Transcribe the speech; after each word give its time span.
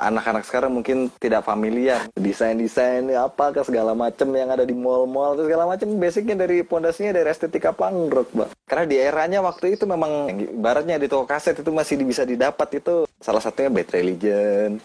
anak-anak 0.00 0.48
sekarang 0.48 0.72
mungkin 0.72 1.12
tidak 1.20 1.44
familiar 1.44 2.08
desain-desain 2.16 3.04
apa 3.12 3.52
ke 3.52 3.60
segala 3.60 3.92
macam 3.92 4.32
yang 4.32 4.48
ada 4.48 4.64
di 4.64 4.72
mall-mall 4.72 5.36
itu 5.36 5.44
segala 5.44 5.68
macam 5.68 5.88
basicnya 6.00 6.32
dari 6.32 6.64
pondasinya 6.64 7.12
dari 7.12 7.28
estetika 7.28 7.76
punk 7.76 8.08
rock 8.08 8.28
bang 8.32 8.50
karena 8.64 8.84
di 8.88 8.96
eranya 8.96 9.38
waktu 9.44 9.76
itu 9.76 9.84
memang 9.84 10.32
ibaratnya 10.32 10.96
di 10.96 11.12
toko 11.12 11.28
kaset 11.28 11.60
itu 11.60 11.68
masih 11.68 12.00
bisa 12.00 12.24
didapat 12.24 12.80
itu 12.80 13.04
salah 13.20 13.44
satunya 13.44 13.68
Bad 13.68 13.88
Religion 13.92 14.80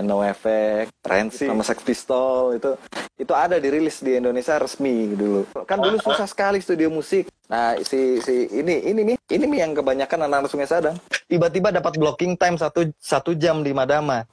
No 0.00 0.24
Effect, 0.24 0.96
Rancid, 1.04 1.52
sama 1.52 1.60
Sex 1.60 1.84
Pistol 1.84 2.56
itu 2.56 2.72
itu 3.20 3.32
ada 3.36 3.60
dirilis 3.60 4.00
di 4.00 4.16
Indonesia 4.16 4.56
resmi 4.56 5.12
dulu. 5.12 5.44
Kan 5.68 5.84
dulu 5.84 6.00
susah 6.00 6.24
sekali 6.24 6.64
studio 6.64 6.88
musik. 6.88 7.28
Nah 7.52 7.76
si 7.84 8.24
si 8.24 8.48
ini 8.48 8.88
ini 8.88 9.12
nih 9.12 9.16
ini 9.36 9.44
nih 9.44 9.58
yang 9.68 9.72
kebanyakan 9.76 10.24
anak-anak 10.24 10.48
Sungai 10.48 10.70
Sadang 10.70 10.96
tiba-tiba 11.28 11.68
dapat 11.68 12.00
blocking 12.00 12.40
time 12.40 12.56
satu 12.56 12.88
satu 12.96 13.36
jam 13.36 13.60
di 13.60 13.76
Madama. 13.76 14.24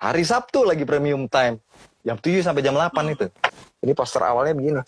Hari 0.00 0.24
Sabtu 0.24 0.64
lagi 0.64 0.88
premium 0.88 1.28
time 1.28 1.60
jam 2.02 2.16
7 2.18 2.42
sampai 2.42 2.64
jam 2.64 2.74
8 2.74 2.90
itu. 3.12 3.28
Ini 3.84 3.92
poster 3.92 4.24
awalnya 4.24 4.56
begini. 4.56 4.82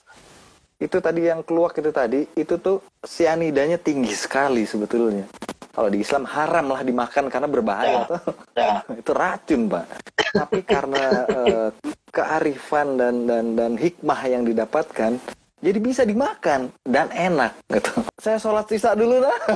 Itu 0.80 0.98
tadi 0.98 1.28
yang 1.28 1.44
keluar 1.44 1.70
itu 1.76 1.92
tadi 1.92 2.26
itu 2.34 2.58
tuh 2.58 2.82
sianidanya 3.04 3.78
tinggi 3.78 4.16
sekali 4.16 4.66
sebetulnya 4.66 5.28
kalau 5.74 5.90
di 5.90 5.98
Islam 6.06 6.22
haram 6.30 6.70
lah 6.70 6.86
dimakan 6.86 7.26
karena 7.26 7.48
berbahaya 7.50 8.06
ya, 8.06 8.18
ya. 8.54 8.78
itu 9.02 9.10
racun 9.10 9.66
pak. 9.66 9.84
Tapi 10.14 10.62
karena 10.62 11.04
uh, 11.26 11.68
kearifan 12.14 12.94
dan 12.94 13.26
dan 13.26 13.58
dan 13.58 13.72
hikmah 13.74 14.20
yang 14.30 14.46
didapatkan 14.46 15.18
jadi 15.58 15.78
bisa 15.82 16.06
dimakan 16.06 16.70
dan 16.86 17.10
enak 17.10 17.58
gitu. 17.66 17.90
Saya 18.22 18.38
sholat 18.38 18.70
sisa 18.70 18.94
dulu 18.94 19.18
dah. 19.18 19.38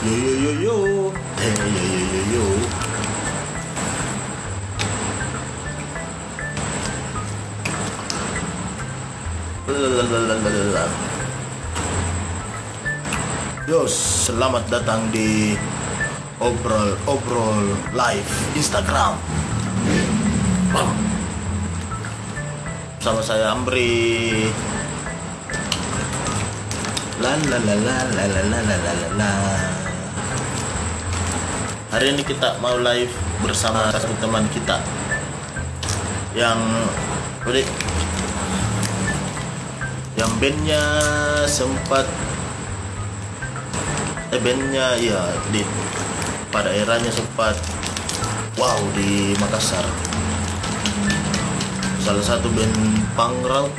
Yo 0.00 0.16
yo 0.16 0.32
yo 0.32 0.52
yo. 0.64 0.76
Hey, 1.36 1.52
yo 1.52 1.84
yo 1.84 2.00
yo 2.08 2.22
yo 2.32 2.69
Yo, 13.70 13.86
selamat 13.86 14.66
datang 14.66 15.06
di 15.14 15.54
obrol 16.42 16.98
obrol 17.06 17.78
live 17.94 18.32
Instagram. 18.58 19.14
Sama 22.98 23.22
saya 23.22 23.54
Amri. 23.54 24.50
La 27.22 27.38
la 27.38 27.58
la 27.62 27.74
la 27.78 27.96
la 28.10 28.24
la 28.26 28.42
la 28.42 28.60
la 28.66 28.74
la 28.74 29.08
la. 29.22 29.32
Hari 31.94 32.10
ini 32.10 32.26
kita 32.26 32.58
mau 32.58 32.74
live 32.74 33.14
bersama 33.38 33.86
satu 33.94 34.18
teman 34.18 34.50
kita 34.50 34.82
yang 36.34 36.58
udah 37.46 37.62
yang 40.18 40.30
bandnya 40.42 40.82
sempat 41.46 42.02
eh 44.30 44.40
bandnya 44.42 44.98
ya 44.98 45.22
di 45.54 45.62
pada 46.50 46.70
eranya 46.74 47.10
sempat 47.14 47.54
wow 48.58 48.78
di 48.98 49.34
Makassar. 49.38 49.86
Salah 52.02 52.24
satu 52.24 52.50
band 52.50 52.74
rock 53.46 53.70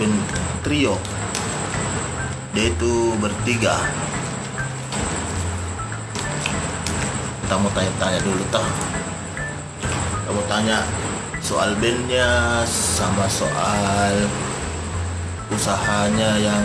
band 0.00 0.16
trio 0.64 0.96
dia 2.56 2.72
itu 2.72 3.12
bertiga. 3.20 3.76
Kita 7.44 7.54
mau 7.60 7.68
tanya-tanya 7.76 8.20
dulu 8.24 8.42
toh. 8.48 8.68
Kita 10.24 10.30
mau 10.32 10.44
tanya 10.48 10.80
soal 11.44 11.76
bandnya 11.76 12.64
sama 12.64 13.28
soal 13.28 14.24
usahanya 15.52 16.38
yang 16.42 16.64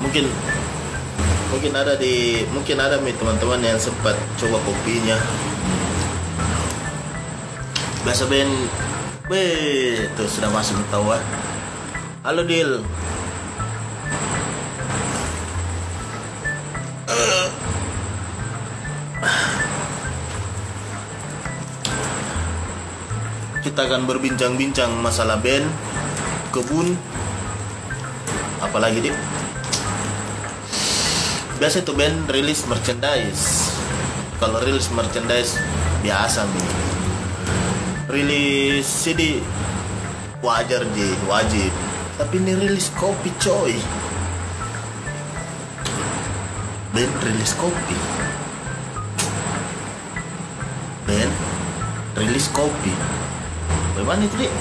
mungkin 0.00 0.32
mungkin 1.52 1.72
ada 1.76 1.96
di 1.96 2.44
mungkin 2.52 2.76
ada 2.80 2.96
nih 3.00 3.14
teman-teman 3.16 3.60
yang 3.64 3.78
sempat 3.80 4.16
coba 4.40 4.56
kopinya. 4.64 5.18
Biasa 8.06 8.24
Ben 8.30 8.48
be 9.26 9.44
itu 10.06 10.24
sudah 10.30 10.48
masuk 10.54 10.78
tahu 10.94 11.10
ah 11.10 11.22
halo 12.22 12.46
Dil. 12.46 12.80
Kita 23.66 23.82
akan 23.92 24.06
berbincang-bincang 24.06 24.94
masalah 25.02 25.36
band 25.42 25.66
kebun. 26.56 26.96
Apalagi 28.64 29.04
dik 29.04 29.16
biasa 31.56 31.84
tuh 31.84 31.96
band 31.96 32.28
rilis 32.32 32.64
merchandise. 32.68 33.72
Kalau 34.36 34.60
rilis 34.60 34.88
merchandise 34.92 35.56
biasa 36.04 36.44
nih 36.44 36.68
rilis 38.12 38.88
CD 38.88 39.40
wajar 40.40 40.84
ji. 40.96 41.08
Wajib. 41.28 41.72
Tapi 42.16 42.40
ini 42.40 42.52
rilis 42.56 42.88
kopi 42.96 43.28
coy. 43.40 43.76
Band 46.96 47.14
rilis 47.24 47.52
kopi. 47.56 47.98
Band 51.04 51.34
rilis 52.16 52.48
kopi. 52.52 52.92
Bagaimana 53.96 54.24
itu 54.28 54.36
dik 54.44 54.52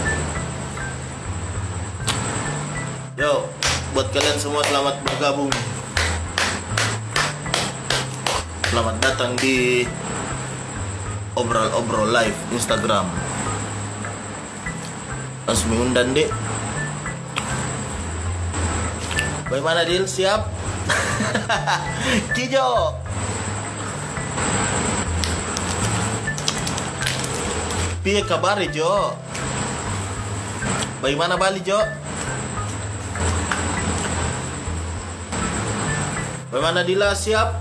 Yo, 3.16 3.48
buat 3.96 4.12
kalian 4.12 4.36
semua 4.36 4.60
selamat 4.68 5.00
bergabung. 5.08 5.48
Selamat 8.68 8.96
datang 9.00 9.40
di 9.40 9.88
obrol-obrol 11.32 12.12
live 12.12 12.36
Instagram. 12.52 13.08
Langsung 15.48 15.72
mengundang 15.72 16.12
dek. 16.12 16.28
Bagaimana 19.48 19.88
deal? 19.88 20.04
Siap? 20.04 20.52
Kijo. 22.36 23.00
Piye 28.04 28.28
kabar 28.28 28.60
Jo? 28.76 29.16
Bagaimana 31.00 31.40
Bali 31.40 31.64
Jo? 31.64 31.80
Bagaimana 36.56 36.88
Dila 36.88 37.12
siap? 37.12 37.52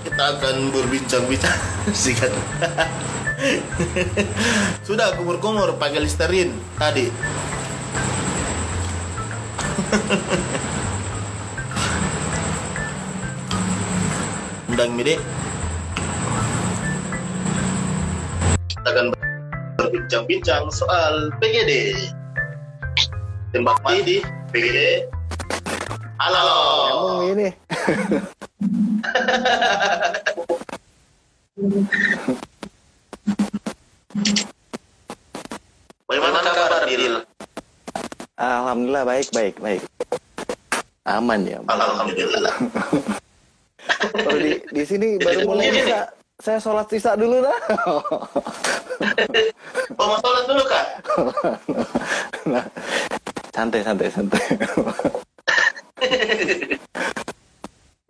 Kita 0.00 0.40
akan 0.40 0.72
berbincang-bincang. 0.72 1.60
Sudah 4.88 5.12
kumur-kumur 5.12 5.76
pakai 5.76 6.00
listerin 6.00 6.56
tadi. 6.80 7.04
Undang 14.72 14.96
mide. 14.96 15.20
Kita 18.72 18.88
akan 18.88 19.12
berbincang-bincang 19.76 20.72
soal 20.72 21.28
PGD. 21.44 21.92
Tembak 23.52 23.84
mati 23.84 24.00
di 24.00 24.24
PGD. 24.48 25.19
Halo. 26.20 26.44
Emang 26.92 27.32
ini. 27.32 27.48
Bagaimana 36.04 36.48
kabar 36.52 36.84
Dil? 36.84 37.24
Alhamdulillah 38.36 39.04
baik 39.08 39.32
baik 39.32 39.54
baik. 39.64 39.80
Aman 41.08 41.48
ya. 41.48 41.64
Alhamdulillah. 41.64 42.52
Kalau 44.12 44.36
di 44.36 44.60
di 44.76 44.84
sini 44.84 45.16
baru 45.16 45.48
mulai 45.48 45.72
bisa 45.72 46.04
saya 46.36 46.60
sholat 46.60 46.84
sisa 46.92 47.16
dulu 47.16 47.40
dah. 47.40 47.58
Oh, 49.96 50.04
mau 50.04 50.20
sholat 50.20 50.44
dulu 50.44 50.62
kak? 50.68 50.86
nah, 52.52 52.64
santai 53.56 53.80
santai 53.80 54.12
santai. 54.12 54.44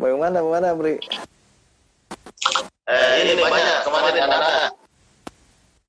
Bagaimana 0.00 0.38
bagaimana 0.40 0.68
Bri? 0.74 0.94
Eh, 2.90 3.12
ini, 3.22 3.32
ini 3.36 3.42
banyak 3.42 3.76
kemarin 3.86 4.14
anak-anak 4.26 4.72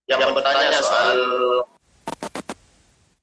yang, 0.05 0.19
yang 0.21 0.31
bertanya 0.35 0.79
soal 0.83 1.17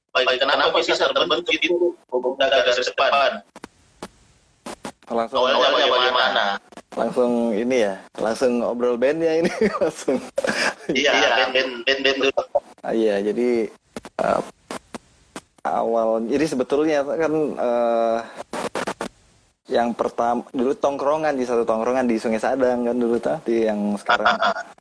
baik 0.09 0.41
kenapa 0.41 0.73
bisa 0.73 1.05
terbentuk 1.13 1.47
itu 1.53 1.93
hubung 2.11 2.35
dagang 2.35 2.65
depan. 2.65 3.31
langsung 5.09 5.41
Awalnya 5.41 5.87
bagaimana? 5.89 6.43
langsung 6.97 7.53
ini 7.55 7.85
ya 7.87 7.95
langsung 8.19 8.59
obrol 8.65 8.97
bandnya 8.99 9.39
ini 9.39 9.51
langsung 9.81 10.17
Iya, 10.89 11.13
band 11.13 11.53
band 11.53 11.69
band 11.85 11.99
band 12.01 12.17
dulu. 12.17 12.41
Ah, 12.81 12.93
iya 12.97 13.21
jadi 13.21 13.69
eh, 14.19 14.41
awal 15.63 16.25
jadi 16.25 16.45
sebetulnya 16.49 17.05
kan 17.05 17.33
eh, 17.55 18.17
yang 19.69 19.93
pertama 19.93 20.41
dulu 20.49 20.73
tongkrongan 20.73 21.37
di 21.37 21.45
satu 21.45 21.61
tongkrongan 21.61 22.09
di 22.09 22.17
Sungai 22.17 22.41
Sadang 22.41 22.89
kan 22.89 22.97
dulu 22.97 23.21
tuh 23.21 23.37
di 23.45 23.69
yang 23.69 23.93
sekarang. 24.01 24.25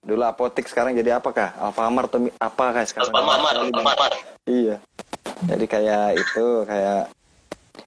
Dulu 0.01 0.23
apotik 0.25 0.65
sekarang 0.65 0.97
jadi 0.97 1.21
apakah 1.21 1.53
Alfamart 1.61 2.09
atau 2.09 2.21
mi- 2.25 2.35
apa 2.41 2.65
kah 2.73 2.85
sekarang? 2.89 3.13
Alfamart, 3.13 3.57
Alfamart. 3.69 4.15
iya. 4.49 4.81
Jadi 5.45 5.65
kayak 5.69 6.17
itu 6.17 6.47
kayak 6.65 7.13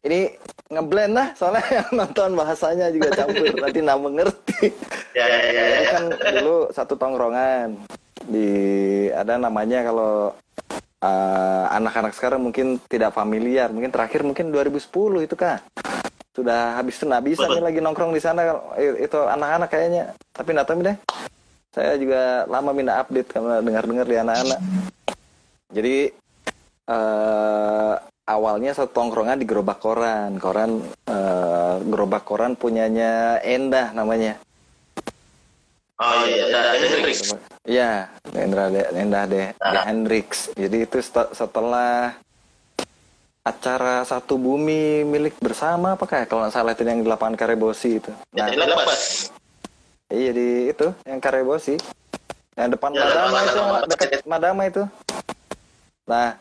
ini 0.05 0.33
ngeblend 0.71 1.13
lah 1.17 1.27
soalnya 1.35 1.65
yang 1.81 1.89
nonton 1.91 2.37
bahasanya 2.37 2.87
juga 2.93 3.09
campur 3.17 3.49
nanti 3.49 3.79
nggak 3.81 4.01
mengerti. 4.01 4.61
Ya, 5.11 5.25
ya, 5.27 5.39
ya, 5.51 5.63
ya. 5.67 5.79
kan 5.91 6.03
dulu 6.39 6.71
satu 6.71 6.93
tongkrongan 6.95 7.75
di 8.29 8.47
ada 9.11 9.41
namanya 9.41 9.83
kalau 9.83 10.31
anak-anak 11.73 12.13
sekarang 12.13 12.45
mungkin 12.45 12.77
tidak 12.85 13.17
familiar, 13.17 13.73
mungkin 13.73 13.89
terakhir 13.89 14.21
mungkin 14.21 14.53
2010 14.53 15.25
itu 15.25 15.33
kah? 15.33 15.57
Sudah 16.31 16.79
habis 16.79 16.95
itu 16.95 17.03
nggak 17.03 17.25
bisa 17.27 17.43
nih 17.43 17.59
lagi 17.59 17.79
nongkrong 17.83 18.15
di 18.15 18.21
sana 18.23 18.55
itu 18.79 19.19
anak-anak 19.19 19.67
kayaknya. 19.67 20.03
Tapi 20.31 20.49
nggak 20.55 20.67
tahu 20.67 20.79
deh. 20.83 20.97
Saya 21.71 21.95
juga 21.95 22.47
lama 22.47 22.71
minta 22.71 22.99
update 22.99 23.29
karena 23.31 23.59
dengar-dengar 23.63 24.05
di 24.07 24.17
anak-anak. 24.19 24.59
Jadi 25.71 25.95
eh 26.91 27.93
awalnya 28.27 28.71
satu 28.71 28.91
tongkrongan 28.95 29.39
di 29.39 29.45
gerobak 29.47 29.79
koran, 29.83 30.39
koran 30.39 30.83
eh, 31.07 31.75
gerobak 31.83 32.23
koran 32.23 32.55
punyanya 32.55 33.43
Endah 33.43 33.91
namanya. 33.91 34.39
Oh 36.01 36.25
iya, 36.25 36.49
nah, 36.49 36.73
Hendrix. 36.73 37.29
Iya, 37.61 38.09
Nendra 38.33 38.73
de, 38.73 38.81
Nendah 38.89 39.29
de, 39.29 39.53
de 39.53 39.79
Hendrix. 39.85 40.49
Jadi 40.57 40.89
itu 40.89 40.97
set- 40.97 41.29
setelah 41.37 42.17
acara 43.41 44.05
satu 44.05 44.37
bumi 44.37 45.01
milik 45.01 45.33
bersama 45.41 45.97
apa 45.97 46.05
kayak 46.05 46.29
kalau 46.29 46.45
nggak 46.45 46.53
salah 46.53 46.71
itu 46.77 46.85
yang 46.85 47.01
di 47.01 47.09
lapangan 47.09 47.33
Karebosi 47.33 47.97
itu. 47.97 48.11
Nah, 48.37 48.45
Jadi 48.45 48.57
lepas. 48.61 49.01
iya 50.13 50.29
di 50.29 50.69
itu 50.69 50.87
yang 51.03 51.17
Karebosi. 51.17 51.75
Yang 52.53 52.77
depan 52.77 52.89
Ya, 52.93 53.01
Madama 53.07 53.37
itu, 53.39 53.57
Madama. 53.57 53.77
dekat 53.89 54.09
Madama 54.23 54.61
itu. 54.67 54.83
Nah, 56.05 56.37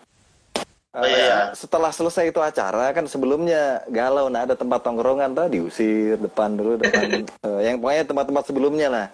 Oh, 0.91 1.06
iya. 1.06 1.55
setelah 1.55 1.94
selesai 1.94 2.35
itu 2.35 2.43
acara 2.43 2.91
kan 2.91 3.06
sebelumnya 3.06 3.79
galau 3.87 4.26
nah 4.26 4.43
ada 4.43 4.58
tempat 4.58 4.82
tongkrongan 4.82 5.38
tuh 5.38 5.47
diusir 5.47 6.19
depan 6.19 6.58
dulu 6.58 6.82
depan 6.82 7.06
eh, 7.47 7.61
yang 7.62 7.79
pokoknya 7.79 8.11
tempat-tempat 8.11 8.44
sebelumnya 8.50 8.88
lah 8.91 9.06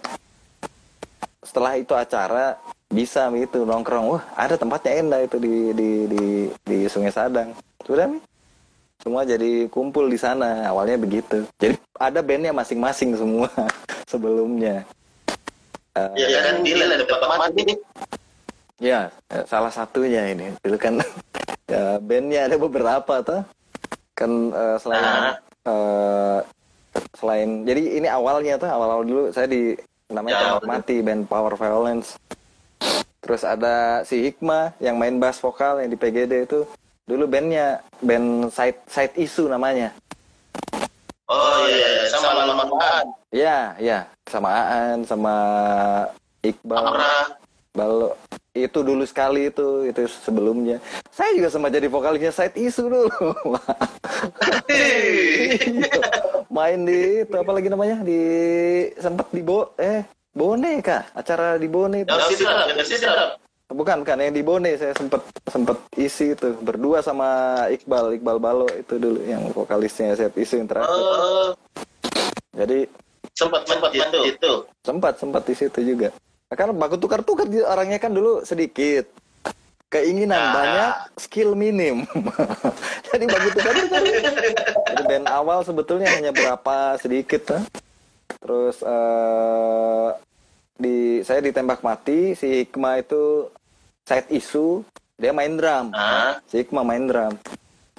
setelah 1.44 1.76
itu 1.76 1.92
acara 1.92 2.56
bisa 2.88 3.28
itu 3.36 3.68
nongkrong 3.68 4.08
wah 4.08 4.24
ada 4.32 4.56
tempatnya 4.56 5.04
Enda 5.04 5.18
itu 5.20 5.36
di 5.36 5.76
di 5.76 5.90
di 6.08 6.24
di 6.64 6.78
Sungai 6.88 7.12
Sadang 7.12 7.52
sudah 7.86 8.06
Mi. 8.06 8.18
semua 8.98 9.22
jadi 9.22 9.70
kumpul 9.70 10.06
di 10.06 10.18
sana 10.18 10.66
awalnya 10.66 10.98
begitu 10.98 11.46
jadi 11.56 11.78
ada 11.94 12.20
bandnya 12.20 12.50
masing-masing 12.50 13.14
semua 13.14 13.48
sebelumnya 14.10 14.82
Eh, 15.96 16.12
Iya 16.28 16.44
kan, 16.44 16.54
Dila 16.60 16.84
ada 16.92 17.04
Bapak 17.08 17.28
Mati. 17.40 17.72
Ya, 18.76 19.08
eh, 19.32 19.44
salah 19.48 19.72
satunya 19.72 20.28
ini. 20.28 20.52
Dulu 20.60 20.76
kan 20.76 21.00
ya, 21.64 21.96
bandnya 22.08 22.44
ada 22.44 22.60
beberapa 22.60 23.24
tuh. 23.24 23.40
Kan 24.12 24.52
eh, 24.52 24.76
selain 24.76 25.00
Nah. 25.00 25.34
eh, 25.64 26.38
selain 27.16 27.64
jadi 27.64 27.96
ini 27.96 28.08
awalnya 28.12 28.60
tuh 28.60 28.68
awal-awal 28.68 29.08
dulu 29.08 29.22
saya 29.32 29.48
di 29.48 29.72
namanya 30.12 30.60
Ya. 30.60 30.68
Mati 30.68 31.00
band 31.00 31.24
Power 31.24 31.56
Violence. 31.56 32.20
Terus 33.24 33.40
ada 33.40 34.04
si 34.04 34.20
Hikmah 34.20 34.76
yang 34.78 35.00
main 35.00 35.16
bass 35.16 35.40
vokal 35.40 35.80
yang 35.80 35.88
di 35.88 35.96
PGD 35.96 36.44
itu. 36.44 36.68
Dulu 37.06 37.22
bandnya 37.30 37.86
band 38.02 38.50
side 38.50 38.82
side 38.90 39.14
issue 39.14 39.46
namanya. 39.46 39.94
Oh 41.30 41.62
iya, 41.70 42.02
iya. 42.02 42.10
sama 42.10 42.34
nama 42.34 42.64
Maan. 42.66 43.06
Ya, 43.30 43.58
ya, 43.78 43.98
sama 44.26 44.50
Aan, 44.50 45.06
sama 45.06 45.34
Iqbal. 46.42 46.82
Amra. 46.82 47.38
Balo 47.78 48.18
itu 48.56 48.78
dulu 48.80 49.04
sekali 49.04 49.52
itu 49.52 49.84
itu 49.84 50.08
sebelumnya 50.08 50.80
saya 51.12 51.36
juga 51.36 51.52
sempat 51.52 51.76
jadi 51.76 51.92
vokalisnya 51.92 52.32
side 52.32 52.56
issue 52.56 52.88
dulu 52.88 53.12
main 56.56 56.80
di 56.88 57.20
itu 57.28 57.36
apa 57.36 57.52
lagi 57.52 57.68
namanya 57.68 58.00
di 58.00 58.20
sempat 58.96 59.28
di 59.28 59.44
bo 59.44 59.76
eh 59.76 60.08
Bone 60.32 60.80
kah 60.80 61.04
acara 61.12 61.60
di 61.60 61.68
Bone 61.68 62.08
itu 62.08 62.16
Bukan 63.66 64.06
bukan 64.06 64.22
yang 64.22 64.30
di 64.30 64.46
Bone 64.46 64.78
saya 64.78 64.94
sempat 64.94 65.26
sempat 65.44 65.74
isi 65.98 66.32
itu 66.32 66.54
berdua 66.56 67.02
sama 67.02 67.26
Iqbal 67.66 68.14
Iqbal 68.14 68.38
Balo 68.38 68.70
itu 68.70 68.94
dulu 68.94 69.18
yang 69.20 69.42
vokalisnya 69.50 70.14
side 70.14 70.38
issue 70.38 70.62
yang 70.62 70.70
terakhir 70.70 70.86
Oh, 70.86 71.50
jadi 72.54 72.86
sempat 73.34 73.66
sempat 73.66 73.90
itu. 73.90 74.20
itu. 74.24 74.52
sempat 74.80 75.12
sempat 75.18 75.42
di 75.42 75.52
situ 75.52 75.82
juga 75.82 76.14
karena 76.46 76.70
baku 76.72 76.94
tukar 76.94 77.20
tukar 77.20 77.44
orangnya 77.66 77.98
kan 77.98 78.14
dulu 78.14 78.46
sedikit 78.46 79.10
keinginan 79.88 80.38
Nah. 80.38 80.54
banyak 80.54 80.92
skill 81.18 81.58
minim 81.58 82.06
jadi 83.10 83.24
baku 83.26 83.48
tukar 83.50 83.74
tukar 83.76 84.02
jadi 84.86 85.02
band 85.04 85.26
awal 85.26 85.66
sebetulnya 85.66 86.06
hanya 86.08 86.30
berapa 86.30 86.96
sedikit 86.96 87.50
lah. 87.50 87.62
terus 88.38 88.78
eh, 88.78 90.08
di 90.76 91.24
saya 91.24 91.40
ditembak 91.40 91.80
mati 91.80 92.36
si 92.36 92.64
Hikmah 92.64 93.00
itu 93.00 93.48
side 94.04 94.28
issue 94.32 94.84
dia 95.16 95.32
main 95.32 95.56
drum. 95.56 95.92
Ah, 95.96 96.40
si 96.44 96.60
Hikmah 96.60 96.84
main 96.84 97.08
drum. 97.08 97.34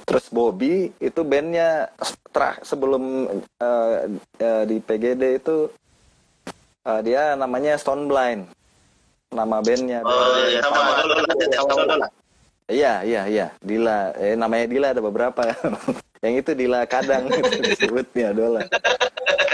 Terus 0.07 0.29
Bobby 0.31 0.93
itu 1.01 1.21
bandnya 1.25 1.91
setelah 1.99 2.55
sebelum 2.63 3.27
eh, 3.59 3.95
eh, 4.39 4.63
di 4.69 4.77
PGD 4.79 5.41
itu 5.41 5.67
eh, 6.85 7.01
dia 7.03 7.33
namanya 7.33 7.75
Stone 7.75 8.05
Blind. 8.05 8.47
Nama 9.33 9.57
bandnya. 9.59 9.99
Oh 10.07 10.39
iya, 10.47 10.61
lah. 11.83 12.09
iya 12.71 12.93
iya 13.03 13.21
iya. 13.27 13.47
Dila 13.59 14.15
eh, 14.15 14.37
namanya 14.39 14.65
Dila 14.69 14.87
ada 14.95 15.01
beberapa. 15.03 15.41
Yang 16.23 16.33
itu 16.45 16.51
Dila 16.55 16.79
kadang 16.87 17.27
disebutnya 17.67 18.33
Dola 18.33 18.63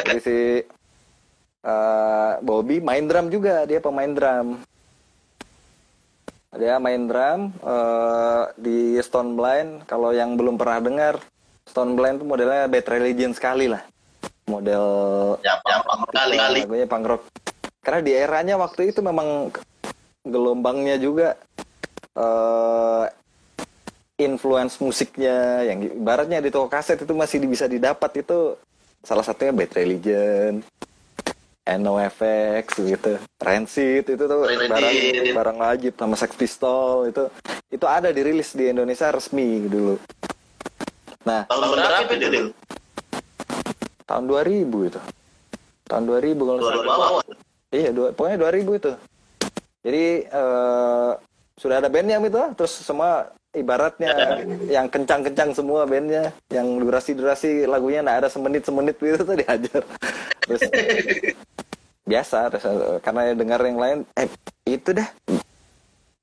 jadi 0.04 0.20
si 0.20 0.38
eh, 1.64 2.34
Bobby 2.44 2.84
main 2.84 3.08
drum 3.08 3.32
juga 3.32 3.64
dia 3.64 3.80
pemain 3.80 4.12
drum. 4.12 4.60
Dia 6.54 6.78
main 6.78 7.10
drum 7.10 7.50
eh, 7.50 8.44
di 8.60 9.00
Stone 9.02 9.34
Blind. 9.34 9.88
Kalau 9.90 10.14
yang 10.14 10.36
belum 10.38 10.60
pernah 10.60 10.80
dengar 10.84 11.16
Stone 11.66 11.96
Blind 11.98 12.22
itu 12.22 12.26
modelnya 12.28 12.70
Bad 12.70 12.86
Religion 12.92 13.34
sekali 13.34 13.72
lah. 13.72 13.82
Model 14.44 14.86
Ya, 15.40 15.56
yang 15.72 15.82
kali 16.12 16.36
lagunya 16.36 16.86
punk 16.86 17.06
rock. 17.08 17.24
Karena 17.80 18.00
di 18.04 18.12
eranya 18.12 18.56
waktu 18.60 18.92
itu 18.92 19.00
memang 19.00 19.52
gelombangnya 20.24 21.00
juga 21.00 21.40
eh 22.14 23.08
influence 24.20 24.78
musiknya. 24.84 25.64
Yang 25.64 25.96
ibaratnya 25.96 26.44
di 26.44 26.52
toko 26.52 26.68
kaset 26.68 27.00
itu 27.00 27.16
masih 27.16 27.40
bisa 27.48 27.66
didapat 27.72 28.20
itu 28.20 28.60
salah 29.04 29.24
satunya 29.24 29.56
Bad 29.56 29.72
Religion 29.74 30.64
NoFX 31.64 32.68
gitu 32.84 33.14
Rancid 33.40 34.04
itu 34.08 34.24
tuh 34.24 34.42
Rancid. 34.44 34.70
barang 34.70 34.96
barang 35.32 35.58
wajib 35.64 35.94
sama 35.96 36.16
Sex 36.20 36.32
Pistol 36.36 37.08
itu 37.08 37.24
itu 37.72 37.86
ada 37.88 38.12
dirilis 38.12 38.52
di 38.52 38.68
Indonesia 38.70 39.08
resmi 39.10 39.64
dulu 39.68 39.96
nah 41.24 41.48
Tahun 41.48 41.72
berapa 41.72 42.12
itu, 42.12 42.28
Dil? 42.28 42.48
tahun 44.04 44.24
2000 44.28 44.90
itu 44.92 45.00
tahun 45.88 46.04
2000 46.10 46.36
kalau 46.44 46.60
salah 46.60 46.84
2000 46.84 46.92
awal. 46.92 47.24
Iya, 47.74 47.90
dua, 47.90 48.08
pokoknya 48.14 48.38
2000 48.38 48.78
itu. 48.78 48.92
Jadi 49.82 50.06
eh, 50.30 51.12
sudah 51.58 51.76
ada 51.82 51.90
bandnya 51.90 52.22
itu, 52.22 52.42
terus 52.54 52.74
semua 52.86 53.34
ibaratnya 53.54 54.42
yang 54.68 54.90
kencang-kencang 54.90 55.54
semua 55.54 55.86
bandnya, 55.86 56.34
yang 56.50 56.82
durasi-durasi 56.82 57.70
lagunya 57.70 58.02
nggak 58.02 58.20
ada 58.26 58.30
semenit-semenit 58.30 58.98
gitu 58.98 59.22
tuh 59.22 59.38
dihajar. 59.38 59.82
Terus 60.44 60.62
biasa, 62.04 62.40
terus, 62.52 62.66
eh, 62.68 62.98
karena 63.00 63.22
dengar 63.32 63.62
yang 63.64 63.80
lain, 63.80 63.98
eh 64.18 64.28
itu 64.68 64.92
deh, 64.92 65.08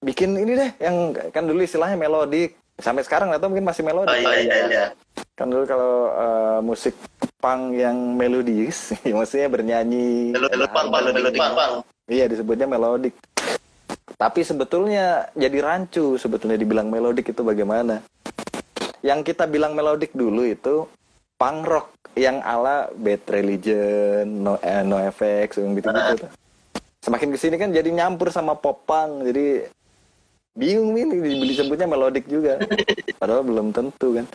bikin 0.02 0.36
ini 0.36 0.52
deh, 0.58 0.70
yang 0.82 1.14
kan 1.30 1.46
dulu 1.46 1.62
istilahnya 1.64 1.96
melodik. 1.96 2.58
Sampai 2.80 3.04
sekarang 3.04 3.28
atau 3.28 3.52
mungkin 3.52 3.68
masih 3.68 3.84
Oh 3.84 3.88
melodik. 3.92 4.24
iya, 4.24 4.40
iya, 4.40 4.56
iya. 4.72 4.86
Kan 5.36 5.52
dulu 5.52 5.64
kalau 5.68 5.94
eh, 6.16 6.58
musik 6.64 6.96
punk 7.40 7.76
yang 7.76 7.96
melodius, 8.16 8.92
ya 9.06 9.12
maksudnya 9.16 9.48
bernyanyi. 9.52 10.32
Melu 10.32 10.66
pang, 10.72 10.88
pang, 10.88 11.04
pang, 11.12 11.54
pang. 11.56 11.72
Iya 12.10 12.26
disebutnya 12.26 12.66
melodik. 12.66 13.14
Tapi 14.20 14.44
sebetulnya 14.44 15.32
jadi 15.32 15.64
rancu 15.64 16.20
sebetulnya 16.20 16.60
dibilang 16.60 16.92
melodik 16.92 17.32
itu 17.32 17.40
bagaimana? 17.40 18.04
Yang 19.00 19.32
kita 19.32 19.48
bilang 19.48 19.72
melodik 19.72 20.12
dulu 20.12 20.44
itu 20.44 20.84
punk 21.40 21.64
rock 21.64 21.88
yang 22.20 22.44
ala 22.44 22.92
Bad 22.92 23.24
Religion, 23.32 24.28
No, 24.44 24.60
eh, 24.60 24.84
no 24.84 25.00
yang 25.00 25.72
gitu-gitu. 25.72 26.28
Semakin 27.00 27.32
ke 27.32 27.38
sini 27.40 27.56
kan 27.56 27.72
jadi 27.72 27.88
nyampur 27.88 28.28
sama 28.28 28.52
popang, 28.52 29.24
jadi 29.24 29.72
bingung 30.52 31.00
ini 31.00 31.16
dibeli 31.16 31.56
sebutnya 31.56 31.88
melodik 31.88 32.28
juga. 32.28 32.60
Padahal 33.16 33.40
belum 33.40 33.72
tentu 33.72 34.20
kan. 34.20 34.28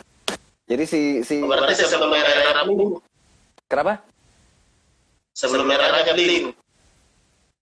Jadi 0.66 0.82
si 0.82 1.22
si 1.22 1.46
Berarti 1.46 1.78
sebelum 1.78 2.10
era 2.10 2.66
Blink, 2.66 2.98
kenapa? 3.70 4.02
sebelum 5.30 5.70
era 5.70 6.02
Blink. 6.10 6.65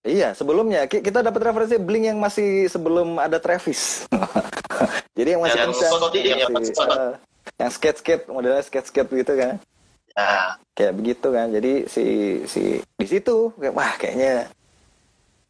Iya, 0.05 0.37
sebelumnya 0.37 0.85
ki- 0.85 1.01
kita 1.01 1.25
dapat 1.25 1.41
referensi 1.49 1.81
Blink 1.81 2.05
yang 2.13 2.21
masih 2.21 2.69
sebelum 2.69 3.17
ada 3.17 3.41
Travis. 3.41 4.05
Jadi 5.19 5.29
yang 5.33 5.41
masih 5.41 5.57
Yang 5.57 5.69
kencang, 5.73 5.93
skate, 5.97 6.27
yang, 6.29 6.39
yang 6.45 6.51
masih, 6.53 6.75
eh, 6.77 7.13
yang 7.57 7.71
skate 7.73 7.99
skate 8.05 8.25
modelnya 8.29 8.61
skate 8.61 8.89
skate 8.93 9.11
gitu 9.25 9.33
kan, 9.33 9.57
Nah, 10.15 10.61
kayak 10.77 10.95
begitu 10.95 11.27
kan. 11.33 11.49
Jadi 11.51 11.73
si 11.89 12.05
si 12.45 12.63
di 12.85 13.07
situ 13.09 13.51
kayak 13.57 13.75
wah 13.75 13.93
kayaknya 13.97 14.47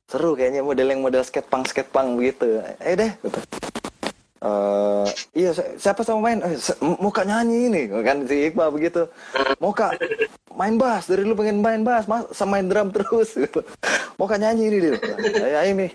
seru 0.07 0.39
kayaknya 0.39 0.63
model 0.63 0.87
yang 0.87 1.03
model 1.03 1.27
skate 1.27 1.51
punk 1.51 1.67
skate 1.67 1.91
punk 1.91 2.15
begitu. 2.15 2.63
Eh 2.79 2.95
deh, 2.95 3.11
gitu. 3.21 3.39
Eh, 4.45 5.07
iya 5.35 5.57
si- 5.57 5.81
siapa 5.81 6.05
sama 6.05 6.21
main? 6.23 6.45
Eh, 6.45 6.53
mau 7.01 7.09
kak 7.09 7.25
nyanyi 7.25 7.59
ini 7.67 7.83
kan 8.05 8.29
si 8.29 8.53
Iqbal 8.53 8.69
begitu. 8.69 9.09
Mau 9.57 9.73
kak 9.73 9.97
main 10.53 10.77
bass 10.77 11.09
dari 11.09 11.25
lu 11.25 11.33
pengen 11.33 11.65
main 11.65 11.81
bass, 11.81 12.05
mas 12.05 12.29
sama 12.31 12.61
main 12.61 12.69
drum 12.69 12.93
terus 12.93 13.33
gitu. 13.41 13.65
Mau 14.15 14.29
kak 14.29 14.37
nyanyi 14.37 14.69
ini 14.69 14.79
dia. 14.83 14.95
Ya 15.49 15.61
ini. 15.65 15.89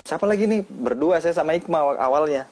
Siapa 0.00 0.24
lagi 0.24 0.48
nih? 0.48 0.64
Berdua 0.64 1.20
saya 1.20 1.36
sama 1.36 1.52
Iqbal 1.52 2.00
awalnya. 2.00 2.48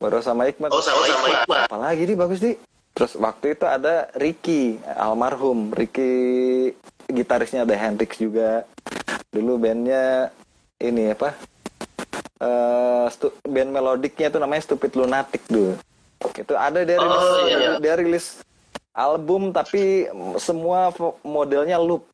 Baru 0.00 0.24
sama 0.24 0.48
Iqbal. 0.48 0.72
oh 0.72 0.80
sama 0.80 1.04
sama 1.04 1.26
Iqbal. 1.28 1.60
Apalagi 1.68 2.02
nih 2.08 2.16
bagus 2.16 2.40
nih. 2.40 2.56
Terus 2.96 3.12
waktu 3.14 3.54
itu 3.54 3.62
ada 3.62 4.08
Ricky 4.16 4.80
almarhum 4.88 5.70
Ricky 5.70 6.10
gitarisnya 7.06 7.68
The 7.68 7.76
Hendrix 7.76 8.16
juga. 8.16 8.64
Dulu 9.28 9.60
bandnya 9.60 10.32
ini 10.78 11.12
apa? 11.12 11.36
Stu- 13.08 13.34
band 13.42 13.70
melodiknya 13.70 14.26
itu 14.28 14.38
namanya 14.38 14.62
Stupid 14.62 14.94
Lunatic 14.94 15.42
dulu. 15.46 15.74
Itu 16.32 16.54
ada 16.54 16.82
dia 16.82 16.96
rilis, 16.96 17.22
Oh, 17.22 17.38
iya, 17.42 17.56
iya. 17.56 17.70
dia 17.78 17.94
rilis 17.94 18.26
album 18.90 19.50
tapi 19.50 20.06
semua 20.36 20.90
modelnya 21.20 21.76
loop. 21.76 22.06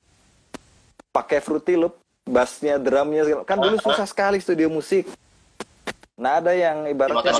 Pakai 1.08 1.38
Fruity 1.38 1.74
Loop, 1.74 1.94
bassnya, 2.24 2.74
drumnya 2.76 3.22
segala- 3.22 3.44
kan 3.44 3.56
dulu 3.56 3.76
susah 3.78 4.02
sekali 4.02 4.36
studio 4.38 4.66
musik. 4.66 5.06
Nah 6.14 6.38
ada 6.38 6.50
yang 6.50 6.86
ibaratnya 6.86 7.34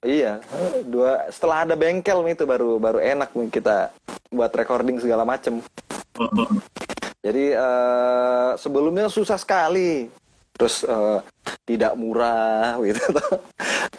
iya 0.00 0.40
dua 0.82 1.28
setelah 1.28 1.62
ada 1.62 1.74
bengkel 1.74 2.24
nih 2.24 2.32
itu 2.32 2.44
baru 2.44 2.76
baru 2.78 2.96
enak 2.96 3.30
nih 3.30 3.52
kita 3.52 3.92
buat 4.28 4.48
recording 4.50 4.96
segala 4.96 5.22
macem. 5.22 5.60
Jadi 7.20 7.52
eh, 7.52 8.50
sebelumnya 8.54 9.08
susah 9.08 9.36
sekali, 9.36 10.08
terus 10.52 10.84
eh, 10.84 11.18
tidak 11.64 11.92
murah 11.96 12.76
gitu. 12.86 13.02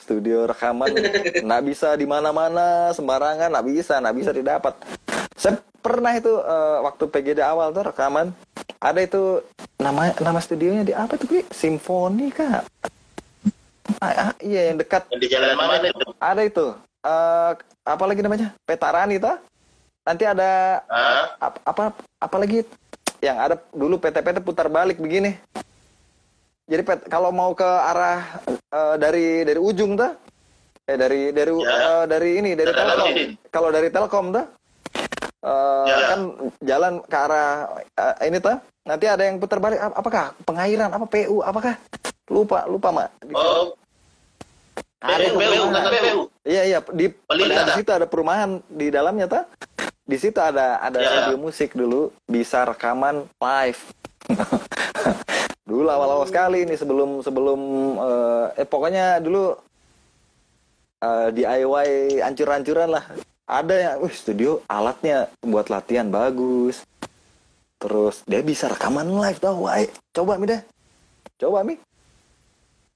Studio 0.02 0.46
rekaman 0.46 0.94
nggak 1.42 1.64
bisa 1.66 1.98
di 1.98 2.06
mana-mana 2.06 2.94
sembarangan 2.94 3.50
nggak 3.50 3.68
bisa, 3.68 3.98
nggak 4.02 4.18
bisa 4.18 4.32
didapat. 4.32 4.74
Saya 5.36 5.58
pernah 5.82 6.14
itu 6.14 6.30
eh, 6.32 6.78
waktu 6.82 7.04
PGD 7.10 7.40
awal 7.42 7.74
tuh 7.74 7.86
rekaman 7.90 8.34
ada 8.80 9.02
itu 9.02 9.42
nama 9.82 10.14
nama 10.22 10.40
studionya 10.42 10.86
di 10.86 10.94
apa 10.94 11.18
tuh? 11.18 11.42
Simfoni 11.50 12.30
kah? 12.30 12.62
Ah, 14.02 14.30
ah, 14.30 14.34
iya 14.42 14.74
yang 14.74 14.82
dekat 14.82 15.06
Yang 15.14 15.22
di 15.22 15.28
jalan 15.30 15.54
mana 15.58 15.78
itu? 15.86 16.06
ada 16.18 16.42
itu 16.42 16.66
eh 17.06 17.52
apa 17.86 18.04
lagi 18.10 18.22
namanya 18.26 18.50
Petarani 18.66 19.22
tuh 19.22 19.38
nanti 20.02 20.26
ada 20.26 20.82
Hah? 20.90 21.38
apa 21.38 21.58
apa, 21.62 21.84
apa 22.18 22.36
lagi 22.42 22.66
yang 23.22 23.38
ada 23.38 23.62
dulu 23.70 24.02
PT-PT 24.02 24.42
putar 24.42 24.74
balik 24.74 24.98
begini 24.98 25.38
jadi 26.66 26.82
pet- 26.82 27.08
kalau 27.08 27.30
mau 27.30 27.54
ke 27.54 27.66
arah 27.66 28.42
eh, 28.50 28.96
dari 28.98 29.26
dari 29.42 29.60
ujung 29.60 29.94
tuh 29.94 30.12
eh 30.86 30.98
dari 30.98 31.30
dari 31.30 31.52
Ya. 31.56 31.74
eh, 31.74 32.04
dari 32.06 32.30
ini 32.36 32.52
dari 32.54 32.70
Dari 32.70 32.78
Telkom 32.80 33.14
kalau 33.50 33.70
dari 33.70 33.90
Telkom 33.90 34.26
tuh 34.32 34.46
eh, 35.42 35.86
Ya. 35.88 35.98
kan 36.10 36.20
jalan 36.60 36.94
ke 37.02 37.18
arah 37.18 37.50
eh, 37.92 38.28
ini 38.28 38.38
tuh 38.40 38.58
nanti 38.84 39.06
ada 39.06 39.24
yang 39.24 39.38
putar 39.38 39.58
balik 39.58 39.78
Ap- 39.80 39.98
apakah 39.98 40.34
pengairan 40.42 40.90
apa 40.90 41.06
PU 41.06 41.42
apakah 41.42 41.74
lupa 42.28 42.66
lupa 42.66 42.90
mak 42.92 43.10
Oh, 43.32 43.74
Ada 44.98 45.30
PU, 45.30 45.70
PU. 45.70 46.22
Iya 46.42 46.62
iya 46.66 46.80
di 46.82 47.14
situ 47.72 47.92
ada 47.92 48.10
perumahan 48.10 48.58
di 48.66 48.90
dalamnya 48.90 49.30
ta. 49.30 49.42
Di 50.02 50.18
situ 50.18 50.38
ada 50.38 50.82
ada 50.82 50.98
Ya. 50.98 51.06
studio 51.08 51.38
musik 51.40 51.78
dulu 51.78 52.10
bisa 52.26 52.66
rekaman 52.66 53.30
live. 53.38 53.82
dulu 55.66 55.90
awal-awal 55.90 56.30
sekali 56.30 56.62
nih 56.64 56.78
sebelum 56.78 57.26
sebelum 57.26 57.60
eh, 57.98 58.62
eh 58.62 58.68
pokoknya 58.70 59.18
dulu 59.20 59.58
eh, 61.02 61.28
DIY 61.34 62.22
ancur-ancuran 62.22 62.90
lah. 62.94 63.06
Ada 63.46 63.76
yang, 63.78 63.96
wih 64.02 64.14
studio 64.14 64.62
alatnya 64.66 65.30
buat 65.46 65.70
latihan 65.70 66.10
bagus. 66.10 66.82
Terus 67.78 68.26
dia 68.26 68.42
bisa 68.42 68.66
rekaman 68.66 69.06
live 69.06 69.38
tau, 69.38 69.70
wah 69.70 69.78
coba 70.14 70.42
mi 70.42 70.50
deh. 70.50 70.62
Coba 71.38 71.62
mi. 71.62 71.78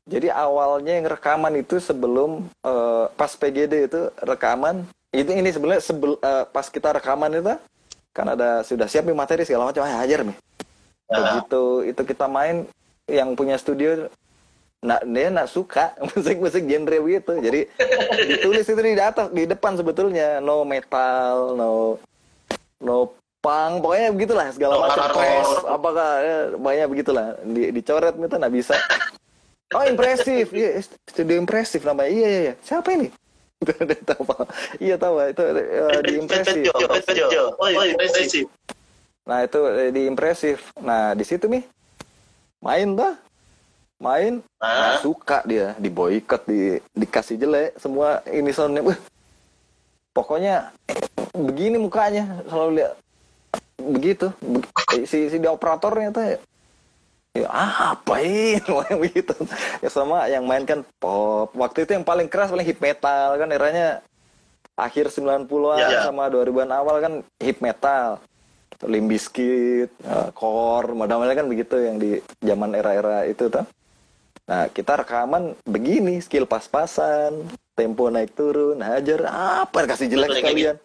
Jadi 0.09 0.33
awalnya 0.33 0.97
yang 0.97 1.05
rekaman 1.05 1.53
itu 1.61 1.77
sebelum 1.77 2.49
eh, 2.65 3.05
pas 3.13 3.29
PGD 3.33 3.73
itu 3.89 4.01
rekaman 4.25 4.89
itu 5.09 5.33
ini 5.33 5.49
sebenarnya 5.49 5.81
sebel, 5.81 6.17
eh, 6.21 6.45
pas 6.49 6.65
kita 6.69 6.93
rekaman 6.93 7.33
itu 7.33 7.53
kan 8.13 8.25
ada 8.29 8.65
sudah 8.65 8.89
siap 8.89 9.05
nih 9.05 9.17
materi 9.17 9.45
segala 9.45 9.69
macam 9.69 9.85
ah, 9.85 10.01
hajar 10.01 10.25
nih. 10.25 10.37
Begitu 11.09 11.63
itu 11.89 12.01
kita 12.05 12.25
main 12.29 12.69
yang 13.09 13.33
punya 13.33 13.57
studio 13.57 14.07
nak 14.79 15.03
dia 15.03 15.27
nak 15.27 15.51
suka 15.51 15.91
musik-musik 16.13 16.63
genre 16.63 16.97
begitu. 17.01 17.31
Jadi 17.41 17.61
ditulis 18.29 18.63
itu 18.63 18.79
di 18.79 18.93
atas 18.95 19.27
di 19.33 19.43
depan 19.49 19.75
sebetulnya 19.75 20.39
no 20.39 20.63
metal, 20.63 21.57
no 21.57 21.99
no 22.79 23.11
punk, 23.39 23.83
pokoknya 23.83 24.09
begitulah 24.11 24.47
segala 24.51 24.73
No 24.75 24.83
macam 24.83 25.15
press 25.15 25.49
apakah 25.63 26.09
ya, 26.19 26.37
pokoknya 26.59 26.85
begitulah 26.91 27.27
di, 27.43 27.61
dicoret 27.71 28.15
gitu 28.15 28.35
nggak 28.35 28.55
bisa. 28.55 28.75
Oh 29.69 29.85
impresif, 29.85 30.49
iya 30.49 30.81
studio 31.05 31.37
impresif 31.37 31.85
namanya. 31.85 32.09
Iya 32.09 32.27
iya 32.27 32.39
iya. 32.41 32.53
Siapa 32.65 32.89
ini? 32.95 33.07
Tahu. 34.09 34.23
Iya 34.79 34.95
tahu 34.95 35.19
itu 35.29 35.43
eh, 35.43 35.99
di 36.07 36.13
impresif. 36.15 36.63
Oh, 37.59 37.83
impresif. 37.83 38.47
Nah 39.25 39.43
itu 39.43 39.59
eh, 39.67 39.91
di 39.91 40.01
impresif. 40.05 40.71
Nah 40.79 41.13
di 41.13 41.23
situ 41.23 41.45
nih 41.45 41.63
main 42.59 42.91
dah, 42.91 43.15
main. 43.97 44.43
Ah. 44.59 44.95
nggak 44.95 45.01
suka 45.01 45.37
dia, 45.47 45.75
diboikot, 45.79 46.43
di 46.43 46.75
dikasih 46.91 47.39
jelek 47.39 47.69
semua 47.79 48.19
ini 48.27 48.51
soundnya. 48.51 48.83
Wah, 48.83 48.99
pokoknya 50.11 50.71
begini 51.33 51.79
mukanya. 51.79 52.43
Selalu 52.47 52.83
lihat. 52.83 52.93
Begitu. 53.79 54.27
Be- 54.43 55.07
si 55.07 55.31
si 55.31 55.37
di 55.39 55.47
operatornya 55.47 56.11
tuh 56.11 56.23
ya. 56.25 56.37
Apa 57.47 58.19
ini 58.19 58.59
begitu. 59.03 59.31
Ya 59.79 59.87
sama 59.87 60.27
yang 60.27 60.43
main 60.43 60.67
kan 60.67 60.83
pop. 60.99 61.55
Waktu 61.55 61.87
itu 61.87 61.95
yang 61.95 62.03
paling 62.03 62.27
keras 62.27 62.51
paling 62.51 62.67
hip 62.67 62.83
metal. 62.83 63.39
Kan 63.39 63.55
eranya 63.55 64.03
akhir 64.75 65.11
90-an 65.11 65.79
Ya. 65.79 66.07
sama 66.07 66.27
2000-an 66.27 66.71
awal 66.71 66.99
kan 66.99 67.13
hip 67.39 67.59
metal 67.59 68.19
Limp 68.87 69.11
Bizkit, 69.11 69.91
eh, 69.91 70.29
Core, 70.31 70.95
modal-modalnya 70.95 71.43
kan 71.43 71.49
begitu 71.51 71.75
yang 71.83 71.99
di 71.99 72.23
zaman 72.39 72.71
era-era 72.71 73.27
itu 73.27 73.51
tuh. 73.51 73.67
Nah, 74.47 74.71
kita 74.71 75.03
rekaman 75.03 75.53
begini, 75.67 76.23
skill 76.23 76.47
pas-pasan, 76.47 77.43
tempo 77.75 78.07
naik 78.07 78.33
turun, 78.33 78.79
hajar, 78.79 79.27
apa 79.29 79.83
kasih 79.83 80.07
jelek 80.09 80.41
sekalian. 80.41 80.75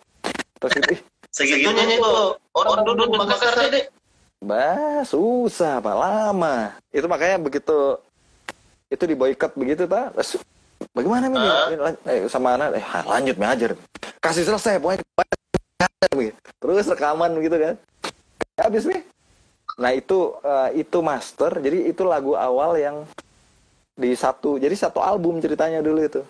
Terus 0.59 0.75
itu, 0.83 0.95
Segitunya 1.39 1.83
itu 1.87 2.13
orang 2.55 2.83
duduk 2.87 3.11
di 3.11 3.17
Makassar 3.19 3.55
deh. 3.71 3.87
bah, 4.45 5.01
susah, 5.09 5.81
Pak, 5.81 5.97
lama. 5.97 6.77
Itu 6.93 7.09
makanya 7.09 7.41
begitu, 7.41 7.97
itu 8.93 9.05
di 9.07 9.15
boykot 9.17 9.57
begitu, 9.57 9.89
Pak. 9.89 10.19
Bagaimana 10.93 11.33
ini? 11.33 11.39
Eh, 12.11 12.29
sama 12.29 12.59
anak, 12.59 12.77
eh, 12.77 12.85
lanjut, 13.09 13.35
Mi, 13.41 13.47
hajar. 13.49 13.73
Kasih 14.21 14.45
selesai, 14.45 14.77
pokoknya. 14.83 15.03
Terus 16.61 16.87
rekaman 16.89 17.33
begitu 17.37 17.57
kan. 17.61 17.75
Habis 18.61 18.87
nih. 18.87 19.03
Nah 19.81 19.91
itu 19.91 20.37
eh, 20.43 20.85
itu 20.87 20.99
master. 21.03 21.59
Jadi 21.59 21.91
itu 21.91 22.03
lagu 22.07 22.39
awal 22.39 22.79
yang 22.79 22.97
di 23.99 24.15
satu. 24.15 24.59
Jadi 24.59 24.75
satu 24.75 25.03
album 25.03 25.39
ceritanya 25.43 25.83
dulu 25.83 26.01
itu. 26.03 26.23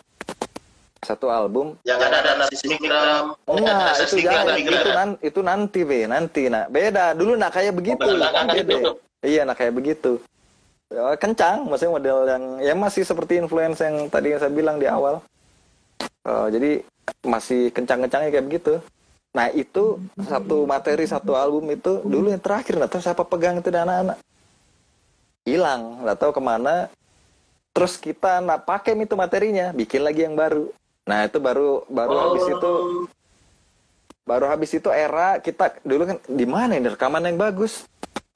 Satu 1.05 1.29
album. 1.29 1.77
Yang 1.85 2.01
ada 2.09 2.17
ada 2.25 2.33
nasi 2.41 2.57
singgram. 2.65 3.37
Enggak, 3.45 4.09
itu 4.09 4.17
jangan. 4.25 4.57
Itu, 4.57 4.73
kan? 4.73 4.95
nan, 4.97 5.11
itu 5.21 5.41
nanti 5.45 5.81
be, 5.85 6.01
nanti 6.09 6.43
nak. 6.49 6.73
Beda. 6.73 7.13
Dulu 7.13 7.37
nak 7.37 7.53
kayak 7.53 7.77
begitu. 7.77 8.09
Nak, 8.09 8.33
nak, 8.33 8.45
Beda. 8.57 8.77
Iya, 9.21 9.45
nak 9.45 9.57
kayak 9.61 9.77
begitu. 9.77 10.17
Ya, 10.93 11.17
kencang, 11.17 11.65
maksudnya 11.69 11.97
model 11.97 12.19
yang 12.29 12.45
ya 12.61 12.73
masih 12.77 13.03
seperti 13.09 13.41
influence 13.41 13.81
yang 13.81 14.07
tadi 14.09 14.37
yang 14.37 14.41
saya 14.41 14.53
bilang 14.53 14.77
di 14.81 14.89
awal. 14.89 15.21
Eh, 16.25 16.47
jadi 16.53 16.71
masih 17.25 17.69
kencang-kencangnya 17.73 18.33
kayak 18.33 18.47
begitu. 18.49 18.81
Nah 19.35 19.51
itu 19.51 19.99
satu 20.15 20.63
materi 20.63 21.03
satu 21.11 21.35
album 21.35 21.67
itu 21.75 22.01
dulu 22.07 22.31
yang 22.31 22.39
terakhir. 22.39 22.79
Nggak 22.79 22.91
tahu 22.95 23.03
siapa 23.03 23.27
pegang 23.27 23.59
itu 23.59 23.69
dan 23.69 23.91
anak-anak. 23.91 24.19
Hilang 25.43 26.07
nggak 26.07 26.19
tahu 26.23 26.31
ke 26.31 26.43
mana. 26.43 26.89
Terus 27.75 27.99
kita 27.99 28.39
nak 28.39 28.63
pakai 28.63 28.95
itu 28.95 29.19
materinya 29.19 29.75
bikin 29.75 30.07
lagi 30.07 30.23
yang 30.23 30.39
baru. 30.39 30.71
Nah 31.11 31.27
itu 31.27 31.43
baru 31.43 31.83
baru 31.91 32.15
habis 32.15 32.45
itu 32.47 32.73
baru 34.25 34.47
habis 34.49 34.71
itu 34.73 34.89
era 34.89 35.37
kita 35.43 35.83
dulu 35.83 36.15
kan 36.15 36.19
di 36.31 36.47
mana 36.47 36.79
ini? 36.79 36.89
Rekaman 36.95 37.27
yang 37.27 37.37
bagus. 37.37 37.85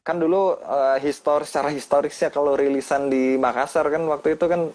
Kan 0.02 0.19
dulu 0.19 0.59
uh, 0.59 0.99
histor 0.99 1.47
secara 1.47 1.71
historisnya 1.71 2.35
kalau 2.35 2.59
rilisan 2.59 3.07
di 3.07 3.38
Makassar 3.38 3.87
kan 3.87 4.02
waktu 4.11 4.35
itu 4.35 4.45
kan 4.50 4.75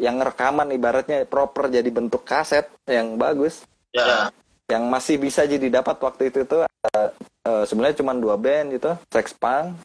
yang 0.00 0.18
rekaman 0.22 0.70
ibaratnya 0.74 1.26
proper 1.26 1.68
jadi 1.68 1.90
bentuk 1.90 2.22
kaset 2.22 2.70
yang 2.86 3.18
bagus. 3.18 3.66
Ya. 3.92 4.30
Yang 4.70 4.86
masih 4.88 5.18
bisa 5.18 5.42
jadi 5.44 5.82
dapat 5.82 5.96
waktu 5.98 6.30
itu 6.30 6.44
itu 6.44 6.58
uh, 6.62 7.08
uh, 7.48 7.64
sebenarnya 7.66 7.98
cuma 8.00 8.14
dua 8.14 8.38
band 8.38 8.78
gitu 8.78 8.92
Sex 9.10 9.34
Punk 9.34 9.76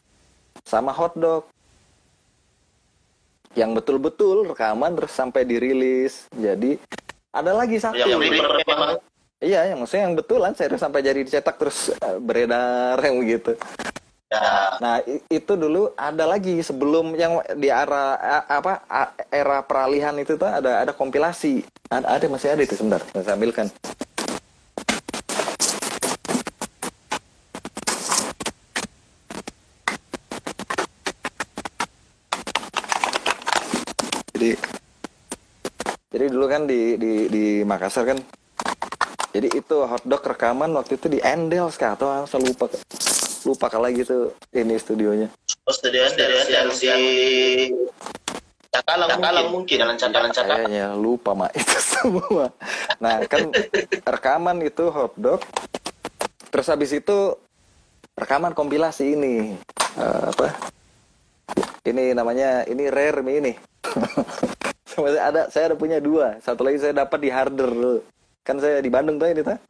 sama 0.64 0.92
Hot 0.94 1.16
Dog 1.18 1.48
yang 3.56 3.74
betul-betul 3.74 4.54
rekaman 4.54 4.94
terus 4.94 5.12
sampai 5.12 5.42
dirilis 5.42 6.28
jadi 6.36 6.78
ada 7.34 7.52
lagi 7.52 7.76
satu 7.80 7.98
Yang 7.98 9.02
iya 9.38 9.70
yang 9.70 9.78
maksudnya 9.82 10.04
yang 10.10 10.16
betulan 10.18 10.52
serius 10.54 10.82
sampai 10.82 11.00
jadi 11.02 11.20
dicetak 11.22 11.56
terus 11.58 11.90
uh, 11.98 12.18
beredar 12.22 12.98
yang 13.02 13.18
begitu 13.18 13.54
ya. 14.28 14.78
Nah, 14.78 15.00
itu 15.32 15.52
dulu 15.56 15.92
ada 15.96 16.24
lagi 16.28 16.60
sebelum 16.60 17.16
yang 17.16 17.40
di 17.56 17.72
era 17.72 18.14
apa 18.46 18.84
era 19.32 19.64
peralihan 19.64 20.14
itu 20.20 20.36
tuh 20.36 20.48
ada 20.48 20.84
ada 20.84 20.92
kompilasi. 20.92 21.64
Ada, 21.88 22.06
ada 22.06 22.24
masih 22.28 22.48
ada 22.52 22.62
itu 22.62 22.76
sebentar. 22.76 23.00
Saya 23.16 23.34
ambilkan. 23.34 23.72
Jadi 34.54 34.56
jadi 36.08 36.24
dulu 36.32 36.46
kan 36.48 36.64
di 36.64 36.96
di 36.96 37.12
di 37.28 37.44
Makassar 37.66 38.08
kan 38.08 38.18
jadi 39.28 39.48
itu 39.52 39.76
hotdog 39.84 40.24
rekaman 40.24 40.72
waktu 40.72 40.96
itu 40.96 41.06
di 41.12 41.20
Endels 41.20 41.76
kah? 41.76 41.92
Atau 41.92 42.08
saya 42.24 42.40
lupa 42.40 42.72
lupa 43.44 43.66
kalau 43.68 43.86
gitu 43.92 44.32
ini 44.56 44.80
studionya. 44.80 45.28
Terus 45.44 45.78
dari 45.84 45.98
dari 46.16 46.34
yang 46.48 46.68
di 46.72 46.92
Cakalang, 48.68 49.08
Cakalang 49.16 49.48
mungkin. 49.52 49.76
jalan 49.80 49.96
Cakalang 49.96 50.32
Cakalang. 50.32 50.58
kayaknya 50.64 50.86
lupa 50.96 51.30
mak 51.36 51.52
itu 51.60 51.78
semua. 51.80 52.52
Nah 53.00 53.20
kan 53.28 53.52
rekaman 54.04 54.64
itu 54.64 54.88
hotdog 54.88 55.44
terus 56.48 56.66
habis 56.72 56.96
itu 56.96 57.36
rekaman 58.16 58.56
kompilasi 58.56 59.12
ini 59.12 59.60
Eh, 59.98 60.22
apa 60.30 60.54
ini 61.88 62.12
namanya 62.12 62.68
ini 62.68 62.84
rare 62.92 63.20
Mi, 63.24 63.32
ini. 63.40 63.52
Ada 64.98 65.46
saya 65.46 65.70
ada 65.70 65.76
punya 65.78 66.02
dua. 66.02 66.42
Satu 66.42 66.66
lagi 66.66 66.82
saya 66.82 66.90
dapat 66.90 67.22
di 67.22 67.30
harder. 67.30 67.70
Dulu. 67.70 68.02
kan 68.42 68.56
saya 68.58 68.80
di 68.80 68.90
Bandung 68.90 69.20
tuh 69.20 69.28
ini 69.28 69.44
tuh 69.44 69.60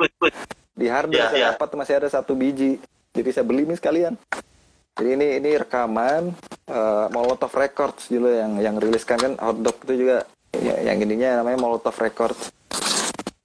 di 0.72 0.86
harder 0.86 1.18
Iya, 1.18 1.26
saya 1.28 1.36
iya. 1.36 1.48
dapat 1.52 1.68
masih 1.76 1.94
ada 2.00 2.08
satu 2.08 2.32
biji. 2.32 2.80
Jadi 3.12 3.28
saya 3.34 3.44
beli 3.44 3.68
nih 3.68 3.76
sekalian. 3.76 4.14
Jadi 4.96 5.08
ini 5.18 5.28
ini 5.36 5.50
rekaman 5.58 6.32
eh, 6.64 7.06
Molotov 7.12 7.52
Records 7.58 8.08
dulu 8.08 8.30
yang 8.32 8.56
yang 8.56 8.80
riliskan 8.80 9.18
kan 9.20 9.32
hotdog 9.36 9.76
itu 9.84 10.06
juga. 10.08 10.24
Ya, 10.56 10.80
yang 10.80 10.96
ininya 11.04 11.44
namanya 11.44 11.60
Molotov 11.60 11.98
Records. 12.00 12.56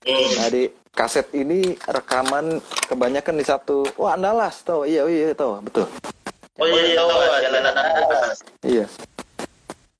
Hmm. 0.03 0.29
nah 0.39 0.47
di 0.51 0.67
kaset 0.91 1.31
ini 1.31 1.79
rekaman 1.79 2.59
kebanyakan 2.91 3.35
di 3.39 3.45
satu 3.47 3.83
wah 3.99 4.15
Andalas 4.15 4.63
tau. 4.63 4.87
Iya 4.87 5.03
iya 5.11 5.35
tau. 5.35 5.59
Betul 5.59 5.91
Oh 6.61 6.69
iya, 6.69 6.81
iya, 6.85 7.01
tahu 7.01 7.09
ah, 7.09 7.39
jalan 7.41 7.63
atas. 7.65 8.37
iya. 8.61 8.85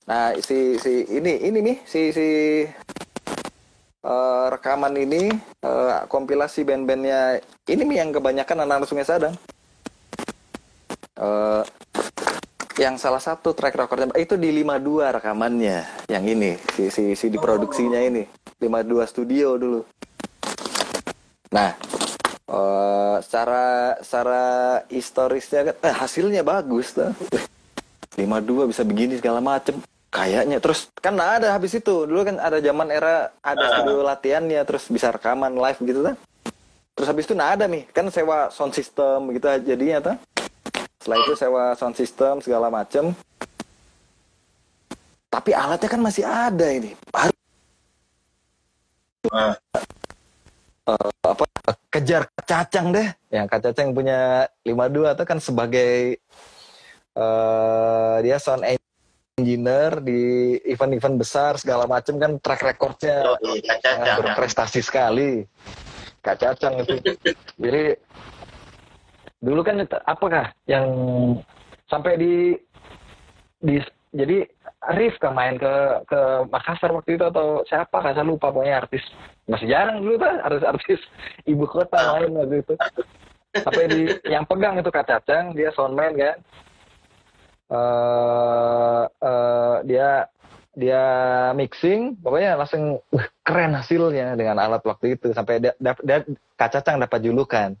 Nah 0.06 0.30
si 0.38 0.78
si 0.78 1.02
ini 1.10 1.42
ini 1.42 1.58
nih 1.58 1.76
si 1.82 2.14
si 2.14 2.28
eh, 4.06 4.44
rekaman 4.54 4.94
ini 4.94 5.34
eh, 5.66 5.98
kompilasi 6.06 6.62
band-bandnya 6.62 7.42
ini 7.66 7.82
nih 7.82 7.96
yang 8.06 8.14
kebanyakan 8.14 8.62
anak-anak 8.62 8.86
Sungai 8.86 9.02
Sadang. 9.02 9.34
Eh, 11.18 11.62
yang 12.78 13.02
salah 13.02 13.22
satu 13.22 13.50
track 13.50 13.74
recordnya 13.74 14.14
itu 14.14 14.38
di 14.38 14.50
52 14.50 15.10
rekamannya 15.10 16.06
yang 16.10 16.22
ini 16.26 16.58
si 16.74 16.90
si, 16.90 17.14
si 17.18 17.26
diproduksinya 17.30 17.98
ini 17.98 18.30
52 18.62 19.10
studio 19.10 19.58
dulu. 19.58 19.80
Nah 21.50 21.74
eh, 22.48 23.16
secara 23.24 23.64
secara 24.04 24.42
historisnya 24.88 25.60
kan 25.72 25.74
eh, 25.80 25.94
hasilnya 25.94 26.42
bagus 26.44 26.92
tuh 26.92 27.12
52 28.14 28.70
bisa 28.70 28.82
begini 28.86 29.18
segala 29.18 29.42
macem. 29.42 29.82
Kayaknya 30.14 30.62
terus 30.62 30.86
kan 31.02 31.18
ada 31.18 31.50
habis 31.50 31.74
itu. 31.74 32.06
Dulu 32.06 32.22
kan 32.22 32.38
ada 32.38 32.62
zaman 32.62 32.86
era 32.94 33.34
ada 33.42 33.64
studio 33.74 34.06
latihannya 34.06 34.62
terus 34.62 34.86
bisa 34.86 35.10
rekaman 35.10 35.58
live 35.58 35.80
gitu 35.82 36.00
kan 36.06 36.16
terus 36.94 37.10
habis 37.10 37.26
itu 37.26 37.34
nah 37.34 37.58
ada 37.58 37.66
nih. 37.66 37.82
Kan 37.90 38.06
sewa 38.14 38.46
sound 38.54 38.70
system 38.70 39.34
gitu 39.34 39.50
jadinya 39.66 39.98
tuh. 39.98 40.16
Setelah 41.02 41.18
itu 41.26 41.32
sewa 41.34 41.62
sound 41.74 41.98
system 41.98 42.38
segala 42.38 42.70
macem. 42.70 43.10
Tapi 45.26 45.50
alatnya 45.50 45.90
kan 45.90 45.98
masih 45.98 46.22
ada 46.22 46.66
ini. 46.70 46.94
Baru, 47.10 47.34
Ah. 49.34 49.56
eh, 50.86 51.10
apa 51.26 51.44
kejar 51.94 52.26
kacang 52.42 52.90
deh. 52.90 53.06
Yang 53.30 53.46
kacang 53.54 53.94
punya 53.94 54.50
52 54.66 55.14
itu 55.14 55.24
kan 55.24 55.38
sebagai 55.38 56.18
eh 57.14 58.16
dia 58.26 58.42
sound 58.42 58.66
engineer 59.38 60.02
di 60.02 60.58
event-event 60.66 61.16
besar 61.18 61.54
segala 61.58 61.86
macem 61.86 62.18
kan 62.18 62.38
track 62.42 62.62
recordnya. 62.66 63.38
Oh, 63.38 63.54
iya, 63.54 63.78
sangat 63.78 64.18
berprestasi 64.18 64.80
sekali. 64.82 65.46
Kak 66.18 66.42
Cacang 66.42 66.82
itu. 66.82 66.98
Jadi 67.60 67.84
dulu 69.44 69.60
kan 69.60 69.84
apakah 70.08 70.50
yang 70.64 70.88
sampai 71.86 72.16
di 72.16 72.34
di 73.60 73.76
jadi 74.14 74.46
Rif 74.92 75.16
kan 75.16 75.32
main 75.32 75.56
ke 75.56 75.72
ke 76.04 76.20
Makassar 76.52 76.92
waktu 76.92 77.16
itu 77.16 77.24
atau 77.24 77.64
siapa? 77.64 78.04
Kan 78.04 78.12
saya 78.12 78.26
lupa 78.26 78.52
pokoknya 78.52 78.84
artis. 78.84 79.00
Masih 79.48 79.68
jarang 79.72 80.04
dulu 80.04 80.20
tuh 80.20 80.28
artis-artis 80.44 81.00
ibu 81.48 81.64
kota 81.64 81.96
main 82.12 82.28
waktu 82.36 82.60
itu. 82.60 82.74
Sampai 83.64 83.84
di 83.88 84.00
yang 84.28 84.44
pegang 84.44 84.76
itu 84.76 84.92
Cacang 85.08 85.56
dia 85.56 85.72
soundman 85.72 86.12
kan. 86.12 86.36
Eh 87.72 89.04
eh, 89.08 89.76
dia 89.88 90.08
dia 90.74 91.02
mixing 91.54 92.18
pokoknya 92.18 92.58
langsung 92.58 92.98
"Wih, 93.08 93.24
keren 93.46 93.72
hasilnya 93.78 94.36
dengan 94.36 94.60
alat 94.60 94.84
waktu 94.84 95.16
itu. 95.16 95.32
Sampai 95.32 95.64
da- 95.64 96.28
Kak 96.60 96.70
Cacang 96.76 97.00
dapat 97.00 97.24
julukan 97.24 97.72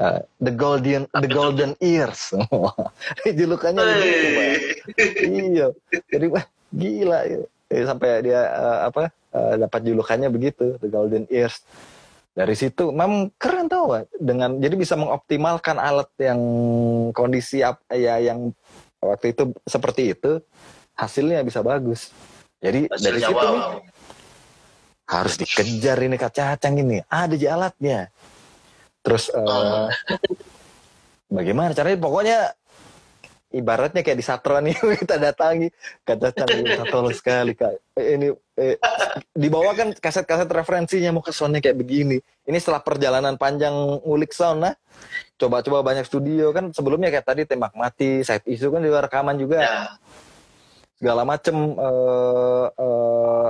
eh, 0.00 0.20
the 0.42 0.52
golden 0.54 1.06
the 1.10 1.30
golden 1.30 1.72
ears. 1.78 2.34
Julukannya 3.38 3.82
begitu 3.82 4.26
iya. 5.28 5.66
Jadi 6.10 6.26
wah 6.30 6.44
gila 6.74 7.20
ya. 7.26 7.40
Eh, 7.72 7.84
sampai 7.86 8.22
dia 8.22 8.40
eh, 8.44 8.78
apa 8.86 9.10
eh, 9.10 9.54
dapat 9.58 9.80
julukannya 9.82 10.28
begitu 10.30 10.78
the 10.78 10.88
golden 10.90 11.26
ears. 11.30 11.62
Dari 12.34 12.58
situ 12.58 12.90
memang 12.90 13.30
keren 13.38 13.70
tau 13.70 13.94
Pak. 13.94 14.10
dengan 14.18 14.58
jadi 14.58 14.74
bisa 14.74 14.98
mengoptimalkan 14.98 15.78
alat 15.78 16.10
yang 16.18 16.40
kondisi 17.14 17.62
ya 17.62 18.14
yang 18.18 18.50
waktu 18.98 19.30
itu 19.30 19.54
seperti 19.62 20.18
itu 20.18 20.42
hasilnya 20.98 21.46
bisa 21.46 21.62
bagus. 21.62 22.10
Jadi 22.58 22.90
dari 22.90 23.20
Hasilnya 23.20 23.28
situ 23.30 23.38
wow. 23.38 23.54
nih 23.54 23.62
harus 25.04 25.34
dikejar 25.36 25.98
ini 26.00 26.16
kacang 26.16 26.74
ini. 26.80 26.98
Ada 27.06 27.36
alatnya 27.54 28.08
terus 29.04 29.28
eh, 29.28 29.86
bagaimana 31.28 31.76
caranya? 31.76 32.00
Pokoknya 32.00 32.38
ibaratnya 33.54 34.02
kayak 34.02 34.18
di 34.18 34.26
Satron 34.26 34.66
nih 34.66 34.74
kita 35.04 35.16
datangi. 35.16 35.70
Kata 36.02 36.34
minta 36.50 36.82
tolong 36.90 37.14
sekali 37.14 37.54
kak. 37.54 37.94
Eh, 37.94 38.18
ini 38.18 38.28
eh, 38.58 38.76
dibawakan 39.30 39.94
kaset-kaset 39.94 40.50
referensinya 40.50 41.14
mau 41.14 41.22
ke 41.22 41.30
soundnya 41.30 41.62
kayak 41.62 41.78
begini. 41.78 42.18
Ini 42.44 42.58
setelah 42.58 42.82
perjalanan 42.82 43.38
panjang 43.38 43.72
ngulik 44.02 44.34
sound 44.34 44.66
nah 44.66 44.74
coba-coba 45.38 45.86
banyak 45.86 46.04
studio. 46.04 46.50
Kan 46.50 46.74
sebelumnya 46.74 47.14
kayak 47.14 47.26
tadi 47.26 47.42
tembak 47.46 47.78
mati 47.78 48.26
side 48.26 48.44
isu 48.50 48.74
kan 48.74 48.82
juga 48.82 49.06
rekaman 49.06 49.38
juga. 49.38 49.62
Ya. 49.62 49.82
segala 50.94 51.26
macem 51.26 51.52
eh, 51.74 52.66
eh, 52.70 53.48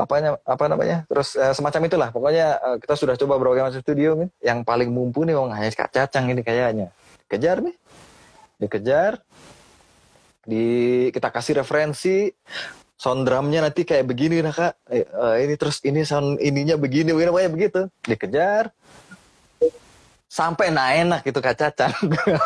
apanya 0.00 0.40
apa 0.42 0.64
namanya? 0.66 1.04
Terus 1.06 1.36
eh, 1.36 1.52
semacam 1.52 1.80
itulah. 1.86 2.08
Pokoknya 2.10 2.46
eh, 2.56 2.76
kita 2.80 2.94
sudah 2.96 3.14
coba 3.20 3.36
berbagai 3.36 3.62
macam 3.68 3.80
studio 3.84 4.16
nih 4.16 4.28
yang 4.42 4.64
paling 4.64 4.88
mumpuni 4.88 5.36
wong 5.36 5.52
hanya 5.52 5.70
Kak 5.70 5.92
Cacang 5.92 6.32
ini 6.32 6.40
kayaknya. 6.40 6.88
Kejar 7.30 7.62
nih 7.62 7.76
dikejar. 8.60 9.24
Di 10.44 10.64
kita 11.10 11.32
kasih 11.32 11.64
referensi. 11.64 12.28
Sound 13.00 13.24
drumnya 13.24 13.64
nanti 13.64 13.88
kayak 13.88 14.04
begini 14.04 14.44
nah 14.44 14.52
kak. 14.52 14.76
Eh, 14.92 15.08
ini 15.40 15.56
terus 15.56 15.80
ini 15.88 16.04
sound 16.04 16.36
ininya 16.36 16.76
begini 16.76 17.16
begini 17.16 17.32
kayak 17.32 17.52
begitu. 17.56 17.80
Dikejar. 18.04 18.68
Sampai 20.30 20.70
nah 20.70 20.94
enak 20.94 21.26
itu 21.26 21.40
kak 21.42 21.56
Cacan 21.58 21.90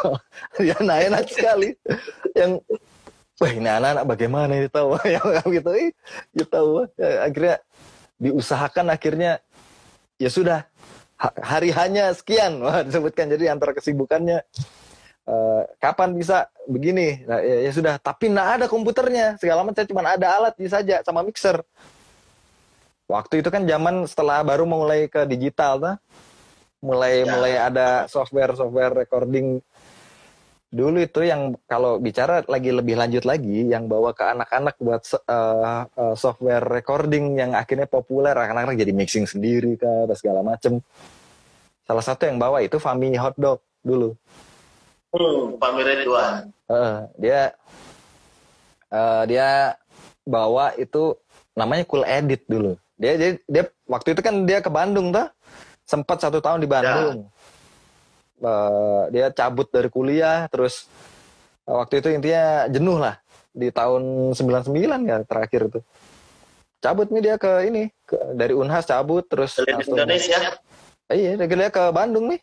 ya 0.71 0.79
nah 0.81 1.03
enak 1.03 1.27
sekali. 1.27 1.75
Yang 2.39 2.63
wah 3.41 3.51
ini 3.51 3.69
anak-anak 3.69 4.05
bagaimana 4.07 4.53
ini 4.55 4.69
tahu? 4.71 4.95
Yang 5.15 5.47
gitu. 5.61 5.71
Eh 5.75 5.91
ya 6.35 6.45
tahu. 6.47 6.87
Ya, 6.99 7.11
akhirnya 7.27 7.55
diusahakan 8.21 8.87
akhirnya 8.95 9.33
ya 10.17 10.31
sudah 10.31 10.59
ha- 11.19 11.37
hari 11.43 11.75
hanya 11.75 12.15
sekian. 12.15 12.59
Wah 12.65 12.83
disebutkan. 12.87 13.31
Jadi 13.31 13.51
antara 13.51 13.75
kesibukannya 13.75 14.43
eh, 15.27 15.63
kapan 15.83 16.15
bisa 16.15 16.47
begini? 16.71 17.23
Nah, 17.27 17.43
ya, 17.43 17.57
ya 17.67 17.71
sudah. 17.75 17.95
Tapi 17.99 18.31
nggak 18.31 18.49
ada 18.61 18.67
komputernya. 18.71 19.35
Segala 19.41 19.67
macam 19.67 19.83
cuma 19.83 20.07
ada 20.07 20.29
alat 20.39 20.55
saja 20.71 21.03
sama 21.03 21.27
mixer. 21.27 21.59
Waktu 23.05 23.45
itu 23.45 23.53
kan 23.53 23.69
zaman 23.69 24.09
setelah 24.09 24.41
baru 24.41 24.65
mulai 24.65 25.11
ke 25.13 25.29
digital 25.29 25.77
tuh. 25.77 25.97
Mulai 26.85 27.25
Ya. 27.25 27.33
mulai 27.33 27.53
ada 27.57 27.89
software 28.13 28.53
software 28.57 28.93
recording 28.93 29.65
dulu 30.75 30.99
itu 30.99 31.23
yang 31.23 31.55
kalau 31.71 32.03
bicara 32.03 32.43
lagi 32.51 32.75
lebih 32.75 32.99
lanjut 32.99 33.23
lagi 33.23 33.71
yang 33.71 33.87
bawa 33.87 34.11
ke 34.11 34.27
anak-anak 34.27 34.75
buat 34.83 35.03
eh, 35.07 35.83
eh, 35.87 36.15
software 36.19 36.67
recording 36.67 37.39
yang 37.39 37.55
akhirnya 37.55 37.87
populer 37.87 38.35
anak-anak 38.35 38.75
jadi 38.75 38.91
mixing 38.91 39.31
sendiri 39.31 39.79
kan 39.79 40.11
dan 40.11 40.17
segala 40.19 40.43
macem 40.43 40.83
salah 41.87 42.03
satu 42.03 42.27
yang 42.27 42.43
bawa 42.43 42.59
itu 42.59 42.83
Fami 42.83 43.15
Hotdog 43.15 43.63
dulu 43.87 44.19
Hmm, 45.15 45.63
Pamir 45.63 45.87
Ridwan. 45.87 46.51
Eh, 46.67 46.99
dia 47.23 47.41
eh, 48.91 49.23
dia 49.31 49.79
bawa 50.27 50.75
itu 50.75 51.15
namanya 51.55 51.87
Cool 51.87 52.03
Edit 52.03 52.43
dulu. 52.51 52.75
Dia, 52.99 53.15
dia 53.15 53.31
dia 53.47 53.65
waktu 53.87 54.19
itu 54.19 54.21
kan 54.27 54.43
dia 54.43 54.59
ke 54.59 54.67
Bandung 54.67 55.15
tuh. 55.15 55.31
Sempat 55.87 56.19
satu 56.19 56.43
tahun 56.43 56.67
di 56.67 56.69
Bandung. 56.69 57.31
Eh, 58.45 59.03
dia 59.09 59.33
cabut 59.33 59.65
dari 59.73 59.89
kuliah 59.89 60.45
terus 60.53 60.85
eh, 61.65 61.73
waktu 61.73 62.05
itu 62.05 62.09
intinya 62.13 62.69
jenuh 62.69 63.01
lah 63.01 63.17
di 63.57 63.73
tahun 63.73 64.37
99 64.37 64.69
ya 65.09 65.17
terakhir 65.25 65.73
itu. 65.73 65.81
Cabut 66.85 67.09
nih 67.09 67.23
dia 67.25 67.35
ke 67.41 67.65
ini 67.65 67.89
ke, 68.05 68.37
dari 68.37 68.53
Unhas 68.53 68.85
cabut 68.85 69.25
terus 69.25 69.57
langsung- 69.65 69.97
Indonesia. 69.97 70.37
Eh, 71.09 71.17
Iya, 71.17 71.31
dia 71.41 71.49
dia 71.49 71.71
ke 71.73 71.85
Bandung 71.89 72.29
nih. 72.29 72.41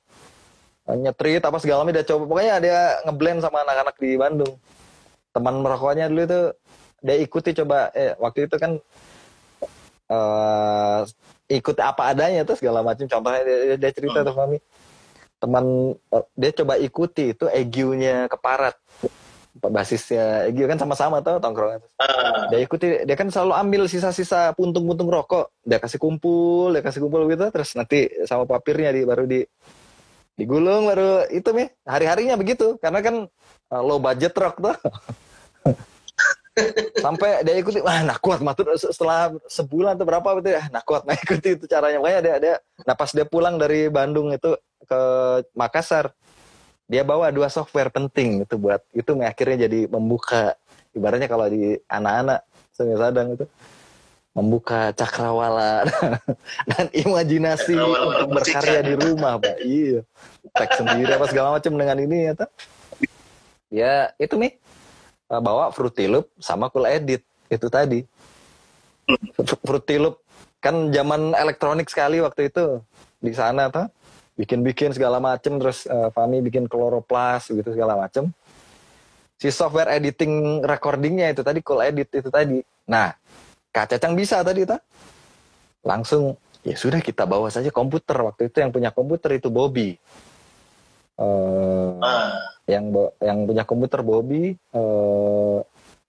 Nyetrit 0.91 1.45
apa 1.45 1.61
segala 1.61 1.85
macam 1.85 1.93
dia 1.93 2.07
coba. 2.09 2.23
Pokoknya 2.25 2.55
dia 2.57 2.79
ngeblend 3.05 3.39
sama 3.45 3.61
anak-anak 3.61 3.95
di 4.01 4.17
Bandung. 4.17 4.53
Teman 5.29 5.61
merokoknya 5.61 6.09
dulu 6.09 6.21
itu 6.25 6.41
dia 7.01 7.15
ikuti 7.17 7.53
coba 7.53 7.93
eh 7.93 8.17
waktu 8.17 8.49
itu 8.49 8.57
kan 8.57 8.81
eh 10.09 10.99
ikut 11.51 11.77
apa 11.77 12.09
adanya 12.09 12.41
tuh 12.41 12.57
segala 12.57 12.81
macam. 12.81 13.05
Contohnya 13.05 13.41
dia, 13.45 13.77
dia- 13.77 13.93
cerita 13.93 14.25
tuh 14.25 14.33
Fami. 14.33 14.57
Teman 15.41 15.97
eh, 15.97 16.25
dia 16.37 16.51
coba 16.53 16.77
ikuti 16.77 17.33
itu 17.33 17.49
EGU-nya 17.49 18.29
keparat. 18.29 18.77
Basisnya 19.57 20.47
EGU 20.47 20.69
kan 20.69 20.77
sama-sama 20.77 21.19
tuh 21.25 21.41
tongkrongan. 21.41 21.81
Ah, 21.97 22.47
Dia 22.53 22.61
ikuti, 22.61 23.03
dia 23.03 23.15
kan 23.17 23.27
selalu 23.27 23.57
ambil 23.57 23.81
sisa-sisa 23.89 24.53
puntung-puntung 24.53 25.09
rokok. 25.09 25.49
Dia 25.65 25.81
kasih 25.81 25.97
kumpul, 25.97 26.77
dia 26.77 26.85
kasih 26.85 27.01
kumpul 27.03 27.25
gitu, 27.27 27.49
terus 27.49 27.73
nanti 27.73 28.07
sama 28.29 28.45
papirnya 28.45 28.93
di 28.93 29.01
baru 29.03 29.25
di 29.25 29.41
digulung 30.39 30.87
baru 30.87 31.27
itu 31.29 31.51
nih 31.51 31.69
hari-harinya 31.83 32.39
begitu 32.39 32.79
karena 32.79 33.03
kan 33.03 33.15
uh, 33.69 33.81
low 33.83 33.99
budget 33.99 34.31
rock 34.37 34.57
tuh. 34.61 34.77
Sampai 37.03 37.41
dia 37.47 37.55
ikuti, 37.55 37.79
wah 37.79 38.03
nah 38.03 38.19
kuat 38.19 38.43
matur 38.43 38.75
setelah 38.75 39.31
sebulan 39.47 39.95
atau 39.95 40.05
berapa 40.05 40.29
gitu 40.43 40.49
ya, 40.51 40.67
nah 40.67 40.83
kuat 40.83 41.07
nah 41.07 41.15
ikuti 41.15 41.55
itu 41.55 41.65
caranya. 41.65 41.97
Makanya 41.99 42.21
dia 42.21 42.35
dia 42.39 42.55
nah 42.83 42.95
pas 42.95 43.09
dia 43.11 43.23
pulang 43.23 43.55
dari 43.55 43.87
Bandung 43.87 44.31
itu 44.35 44.55
ke 44.91 45.01
Makassar, 45.55 46.11
dia 46.91 47.07
bawa 47.07 47.31
dua 47.31 47.47
software 47.47 47.87
penting 47.87 48.43
itu 48.43 48.59
buat 48.59 48.83
itu 48.91 49.15
akhirnya 49.23 49.71
jadi 49.71 49.87
membuka 49.87 50.59
ibaratnya 50.91 51.31
kalau 51.31 51.47
di 51.47 51.79
anak-anak 51.87 52.43
Sungai 52.75 52.99
Sadang 52.99 53.39
itu 53.39 53.47
membuka 54.35 54.91
cakrawala 54.95 55.87
dan 56.71 56.91
imajinasi 56.91 57.75
Cakrawala 57.75 58.03
untuk 58.03 58.27
berkarya 58.35 58.81
di 58.83 58.93
rumah 58.99 59.39
pak. 59.39 59.57
Iya. 59.63 60.03
Teks 60.51 60.75
sendiri 60.83 61.11
apa 61.15 61.25
segala 61.31 61.47
macam 61.55 61.71
dengan 61.79 61.97
ini 61.99 62.17
ya 62.27 62.33
tak 62.35 62.49
ya 63.71 64.11
itu 64.19 64.35
nih 64.35 64.59
eh, 65.31 65.41
bawa 65.43 65.71
Fruity 65.71 66.11
Loop 66.11 66.27
sama 66.43 66.67
Cool 66.67 66.91
Edit 66.91 67.23
itu 67.47 67.67
tadi. 67.71 68.03
Fr- 69.39 69.63
Fruity 69.63 69.95
Loop 69.95 70.19
kan 70.59 70.91
zaman 70.91 71.31
elektronik 71.39 71.87
sekali 71.87 72.19
waktu 72.19 72.51
itu 72.51 72.83
di 73.23 73.31
sana 73.31 73.71
tuh 73.71 73.87
bikin-bikin 74.39 74.95
segala 74.95 75.19
macem 75.19 75.59
terus 75.59 75.83
eh, 75.87 76.09
Fami 76.13 76.39
bikin 76.39 76.65
Chloroplast 76.65 77.51
gitu 77.51 77.69
segala 77.75 77.99
macem. 77.99 78.31
Si 79.41 79.49
software 79.49 79.97
editing 79.97 80.61
recordingnya 80.61 81.33
itu 81.33 81.41
tadi 81.41 81.59
Cool 81.65 81.81
Edit 81.81 82.13
itu 82.13 82.29
tadi. 82.29 82.61
Nah 82.87 83.09
Kak 83.73 83.95
Cacang 83.95 84.13
bisa 84.13 84.45
tadi 84.45 84.67
tuh 84.67 84.77
langsung 85.81 86.37
ya 86.61 86.77
sudah 86.77 87.01
kita 87.01 87.25
bawa 87.25 87.49
saja 87.49 87.73
komputer. 87.73 88.15
Waktu 88.21 88.53
itu 88.53 88.61
yang 88.61 88.71
punya 88.71 88.89
komputer 88.93 89.41
itu 89.41 89.49
Bobby. 89.49 89.97
Eh, 91.17 91.91
ah, 92.01 92.37
yang 92.69 92.93
yang 93.19 93.45
punya 93.49 93.63
komputer 93.65 93.99
Bobby 94.05 94.55
eh 94.55 95.59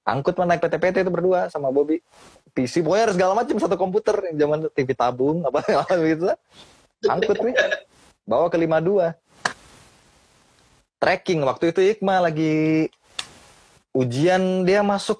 angkut 0.03 0.35
naik 0.35 0.61
PT-PT 0.61 1.07
itu 1.07 1.13
berdua 1.13 1.49
sama 1.49 1.73
Bobby. 1.73 2.05
PC 2.53 2.85
pokoknya 2.85 3.17
segala 3.17 3.33
macam 3.33 3.57
satu 3.57 3.81
komputer. 3.81 4.29
Yang 4.29 4.39
zaman 4.45 4.59
TV 4.77 4.89
tabung 4.93 5.41
apa 5.49 5.65
gitu 6.05 6.37
angkut 7.09 7.39
nih 7.43 7.55
bawa 8.23 8.47
ke 8.49 8.57
52 8.59 9.15
tracking 11.03 11.43
waktu 11.43 11.75
itu 11.75 11.81
Iqma 11.99 12.23
lagi 12.23 12.87
ujian 13.91 14.63
dia 14.63 14.87
masuk 14.87 15.19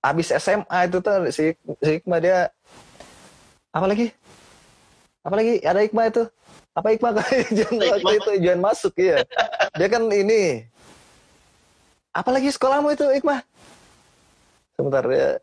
habis 0.00 0.32
SMA 0.32 0.78
itu 0.88 0.98
tuh 1.04 1.28
si, 1.28 1.52
si 1.56 1.90
Iqma 2.00 2.20
dia 2.20 2.48
apa 3.74 3.90
lagi? 3.90 4.14
Apa 5.26 5.34
lagi? 5.34 5.58
Ada 5.64 5.80
Iqma 5.82 6.06
itu? 6.06 6.24
Apa 6.72 6.88
Iqma 6.96 7.08
ujian 7.52 7.72
Iqma. 7.76 7.92
waktu 8.00 8.12
itu 8.20 8.30
ujian 8.40 8.60
masuk 8.60 8.92
iya. 8.96 9.24
Dia 9.76 9.88
kan 9.92 10.08
ini 10.08 10.64
apalagi 12.14 12.48
sekolahmu 12.48 12.92
itu 12.96 13.04
Iqmah 13.20 13.44
sebentar 14.80 15.04
ya. 15.12 15.36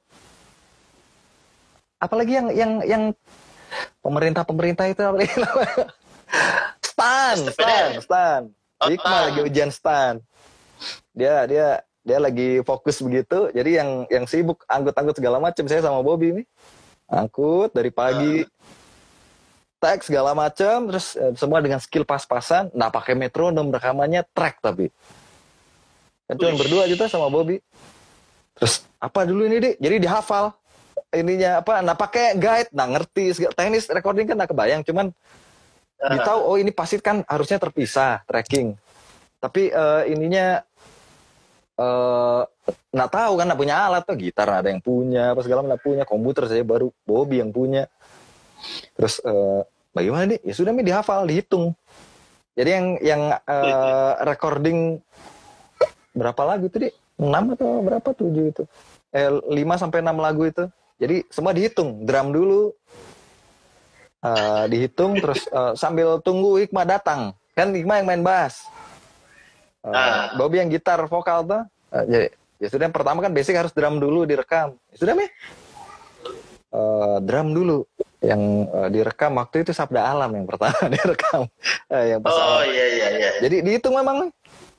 Apalagi 2.02 2.34
yang 2.34 2.48
yang 2.54 2.72
yang 2.90 3.04
pemerintah 4.02 4.42
pemerintah 4.42 4.86
itu 4.90 5.02
apa 5.06 5.16
lagi? 5.22 5.34
Stan 6.82 7.38
stan 7.52 7.90
stan. 8.02 8.42
Oh, 8.82 8.90
Iqmah 8.90 9.06
stan. 9.06 9.24
lagi 9.30 9.40
ujian 9.46 9.72
stan. 9.72 10.14
Dia 11.14 11.46
dia 11.46 11.68
dia 12.02 12.18
lagi 12.18 12.66
fokus 12.66 12.98
begitu. 13.00 13.54
Jadi 13.54 13.78
yang 13.78 13.90
yang 14.10 14.26
sibuk 14.26 14.66
angkut-angkut 14.66 15.16
segala 15.22 15.38
macam 15.38 15.64
saya 15.70 15.86
sama 15.86 16.02
Bobby 16.02 16.42
nih. 16.42 16.46
Angkut 17.06 17.76
dari 17.76 17.94
pagi. 17.94 18.46
Tag 19.82 20.06
segala 20.06 20.38
macam 20.38 20.94
terus 20.94 21.18
eh, 21.18 21.34
semua 21.34 21.58
dengan 21.62 21.82
skill 21.82 22.06
pas-pasan. 22.06 22.70
Nggak 22.74 22.92
pakai 22.94 23.14
metronom 23.18 23.70
rekamannya 23.74 24.26
track 24.34 24.62
tapi. 24.62 24.90
Kan 26.30 26.38
cuma 26.38 26.54
berdua 26.58 26.86
gitu 26.86 27.02
sama 27.10 27.30
Bobby. 27.34 27.62
Terus 28.58 28.86
apa 29.02 29.26
dulu 29.26 29.46
ini 29.50 29.58
dik? 29.58 29.76
Jadi 29.82 29.96
dihafal 30.06 30.54
ininya 31.14 31.66
apa? 31.66 31.82
Nggak 31.82 31.98
pakai 31.98 32.26
guide. 32.38 32.70
Nggak 32.70 32.90
ngerti 32.94 33.26
segala- 33.34 33.58
teknis 33.58 33.86
recording 33.90 34.26
kan 34.30 34.36
nggak 34.38 34.52
kebayang. 34.54 34.82
Cuman 34.86 35.10
ditahu 36.02 36.40
oh 36.42 36.58
ini 36.58 36.74
pasti 36.74 36.98
kan 36.98 37.22
harusnya 37.30 37.62
terpisah 37.62 38.26
tracking. 38.26 38.74
Tapi 39.38 39.70
eh, 39.70 40.04
ininya 40.10 40.62
eh 41.78 42.42
nggak 42.92 43.12
tahu 43.12 43.34
kan 43.38 43.46
nggak 43.46 43.62
punya 43.62 43.76
alat 43.86 44.04
tuh. 44.06 44.18
Gitar 44.18 44.50
ada 44.50 44.68
yang 44.70 44.82
punya 44.82 45.38
apa 45.38 45.42
segala 45.46 45.62
nggak 45.62 45.82
punya. 45.86 46.04
Komputer 46.06 46.50
saya 46.50 46.66
baru 46.66 46.90
Bobby 47.06 47.42
yang 47.42 47.54
punya. 47.54 47.86
Terus 48.98 49.22
eh, 49.22 49.62
bagaimana 49.94 50.26
nih? 50.26 50.40
Ya 50.42 50.54
sudah 50.58 50.74
nih 50.74 50.86
dihafal 50.90 51.30
dihitung. 51.30 51.78
Jadi 52.58 52.70
yang 52.70 52.88
yang 53.02 53.22
eh, 53.38 54.12
recording 54.26 54.98
berapa 56.18 56.42
lagu 56.44 56.68
tuh 56.68 56.90
dik? 56.90 56.94
Enam 57.22 57.54
atau 57.54 57.86
berapa? 57.86 58.10
Tujuh 58.18 58.46
itu. 58.50 58.64
Eh 59.14 59.30
lima 59.54 59.78
sampai 59.78 60.02
enam 60.02 60.18
lagu 60.18 60.50
itu. 60.50 60.66
Jadi 60.98 61.26
semua 61.30 61.54
dihitung. 61.54 62.06
Drum 62.06 62.34
dulu 62.34 62.74
Eh, 64.22 64.64
dihitung 64.70 65.18
terus 65.18 65.50
eh, 65.50 65.74
sambil 65.74 66.22
tunggu 66.22 66.62
Hikmah 66.62 66.86
datang. 66.86 67.34
Kan 67.58 67.74
Hikmah 67.74 68.06
yang 68.06 68.08
main 68.08 68.22
bass. 68.22 68.70
Ah. 69.82 70.38
Bobby 70.38 70.62
yang 70.62 70.70
gitar 70.70 71.02
vokal 71.10 71.42
tuh. 71.42 71.66
Eh, 71.98 72.06
jadi 72.06 72.28
ya 72.62 72.68
sudah 72.70 72.86
yang 72.86 72.94
pertama 72.94 73.18
kan 73.26 73.34
basic 73.34 73.58
harus 73.58 73.74
drum 73.74 73.98
dulu 73.98 74.30
direkam. 74.30 74.78
Ya 74.94 74.96
sudah 75.02 75.14
mi. 75.18 75.26
Eh, 75.26 77.18
drum 77.26 77.50
dulu. 77.50 77.82
Yang 78.22 78.42
eh, 78.70 78.90
direkam 78.94 79.42
waktu 79.42 79.66
itu 79.66 79.74
Sabda 79.74 80.14
Alam 80.14 80.38
yang 80.38 80.46
pertama 80.46 80.78
direkam. 81.02 81.50
Eh, 81.90 82.06
yang 82.14 82.22
pas 82.22 82.38
oh 82.38 82.62
iya 82.62 82.86
iya 82.94 83.08
iya. 83.18 83.32
Jadi 83.42 83.66
dihitung 83.66 83.98
memang 83.98 84.30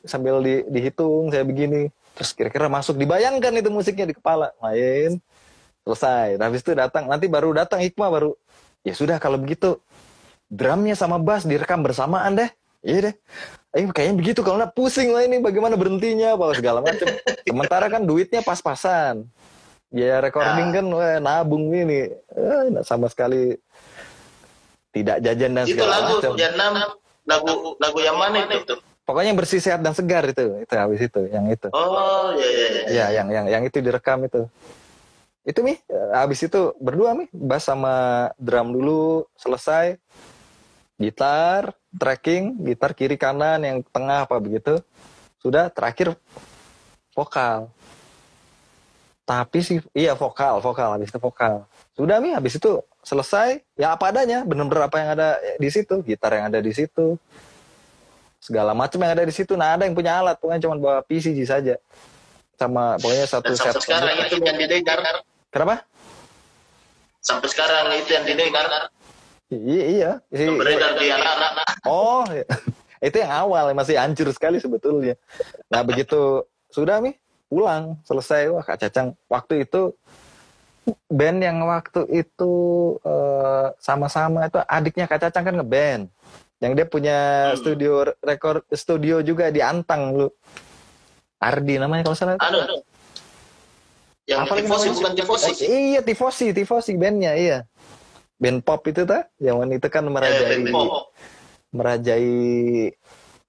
sambil 0.07 0.39
di, 0.39 0.63
dihitung 0.71 1.35
saya 1.35 1.43
begini. 1.43 1.91
Terus 2.15 2.31
kira-kira 2.31 2.71
masuk 2.71 2.95
dibayangkan 2.95 3.59
itu 3.59 3.75
musiknya 3.75 4.07
di 4.07 4.15
kepala. 4.15 4.55
Main. 4.63 5.19
Selesai. 5.83 6.39
Nah, 6.39 6.47
habis 6.47 6.63
itu 6.63 6.79
datang 6.79 7.11
nanti 7.11 7.27
baru 7.27 7.51
datang 7.51 7.83
hikmah 7.83 8.07
baru 8.07 8.39
ya 8.83 8.95
sudah 8.95 9.17
kalau 9.23 9.39
begitu 9.39 9.79
drumnya 10.53 10.93
sama 10.99 11.17
bass 11.17 11.49
direkam 11.49 11.81
bersamaan 11.81 12.37
deh. 12.37 12.51
Iya 12.83 13.11
deh. 13.11 13.15
Eh 13.73 13.89
kayaknya 13.89 14.17
begitu. 14.19 14.41
Kalau 14.45 14.61
nggak 14.61 14.75
pusing 14.77 15.15
lah 15.15 15.25
ini 15.25 15.41
bagaimana 15.41 15.79
berhentinya 15.79 16.37
apa 16.37 16.53
segala 16.53 16.85
macam 16.85 17.09
sementara 17.47 17.87
kan 17.89 18.03
duitnya 18.05 18.45
pas-pasan. 18.45 19.25
Ya 19.93 20.21
recording 20.21 20.73
Nah. 20.73 20.75
kan 20.77 20.87
wah, 20.93 21.17
nabung 21.21 21.73
ini. 21.73 22.11
Eh, 22.13 22.83
sama 22.85 23.09
sekali. 23.09 23.57
Tidak 24.93 25.25
jajan 25.25 25.57
dan 25.57 25.65
Itu 25.65 25.81
segala 25.81 26.05
lagu 26.05 26.21
macam 26.21 26.33
Vietnam, 26.37 26.73
lagu 27.25 27.53
lagu 27.81 27.99
yang 28.05 28.17
mana 28.21 28.45
itu? 28.45 28.77
pokoknya 29.03 29.35
yang 29.35 29.41
bersih 29.41 29.61
sehat 29.61 29.81
dan 29.81 29.97
segar 29.97 30.25
itu. 30.29 30.61
Itu 30.61 30.75
habis 30.77 31.01
itu 31.01 31.21
yang 31.33 31.49
itu. 31.49 31.69
Oh, 31.73 32.33
iya 32.37 32.49
iya. 32.49 32.67
iya. 32.69 32.83
ya 32.89 33.07
yang 33.21 33.29
yang 33.33 33.47
yang 33.49 33.63
itu 33.65 33.81
direkam 33.81 34.21
itu 34.25 34.45
itu 35.43 35.61
mi. 35.63 35.75
Habis 36.15 36.47
itu 36.47 36.75
berdua 36.79 37.19
mi. 37.19 37.27
Bass 37.35 37.67
sama 37.67 38.31
drum 38.39 38.71
dulu 38.71 39.27
selesai. 39.35 39.99
Gitar 41.03 41.75
tracking 41.91 42.63
gitar 42.63 42.95
kiri 42.95 43.19
kanan 43.19 43.59
yang 43.67 43.83
tengah 43.91 44.23
apa 44.23 44.39
begitu. 44.39 44.79
Sudah 45.43 45.67
terakhir 45.67 46.15
vokal. 47.11 47.67
Tapi 49.27 49.59
sih 49.63 49.79
iya 49.95 50.15
vokal 50.15 50.63
vokal 50.63 50.95
habis 50.95 51.11
itu 51.11 51.19
vokal. 51.19 51.67
Sudah 51.99 52.23
mi. 52.23 52.31
Habis 52.31 52.63
itu 52.63 52.79
selesai. 53.03 53.67
Ya 53.75 53.99
apa 53.99 54.15
adanya. 54.15 54.47
Bener-bener 54.47 54.87
apa 54.87 54.97
yang 55.03 55.11
ada 55.19 55.43
di 55.59 55.69
situ. 55.75 56.07
Gitar 56.07 56.39
yang 56.39 56.55
ada 56.55 56.63
di 56.63 56.71
situ. 56.71 57.19
Segala 58.39 58.75
macam 58.79 59.03
yang 59.03 59.15
ada 59.19 59.27
di 59.27 59.35
situ. 59.35 59.59
Nah 59.59 59.75
ada 59.75 59.91
yang 59.91 59.95
punya 59.99 60.23
alat. 60.23 60.39
Pokoknya 60.39 60.63
cuma 60.71 60.79
bawa 60.79 60.97
PCG 61.03 61.39
saja. 61.51 61.75
Sama 62.55 62.95
pokoknya 63.03 63.27
satu 63.27 63.51
Dan 63.51 63.59
set. 63.59 63.75
sekarang 63.83 64.15
itu 64.23 64.39
yang 64.39 64.55
didengar. 64.55 65.27
Kenapa? 65.53 65.85
Sampai 67.21 67.47
sekarang 67.47 67.93
itu 67.95 68.11
yang 68.11 68.25
didengar. 68.25 68.67
I- 69.53 70.01
iya. 70.01 70.19
Si- 70.27 70.49
Beredar 70.49 70.97
di 70.97 71.07
anak-anak. 71.07 71.67
oh 71.85 72.25
iya. 72.27 72.47
itu 73.07 73.17
yang 73.19 73.33
awal 73.37 73.71
masih 73.73 73.95
hancur 73.95 74.33
sekali 74.33 74.59
sebetulnya. 74.59 75.15
Nah 75.69 75.85
begitu 75.85 76.43
sudah 76.67 76.99
mi. 76.99 77.15
Pulang 77.47 78.01
selesai. 78.03 78.49
Wah 78.49 78.65
kak 78.65 78.81
cacang 78.81 79.13
waktu 79.29 79.63
itu 79.63 79.93
band 81.07 81.39
yang 81.39 81.63
waktu 81.63 82.09
itu 82.11 82.53
eh, 83.05 83.67
sama-sama 83.77 84.49
itu 84.49 84.59
adiknya 84.65 85.05
kak 85.05 85.21
cacang 85.21 85.45
kan 85.45 85.55
ngeband. 85.55 86.09
Yang 86.59 86.73
dia 86.73 86.87
punya 86.89 87.19
Hmm. 87.53 87.59
studio 87.61 87.93
rekor 88.19 88.65
studio 88.73 89.21
juga 89.21 89.53
di 89.53 89.61
Antang 89.61 90.17
lu. 90.17 90.29
Ardi 91.39 91.75
namanya 91.77 92.07
kalau 92.07 92.17
salah. 92.17 92.39
Anu, 92.39 92.81
yang 94.25 94.47
Apa 94.47 94.55
tifosi 94.57 94.87
namanya? 94.87 94.97
bukan 94.97 95.13
tifosi. 95.15 95.51
Eh, 95.63 95.81
iya 95.93 96.01
tifosi 96.01 96.47
tifosi 96.51 96.93
bandnya 96.95 97.33
iya 97.35 97.59
band 98.39 98.63
pop 98.63 98.83
itu 98.85 99.03
ta 99.03 99.27
yang 99.39 99.59
itu 99.69 99.87
kan 99.87 100.03
Eh, 100.03 100.11
merajai 100.11 100.59
pop. 100.69 101.11
merajai 101.71 102.31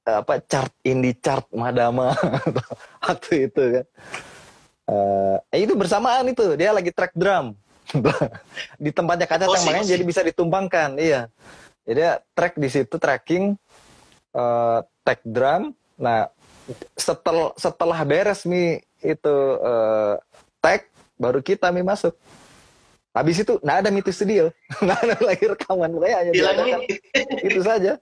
eh, 0.03 0.15
apa 0.15 0.33
chart 0.41 0.73
indie 0.81 1.13
chart 1.15 1.45
Madama 1.51 2.13
waktu 3.05 3.47
itu 3.47 3.63
kan 3.71 3.86
Eh, 4.83 5.63
itu 5.63 5.73
bersamaan 5.73 6.27
itu 6.27 6.59
dia 6.59 6.69
lagi 6.69 6.91
track 6.91 7.15
drum 7.15 7.55
di 8.83 8.91
tempatnya 8.91 9.23
kaca 9.23 9.47
makanya 9.47 9.79
posisi. 9.79 9.91
jadi 9.91 10.03
bisa 10.03 10.21
ditumpangkan 10.21 10.99
iya 10.99 11.31
jadi 11.88 12.19
track 12.33 12.55
di 12.55 12.67
situ 12.67 12.99
tracking 12.99 13.55
eh 14.33 14.79
track 15.01 15.23
drum 15.23 15.71
nah 15.95 16.27
setel 16.95 17.55
setelah 17.55 17.95
beres 18.03 18.43
mi 18.43 18.75
itu 18.99 19.36
eh 19.62 20.15
tag 20.63 20.88
baru 21.19 21.43
kita 21.43 21.67
mi 21.76 21.84
masuk. 21.84 22.15
Habis 23.12 23.43
itu 23.43 23.60
nah 23.60 23.84
ada 23.84 23.91
miti 23.91 24.15
studio. 24.15 24.47
Nggak 24.84 24.99
ada 25.04 25.15
lagi 25.19 25.45
rekaman. 25.52 25.91
Mereka 25.91 26.15
hanya 26.15 26.32
diadakan. 26.32 26.80
Itu 27.52 27.62
saja. 27.62 27.93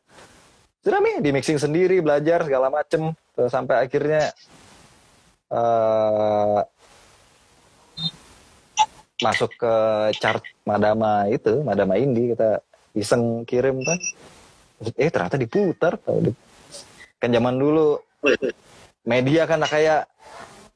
Sudah 0.85 0.99
mi 1.01 1.19
di 1.19 1.29
mixing 1.33 1.57
sendiri 1.57 1.99
belajar 1.99 2.45
segala 2.45 2.69
macem. 2.69 3.11
Terus 3.33 3.51
sampai 3.51 3.75
akhirnya 3.89 4.29
eh 5.51 6.61
masuk 9.21 9.53
ke 9.53 9.73
chart 10.17 10.41
Madama 10.65 11.29
itu 11.29 11.61
Madama 11.61 11.93
Indie 11.93 12.33
kita 12.33 12.57
iseng 12.97 13.45
kirim 13.45 13.77
kan 13.85 13.99
eh 14.97 15.13
ternyata 15.13 15.37
diputar 15.37 16.01
kan 17.21 17.29
zaman 17.29 17.53
dulu 17.53 18.01
media 19.05 19.45
kan 19.45 19.61
nggak 19.61 19.73
kayak 19.77 20.01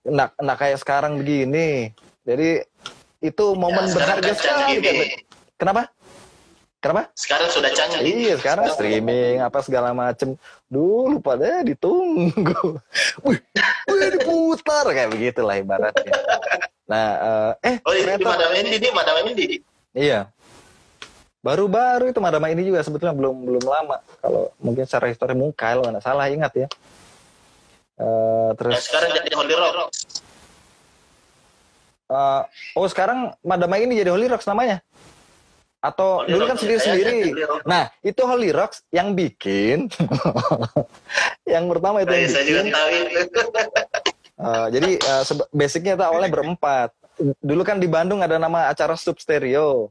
nggak 0.06 0.30
nggak 0.38 0.58
kayak 0.62 0.78
sekarang 0.80 1.18
begini. 1.18 1.90
Jadi 2.26 2.62
itu 3.22 3.46
momen 3.58 3.90
Ya, 3.90 3.92
sekarang 3.92 4.22
berharga 4.22 4.32
sekali 4.38 4.74
kenapa? 5.58 5.82
Kenapa? 6.86 7.10
Sekarang 7.18 7.50
sudah 7.50 7.72
canggih. 7.74 8.06
Iya 8.06 8.34
sekarang 8.38 8.70
streaming 8.78 9.42
apa 9.42 9.58
segala 9.66 9.90
macem. 9.98 10.38
Dulu 10.70 11.18
pada 11.18 11.66
ditunggu, 11.66 12.78
wih, 13.26 13.42
wih 13.90 14.10
diputar. 14.14 14.86
Kayak 14.94 15.10
begitulah 15.10 15.58
ibaratnya. 15.58 16.14
Nah 16.86 17.08
eh, 17.18 17.54
eh 17.74 17.76
Oh, 17.82 17.90
itu 17.90 18.06
ternyata 18.06 18.38
Madam 18.38 18.52
Endi, 18.54 18.78
dia 18.78 18.94
Madam 18.94 19.16
Endi. 19.26 19.46
iya. 19.98 20.30
Baru-baru 21.42 22.10
itu 22.14 22.22
Madama 22.22 22.50
ini 22.54 22.66
juga 22.66 22.86
sebetulnya 22.86 23.18
belum 23.18 23.34
belum 23.50 23.66
lama. 23.66 23.98
Kalau 24.22 24.54
mungkin 24.62 24.86
secara 24.86 25.10
histori 25.10 25.34
mungkin 25.34 25.58
kalau 25.58 25.90
nggak 25.90 26.06
salah 26.06 26.30
ingat 26.30 26.54
ya. 26.54 26.68
Eh, 27.96 28.50
terus 28.60 28.76
sekarang 28.84 29.10
jadi 29.14 29.30
Holy 29.34 29.56
Rock. 29.56 29.88
eh, 32.06 32.42
oh 32.76 32.86
sekarang 32.86 33.32
Madama 33.42 33.80
ini 33.80 33.96
jadi 33.96 34.12
Holy 34.12 34.28
Rocks 34.28 34.46
namanya 34.46 34.84
atau 35.80 36.22
Holy 36.22 36.34
dulu 36.34 36.44
kan 36.44 36.50
Rocks, 36.52 36.62
sendiri-sendiri. 36.62 37.18
ya, 37.22 37.26
Holy 37.30 37.46
Rocks. 37.46 37.66
Nah, 37.66 37.84
itu 38.02 38.22
Holy 38.22 38.50
Rocks 38.50 38.78
yang 38.90 39.14
bikin. 39.14 39.88
yang 41.54 41.66
pertama 41.70 42.02
itu 42.02 42.10
Nah, 42.10 42.20
yang 42.20 42.32
saya 42.32 42.44
juga 42.44 42.62
bikin. 42.62 42.74
tahu 42.74 42.90
itu. 42.90 43.40
Uh, 44.36 44.68
jadi 44.76 44.92
uh, 45.00 45.24
basicnya 45.52 45.94
itu 45.94 46.04
awalnya 46.04 46.30
berempat. 46.32 46.90
Dulu 47.40 47.62
kan 47.64 47.78
di 47.78 47.88
Bandung 47.88 48.20
ada 48.20 48.36
nama 48.36 48.68
acara 48.68 48.98
Sub 48.98 49.16
Stereo. 49.16 49.88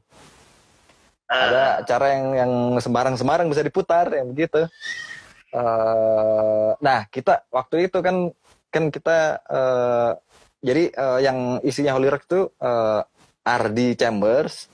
Ah, 1.25 1.49
Ada 1.49 1.63
acara 1.81 2.05
yang 2.13 2.25
yang 2.37 2.51
sembarang-sembarang 2.77 3.49
bisa 3.49 3.65
diputar 3.65 4.05
yang 4.13 4.29
begitu. 4.29 4.69
Uh, 5.55 6.75
nah, 6.83 7.07
kita 7.07 7.47
waktu 7.47 7.87
itu 7.87 8.03
kan 8.03 8.27
kan 8.67 8.91
kita 8.91 9.39
uh, 9.47 10.11
jadi 10.59 10.91
uh, 10.99 11.19
yang 11.23 11.63
isinya 11.63 11.95
Holy 11.95 12.11
Rocks 12.11 12.27
itu 12.27 12.51
uh, 12.59 13.07
Ardi 13.47 13.95
Chambers, 13.95 14.67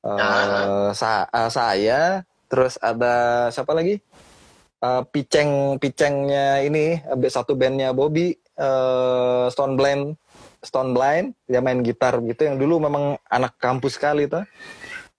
uh, 0.00 0.96
sa- 0.96 1.28
uh, 1.28 1.52
saya, 1.52 2.24
terus 2.48 2.80
ada 2.80 3.46
siapa 3.52 3.76
lagi? 3.76 4.00
Uh, 4.80 5.04
Piceng 5.12 5.76
Picengnya 5.76 6.64
ini 6.64 6.96
uh, 7.04 7.28
satu 7.28 7.52
bandnya 7.52 7.92
Bobby 7.92 8.32
uh, 8.56 9.48
Stone 9.52 9.76
Blind 9.76 10.16
Stone 10.60 10.92
Blind 10.96 11.32
dia 11.48 11.64
main 11.64 11.80
gitar 11.80 12.20
gitu 12.24 12.44
yang 12.48 12.56
dulu 12.56 12.80
memang 12.80 13.20
anak 13.28 13.60
kampus 13.60 14.00
sekali 14.00 14.24
tuh. 14.24 14.44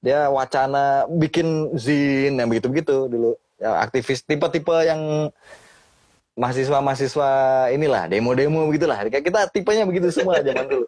Dia 0.02 0.30
wacana 0.34 1.06
bikin 1.10 1.78
zin 1.78 2.38
yang 2.38 2.50
begitu 2.50 2.70
begitu 2.70 3.10
dulu 3.10 3.38
ya, 3.62 3.82
aktivis 3.82 4.24
tipe-tipe 4.24 4.74
yang 4.86 5.30
mahasiswa-mahasiswa 6.38 7.30
inilah 7.74 8.06
demo-demo 8.06 8.70
begitulah. 8.70 9.10
Kayak 9.10 9.26
kita 9.26 9.41
tipenya 9.50 9.84
begitu 9.89 10.13
semua 10.13 10.39
zaman 10.46 10.70
dulu. 10.70 10.86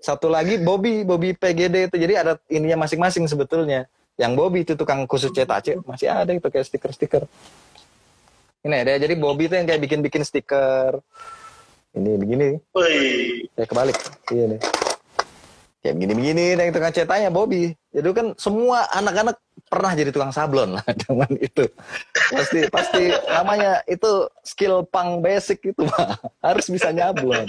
Satu 0.00 0.32
lagi 0.32 0.56
Bobby 0.56 1.04
Bobby 1.04 1.36
PGD 1.36 1.92
itu. 1.92 1.96
Jadi 2.00 2.14
ada 2.16 2.40
ininya 2.48 2.88
masing-masing 2.88 3.28
sebetulnya. 3.28 3.84
Yang 4.16 4.32
Bobby 4.32 4.64
itu 4.64 4.72
tukang 4.72 5.04
khusus 5.04 5.28
cetak 5.28 5.76
masih 5.84 6.08
ada 6.08 6.32
itu 6.32 6.48
kayak 6.48 6.64
stiker-stiker. 6.64 7.28
Ini 8.64 8.74
ada. 8.80 8.96
Jadi 8.96 9.14
Bobby 9.20 9.52
itu 9.52 9.60
yang 9.60 9.68
kayak 9.68 9.84
bikin-bikin 9.84 10.24
stiker. 10.24 11.04
Ini 11.92 12.16
begini. 12.16 12.48
Wih, 12.72 13.48
ya 13.56 13.64
kebalik. 13.68 13.96
Iya 14.32 14.56
nih 14.56 14.60
kayak 15.86 15.94
begini-begini 16.02 16.58
yang 16.58 16.74
tukang 16.74 16.90
cetaknya 16.90 17.30
Bobby 17.30 17.70
jadi 17.94 18.10
kan 18.10 18.34
semua 18.34 18.90
anak-anak 18.90 19.38
pernah 19.70 19.92
jadi 19.94 20.10
tukang 20.10 20.34
sablon 20.34 20.74
lah 20.74 20.84
zaman 21.06 21.30
itu 21.38 21.70
pasti 22.34 22.66
pasti 22.66 23.14
namanya 23.30 23.86
itu 23.86 24.26
skill 24.42 24.82
pang 24.82 25.22
basic 25.22 25.62
itu 25.70 25.86
mah 25.86 26.18
harus 26.42 26.66
bisa 26.66 26.90
nyablon 26.90 27.46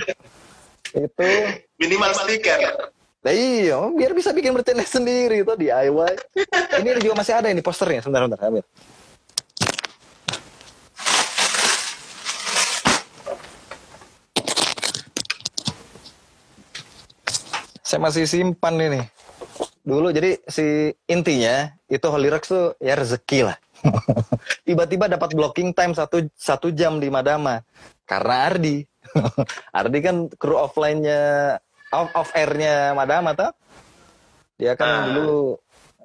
itu 0.95 1.29
minimal 1.81 2.11
stiker. 2.15 2.59
Nah, 3.25 3.33
iya, 3.33 3.75
biar 3.91 4.15
bisa 4.15 4.31
bikin 4.31 4.55
merchandise 4.55 4.93
sendiri 4.93 5.43
itu 5.43 5.51
DIY. 5.51 6.13
Ini 6.79 6.89
juga 7.03 7.15
masih 7.19 7.33
ada 7.35 7.51
ini 7.51 7.59
posternya. 7.59 8.05
Sebentar, 8.05 8.23
sebentar, 8.23 8.63
Saya 17.87 18.03
masih 18.03 18.27
simpan 18.27 18.75
ini. 18.75 18.99
Dulu 19.87 20.11
jadi 20.11 20.35
si 20.51 20.91
intinya 21.07 21.71
itu 21.87 22.03
Holy 22.03 22.27
Rocks 22.27 22.51
tuh 22.51 22.75
ya 22.83 22.99
rezeki 22.99 23.47
lah. 23.47 23.55
Tiba-tiba 24.67 25.07
dapat 25.07 25.31
blocking 25.31 25.71
time 25.71 25.95
satu, 25.95 26.27
satu 26.35 26.67
jam 26.75 26.99
di 26.99 27.07
Madama. 27.07 27.63
Karena 28.03 28.51
Ardi. 28.51 28.83
Ardi 29.79 29.99
kan 30.03 30.27
kru 30.35 30.59
offline-nya 30.59 31.55
off, 31.95 32.11
off 32.11 32.29
airnya 32.35 32.91
Madama 32.91 33.31
tuh 33.31 33.51
dia 34.57 34.73
kan 34.73 34.89
Ah. 34.89 35.05
dulu 35.13 35.55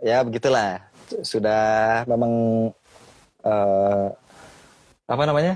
ya 0.05 0.21
begitulah 0.23 0.85
sudah 1.25 2.05
memang 2.05 2.33
eh 3.43 4.07
apa 5.09 5.23
namanya 5.25 5.55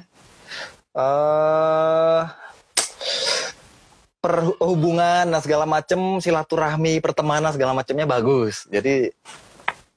eh 0.96 2.20
perhubungan 4.20 5.29
dan 5.29 5.40
segala 5.44 5.64
macem 5.68 6.18
silaturahmi 6.18 6.98
pertemanan 6.98 7.55
segala 7.55 7.76
macamnya 7.76 8.09
bagus. 8.09 8.66
Jadi 8.66 9.12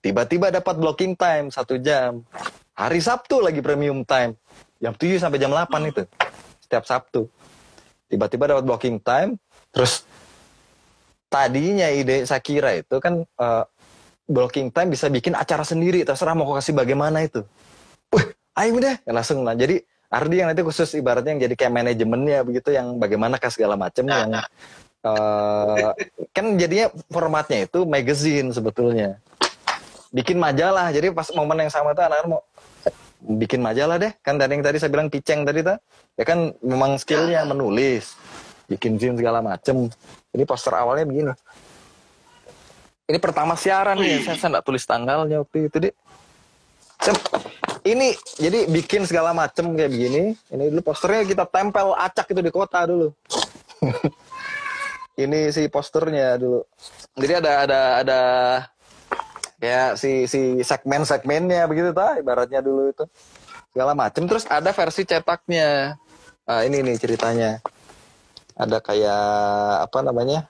tiba-tiba 0.03 0.53
dapat 0.53 0.75
blocking 0.77 1.17
time 1.17 1.49
satu 1.49 1.79
jam. 1.82 2.21
Hari 2.77 2.99
Sabtu 3.03 3.43
lagi 3.43 3.60
premium 3.60 4.08
time. 4.08 4.39
Jam 4.79 4.95
7 4.95 5.19
sampai 5.19 5.39
jam 5.43 5.51
8 5.51 5.91
itu 5.91 6.01
setiap 6.63 6.88
Sabtu. 6.88 7.27
Tiba-tiba 8.08 8.55
dapat 8.55 8.63
blocking 8.63 9.01
time 9.01 9.36
terus 9.69 10.08
tadinya 11.29 11.86
ide 11.93 12.25
saya 12.25 12.41
kira 12.41 12.79
itu 12.82 12.97
kan 12.97 13.21
eh, 13.21 13.63
blocking 14.29 14.69
time 14.69 14.93
bisa 14.93 15.10
bikin 15.10 15.38
acara 15.38 15.62
sendiri 15.62 16.05
terserah 16.05 16.38
mau 16.38 16.53
kasih 16.55 16.77
bagaimana 16.77 17.25
itu. 17.25 17.43
Wih, 18.13 18.29
ayo 18.55 18.77
deh 18.77 18.95
langsung 19.10 19.41
lah 19.41 19.58
jadi 19.58 19.82
Ardi 20.10 20.41
yang 20.41 20.50
nanti 20.50 20.65
khusus 20.65 20.89
ibaratnya 20.98 21.38
yang 21.38 21.41
jadi 21.45 21.54
kayak 21.54 21.74
manajemennya 21.74 22.41
begitu 22.41 22.74
yang 22.74 22.98
bagaimana 22.98 23.38
kah 23.38 23.54
segala 23.54 23.78
macam 23.78 24.10
yang 24.10 24.34
eh, 25.06 25.89
kan 26.34 26.45
jadinya 26.58 26.89
formatnya 27.13 27.69
itu 27.69 27.86
magazine 27.86 28.50
sebetulnya. 28.50 29.22
Bikin 30.10 30.41
majalah 30.41 30.89
jadi 30.89 31.13
pas 31.13 31.30
momen 31.38 31.62
yang 31.62 31.69
sama 31.69 31.93
tuh 31.93 32.02
anak-anak 32.10 32.26
mau 32.26 32.41
"Eh, 32.89 32.93
bikin 33.38 33.62
majalah 33.62 34.02
deh. 34.02 34.10
Kan 34.26 34.41
tadi 34.41 34.58
yang 34.58 34.65
tadi 34.65 34.82
saya 34.82 34.89
bilang 34.89 35.13
piceng 35.13 35.45
tadi 35.45 35.62
tuh 35.62 35.78
ya 36.17 36.24
kan 36.26 36.58
memang 36.65 36.98
skillnya 36.98 37.45
menulis 37.45 38.17
bikin 38.65 38.98
film 38.98 39.13
segala 39.13 39.45
macem. 39.45 39.93
Ini 40.34 40.43
poster 40.50 40.74
awalnya 40.74 41.06
begini. 41.06 41.34
Ini 43.06 43.17
pertama 43.22 43.54
siaran 43.54 43.98
nih 43.98 44.26
saya 44.26 44.38
saya 44.38 44.50
nggak 44.58 44.65
tulis 44.65 44.86
tanggalnya 44.86 45.41
waktu 45.41 45.69
itu 45.69 45.78
deh 45.89 45.93
Saya- 46.98 47.17
ini 47.95 48.08
jadi 48.36 48.67
bikin 48.67 49.08
segala 49.08 49.32
macem 49.32 49.71
kayak 49.73 49.91
begini. 49.91 50.36
Ini 50.52 50.63
dulu 50.73 50.82
posternya 50.91 51.23
kita 51.25 51.45
tempel 51.47 51.95
acak 51.95 52.28
itu 52.34 52.41
di 52.41 52.52
kota 52.52 52.84
dulu. 52.86 53.13
Ini 55.23 55.52
si 55.52 55.67
posternya 55.67 56.39
dulu. 56.39 56.63
Jadi 57.19 57.34
ada 57.43 57.52
ada 57.67 57.80
ada 57.99 58.19
kayak 59.60 59.99
si 59.99 60.23
si 60.32 60.63
segmen 60.63 61.04
segmennya 61.04 61.67
begitu 61.67 61.91
ta 61.91 62.15
ibaratnya 62.15 62.63
dulu 62.63 62.88
itu. 62.88 63.04
Segala 63.75 63.91
macem. 63.91 64.23
Terus 64.28 64.47
ada 64.47 64.71
versi 64.71 65.04
cetaknya. 65.04 65.99
Ah, 66.47 66.63
ini 66.63 66.80
nih 66.82 66.95
ceritanya. 66.95 67.60
Ada 68.56 68.80
kayak 68.80 69.28
apa 69.91 69.99
namanya? 69.99 70.47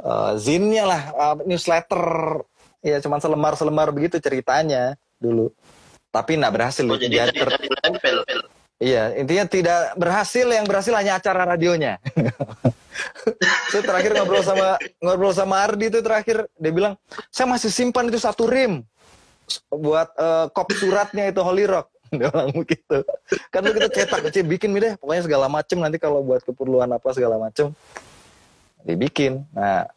Eh 0.00 0.32
zinnya 0.36 0.84
lah 0.84 1.02
ah, 1.16 1.36
newsletter. 1.40 2.04
Ya 2.84 3.00
cuman 3.00 3.24
selembar 3.24 3.56
selembar 3.56 3.88
begitu 3.94 4.20
ceritanya 4.20 5.00
dulu 5.22 5.54
tapi 6.12 6.36
nggak 6.36 6.52
berhasil 6.52 6.84
Oh, 6.84 7.00
jadi 7.00 7.08
Dia 7.08 7.26
ter- 7.32 7.56
nempel. 7.56 8.16
Iya, 8.82 9.14
intinya 9.14 9.46
tidak 9.46 9.94
berhasil. 9.94 10.46
Yang 10.46 10.66
berhasil 10.66 10.92
hanya 10.92 11.16
acara 11.16 11.42
radionya. 11.46 11.96
saya 13.72 13.82
terakhir 13.88 14.12
ngobrol 14.12 14.44
sama 14.44 14.76
ngobrol 15.00 15.32
sama 15.32 15.64
Ardi 15.64 15.88
itu 15.88 16.04
terakhir 16.04 16.44
dia 16.60 16.72
bilang, 16.74 16.94
saya 17.32 17.48
masih 17.48 17.72
simpan 17.72 18.12
itu 18.12 18.20
satu 18.20 18.44
rim 18.44 18.84
buat 19.72 20.12
eh, 20.12 20.46
kop 20.52 20.68
suratnya 20.76 21.30
itu 21.32 21.40
Holy 21.40 21.64
Rock. 21.64 21.88
Dia 22.12 22.28
bilang 22.28 22.52
begitu. 22.52 22.98
Kan 23.48 23.64
kita 23.64 23.88
cetak, 23.88 24.20
Cik, 24.28 24.44
bikin 24.44 24.76
deh. 24.76 25.00
Pokoknya 25.00 25.24
segala 25.24 25.46
macem 25.48 25.80
nanti 25.80 25.96
kalau 25.96 26.20
buat 26.20 26.44
keperluan 26.44 26.90
apa 26.92 27.08
segala 27.16 27.40
macem 27.40 27.72
dibikin. 28.84 29.48
Nah, 29.56 29.88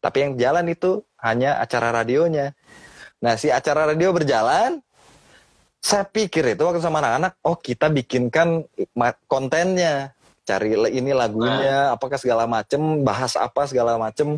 tapi 0.00 0.24
yang 0.24 0.32
jalan 0.40 0.64
itu 0.72 1.04
hanya 1.20 1.60
acara 1.60 1.92
radionya. 1.92 2.56
Nah, 3.20 3.36
si 3.36 3.52
acara 3.52 3.92
radio 3.92 4.16
berjalan, 4.16 4.80
saya 5.80 6.04
pikir 6.04 6.44
itu 6.44 6.60
waktu 6.60 6.84
sama 6.84 7.00
anak-anak, 7.00 7.40
oh 7.40 7.56
kita 7.56 7.88
bikinkan 7.88 8.68
kontennya, 9.24 10.12
cari 10.44 10.76
ini 10.92 11.16
lagunya, 11.16 11.96
apakah 11.96 12.20
segala 12.20 12.44
macem, 12.44 13.00
bahas 13.00 13.32
apa 13.34 13.64
segala 13.64 13.96
macem. 13.96 14.36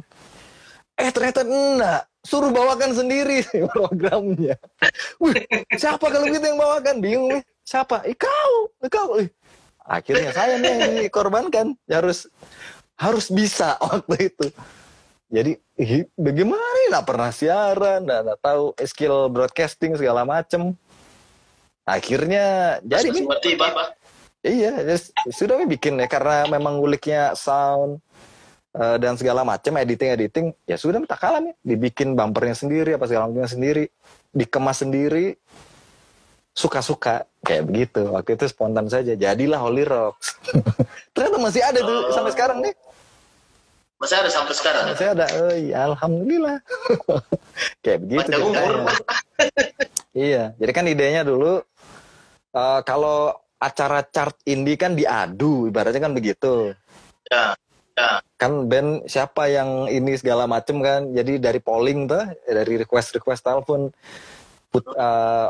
Eh 0.94 1.10
ternyata 1.10 1.42
enggak, 1.42 2.06
suruh 2.22 2.54
bawakan 2.54 2.94
sendiri 2.94 3.42
programnya. 3.74 4.54
Wih, 5.18 5.42
siapa 5.74 6.06
kalau 6.14 6.30
gitu 6.30 6.46
yang 6.46 6.62
bawakan? 6.62 7.02
Bingung, 7.02 7.42
siapa? 7.66 8.06
Ih, 8.06 8.14
kau, 8.14 8.70
Ih, 8.78 8.90
kau. 8.92 9.18
Ih. 9.18 9.28
Akhirnya 9.82 10.30
saya 10.30 10.62
nih 10.62 10.72
yang 10.78 10.94
dikorbankan, 11.02 11.74
harus 11.90 12.30
harus 12.94 13.26
bisa 13.34 13.74
waktu 13.82 14.30
itu. 14.30 14.46
Jadi 15.26 15.52
bagaimana? 16.14 16.62
Nggak 16.92 17.06
pernah 17.08 17.30
siaran, 17.34 18.06
nggak 18.06 18.20
nggak 18.30 18.40
tahu 18.44 18.64
skill 18.86 19.26
broadcasting 19.26 19.98
segala 19.98 20.22
macem. 20.22 20.78
Akhirnya 21.82 22.78
jadi 22.86 23.10
nih, 23.10 23.26
tiba 23.42 23.66
iya 24.42 24.72
ya, 24.82 24.96
sudah 25.30 25.62
bikin 25.66 25.98
ya 25.98 26.06
karena 26.10 26.46
memang 26.50 26.78
nguliknya 26.78 27.34
sound 27.38 28.02
eh, 28.74 28.96
dan 28.98 29.14
segala 29.14 29.46
macam 29.46 29.78
editing 29.78 30.10
editing 30.14 30.46
ya 30.66 30.74
sudah 30.78 30.98
tak 31.06 31.22
kalah 31.22 31.42
nih 31.42 31.54
dibikin 31.62 32.18
bumpernya 32.18 32.58
sendiri 32.58 32.94
apa 32.98 33.06
segala 33.06 33.30
macamnya 33.30 33.50
sendiri 33.50 33.84
dikemas 34.34 34.82
sendiri 34.82 35.38
suka-suka 36.52 37.24
kayak 37.40 37.64
begitu. 37.64 38.02
Waktu 38.12 38.36
itu 38.36 38.44
spontan 38.52 38.86
saja 38.88 39.16
jadilah 39.16 39.60
Holy 39.60 39.84
Rocks 39.88 40.36
ternyata 41.16 41.36
masih 41.40 41.62
ada 41.64 41.80
tuh 41.80 42.12
sampai 42.12 42.32
sekarang 42.32 42.58
nih. 42.60 42.74
Masih 44.02 44.16
ada 44.18 44.30
sampai 44.34 44.54
sekarang. 44.58 44.84
masih 44.90 45.08
ada 45.14 45.26
oh, 45.38 45.54
iya, 45.54 45.76
alhamdulillah. 45.86 46.58
Kayak 47.86 47.98
begitu 48.02 48.30
umur. 48.42 48.90
iya 50.12 50.52
jadi 50.60 50.72
kan 50.76 50.84
idenya 50.84 51.22
dulu 51.24 51.64
eh, 52.54 52.80
kalau 52.84 53.32
acara 53.62 54.02
chart 54.10 54.34
indie 54.42 54.74
kan 54.74 54.98
diadu 54.98 55.70
ibaratnya 55.70 56.02
kan 56.02 56.14
begitu. 56.14 56.74
Ya, 57.30 57.54
ya. 57.94 58.18
kan 58.34 58.66
band 58.66 59.06
siapa 59.06 59.46
yang 59.46 59.86
ini 59.86 60.18
segala 60.18 60.50
macem 60.50 60.82
kan 60.82 61.14
jadi 61.14 61.38
dari 61.38 61.62
polling 61.62 62.10
tuh 62.10 62.26
dari 62.44 62.74
request 62.82 63.14
request 63.16 63.46
telepon 63.46 63.94
put, 64.68 64.84
eh, 64.90 65.48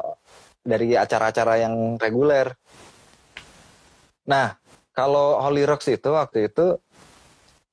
dari 0.62 0.94
acara-acara 0.94 1.64
yang 1.64 1.96
reguler. 1.96 2.52
Nah 4.28 4.54
kalau 4.92 5.40
Holy 5.40 5.64
Rocks 5.64 5.88
itu 5.88 6.12
waktu 6.12 6.52
itu 6.52 6.76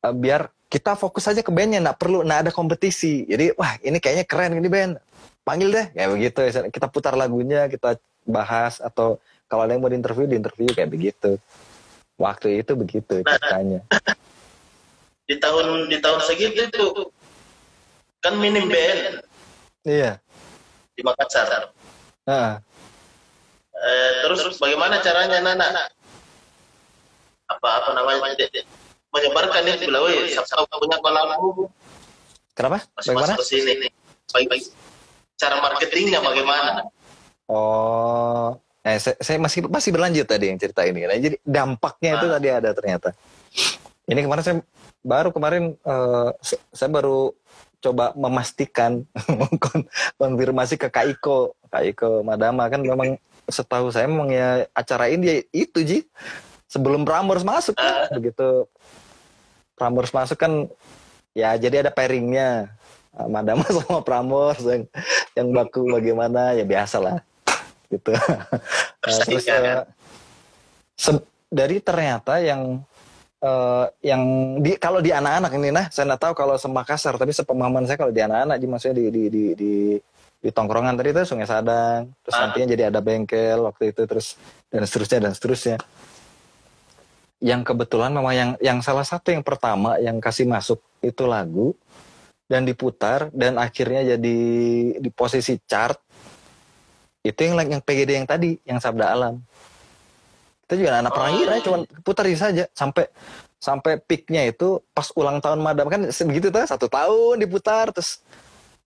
eh, 0.08 0.13
biar 0.15 0.48
kita 0.70 0.94
fokus 0.96 1.26
aja 1.28 1.42
ke 1.42 1.52
bandnya 1.52 1.82
nggak 1.84 2.00
perlu 2.00 2.24
nggak 2.24 2.48
ada 2.48 2.52
kompetisi. 2.56 3.28
Jadi 3.28 3.52
wah 3.60 3.76
ini 3.84 3.98
kayaknya 4.00 4.26
keren 4.30 4.56
ini 4.56 4.70
band 4.72 4.94
panggil 5.43 5.69
deh 5.71 5.86
kayak 5.95 6.10
begitu 6.13 6.39
kita 6.69 6.88
putar 6.91 7.13
lagunya 7.17 7.65
kita 7.67 7.97
bahas 8.28 8.78
atau 8.84 9.17
kalau 9.49 9.65
ada 9.65 9.73
yang 9.73 9.82
mau 9.82 9.89
diinterview 9.89 10.30
diinterview 10.30 10.69
kayak 10.75 10.91
begitu 10.91 11.41
waktu 12.19 12.62
itu 12.62 12.73
begitu 12.75 13.23
ceritanya 13.23 13.82
Di 15.30 15.38
tahun 15.38 15.93
di 15.93 16.02
tahun 16.02 16.25
segitu 16.25 16.65
itu 16.65 16.86
kan 18.17 18.34
minim 18.41 18.65
band 18.65 19.21
iya 19.86 20.17
di 20.97 21.02
Makassar. 21.06 21.71
Nah, 22.28 22.60
Eh, 23.80 24.12
terus 24.28 24.60
bagaimana 24.60 24.99
caranya 24.99 25.39
Nana? 25.39 25.88
Apa 27.47 27.69
apa 27.80 27.89
namanya? 27.95 28.36
menyebarkan 29.10 29.65
weh 29.65 30.30
siapa 30.30 30.45
tahu 30.69 30.86
punya 30.86 31.02
lagu 31.02 31.65
kenapa? 32.54 32.78
Bagaimana? 32.93 33.34
masuk 33.34 33.41
sini. 33.41 33.89
Baik-baik. 34.30 34.69
Cara 35.39 35.56
marketingnya 35.63 36.19
bagaimana? 36.19 36.84
Oh, 37.47 38.60
eh, 38.84 38.99
saya, 38.99 39.15
saya 39.23 39.38
masih 39.39 39.65
masih 39.65 39.89
berlanjut 39.89 40.28
tadi 40.28 40.52
yang 40.52 40.60
cerita 40.60 40.84
ini. 40.84 41.08
Nah, 41.08 41.15
jadi 41.15 41.39
dampaknya 41.41 42.19
itu 42.19 42.28
Ah. 42.28 42.32
tadi 42.36 42.47
ada 42.52 42.69
ternyata. 42.75 43.10
Ini 44.06 44.19
kemarin 44.21 44.43
saya 44.43 44.58
baru 44.99 45.32
kemarin 45.32 45.80
se- 46.43 46.61
saya 46.70 46.91
baru 46.91 47.32
coba 47.80 48.11
memastikan 48.14 49.07
kon- 49.64 49.88
konfirmasi 50.20 50.76
ke 50.76 50.91
Kak 50.91 51.07
Iko, 51.07 51.55
Kak 51.72 51.84
Iko 51.88 52.20
Madama 52.22 52.68
kan 52.68 52.84
memang 52.84 53.16
setahu 53.47 53.89
saya 53.89 54.05
memang 54.05 54.30
ya 54.30 54.68
acara 54.76 55.07
ini 55.07 55.47
itu 55.49 55.80
Ji 55.82 55.99
sebelum 56.68 57.07
Prambors 57.07 57.41
masuk 57.41 57.74
kan, 57.74 58.11
begitu 58.14 58.68
Prambors 59.74 60.11
masuk 60.11 60.36
kan 60.36 60.68
ya 61.32 61.55
jadi 61.55 61.88
ada 61.88 61.91
pairingnya 61.95 62.68
Ah, 62.68 62.78
Madama 63.28 63.66
sama 63.76 64.01
Prambors 64.01 64.62
yang 64.64 64.84
yang 65.34 65.47
baku 65.49 65.89
bagaimana 65.89 66.53
ya 66.53 66.64
biasa 66.64 66.97
lah 66.99 67.18
gitu. 67.89 68.14
Eh, 68.99 69.16
terus 69.16 69.47
Pastikan, 69.47 69.62
eh, 69.64 69.84
se- 70.93 71.26
dari 71.47 71.80
ternyata 71.80 72.38
yang 72.43 72.84
eh, 73.39 73.86
yang 74.03 74.22
di 74.60 74.76
kalau 74.76 74.99
di 74.99 75.10
anak-anak 75.10 75.55
ini 75.55 75.72
nah 75.72 75.88
saya 75.88 76.03
nggak 76.12 76.22
tahu 76.28 76.34
kalau 76.36 76.60
semakassar 76.60 77.16
tapi 77.16 77.32
sepemahaman 77.32 77.88
saya 77.88 77.95
kalau 77.95 78.12
di 78.12 78.20
anak-anak 78.20 78.60
di 78.60 78.68
maksudnya 78.68 78.95
di 78.99 79.05
di 79.07 79.24
di 79.32 79.43
di, 79.55 79.74
di 80.38 80.49
tongkrongan 80.51 80.99
tadi 80.99 81.16
itu 81.16 81.24
Sungai 81.24 81.47
Sadang 81.47 82.12
terus 82.22 82.36
Ah. 82.36 82.39
nantinya 82.45 82.68
jadi 82.70 82.84
ada 82.91 82.99
bengkel 82.99 83.64
waktu 83.64 83.95
itu 83.95 84.03
terus 84.03 84.36
dan 84.68 84.84
seterusnya 84.84 85.20
dan 85.24 85.32
seterusnya. 85.34 85.78
Yang 87.39 87.72
kebetulan 87.72 88.12
memang 88.12 88.36
yang 88.36 88.51
yang 88.60 88.78
salah 88.84 89.07
satu 89.07 89.32
yang 89.32 89.47
pertama 89.47 89.95
yang 90.03 90.20
kasih 90.20 90.43
masuk 90.43 90.84
itu 90.99 91.24
lagu 91.24 91.72
dan 92.50 92.66
diputar 92.66 93.30
dan 93.30 93.62
akhirnya 93.62 94.18
jadi 94.18 94.38
di 94.97 95.10
posisi 95.14 95.62
chart 95.70 95.95
itu 97.22 97.38
yang 97.38 97.62
yang 97.78 97.82
PGD 97.86 98.18
yang 98.18 98.28
tadi 98.28 98.58
yang 98.66 98.82
Sabda 98.82 99.06
Alam 99.14 99.38
itu 100.66 100.74
juga 100.82 101.02
anak 101.02 101.14
pernah 101.14 101.32
ngira 101.34 101.56
cuma 101.62 101.78
putar 102.02 102.26
saja 102.34 102.66
sampai 102.74 103.06
sampai 103.62 104.02
peaknya 104.02 104.50
itu 104.50 104.82
pas 104.97 105.08
ulang 105.14 105.38
tahun 105.38 105.62
madam 105.62 105.86
kan 105.93 106.10
begitu 106.10 106.50
tuh 106.50 106.66
satu 106.66 106.89
tahun 106.89 107.38
diputar 107.38 107.93
terus 107.93 108.26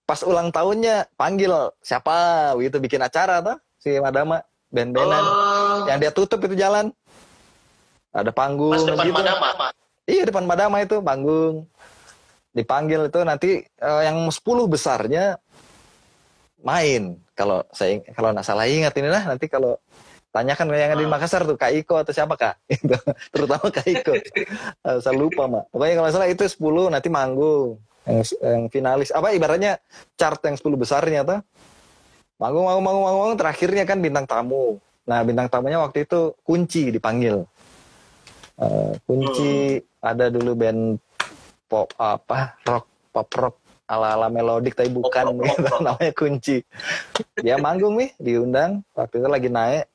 pas 0.03 0.19
ulang 0.27 0.51
tahunnya 0.51 1.07
panggil 1.15 1.71
siapa 1.79 2.51
gitu 2.59 2.83
bikin 2.83 2.99
acara 2.99 3.39
tuh 3.39 3.57
si 3.79 3.95
madama 4.03 4.43
band-bandan 4.73 5.23
oh. 5.23 5.85
yang 5.87 6.01
dia 6.03 6.11
tutup 6.11 6.43
itu 6.43 6.59
jalan 6.59 6.91
ada 8.13 8.29
panggung 8.29 8.77
Mas 8.77 8.85
depan 8.85 9.05
gitu. 9.09 9.15
Madama. 9.17 9.67
Iya 10.05 10.23
depan 10.29 10.45
Madama 10.45 10.75
itu 10.85 11.01
panggung. 11.01 11.65
Dipanggil 12.53 13.09
itu 13.09 13.19
nanti 13.25 13.65
uh, 13.81 14.01
yang 14.05 14.29
10 14.29 14.37
besarnya 14.69 15.41
main. 16.61 17.17
Kalau 17.33 17.65
saya 17.73 17.99
kalau 18.13 18.29
nggak 18.29 18.45
salah 18.45 18.69
ingat 18.69 18.93
ini 18.95 19.09
lah 19.09 19.25
nanti 19.25 19.49
kalau 19.49 19.73
tanyakan 20.33 20.73
yang 20.73 20.93
ada 20.93 21.01
di 21.01 21.05
ah. 21.05 21.11
Makassar 21.13 21.45
tuh 21.45 21.57
Kak 21.57 21.73
Iko 21.73 22.01
atau 22.01 22.13
siapa 22.13 22.33
Kak? 22.33 22.55
Terutama 23.33 23.65
Kak 23.69 23.85
Iko. 23.85 24.13
uh, 24.85 24.97
saya 24.97 25.13
lupa 25.13 25.45
Mak. 25.45 25.69
Pokoknya 25.69 25.95
kalau 26.01 26.09
salah 26.09 26.29
itu 26.29 26.45
10 26.45 26.93
nanti 26.93 27.09
manggung. 27.13 27.77
Yang, 28.03 28.35
yang 28.41 28.67
finalis 28.67 29.09
apa 29.15 29.31
ibaratnya 29.31 29.79
chart 30.17 30.41
yang 30.45 30.57
10 30.57 30.65
besarnya 30.77 31.21
tuh. 31.25 31.39
Manggung, 32.41 32.65
manggung, 32.65 32.85
manggung, 32.85 33.05
manggung, 33.05 33.39
terakhirnya 33.39 33.83
kan 33.85 34.01
bintang 34.01 34.25
tamu. 34.25 34.81
Nah, 35.05 35.19
bintang 35.21 35.47
tamunya 35.47 35.79
waktu 35.79 36.03
itu 36.03 36.33
kunci 36.41 36.89
dipanggil. 36.89 37.45
Uh, 38.53 38.93
kunci 39.05 39.79
hmm. 39.79 40.01
ada 40.01 40.29
dulu 40.29 40.51
band 40.53 41.01
pop 41.73 41.89
apa 41.97 42.61
rock 42.69 42.85
pop 43.09 43.29
rock 43.33 43.55
ala 43.89 44.13
ala 44.13 44.27
melodik 44.29 44.77
tapi 44.77 44.93
bukan 44.93 45.33
pop, 45.33 45.41
gitu, 45.41 45.73
namanya 45.81 46.13
kunci 46.13 46.57
dia 47.41 47.57
manggung 47.57 47.97
nih 47.97 48.13
diundang 48.21 48.85
waktu 48.93 49.17
itu 49.17 49.27
lagi 49.27 49.49
naik 49.49 49.89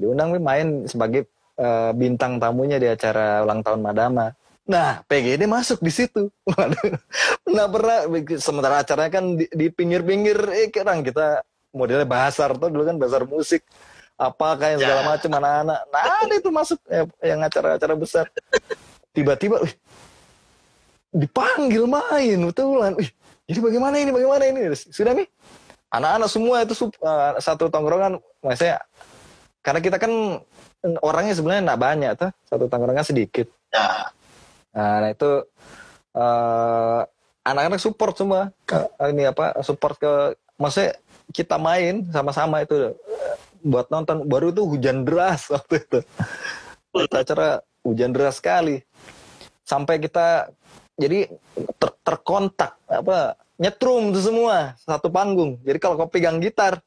diundang 0.00 0.32
nih 0.32 0.40
main 0.40 0.68
sebagai 0.88 1.28
uh, 1.60 1.92
bintang 1.92 2.40
tamunya 2.40 2.80
di 2.80 2.88
acara 2.88 3.44
ulang 3.44 3.60
tahun 3.60 3.84
Madama 3.84 4.32
Nah, 4.66 4.98
PGD 5.06 5.46
masuk 5.46 5.78
di 5.78 5.94
situ. 5.94 6.26
nah, 7.54 7.66
pernah 7.70 8.02
sementara 8.34 8.82
acaranya 8.82 9.10
kan 9.14 9.38
di, 9.38 9.46
di 9.46 9.70
pinggir-pinggir 9.70 10.42
eh 10.58 10.68
kerang 10.74 11.06
kita 11.06 11.46
modelnya 11.70 12.02
bahasar 12.02 12.58
tuh 12.58 12.66
dulu 12.66 12.82
kan 12.82 12.98
bahasar 12.98 13.22
musik 13.30 13.62
apa 14.18 14.58
kayak 14.58 14.82
segala 14.82 15.02
ya. 15.06 15.08
macam 15.14 15.30
anak-anak. 15.38 15.80
Nah, 15.86 16.02
ada 16.02 16.34
itu 16.34 16.50
masuk 16.50 16.78
eh, 16.90 17.06
yang 17.22 17.46
acara-acara 17.46 17.94
besar. 17.94 18.26
Tiba-tiba 19.14 19.62
dipanggil 21.12 21.84
main 21.86 22.38
betulan. 22.48 22.92
Wih, 22.98 23.10
jadi 23.46 23.58
bagaimana 23.62 23.96
ini? 24.00 24.10
Bagaimana 24.10 24.42
ini? 24.46 24.60
Sudah 24.74 25.12
nih. 25.14 25.28
Anak-anak 25.92 26.28
semua 26.28 26.66
itu 26.66 26.74
uh, 27.02 27.38
satu 27.38 27.70
tongkrongan, 27.70 28.18
maksudnya 28.42 28.82
karena 29.62 29.80
kita 29.80 29.96
kan 30.02 30.42
orangnya 31.02 31.34
sebenarnya 31.34 31.62
nggak 31.72 31.82
banyak 31.82 32.10
tuh, 32.18 32.30
satu 32.46 32.64
tongkrongan 32.66 33.06
sedikit. 33.06 33.46
Ya. 33.70 34.10
Nah, 34.76 35.08
itu 35.08 35.46
uh, 36.18 37.00
anak-anak 37.46 37.80
support 37.80 38.18
semua. 38.18 38.50
Uh, 38.66 39.08
ini 39.08 39.30
apa? 39.30 39.56
Support 39.62 39.96
ke 40.02 40.12
maksudnya 40.58 40.98
kita 41.30 41.56
main 41.56 42.06
sama-sama 42.10 42.62
itu 42.62 42.94
buat 43.66 43.90
nonton 43.90 44.26
baru 44.30 44.54
tuh 44.54 44.66
hujan 44.70 45.02
deras 45.02 45.48
waktu 45.54 45.82
itu 45.82 45.98
acara 47.12 47.60
hujan 47.82 48.14
deras 48.14 48.38
sekali 48.38 48.82
sampai 49.66 49.98
kita 49.98 50.54
jadi 50.96 51.30
ter 51.76 51.90
terkontak 52.02 52.76
apa 52.88 53.36
nyetrum 53.60 54.12
tuh 54.12 54.24
semua 54.24 54.76
satu 54.80 55.08
panggung. 55.12 55.60
Jadi 55.64 55.78
kalau 55.80 55.94
kau 56.00 56.08
pegang 56.08 56.40
gitar 56.40 56.80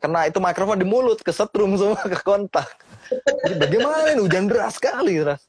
kena 0.00 0.26
itu 0.26 0.40
mikrofon 0.40 0.80
di 0.80 0.86
mulut 0.88 1.20
kesetrum 1.20 1.76
semua 1.76 2.00
ke 2.12 2.18
kontak 2.24 2.84
jadi 3.44 3.54
bagaimana 3.60 4.16
ini? 4.16 4.20
Hujan 4.24 4.48
deras 4.48 4.80
sekali 4.80 5.20
deras. 5.20 5.42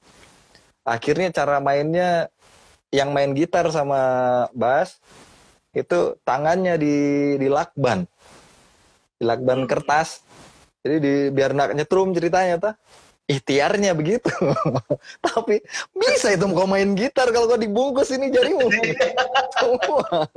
Akhirnya 0.86 1.34
cara 1.34 1.58
mainnya 1.64 2.30
yang 2.94 3.12
main 3.12 3.34
gitar 3.34 3.68
sama 3.74 4.00
bass 4.54 5.02
itu 5.76 6.16
tangannya 6.24 6.76
di 6.80 6.96
di 7.40 7.48
lakban. 7.50 8.06
Di 9.18 9.24
lakban 9.24 9.66
kertas. 9.66 10.24
Jadi 10.86 10.98
di, 11.02 11.14
biar 11.34 11.58
nak 11.58 11.74
nyetrum 11.74 12.14
ceritanya 12.14 12.56
ta 12.62 12.72
ikhtiarnya 13.26 13.98
begitu. 13.98 14.30
Tapi 15.26 15.62
bisa 15.94 16.34
itu 16.34 16.46
kau 16.50 16.70
main 16.70 16.94
gitar 16.94 17.30
kalau 17.34 17.50
kau 17.50 17.60
dibungkus 17.60 18.14
ini 18.14 18.30
jarimu. 18.30 18.70
Semua. 19.60 20.30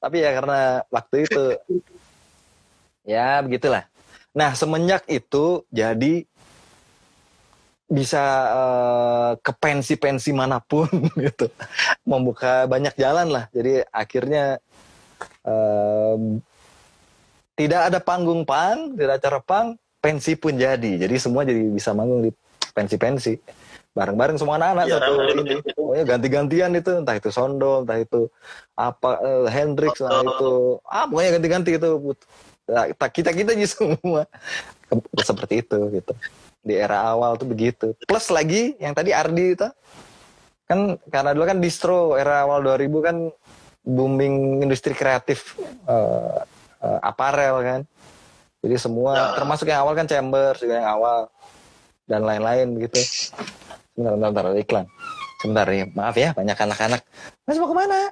Tapi 0.00 0.16
ya 0.24 0.30
karena 0.32 0.60
waktu 0.88 1.16
itu 1.28 1.44
ya 3.04 3.40
begitulah. 3.44 3.84
Nah 4.34 4.56
semenjak 4.56 5.04
itu 5.06 5.62
jadi 5.68 6.24
bisa 7.84 8.24
uh, 8.50 9.30
ke 9.38 9.52
pensi-pensi 9.54 10.32
mana 10.32 10.58
pun 10.58 10.88
gitu. 11.24 11.52
Membuka 12.08 12.64
banyak 12.64 12.96
jalan 12.96 13.28
lah. 13.30 13.44
Jadi 13.52 13.84
akhirnya 13.92 14.58
uh, 15.44 16.16
tidak 17.54 17.80
ada 17.92 18.02
panggung 18.02 18.42
pang, 18.42 18.98
tidak 18.98 19.22
acara 19.22 19.38
pang, 19.38 19.78
pensi 20.04 20.36
pun 20.36 20.52
jadi. 20.60 21.00
Jadi 21.00 21.16
semua 21.16 21.48
jadi 21.48 21.64
bisa 21.72 21.96
manggung 21.96 22.28
di 22.28 22.30
pensi-pensi. 22.76 23.40
Bareng-bareng 23.96 24.36
semua 24.36 24.60
anak-anak 24.60 24.84
ya, 24.90 24.98
satu 25.00 25.12
ini. 25.32 25.56
Oh 25.80 25.94
ya 25.96 26.04
ganti-gantian 26.04 26.76
itu, 26.76 26.92
entah 27.00 27.16
itu 27.16 27.30
Sondol, 27.32 27.86
entah 27.86 27.96
itu 27.96 28.28
apa 28.76 29.22
uh, 29.22 29.46
Hendrix, 29.48 30.02
itu 30.02 30.52
ah 30.84 31.06
pokoknya 31.08 31.40
ganti-ganti 31.40 31.70
itu. 31.80 31.90
Nah, 32.68 32.90
kita 32.90 33.30
kita 33.30 33.54
aja 33.54 33.66
semua 33.78 34.26
seperti 35.22 35.64
itu 35.64 35.78
gitu. 35.94 36.12
Di 36.60 36.74
era 36.74 37.06
awal 37.06 37.38
tuh 37.38 37.48
begitu. 37.48 37.94
Plus 38.04 38.26
lagi 38.28 38.74
yang 38.82 38.92
tadi 38.92 39.14
Ardi 39.14 39.56
itu 39.56 39.68
kan 40.64 40.96
karena 41.12 41.30
dulu 41.36 41.44
kan 41.44 41.58
distro 41.60 42.16
era 42.16 42.48
awal 42.48 42.64
2000 42.64 42.88
kan 43.04 43.16
booming 43.84 44.64
industri 44.64 44.96
kreatif 44.96 45.54
uh, 45.86 46.42
uh, 46.82 46.98
aparel 47.04 47.62
kan. 47.62 47.80
Jadi 48.64 48.80
semua 48.80 49.12
nah. 49.12 49.32
termasuk 49.36 49.68
yang 49.68 49.84
awal 49.84 49.92
kan 49.92 50.08
chamber 50.08 50.56
juga 50.56 50.80
yang 50.80 50.88
awal 50.88 51.28
dan 52.08 52.24
lain-lain 52.24 52.80
gitu. 52.80 52.96
Sebentar, 53.92 54.16
sebentar, 54.16 54.44
ada 54.48 54.56
iklan. 54.56 54.86
Sebentar 55.44 55.66
ya, 55.68 55.84
maaf 55.92 56.16
ya 56.16 56.32
banyak 56.32 56.56
anak-anak. 56.56 57.00
Mas 57.44 57.60
mau 57.60 57.68
ke 57.68 57.76
mana? 57.76 58.08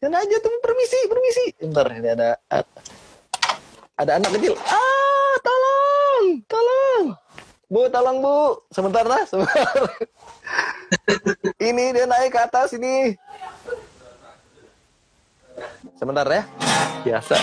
Jangan 0.00 0.24
aja 0.24 0.36
tuh 0.40 0.56
permisi, 0.64 0.98
permisi. 1.04 1.44
Sebentar 1.60 1.86
ini 1.92 2.08
ada 2.16 2.40
ada 4.00 4.12
anak 4.16 4.30
kecil. 4.40 4.56
Ah, 4.64 5.34
tolong, 5.44 6.24
tolong. 6.48 7.04
Bu, 7.68 7.80
tolong 7.92 8.16
Bu. 8.24 8.36
Sebentar 8.72 9.04
lah, 9.04 9.20
sebentar. 9.28 9.68
ini 11.68 11.92
dia 11.92 12.08
naik 12.08 12.32
ke 12.32 12.40
atas 12.40 12.72
ini. 12.72 13.12
Sebentar 16.00 16.24
ya. 16.24 16.42
Biasa. 17.04 17.36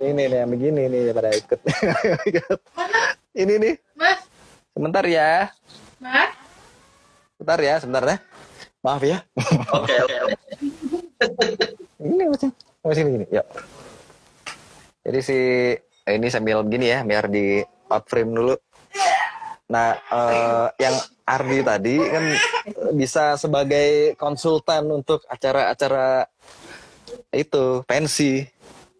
Ini 0.00 0.16
nih 0.16 0.38
yang 0.40 0.48
begini 0.48 0.82
nih 0.88 1.12
pada 1.12 1.28
ikut. 1.28 1.60
ini 3.44 3.54
nih. 3.60 3.74
Mas. 3.92 4.24
Sebentar 4.72 5.04
ya. 5.04 5.52
Mas. 6.00 6.32
Sebentar 7.36 7.58
ya, 7.60 7.74
sebentar 7.76 8.04
ya. 8.08 8.16
Maaf 8.80 9.02
ya. 9.04 9.20
Oke, 9.76 9.94
oke. 10.00 10.16
Ini 12.00 12.24
macam 12.32 12.48
masih 12.80 13.04
ini. 13.04 13.28
Yuk. 13.28 13.46
Jadi 15.04 15.20
si 15.20 15.38
eh, 15.76 16.14
ini 16.16 16.32
sambil 16.32 16.64
begini 16.64 16.88
ya, 16.88 17.04
biar 17.04 17.28
di 17.28 17.60
out 17.92 18.08
frame 18.08 18.32
dulu. 18.32 18.56
Nah, 19.68 20.00
uh, 20.08 20.66
yang 20.80 20.96
Ardi 21.28 21.60
tadi 21.60 21.94
kan 22.00 22.24
bisa 22.96 23.36
sebagai 23.36 24.16
konsultan 24.16 24.88
untuk 24.88 25.28
acara-acara 25.28 26.24
itu 27.36 27.84
pensi 27.84 28.42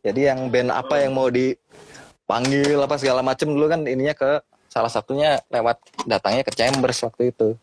jadi 0.01 0.33
yang 0.33 0.49
band 0.49 0.73
apa 0.73 1.05
yang 1.05 1.13
mau 1.13 1.29
dipanggil 1.29 2.77
apa 2.81 2.97
segala 2.97 3.21
macem 3.21 3.53
dulu 3.53 3.69
kan 3.69 3.85
ininya 3.85 4.17
ke 4.17 4.41
salah 4.71 4.89
satunya 4.89 5.43
lewat 5.51 5.83
datangnya 6.07 6.47
ke 6.47 6.53
Chambers 6.55 7.03
waktu 7.03 7.35
itu. 7.35 7.59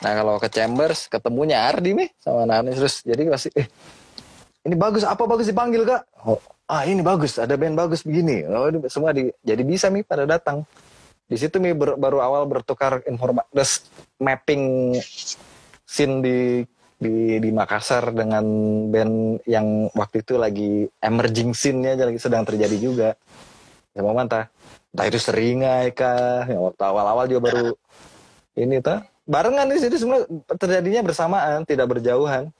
Nah 0.00 0.12
kalau 0.16 0.36
ke 0.36 0.48
Chambers 0.52 1.08
ketemunya 1.08 1.64
Ardi 1.64 1.96
nih 1.96 2.08
sama 2.20 2.44
Nani 2.44 2.76
terus. 2.76 3.02
Jadi 3.02 3.22
pasti 3.26 3.48
eh 3.56 3.66
ini 4.68 4.76
bagus 4.76 5.02
apa 5.08 5.24
bagus 5.24 5.48
dipanggil 5.48 5.88
kak? 5.88 6.02
Oh, 6.28 6.36
ah 6.68 6.84
ini 6.84 7.00
bagus 7.00 7.40
ada 7.40 7.56
band 7.56 7.74
bagus 7.74 8.04
begini. 8.04 8.44
Oh, 8.44 8.68
semua 8.92 9.16
di, 9.16 9.32
jadi 9.40 9.64
bisa 9.64 9.88
nih 9.88 10.04
pada 10.04 10.28
datang. 10.28 10.68
Di 11.24 11.40
situ 11.40 11.56
nih 11.56 11.72
baru 11.74 12.20
awal 12.20 12.44
bertukar 12.44 13.00
informasi 13.08 13.86
mapping 14.20 14.94
scene 15.88 16.20
di 16.20 16.38
di 17.00 17.40
di 17.40 17.50
Makassar 17.50 18.12
dengan 18.12 18.44
band 18.92 19.40
yang 19.48 19.88
waktu 19.96 20.20
itu 20.20 20.36
lagi 20.36 20.84
emerging 21.00 21.56
scene-nya 21.56 21.96
lagi 21.96 22.20
sedang 22.20 22.44
terjadi 22.44 22.76
juga. 22.76 23.08
Ya 23.96 24.04
mau 24.04 24.12
mantah. 24.12 24.52
Entah 24.92 25.06
itu 25.08 25.18
seringai 25.18 25.94
kah, 25.96 26.44
yang 26.50 26.66
waktu 26.70 26.82
awal-awal 26.82 27.24
juga 27.24 27.40
baru 27.48 27.68
ini 28.58 28.82
tuh 28.82 29.00
barengan 29.30 29.70
di 29.70 29.78
situ 29.78 29.96
semua 30.00 30.26
terjadinya 30.58 31.06
bersamaan 31.06 31.62
tidak 31.62 31.86
berjauhan 31.86 32.50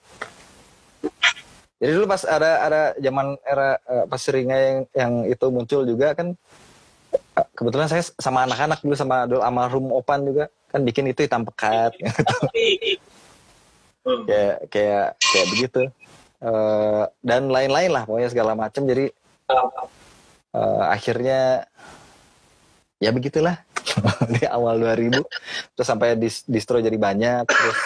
jadi 1.80 1.91
dulu 1.97 2.07
pas 2.07 2.22
ada 2.28 2.51
ada 2.62 2.80
zaman 3.01 3.34
era 3.43 3.80
uh, 3.88 4.05
pas 4.07 4.20
seringnya 4.20 4.59
yang 4.61 4.78
yang 4.95 5.12
itu 5.26 5.47
muncul 5.51 5.82
juga 5.82 6.14
kan 6.14 6.36
uh, 7.34 7.47
kebetulan 7.59 7.88
saya 7.91 8.07
sama 8.20 8.47
anak-anak 8.47 8.78
dulu 8.84 8.95
sama 8.95 9.26
dulu 9.26 9.41
almarhum 9.43 9.91
opan 9.91 10.22
juga 10.22 10.47
kan 10.70 10.86
bikin 10.86 11.11
itu 11.11 11.26
hitam 11.26 11.43
pekat 11.43 11.97
gitu. 11.99 12.22
kayak 14.05 14.57
kayak 14.72 15.07
kayak 15.18 15.46
begitu. 15.53 15.82
Uh, 16.40 17.05
dan 17.20 17.53
lain-lain 17.53 17.92
lah 17.92 18.09
pokoknya 18.09 18.32
segala 18.32 18.57
macam 18.57 18.88
jadi 18.88 19.12
uh, 20.57 20.84
akhirnya 20.88 21.68
ya 22.96 23.11
begitulah. 23.12 23.61
Di 24.36 24.46
awal 24.46 24.80
2000 24.80 25.20
terus 25.74 25.88
sampai 25.88 26.14
dis 26.14 26.44
distro 26.46 26.78
jadi 26.78 26.94
banyak 26.94 27.48
terus 27.48 27.78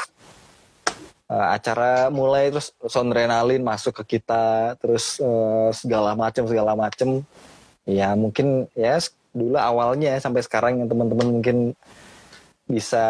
uh, 1.31 1.49
acara 1.55 2.13
mulai 2.13 2.53
terus 2.53 2.75
sonrenalin 2.87 3.63
masuk 3.65 4.03
ke 4.03 4.19
kita 4.19 4.77
terus 4.79 5.19
uh, 5.23 5.71
segala 5.73 6.13
macam 6.19 6.45
segala 6.45 6.77
macam 6.77 7.25
ya 7.89 8.13
mungkin 8.17 8.69
ya 8.77 9.01
dulu 9.35 9.59
awalnya 9.59 10.17
sampai 10.23 10.47
sekarang 10.47 10.81
yang 10.81 10.89
teman-teman 10.89 11.41
mungkin 11.41 11.59
bisa 12.65 13.05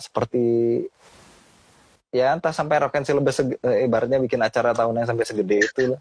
seperti 0.00 0.44
ya 2.14 2.30
entah 2.30 2.54
sampai 2.54 2.78
rock 2.78 2.94
and 2.94 3.10
lebih 3.10 3.58
ibaratnya 3.82 4.22
bikin 4.22 4.38
acara 4.38 4.70
tahunan 4.70 5.02
sampai 5.02 5.24
segede 5.26 5.66
itu 5.66 5.98
lah 5.98 6.00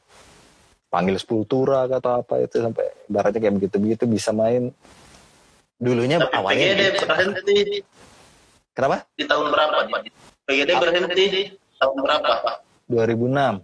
panggil 0.94 1.18
sepultura 1.18 1.90
atau 1.90 2.22
apa 2.22 2.46
itu 2.46 2.62
sampai 2.62 2.86
ibaratnya 3.10 3.42
kayak 3.42 3.56
begitu 3.58 3.76
begitu 3.82 4.04
bisa 4.06 4.30
main 4.30 4.70
Dulunya 5.84 6.16
Tapi 6.24 6.32
awalnya 6.40 6.66
PGD 6.72 6.82
gitu. 6.96 7.04
berhenti. 7.04 7.60
Kenapa? 8.72 9.04
Di 9.20 9.26
tahun 9.28 9.52
berapa? 9.52 9.78
PGD 10.48 10.72
berhenti 10.80 11.24
di 11.28 11.44
tahun 11.76 11.98
berapa? 12.00 12.32
2006. 12.88 13.60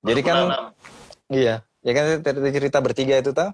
Jadi 0.00 0.20
kan 0.24 0.36
iya, 1.28 1.60
ya 1.84 1.92
kan 1.92 2.24
cerita 2.24 2.80
bertiga 2.80 3.20
itu 3.20 3.36
tuh 3.36 3.52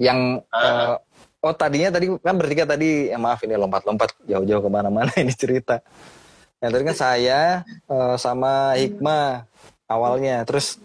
yang 0.00 0.40
uh, 0.48 0.96
oh 1.44 1.52
tadinya 1.52 1.92
tadi 1.92 2.08
kan 2.16 2.32
bertiga 2.40 2.64
tadi 2.64 3.12
ya 3.12 3.20
maaf 3.20 3.44
ini 3.44 3.60
lompat-lompat 3.60 4.16
jauh-jauh 4.24 4.64
ke 4.64 4.70
mana-mana 4.72 5.12
ini 5.22 5.36
cerita. 5.36 5.84
Yang 6.60 6.70
tadi 6.76 6.84
kan 6.92 6.96
saya 6.96 7.40
uh, 7.88 8.20
sama 8.20 8.76
Hikmah 8.76 9.48
awalnya, 9.88 10.44
terus 10.44 10.76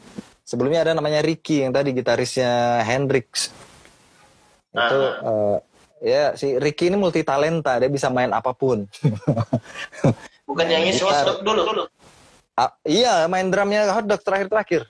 sebelumnya 0.48 0.88
ada 0.88 0.96
namanya 0.96 1.20
Ricky 1.20 1.68
yang 1.68 1.76
tadi 1.76 1.92
gitarisnya 1.92 2.80
Hendrix. 2.88 3.52
Itu 4.72 5.00
uh, 5.20 5.60
ya 6.00 6.32
si 6.40 6.56
Ricky 6.56 6.88
ini 6.88 6.96
multi 6.96 7.28
talenta 7.28 7.76
dia 7.76 7.92
bisa 7.92 8.08
main 8.08 8.32
apa 8.32 8.56
pun. 8.56 8.88
Bukan 10.48 10.66
yang 10.70 10.88
ini 10.88 10.96
hotdog 10.96 11.44
dulu? 11.44 11.92
Uh, 12.56 12.72
iya 12.88 13.28
main 13.28 13.52
drumnya 13.52 13.92
hotdog 13.92 14.24
terakhir 14.24 14.48
terakhir. 14.48 14.82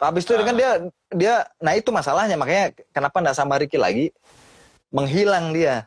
Habis 0.00 0.24
itu 0.24 0.32
kan 0.40 0.56
dia 0.56 0.70
dia 1.12 1.34
nah 1.60 1.76
itu 1.76 1.92
masalahnya 1.92 2.40
makanya 2.40 2.72
kenapa 2.96 3.20
nggak 3.20 3.36
sama 3.36 3.60
Ricky 3.60 3.76
lagi? 3.76 4.08
Menghilang 4.88 5.52
dia. 5.52 5.84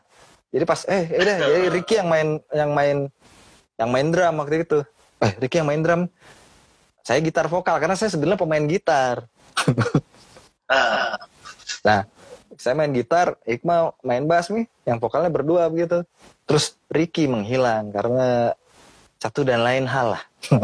Jadi 0.54 0.62
pas 0.62 0.86
eh 0.86 1.10
udah 1.10 1.36
jadi 1.50 1.68
Ricky 1.74 1.98
yang 1.98 2.06
main 2.06 2.28
yang 2.54 2.70
main 2.70 3.10
yang 3.80 3.88
main 3.88 4.12
drum 4.12 4.34
waktu 4.44 4.68
itu 4.68 4.78
eh 5.24 5.32
Ricky 5.40 5.64
yang 5.64 5.68
main 5.72 5.80
drum 5.80 6.04
saya 7.00 7.18
gitar 7.24 7.48
vokal 7.48 7.80
karena 7.80 7.96
saya 7.96 8.12
sebenarnya 8.12 8.44
pemain 8.44 8.64
gitar 8.68 9.24
ah. 10.68 11.16
nah 11.80 12.04
saya 12.60 12.76
main 12.76 12.92
gitar, 12.92 13.40
Iqmal 13.48 13.96
main 14.04 14.28
bass 14.28 14.52
nih, 14.52 14.68
yang 14.84 15.00
vokalnya 15.00 15.32
berdua 15.32 15.72
begitu. 15.72 16.04
Terus 16.44 16.76
Ricky 16.92 17.24
menghilang 17.24 17.88
karena 17.88 18.52
satu 19.16 19.48
dan 19.48 19.64
lain 19.64 19.88
hal 19.88 20.20
lah. 20.20 20.22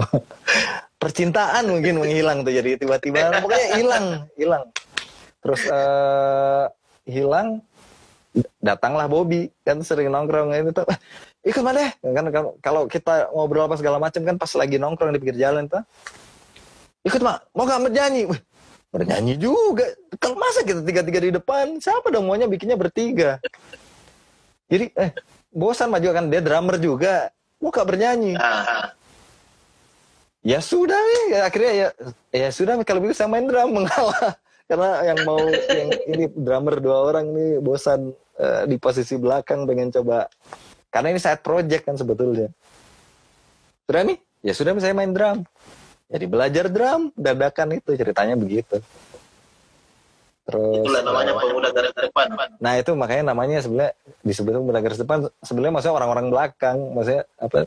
Percintaan 1.01 1.73
mungkin 1.73 2.05
menghilang 2.05 2.45
tuh 2.45 2.53
jadi 2.53 2.77
tiba-tiba 2.77 3.33
pokoknya 3.45 3.69
hilang, 3.81 4.07
hilang. 4.37 4.65
Terus 5.41 5.63
uh, 5.73 6.69
hilang 7.09 7.65
datanglah 8.61 9.09
Bobby 9.09 9.49
kan 9.65 9.81
sering 9.81 10.13
nongkrong 10.13 10.53
itu 10.53 10.85
ikut 11.47 11.63
mana 11.63 11.95
kan 12.03 12.27
kalau 12.59 12.91
kita 12.91 13.31
ngobrol 13.31 13.71
apa 13.71 13.79
segala 13.79 14.03
macam 14.03 14.19
kan 14.27 14.35
pas 14.35 14.51
lagi 14.59 14.83
nongkrong 14.83 15.15
di 15.15 15.21
pinggir 15.23 15.39
jalan 15.47 15.71
tuh. 15.71 15.83
Ikut 17.07 17.23
mak 17.23 17.47
mau 17.55 17.63
gak 17.63 17.87
bernyanyi 17.87 18.27
bernyanyi 18.97 19.35
juga. 19.37 19.87
Kalau 20.17 20.41
masa 20.41 20.65
kita 20.65 20.81
tiga-tiga 20.81 21.21
di 21.21 21.31
depan, 21.37 21.77
siapa 21.77 22.09
dong 22.09 22.25
maunya 22.25 22.49
bikinnya 22.49 22.81
bertiga? 22.81 23.37
Jadi 24.73 24.91
eh 24.97 25.11
bosan 25.53 25.93
maju 25.93 26.09
kan. 26.11 26.25
Dia 26.33 26.41
drummer 26.41 26.81
juga, 26.81 27.31
mau 27.61 27.69
gak 27.69 27.87
bernyanyi. 27.87 28.41
Ya 30.47 30.59
sudah 30.65 30.99
ya. 31.29 31.47
Akhirnya 31.47 31.73
ya 31.75 31.89
ya 32.33 32.49
sudah 32.49 32.79
kalau 32.87 33.05
begitu 33.05 33.21
saya 33.21 33.29
main 33.29 33.45
drum. 33.45 33.71
Mengalah 33.77 34.39
karena 34.67 34.91
yang 35.15 35.19
mau 35.23 35.39
yang 35.71 35.91
ini 36.11 36.25
drummer 36.35 36.83
dua 36.83 36.97
orang 37.13 37.31
nih 37.31 37.63
bosan 37.63 38.11
uh, 38.35 38.67
di 38.67 38.75
posisi 38.83 39.15
belakang 39.15 39.63
pengen 39.63 39.95
coba 39.95 40.27
karena 40.91 41.13
ini 41.15 41.21
side 41.21 41.43
project 41.43 41.83
kan 41.87 41.97
sebetulnya. 41.99 42.49
Sudah 43.87 44.03
nih? 44.03 44.19
Ya 44.43 44.53
sudah 44.55 44.73
saya 44.79 44.95
main 44.95 45.11
drum. 45.11 45.43
Jadi 46.07 46.25
belajar 46.31 46.71
drum 46.71 47.11
dadakan 47.19 47.79
itu 47.79 47.99
ceritanya 47.99 48.39
begitu. 48.39 48.79
Terus 50.47 50.87
Itulah 50.87 51.03
namanya 51.03 51.33
pemuda 51.35 51.69
garis 51.75 51.91
depan. 51.91 52.27
Nah 52.63 52.73
itu 52.79 52.95
makanya 52.95 53.35
namanya 53.35 53.59
sebenarnya 53.59 53.93
disebut 54.23 54.53
pemuda 54.63 54.79
garis 54.79 55.01
depan. 55.03 55.27
Sebenarnya 55.43 55.75
maksudnya 55.75 55.97
orang-orang 55.99 56.27
belakang, 56.31 56.79
maksudnya 56.95 57.27
apa? 57.43 57.67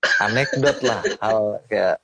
Anekdot 0.00 0.78
lah 0.80 1.00
hal 1.20 1.60
kayak 1.68 1.96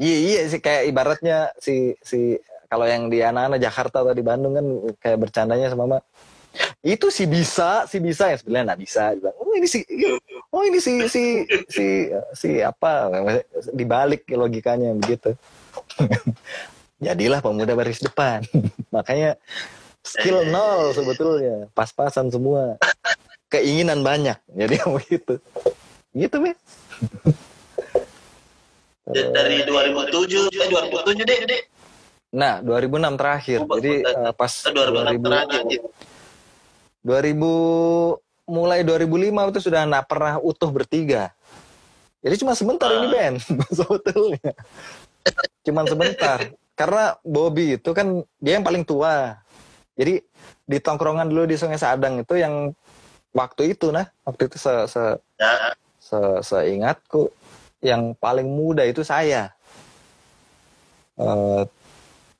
iya 0.00 0.16
iya 0.24 0.40
sih 0.48 0.60
kayak 0.60 0.88
ibaratnya 0.88 1.52
si 1.60 1.96
si 2.00 2.40
kalau 2.72 2.88
yang 2.88 3.12
di 3.12 3.20
anak-anak 3.20 3.60
Jakarta 3.60 4.00
atau 4.00 4.16
di 4.16 4.24
Bandung 4.24 4.56
kan 4.56 4.66
kayak 4.96 5.18
bercandanya 5.20 5.68
sama 5.68 5.84
mama 5.84 5.98
itu 6.82 7.06
si 7.08 7.24
bisa 7.24 7.86
si 7.88 8.02
bisa 8.02 8.32
yang 8.32 8.38
sebenarnya 8.40 8.64
nggak 8.72 8.82
bisa. 8.82 9.02
Bilang 9.16 9.36
oh 9.38 9.52
ini 9.54 9.68
si 9.68 9.80
oh 10.52 10.62
ini 10.66 10.78
si 10.78 10.92
si 11.08 11.24
si 11.70 11.86
si 12.36 12.50
apa 12.60 13.10
dibalik 13.72 14.26
logikanya 14.30 14.94
begitu. 14.96 15.36
Jadilah 17.04 17.42
pemuda 17.42 17.74
baris 17.74 18.02
depan. 18.02 18.46
Makanya 18.94 19.34
skill 20.06 20.46
nol 20.48 20.94
sebetulnya. 20.94 21.66
Pas-pasan 21.74 22.30
semua. 22.30 22.78
Keinginan 23.50 24.00
banyak. 24.06 24.38
Jadi 24.54 24.74
begitu. 24.96 25.34
Gitu 26.12 26.36
me 26.38 26.52
dari 29.12 29.66
2007 29.66 30.48
eh 30.54 30.68
2007 30.70 31.26
deh, 31.26 31.40
deh. 31.50 31.62
Nah, 32.32 32.64
2006 32.64 33.20
terakhir. 33.20 33.58
Oh, 33.66 33.76
Jadi 33.76 33.94
uh, 34.08 34.32
pas 34.32 34.52
2006 34.72 35.20
2000, 35.20 35.26
terakhir. 35.26 35.80
2000 37.02 38.48
mulai 38.50 38.82
2005 38.82 39.50
itu 39.54 39.60
sudah 39.62 39.86
nggak 39.86 40.06
pernah 40.10 40.38
utuh 40.42 40.70
bertiga. 40.70 41.30
Jadi 42.22 42.34
cuma 42.38 42.54
sebentar 42.54 42.90
uh. 42.90 42.96
ini 43.02 43.06
ah. 43.06 43.12
band 43.14 43.36
sebetulnya. 43.70 44.52
Cuman 45.66 45.84
sebentar. 45.86 46.38
Karena 46.72 47.14
Bobby 47.22 47.76
itu 47.78 47.90
kan 47.94 48.22
dia 48.38 48.58
yang 48.58 48.66
paling 48.66 48.82
tua. 48.86 49.38
Jadi 49.94 50.24
di 50.66 50.78
tongkrongan 50.78 51.28
dulu 51.28 51.44
di 51.44 51.58
Sungai 51.58 51.76
Sadang 51.78 52.22
itu 52.22 52.34
yang 52.38 52.72
waktu 53.34 53.76
itu 53.76 53.92
nah, 53.92 54.08
waktu 54.24 54.48
itu 54.48 54.56
se, 54.56 54.72
se, 54.88 55.02
ya. 55.36 55.52
se 56.00 56.18
seingatku 56.44 57.28
yang 57.84 58.16
paling 58.16 58.46
muda 58.46 58.86
itu 58.86 59.04
saya. 59.04 59.52
Uh, 61.18 61.68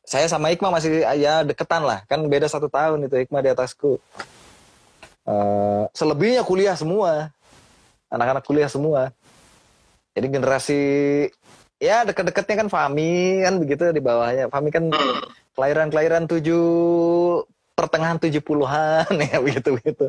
saya 0.06 0.26
sama 0.28 0.48
Iqmah 0.52 0.72
masih 0.72 1.04
ya 1.20 1.44
deketan 1.44 1.84
lah, 1.84 2.04
kan 2.08 2.24
beda 2.24 2.48
satu 2.48 2.72
tahun 2.72 3.04
itu 3.06 3.20
Iqmah 3.26 3.42
di 3.44 3.50
atasku. 3.52 4.00
Uh, 5.22 5.86
selebihnya 5.94 6.42
kuliah 6.42 6.74
semua, 6.74 7.30
anak-anak 8.10 8.42
kuliah 8.42 8.66
semua. 8.66 9.14
Jadi 10.12 10.26
generasi 10.28 10.82
ya 11.80 12.04
deket-deketnya 12.04 12.66
kan 12.66 12.68
Fami 12.68 13.42
kan 13.42 13.54
begitu 13.62 13.82
di 13.94 14.02
bawahnya. 14.02 14.50
Fami 14.52 14.68
kan 14.68 14.90
kelahiran-kelahiran 15.56 16.28
tujuh 16.28 16.66
pertengahan 17.72 18.20
tujuh 18.20 18.42
puluhan 18.44 19.08
ya 19.16 19.40
begitu 19.44 19.78
begitu. 19.78 20.06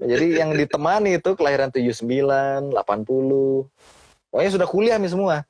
Jadi 0.00 0.40
yang 0.40 0.56
ditemani 0.56 1.20
itu 1.20 1.36
kelahiran 1.36 1.68
tujuh 1.68 1.92
sembilan, 1.92 2.72
delapan 2.72 3.04
puluh. 3.04 3.68
Pokoknya 4.32 4.50
sudah 4.56 4.68
kuliah 4.70 4.96
nih 4.96 5.12
semua. 5.12 5.44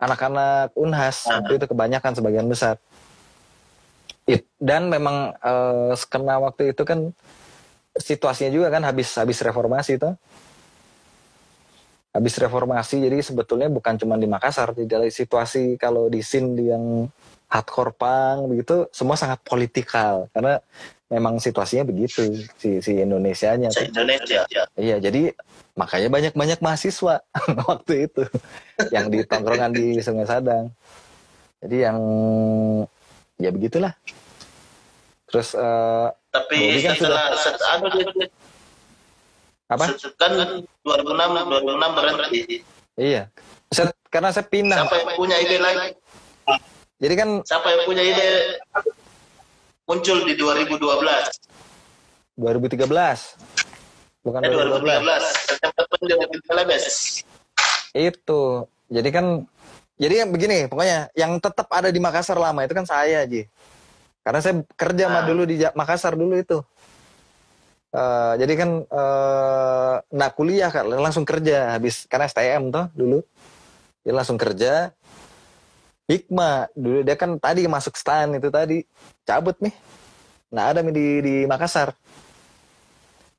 Anak-anak 0.00 0.72
Unhas 0.78 1.26
itu 1.28 1.66
kebanyakan 1.66 2.12
sebagian 2.14 2.46
besar. 2.46 2.78
Dan 4.62 4.86
memang 4.86 5.34
uh, 5.42 5.90
skena 5.98 6.38
waktu 6.38 6.70
itu 6.70 6.86
kan 6.86 7.10
situasinya 7.96 8.50
juga 8.54 8.68
kan 8.70 8.82
habis 8.86 9.10
habis 9.18 9.38
reformasi 9.42 9.98
itu 9.98 10.10
habis 12.10 12.34
reformasi 12.38 13.06
jadi 13.06 13.22
sebetulnya 13.22 13.70
bukan 13.70 13.94
cuma 13.94 14.18
di 14.18 14.26
Makassar 14.26 14.74
tidak 14.74 15.14
situasi 15.14 15.78
kalau 15.78 16.10
di 16.10 16.22
Sind 16.26 16.58
yang 16.58 17.06
hardcore 17.50 17.92
punk 17.94 18.38
begitu 18.46 18.86
semua 18.94 19.18
sangat 19.18 19.42
politikal. 19.42 20.30
Karena 20.30 20.62
memang 21.10 21.42
situasinya 21.42 21.82
begitu 21.82 22.46
si 22.54 22.78
si 22.78 23.02
Indonesianya 23.02 23.74
Se 23.74 23.90
Indonesia 23.90 24.46
ya. 24.46 24.64
iya 24.78 25.02
jadi 25.02 25.34
makanya 25.74 26.06
banyak 26.06 26.34
banyak 26.38 26.58
mahasiswa 26.62 27.18
waktu 27.66 28.06
itu 28.06 28.22
yang 28.94 29.10
di 29.10 29.26
tongkrongan 29.26 29.74
di 29.74 29.98
Sungai 29.98 30.30
Sadang. 30.30 30.70
Jadi 31.60 31.76
yang 31.82 31.98
ya 33.42 33.50
begitulah. 33.50 33.92
Terus 35.26 35.58
eh, 35.58 36.08
Tapi 36.30 36.78
kan 36.78 36.94
setelah 36.94 37.34
set, 37.34 37.58
anu 37.74 37.86
apa? 39.70 39.84
Set- 39.90 40.14
kan 40.14 40.32
2006 40.86 40.86
2006 40.86 41.90
berhenti. 41.98 42.40
iya. 42.94 43.26
Saya- 43.70 43.94
karena 44.10 44.30
saya 44.34 44.46
pindah. 44.46 44.78
Siapa 44.82 44.96
yang 44.98 45.10
punya 45.18 45.36
ide 45.42 45.56
lagi? 45.58 45.90
jadi 47.00 47.14
kan 47.16 47.28
Siapa 47.42 47.66
yang 47.70 47.82
punya 47.86 48.02
ide 48.02 48.28
muncul 49.86 50.18
di 50.22 50.34
2012? 50.38 51.26
2013 52.38 53.36
bukan 54.22 54.40
Eh 54.44 54.50
2012 54.52 54.80
2013 54.80 55.48
September 55.48 55.84
pendidikan 55.90 56.40
Telebes. 56.46 56.84
itu. 57.90 58.42
Jadi 58.90 59.08
kan 59.10 59.26
jadi 60.00 60.24
begini 60.26 60.66
pokoknya 60.70 61.10
yang 61.14 61.36
tetap 61.38 61.66
ada 61.70 61.90
di 61.90 61.98
Makassar 62.02 62.38
lama 62.38 62.62
itu 62.64 62.74
kan 62.74 62.86
saya 62.86 63.26
aja 63.26 63.42
karena 64.30 64.46
saya 64.46 64.62
kerja 64.78 65.10
mah 65.10 65.22
Ah. 65.22 65.26
dulu 65.26 65.42
di 65.42 65.58
Makassar 65.74 66.14
dulu 66.14 66.38
itu. 66.38 66.62
Eh, 67.90 68.34
jadi 68.38 68.54
kan 68.54 68.70
eh 68.86 69.94
nak 70.14 70.38
kuliah 70.38 70.70
kan 70.70 70.86
langsung 70.86 71.26
kerja 71.26 71.74
habis. 71.74 72.06
Karena 72.06 72.30
STM 72.30 72.70
toh 72.70 72.86
dulu. 72.94 73.18
Dia 74.06 74.14
langsung 74.14 74.38
kerja. 74.38 74.94
Hikmah. 76.06 76.70
Dulu 76.78 77.02
dia 77.02 77.18
kan 77.18 77.42
tadi 77.42 77.66
masuk 77.66 77.98
stan 77.98 78.30
itu 78.38 78.46
tadi. 78.54 78.86
Cabut 79.26 79.58
nih. 79.58 79.74
Nah 80.54 80.70
ada 80.70 80.78
nih 80.86 80.94
di 80.94 81.06
di 81.18 81.34
Makassar. 81.50 81.90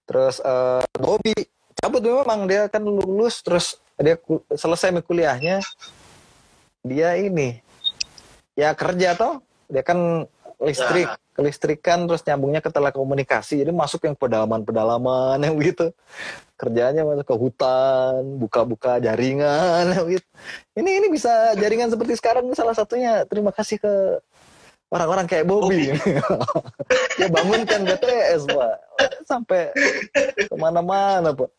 Terus 0.04 0.44
eh 0.44 0.84
Bobby 1.00 1.32
cabut 1.80 2.04
memang. 2.04 2.52
Dia 2.52 2.68
kan 2.68 2.84
lulus 2.84 3.39
terus 3.39 3.80
dia 3.96 4.20
ku- 4.20 4.44
selesai 4.52 4.92
kuliahnya. 5.00 5.64
Dia 6.84 7.16
ini. 7.16 7.64
Ya 8.60 8.76
kerja 8.76 9.16
toh. 9.16 9.39
Dia 9.72 9.88
kan 9.88 10.28
listrik 10.62 11.09
kelistrikan 11.34 12.05
terus 12.05 12.22
nyambungnya 12.24 12.62
ke 12.62 12.70
telekomunikasi. 12.70 13.66
Jadi 13.66 13.72
masuk 13.74 14.05
yang 14.05 14.16
pedalaman-pedalaman 14.16 15.41
yang 15.45 15.57
begitu 15.57 15.89
kerjanya 16.55 17.01
masuk 17.01 17.26
ke 17.26 17.36
hutan 17.36 18.22
buka-buka 18.38 19.01
jaringan 19.01 19.89
yang 19.97 20.05
begitu 20.05 20.28
ini 20.78 21.01
ini 21.01 21.07
bisa 21.09 21.57
jaringan 21.57 21.89
seperti 21.89 22.14
sekarang 22.22 22.45
salah 22.53 22.78
satunya. 22.78 23.26
Terima 23.26 23.49
kasih 23.49 23.82
ke 23.82 23.93
orang-orang 24.93 25.26
kayak 25.26 25.49
Bobby. 25.49 25.91
Dia 27.18 27.28
bangunkan 27.28 27.82
BTS 27.82 28.45
pak. 28.45 28.76
Sampai 29.26 29.74
ke 30.38 30.55
mana-mana 30.55 31.34
pak. 31.34 31.49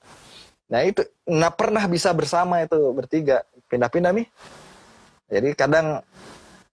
Nah 0.70 0.80
itu 0.86 1.02
nggak 1.26 1.54
pernah 1.58 1.84
bisa 1.90 2.14
bersama 2.14 2.62
itu 2.62 2.78
bertiga. 2.94 3.42
Pindah-pindah 3.66 4.12
nih 4.14 4.28
jadi 5.32 5.48
kadang 5.56 6.04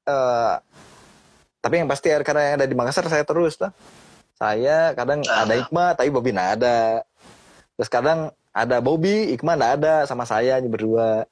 eh 0.04 0.56
tapi 1.60 1.84
yang 1.84 1.88
pasti 1.92 2.08
karena 2.24 2.42
yang 2.52 2.56
ada 2.64 2.68
di 2.68 2.76
Makassar 2.76 3.06
saya 3.12 3.24
terus 3.28 3.60
lah. 3.60 3.72
Saya 4.40 4.96
kadang 4.96 5.20
ada 5.28 5.54
Iqmah 5.60 6.00
tapi 6.00 6.08
Bobby 6.08 6.32
nggak 6.32 6.52
ada. 6.64 7.04
Terus 7.76 7.90
kadang 7.92 8.32
ada 8.56 8.80
Bobby 8.80 9.36
Iqmah 9.36 9.56
nggak 9.60 9.74
ada 9.84 9.94
sama 10.08 10.24
saya 10.24 10.56
ini 10.64 10.72
berdua. 10.72 11.28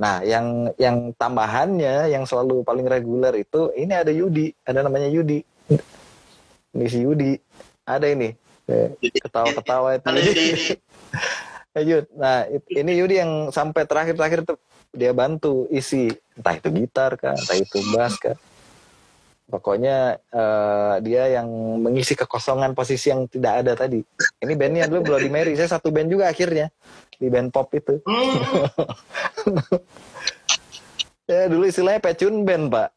Nah 0.00 0.24
yang 0.24 0.72
yang 0.80 1.12
tambahannya 1.12 2.08
yang 2.08 2.24
selalu 2.24 2.64
paling 2.64 2.88
reguler 2.88 3.36
itu 3.36 3.68
ini 3.76 3.92
ada 3.92 4.08
Yudi. 4.08 4.56
Ada 4.64 4.80
namanya 4.80 5.12
Yudi. 5.12 5.44
Ini 6.72 6.86
si 6.88 7.04
Yudi. 7.04 7.36
Ada 7.84 8.08
ini. 8.08 8.32
Eh, 8.68 8.92
ketawa-ketawa 9.24 9.96
itu. 9.96 10.08
Ya, 11.72 11.80
Yud. 11.88 12.04
Nah, 12.12 12.44
ini 12.68 12.92
Yudi 13.00 13.16
yang 13.16 13.48
sampai 13.48 13.88
terakhir-terakhir 13.88 14.44
tuh 14.44 14.60
dia 14.92 15.16
bantu 15.16 15.64
isi. 15.72 16.12
Entah 16.36 16.54
itu 16.60 16.68
gitar 16.76 17.16
kah, 17.16 17.32
entah 17.32 17.56
itu 17.56 17.80
bass 17.96 18.20
kah. 18.20 18.36
Pokoknya 19.48 20.20
eh, 20.28 20.94
dia 21.00 21.40
yang 21.40 21.48
mengisi 21.80 22.12
kekosongan 22.12 22.76
posisi 22.76 23.08
yang 23.08 23.24
tidak 23.32 23.64
ada 23.64 23.72
tadi. 23.72 24.04
Ini 24.44 24.52
bandnya 24.52 24.84
dulu 24.92 25.12
Bloody 25.12 25.32
Mary. 25.32 25.56
Saya 25.56 25.80
satu 25.80 25.88
band 25.88 26.12
juga 26.12 26.28
akhirnya 26.28 26.68
di 27.16 27.26
band 27.32 27.48
pop 27.48 27.72
itu. 27.72 27.98
Hmm, 28.04 28.36
Ya 31.28 31.44
dulu 31.44 31.68
istilahnya 31.68 32.00
pecun 32.00 32.40
band 32.48 32.72
pak. 32.72 32.88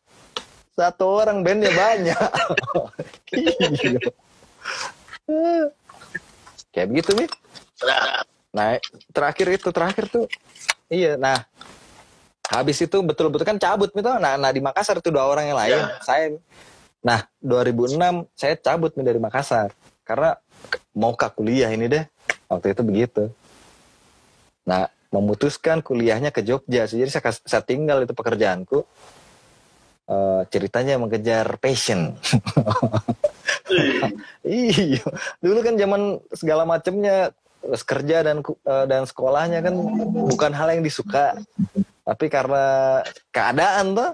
Satu 0.72 1.20
orang 1.20 1.44
bandnya 1.44 1.68
banyak. 1.76 2.16
Kayak 6.72 6.88
begitu 6.96 7.12
nih. 7.12 7.28
Nah, 8.56 8.80
terakhir 9.12 9.48
itu 9.52 9.68
terakhir 9.76 10.08
tuh 10.08 10.32
iya. 10.88 11.20
Nah, 11.20 11.44
habis 12.50 12.78
itu 12.82 12.98
betul-betul 13.04 13.46
kan 13.46 13.58
cabut 13.62 13.94
gitu. 13.94 14.10
Nah, 14.18 14.40
nah 14.40 14.50
di 14.50 14.64
Makassar 14.64 14.98
itu 14.98 15.14
dua 15.14 15.28
orang 15.30 15.52
yang 15.52 15.60
lain. 15.60 15.82
Ya. 15.82 16.00
Saya 16.02 16.26
Nah, 17.02 17.26
2006 17.42 18.30
saya 18.38 18.54
cabut 18.62 18.94
nih 18.94 19.06
dari 19.06 19.18
Makassar 19.18 19.74
karena 20.06 20.38
mau 20.94 21.18
ke 21.18 21.26
kuliah 21.34 21.74
ini 21.74 21.90
deh. 21.90 22.06
Waktu 22.46 22.78
itu 22.78 22.82
begitu. 22.86 23.24
Nah, 24.70 24.86
memutuskan 25.10 25.82
kuliahnya 25.82 26.30
ke 26.30 26.46
Jogja. 26.46 26.86
Jadi 26.86 27.10
saya, 27.10 27.34
saya 27.34 27.64
tinggal 27.66 28.06
itu 28.06 28.14
pekerjaanku. 28.14 28.86
Eh, 30.12 30.42
ceritanya 30.54 31.02
mengejar 31.02 31.58
passion. 31.58 32.00
Iya, 34.44 35.00
dulu 35.40 35.64
kan 35.64 35.80
zaman 35.80 36.20
segala 36.36 36.68
macamnya 36.68 37.32
terus 37.62 37.82
kerja 37.86 38.18
dan 38.26 38.42
eh, 38.42 38.86
dan 38.90 39.06
sekolahnya 39.06 39.62
kan 39.62 39.74
bukan 40.28 40.52
hal 40.52 40.74
yang 40.74 40.82
disuka, 40.82 41.38
tapi 42.02 42.26
karena 42.28 43.00
keadaan 43.30 43.94
tuh. 43.94 44.12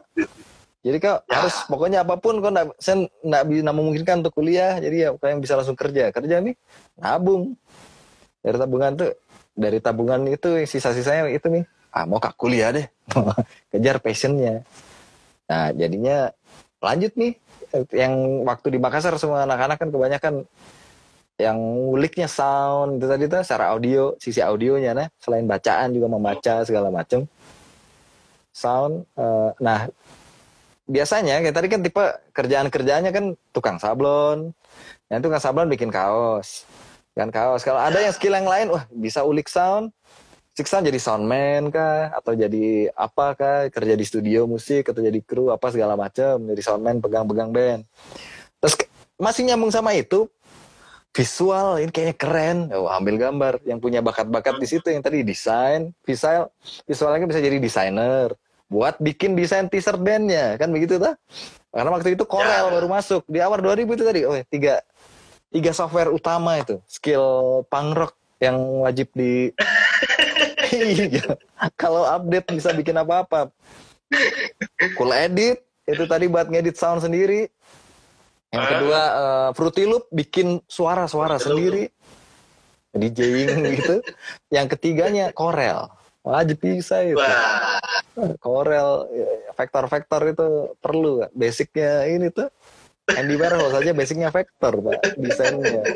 Jadi 0.88 1.04
kau 1.04 1.20
harus 1.28 1.56
pokoknya 1.68 2.08
apa 2.08 2.16
pun 2.16 2.40
kau 2.40 2.48
nggak 2.48 2.80
saya 2.80 3.12
nggak 3.20 3.44
bisa 3.50 3.72
memungkinkan 3.76 4.24
untuk 4.24 4.40
kuliah, 4.40 4.80
jadi 4.80 4.96
ya 4.96 5.10
kau 5.20 5.28
yang 5.28 5.44
bisa 5.44 5.60
langsung 5.60 5.76
kerja. 5.76 6.12
Kerja 6.16 6.40
nih 6.40 6.56
nabung. 7.00 7.56
Dari 8.40 8.56
tabungan 8.56 8.92
tuh 8.96 9.12
dari 9.58 9.80
tabungan 9.84 10.22
itu 10.32 10.64
sisa-sisanya 10.64 11.28
itu 11.28 11.48
nih. 11.50 11.64
Ah 11.92 12.06
mau 12.08 12.22
kak 12.22 12.40
kuliah 12.40 12.72
deh. 12.72 12.88
Kejar 13.74 14.00
passionnya. 14.00 14.64
Nah 15.50 15.76
jadinya 15.76 16.32
lanjut 16.80 17.12
nih. 17.20 17.34
Yang 17.92 18.14
waktu 18.48 18.68
di 18.72 18.80
Makassar 18.80 19.20
semua 19.20 19.44
anak-anak 19.44 19.76
kan 19.76 19.90
kebanyakan 19.92 20.34
yang 21.38 21.58
nguliknya 21.58 22.26
sound. 22.26 22.98
Itu 22.98 23.06
tadi 23.06 23.30
tuh 23.30 23.46
secara 23.46 23.72
audio 23.72 24.18
sisi 24.18 24.42
audionya. 24.42 24.92
Nah 24.98 25.08
selain 25.22 25.46
bacaan 25.46 25.94
juga 25.94 26.10
membaca 26.10 26.66
segala 26.66 26.90
macem. 26.90 27.30
Sound 28.52 29.06
eh, 29.14 29.50
nah 29.62 29.86
biasanya 30.90 31.44
kayak 31.46 31.56
tadi 31.56 31.68
kan 31.70 31.82
tipe 31.86 32.04
kerjaan-kerjaannya 32.34 33.12
kan 33.14 33.26
tukang 33.54 33.78
sablon. 33.78 34.52
Yang 35.08 35.22
tukang 35.30 35.42
sablon 35.42 35.70
bikin 35.70 35.94
kaos. 35.94 36.66
Kan 37.14 37.30
kaos. 37.30 37.62
Kalau 37.62 37.80
ada 37.82 38.02
yang 38.02 38.14
skill 38.14 38.34
yang 38.34 38.50
lain 38.50 38.74
wah 38.74 38.84
bisa 38.90 39.22
ulik 39.22 39.48
sound. 39.48 39.94
Sik 40.58 40.66
sound 40.66 40.90
jadi 40.90 40.98
soundman 40.98 41.70
kah? 41.70 42.10
Atau 42.18 42.34
jadi 42.34 42.90
apa 42.98 43.38
kah? 43.38 43.70
Kerja 43.70 43.94
di 43.94 44.02
studio 44.02 44.50
musik 44.50 44.90
atau 44.90 45.06
jadi 45.06 45.22
kru 45.22 45.54
apa 45.54 45.70
segala 45.70 45.94
macam 45.94 46.42
jadi 46.50 46.62
soundman 46.66 46.98
pegang-pegang 46.98 47.54
band. 47.54 47.86
Terus 48.58 48.74
masih 49.22 49.46
nyambung 49.50 49.70
sama 49.70 49.94
itu 49.94 50.26
visual 51.18 51.82
ini 51.82 51.90
kayaknya 51.90 52.16
keren. 52.16 52.58
Oh, 52.70 52.86
ambil 52.94 53.18
gambar 53.18 53.58
yang 53.66 53.82
punya 53.82 54.06
bakat-bakat 54.06 54.62
di 54.62 54.68
situ 54.70 54.94
yang 54.94 55.02
tadi 55.02 55.26
desain 55.26 55.90
visual 56.06 56.54
visualnya 56.86 57.26
bisa 57.26 57.42
jadi 57.42 57.58
desainer. 57.58 58.38
Buat 58.70 59.02
bikin 59.02 59.34
desain 59.34 59.66
t-shirt 59.66 59.98
bandnya 59.98 60.60
kan 60.62 60.70
begitu 60.70 61.02
tuh 61.02 61.18
karena 61.74 61.90
waktu 61.90 62.14
itu 62.14 62.24
Corel 62.30 62.70
Ya. 62.70 62.70
baru 62.70 62.86
masuk. 62.86 63.26
Di 63.26 63.42
awal 63.42 63.64
2000 63.66 63.98
itu 63.98 64.04
tadi 64.06 64.22
oh 64.30 64.38
tiga 64.46 64.86
tiga 65.50 65.72
software 65.74 66.14
utama 66.14 66.62
itu. 66.62 66.78
Skill 66.86 67.26
punk 67.66 67.98
rock 67.98 68.14
yang 68.38 68.62
wajib 68.86 69.10
di 69.18 69.50
iya. 70.78 71.34
Kalau 71.74 72.06
update 72.06 72.54
bisa 72.54 72.70
bikin 72.78 72.94
apa-apa. 72.94 73.50
Cool 74.94 75.12
edit 75.18 75.66
itu 75.88 76.04
tadi 76.06 76.28
buat 76.28 76.52
ngedit 76.52 76.76
sound 76.76 77.00
sendiri 77.02 77.48
yang 78.54 78.66
kedua 78.66 79.02
eh, 79.02 79.50
Fruity 79.56 79.84
Loop 79.84 80.08
bikin 80.12 80.64
suara-suara 80.66 81.38
sendiri. 81.40 81.92
DJing 82.96 83.50
gitu. 83.78 84.02
Yang 84.50 84.68
ketiganya 84.78 85.30
Corel. 85.36 85.92
Wajib 86.24 86.60
bisa 86.60 87.04
itu. 87.04 87.20
Wah, 87.20 87.80
Corel 88.44 89.08
ya, 89.16 89.30
vektor-vektor 89.56 90.22
itu 90.28 90.48
perlu. 90.84 91.24
Basicnya 91.32 92.08
ini 92.08 92.28
tuh 92.34 92.52
Andy 93.08 93.40
Warhol 93.40 93.72
saja 93.72 93.96
basicnya 93.96 94.28
vektor 94.28 94.84
pak 94.84 95.16
desainnya. 95.16 95.96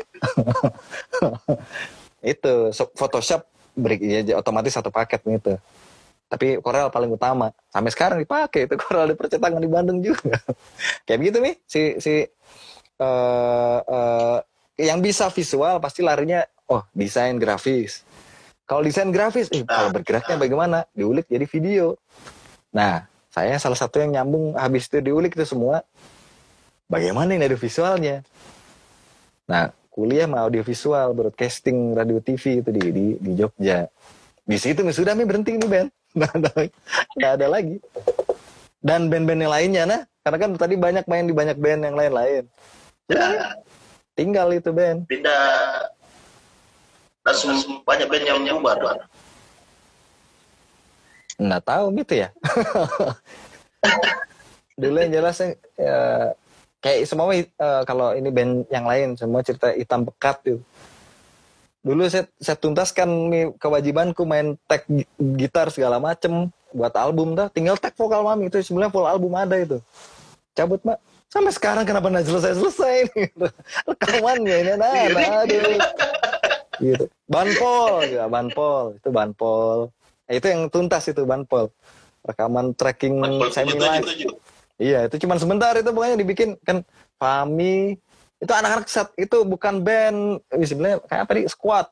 Itu 2.24 2.72
Photoshop 2.72 3.44
beri 3.76 4.00
ya, 4.00 4.40
otomatis 4.40 4.72
satu 4.72 4.88
paket 4.88 5.20
gitu 5.20 5.60
tapi 6.32 6.56
Corel 6.64 6.88
paling 6.88 7.12
utama. 7.12 7.52
Sampai 7.68 7.92
sekarang 7.92 8.16
dipakai 8.24 8.64
itu 8.64 8.74
Corel 8.80 9.12
di 9.12 9.16
percetakan 9.20 9.60
di 9.60 9.68
Bandung 9.68 10.00
juga. 10.00 10.40
Kayak 11.04 11.18
begitu 11.20 11.38
nih 11.44 11.54
si 11.68 11.82
si 12.00 12.24
uh, 13.04 13.78
uh, 13.84 14.38
yang 14.80 15.04
bisa 15.04 15.28
visual 15.28 15.76
pasti 15.76 16.00
larinya 16.00 16.40
oh 16.72 16.80
desain 16.96 17.36
grafis. 17.36 18.00
Kalau 18.64 18.80
desain 18.80 19.12
grafis 19.12 19.52
eh, 19.52 19.68
kalau 19.68 19.92
bergeraknya 19.92 20.40
bagaimana? 20.40 20.88
Diulik 20.96 21.28
jadi 21.28 21.44
video. 21.44 22.00
Nah 22.72 23.04
saya 23.28 23.60
salah 23.60 23.76
satu 23.76 24.00
yang 24.00 24.16
nyambung 24.16 24.56
habis 24.56 24.88
itu 24.88 25.04
diulik 25.04 25.36
itu 25.36 25.44
semua. 25.44 25.84
Bagaimana 26.88 27.36
ini 27.36 27.44
ada 27.44 27.60
visualnya? 27.60 28.24
Nah 29.44 29.68
kuliah 29.92 30.24
mau 30.24 30.48
audiovisual 30.48 31.12
broadcasting 31.12 31.92
radio 31.92 32.24
TV 32.24 32.64
itu 32.64 32.70
di 32.72 32.84
di, 32.88 33.06
di 33.20 33.30
Jogja. 33.36 33.84
Di 34.48 34.56
situ 34.56 34.80
sudah 34.80 35.12
nih 35.12 35.28
berhenti 35.28 35.60
nih 35.60 35.68
Ben 35.68 35.92
nggak 36.16 36.32
ada 36.38 36.50
nggak 37.18 37.32
ada 37.40 37.46
lagi. 37.48 37.76
Dan 38.82 39.06
band-band 39.06 39.40
yang 39.46 39.54
lainnya 39.54 39.82
nah 39.86 40.02
karena 40.22 40.38
kan 40.38 40.50
tadi 40.58 40.74
banyak 40.78 41.04
main 41.06 41.26
di 41.26 41.34
banyak 41.34 41.58
band 41.58 41.80
yang 41.86 41.96
lain-lain. 41.98 42.44
Ya. 43.10 43.58
Tinggal 44.12 44.54
itu 44.54 44.70
band. 44.70 45.08
Pindah. 45.08 45.88
Langsung 47.22 47.54
banyak 47.86 48.06
band 48.10 48.24
yang 48.26 48.58
bubar 48.58 49.06
nggak 51.42 51.64
tahu 51.66 51.84
gitu 51.98 52.14
ya. 52.22 52.28
Dulu 54.80 54.96
yang 54.96 55.12
jelas 55.12 55.36
ya, 55.42 55.54
kayak 56.80 57.06
semua 57.06 57.34
uh, 57.34 57.82
kalau 57.84 58.14
ini 58.14 58.30
band 58.30 58.66
yang 58.70 58.86
lain 58.86 59.18
semua 59.18 59.42
cerita 59.42 59.74
hitam 59.74 60.06
pekat 60.06 60.36
tuh 60.42 60.60
dulu 61.82 62.06
saya 62.06 62.30
saya 62.38 62.56
tuntaskan 62.58 63.08
nih 63.30 63.44
kewajibanku 63.58 64.22
main 64.22 64.54
tag 64.70 64.86
gitar 65.18 65.68
segala 65.74 65.98
macem 65.98 66.48
buat 66.70 66.94
album 66.94 67.34
dah. 67.34 67.50
Tinggal 67.50 67.76
tag 67.76 67.92
vokal 67.98 68.22
mami 68.22 68.48
itu 68.48 68.62
sebenarnya 68.62 68.94
full 68.94 69.06
album 69.06 69.34
ada 69.34 69.58
itu. 69.58 69.82
Cabut 70.54 70.80
mak 70.86 71.02
sampai 71.28 71.52
sekarang 71.52 71.84
kenapa 71.84 72.12
nggak 72.12 72.28
selesai 72.28 72.52
selesai 72.60 72.94
nih 73.16 73.28
rekamannya 73.88 74.56
ini 74.68 74.72
nah, 74.76 74.92
nah 75.10 75.42
aduh 75.42 75.62
gitu. 76.78 77.04
Banpol 77.26 78.06
ya 78.08 78.24
banpol. 78.30 78.96
Itu 78.96 79.08
banpol. 79.10 79.90
Nah, 80.28 80.32
itu 80.32 80.46
yang 80.48 80.70
tuntas 80.70 81.08
itu 81.10 81.22
banpol. 81.26 81.72
Rekaman 82.22 82.78
tracking 82.78 83.18
semi 83.50 83.74
live 83.74 84.06
iya 84.82 85.06
itu 85.06 85.16
cuma 85.22 85.38
sebentar 85.38 85.78
itu 85.78 85.90
pokoknya 85.94 86.16
dibikin 86.18 86.58
kan 86.66 86.82
Fami 87.22 87.94
itu 88.42 88.50
anak-anak 88.50 88.90
set 88.90 89.08
itu 89.14 89.46
bukan 89.46 89.78
band 89.78 90.42
sebenarnya 90.50 90.98
kayak 91.06 91.22
apa 91.22 91.32
nih? 91.38 91.46
Squad. 91.46 91.86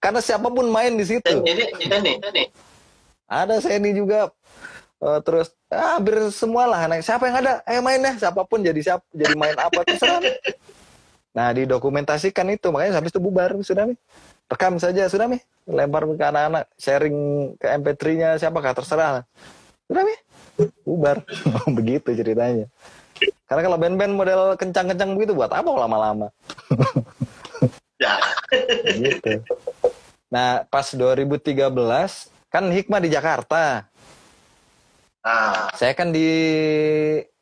Karena 0.00 0.24
siapa 0.24 0.48
pun 0.48 0.64
main 0.72 0.96
di 0.96 1.04
situ. 1.04 1.28
Ini 1.28 1.76
ini 1.76 2.48
ada 3.28 3.60
saya 3.60 3.76
ini. 3.76 3.92
Juga. 3.92 4.32
Uh, 5.02 5.18
terus 5.20 5.52
ah, 5.68 6.00
hampir 6.00 6.16
semua 6.32 6.64
lah 6.64 6.88
anak. 6.88 7.04
Siapa 7.04 7.28
yang 7.28 7.44
ada? 7.44 7.60
Eh 7.68 7.84
main 7.84 8.00
deh. 8.00 8.16
Siapa 8.16 8.48
pun 8.48 8.64
jadi 8.64 8.80
siap 8.80 9.04
jadi 9.12 9.36
main 9.36 9.52
apa 9.60 9.84
terserah. 9.84 10.24
Nah 11.36 11.52
didokumentasikan 11.52 12.48
itu. 12.48 12.72
Makanya 12.72 12.96
habis 12.96 13.12
itu 13.12 13.20
bubar 13.20 13.52
sudah 13.60 13.84
nih 13.84 13.98
rekam 14.48 14.80
saja 14.80 15.04
sudah 15.12 15.28
nih 15.28 15.42
lempar 15.68 16.08
ke 16.08 16.24
anak-anak. 16.24 16.64
Sharing 16.80 17.18
ke 17.60 17.66
MP3-nya 17.76 18.40
siapa 18.40 18.56
kah 18.64 18.72
terserah 18.72 19.28
sudah 19.84 20.00
nih 20.00 20.18
bubar. 20.88 21.20
Begitu 21.76 22.08
ceritanya 22.16 22.72
karena 23.52 23.68
kalau 23.68 23.76
band-band 23.76 24.16
model 24.16 24.40
kencang-kencang 24.56 25.12
begitu 25.12 25.36
buat 25.36 25.52
apa 25.52 25.68
lama-lama? 25.68 26.32
ya. 28.00 28.16
gitu. 28.96 29.44
Nah, 30.32 30.64
pas 30.72 30.88
2013 30.88 31.60
kan 32.48 32.64
Hikmah 32.72 33.00
di 33.04 33.12
Jakarta. 33.12 33.84
Ah. 35.20 35.68
Saya 35.76 35.92
kan 35.92 36.16
di 36.16 36.32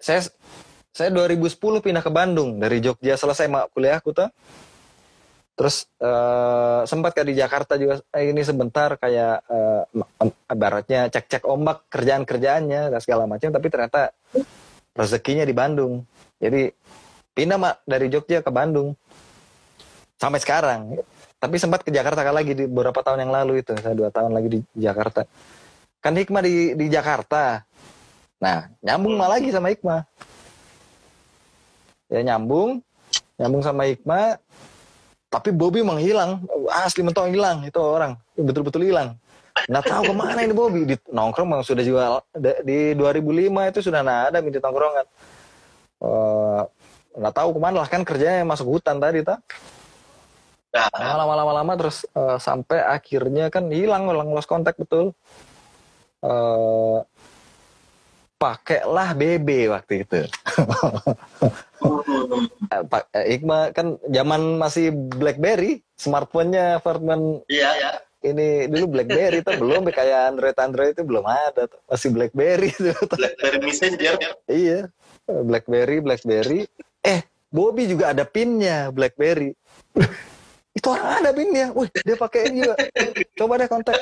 saya 0.02 0.26
saya 0.90 1.14
2010 1.14 1.54
pindah 1.78 2.02
ke 2.02 2.10
Bandung 2.10 2.58
dari 2.58 2.82
Jogja 2.82 3.14
selesai 3.14 3.46
mak 3.46 3.70
kuliahku 3.70 4.10
tuh. 4.10 4.26
Terus 5.54 5.86
uh, 6.02 6.82
sempat 6.90 7.14
ke 7.14 7.22
di 7.22 7.38
Jakarta 7.38 7.78
juga 7.78 8.02
eh, 8.18 8.34
ini 8.34 8.42
sebentar 8.42 8.98
kayak 8.98 9.46
uh, 9.46 9.86
baratnya 10.50 11.06
cek-cek 11.06 11.46
ombak 11.46 11.86
kerjaan-kerjaannya 11.86 12.90
dan 12.90 12.98
segala 12.98 13.30
macam 13.30 13.54
tapi 13.54 13.68
ternyata 13.70 14.10
rezekinya 14.94 15.44
di 15.46 15.54
Bandung. 15.54 16.02
Jadi 16.40 16.72
pindah 17.34 17.58
mak 17.60 17.74
dari 17.86 18.10
Jogja 18.10 18.42
ke 18.42 18.50
Bandung 18.50 18.96
sampai 20.18 20.40
sekarang. 20.42 21.00
Tapi 21.40 21.56
sempat 21.56 21.80
ke 21.80 21.88
Jakarta 21.88 22.20
kan 22.20 22.36
lagi 22.36 22.52
di 22.52 22.68
beberapa 22.68 23.00
tahun 23.00 23.24
yang 23.24 23.32
lalu 23.32 23.64
itu, 23.64 23.72
saya 23.80 23.96
dua 23.96 24.12
tahun 24.12 24.36
lagi 24.36 24.60
di 24.60 24.60
Jakarta. 24.76 25.24
Kan 26.04 26.12
Hikmah 26.16 26.42
di 26.44 26.76
di 26.76 26.86
Jakarta. 26.92 27.64
Nah, 28.40 28.68
nyambung 28.84 29.16
mah 29.16 29.28
lagi 29.36 29.48
sama 29.48 29.72
Hikmah. 29.72 30.04
Ya 32.12 32.20
nyambung, 32.20 32.84
nyambung 33.40 33.62
sama 33.64 33.88
Hikmah. 33.88 34.36
Tapi 35.30 35.54
Bobby 35.54 35.80
menghilang, 35.80 36.44
asli 36.84 37.06
mentong 37.06 37.30
hilang 37.30 37.62
itu 37.62 37.78
orang, 37.78 38.18
betul-betul 38.34 38.82
hilang 38.82 39.14
nggak 39.70 39.84
tahu 39.86 40.02
ke 40.10 40.14
mana 40.14 40.40
ini 40.42 40.54
Bobby. 40.54 40.80
Di 40.86 40.96
nongkrong 41.10 41.48
memang 41.48 41.64
sudah 41.66 41.84
jual 41.84 42.22
di 42.64 42.94
2005 42.96 43.70
itu 43.70 43.80
sudah 43.84 44.00
ada 44.02 44.38
di 44.40 44.60
tongkrongan. 44.60 45.06
Uh, 46.00 46.64
nggak 47.16 47.34
tahu 47.34 47.48
ke 47.56 47.60
mana 47.60 47.76
lah 47.82 47.88
kan 47.90 48.06
kerjanya 48.06 48.46
masuk 48.46 48.78
hutan 48.78 48.96
tadi 48.96 49.20
tak 49.20 49.42
nah, 50.70 51.18
lama-lama 51.18 51.52
lama 51.60 51.72
terus 51.74 52.06
uh, 52.14 52.38
sampai 52.38 52.78
akhirnya 52.78 53.50
kan 53.50 53.66
hilang 53.68 54.06
hilang 54.06 54.30
lost 54.30 54.46
kontak 54.46 54.78
betul. 54.78 55.12
Uh, 56.20 57.02
pakailah 58.40 59.12
BB 59.16 59.68
waktu 59.68 60.04
itu. 60.04 60.20
Pak 62.92 63.04
Iqma 63.12 63.72
kan 63.76 64.00
zaman 64.08 64.56
masih 64.56 64.92
BlackBerry, 64.92 65.84
smartphone-nya 65.96 66.80
smartphone 66.80 67.44
Iya, 67.48 67.70
iya 67.76 67.89
ini 68.20 68.68
dulu 68.68 69.00
BlackBerry 69.00 69.40
tuh 69.40 69.56
belum 69.56 69.88
kayak 69.88 70.36
Android 70.36 70.56
Android 70.60 70.92
itu 70.92 71.04
belum 71.08 71.24
ada 71.24 71.64
tuh. 71.64 71.80
masih 71.88 72.10
BlackBerry 72.12 72.70
tuh. 72.92 72.96
BlackBerry 73.16 73.58
Messenger. 73.64 74.14
Iya. 74.44 74.80
BlackBerry 75.24 75.96
BlackBerry. 76.04 76.60
Eh 77.00 77.24
Bobby 77.48 77.88
juga 77.88 78.12
ada 78.12 78.28
pinnya 78.28 78.92
BlackBerry. 78.92 79.56
Itu 80.76 80.86
orang 80.92 81.24
ada 81.24 81.30
pinnya. 81.32 81.72
Wih 81.72 81.88
dia 82.04 82.16
pakai 82.20 82.52
juga. 82.52 82.76
Coba 83.40 83.56
deh 83.56 83.68
kontak. 83.72 83.96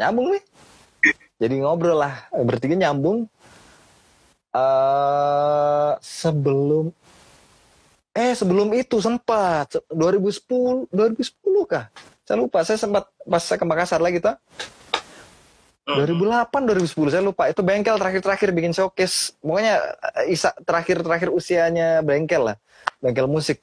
Nyambung 0.00 0.40
nih. 0.40 0.44
Jadi 1.36 1.54
ngobrol 1.60 2.00
lah. 2.00 2.24
Bertiga 2.32 2.76
nyambung. 2.88 3.28
Uh, 4.50 5.94
sebelum 6.02 6.90
eh 8.16 8.32
sebelum 8.32 8.72
itu 8.72 8.96
sempat. 8.98 9.76
2010 9.92 10.88
2010 10.88 11.68
kah 11.68 11.86
saya 12.30 12.38
lupa, 12.46 12.62
saya 12.62 12.78
sempat 12.78 13.10
pas 13.26 13.42
saya 13.42 13.58
ke 13.58 13.66
Makassar 13.66 13.98
lagi 13.98 14.22
tuh. 14.22 14.38
2008 15.82 16.46
2010 16.46 17.10
saya 17.10 17.26
lupa. 17.26 17.50
Itu 17.50 17.66
bengkel 17.66 17.98
terakhir-terakhir 17.98 18.54
bikin 18.54 18.70
showcase. 18.70 19.34
Pokoknya 19.42 19.98
eh, 20.22 20.30
isa 20.30 20.54
terakhir-terakhir 20.62 21.26
usianya 21.34 22.06
bengkel 22.06 22.54
lah. 22.54 22.56
Bengkel 23.02 23.26
musik. 23.26 23.58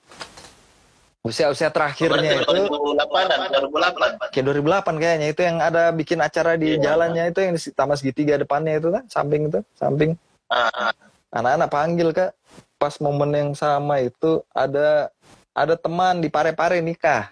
Usia-usia 1.24 1.72
terakhirnya 1.72 2.44
itu 2.44 2.52
2008 2.52 4.36
kayak 4.36 4.44
2008 4.52 5.00
kayaknya. 5.00 5.28
Itu 5.32 5.42
yang 5.48 5.64
ada 5.64 5.96
bikin 5.96 6.20
acara 6.20 6.60
di 6.60 6.76
yeah. 6.76 6.92
jalannya 6.92 7.24
itu 7.32 7.40
yang 7.40 7.56
di 7.56 7.62
taman 7.72 7.96
segitiga 7.96 8.36
depannya 8.36 8.84
itu 8.84 8.92
kan 8.92 9.08
samping 9.08 9.48
itu 9.48 9.64
samping. 9.80 10.20
Ah. 10.52 10.92
anak-anak 11.32 11.72
panggil 11.72 12.12
kak. 12.12 12.36
Pas 12.76 13.00
momen 13.00 13.32
yang 13.32 13.52
sama 13.56 14.04
itu 14.04 14.44
ada 14.52 15.08
ada 15.56 15.80
teman 15.80 16.20
di 16.20 16.28
Pare-Pare 16.28 16.84
nikah 16.84 17.32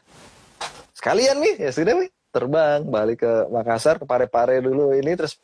sekalian 1.05 1.37
nih 1.37 1.55
ya 1.61 1.69
sudah 1.69 1.93
nih 2.01 2.09
terbang 2.33 2.81
balik 2.89 3.21
ke 3.21 3.33
Makassar 3.53 4.01
ke 4.01 4.09
Pare-Pare 4.09 4.57
dulu 4.57 4.89
ini 4.89 5.13
terus 5.13 5.37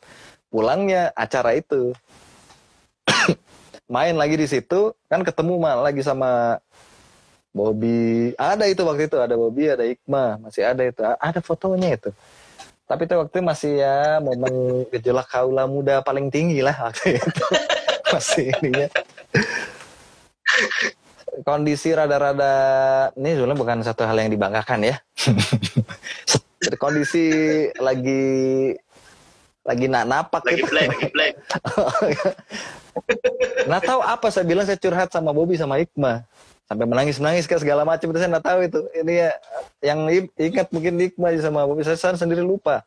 pulangnya 0.50 1.14
acara 1.14 1.54
itu. 1.54 1.94
Main 3.94 4.18
lagi 4.18 4.34
di 4.34 4.50
situ 4.50 4.90
kan 5.06 5.22
ketemu 5.22 5.62
mal 5.62 5.86
lagi 5.86 6.02
sama 6.02 6.58
Bobby. 7.54 8.34
Ada 8.34 8.66
itu 8.66 8.82
waktu 8.82 9.06
itu 9.06 9.22
ada 9.22 9.38
Bobby 9.38 9.70
ada 9.70 9.86
Iqma 9.86 10.42
masih 10.42 10.66
ada 10.66 10.82
itu. 10.82 10.98
Ada 10.98 11.38
fotonya 11.38 11.94
itu. 11.94 12.10
Tapi 12.90 13.06
itu 13.06 13.14
waktu 13.14 13.38
masih 13.38 13.86
ya 13.86 14.18
momen 14.18 14.82
gejolak 14.90 15.30
kaula 15.30 15.70
muda 15.70 16.02
paling 16.02 16.26
tinggi 16.26 16.58
lah 16.58 16.74
waktu 16.90 17.22
itu. 17.22 17.44
Masih 18.12 18.52
ininya 18.60 18.92
kondisi 21.40 21.96
rada-rada 21.96 22.52
ini 23.16 23.32
sebenarnya 23.32 23.56
bukan 23.56 23.78
satu 23.80 24.04
hal 24.04 24.20
yang 24.20 24.28
dibanggakan 24.28 24.84
ya. 24.84 24.96
kondisi 26.82 27.24
lagi 27.80 28.72
lagi 29.62 29.86
nak 29.88 30.04
napak 30.06 30.42
lagi 30.44 30.62
gitu. 30.62 30.74
lagi 30.74 31.06
black. 31.10 31.34
nah 33.70 33.80
tahu 33.80 34.00
apa 34.04 34.28
saya 34.28 34.44
bilang 34.44 34.68
saya 34.68 34.76
curhat 34.76 35.08
sama 35.08 35.32
Bobby 35.32 35.56
sama 35.56 35.80
Hikmah 35.80 36.26
sampai 36.68 36.86
menangis 36.88 37.16
menangis 37.20 37.44
ke 37.48 37.56
segala 37.56 37.84
macam 37.84 38.08
itu 38.08 38.18
saya 38.20 38.30
nggak 38.32 38.46
tahu 38.46 38.60
itu 38.64 38.80
ini 38.96 39.12
ya 39.26 39.30
yang 39.80 39.98
ingat 40.36 40.68
mungkin 40.72 41.00
nikmat 41.00 41.40
sama 41.40 41.64
Bobi 41.64 41.84
saya 41.84 41.96
sendiri 42.16 42.44
lupa 42.44 42.84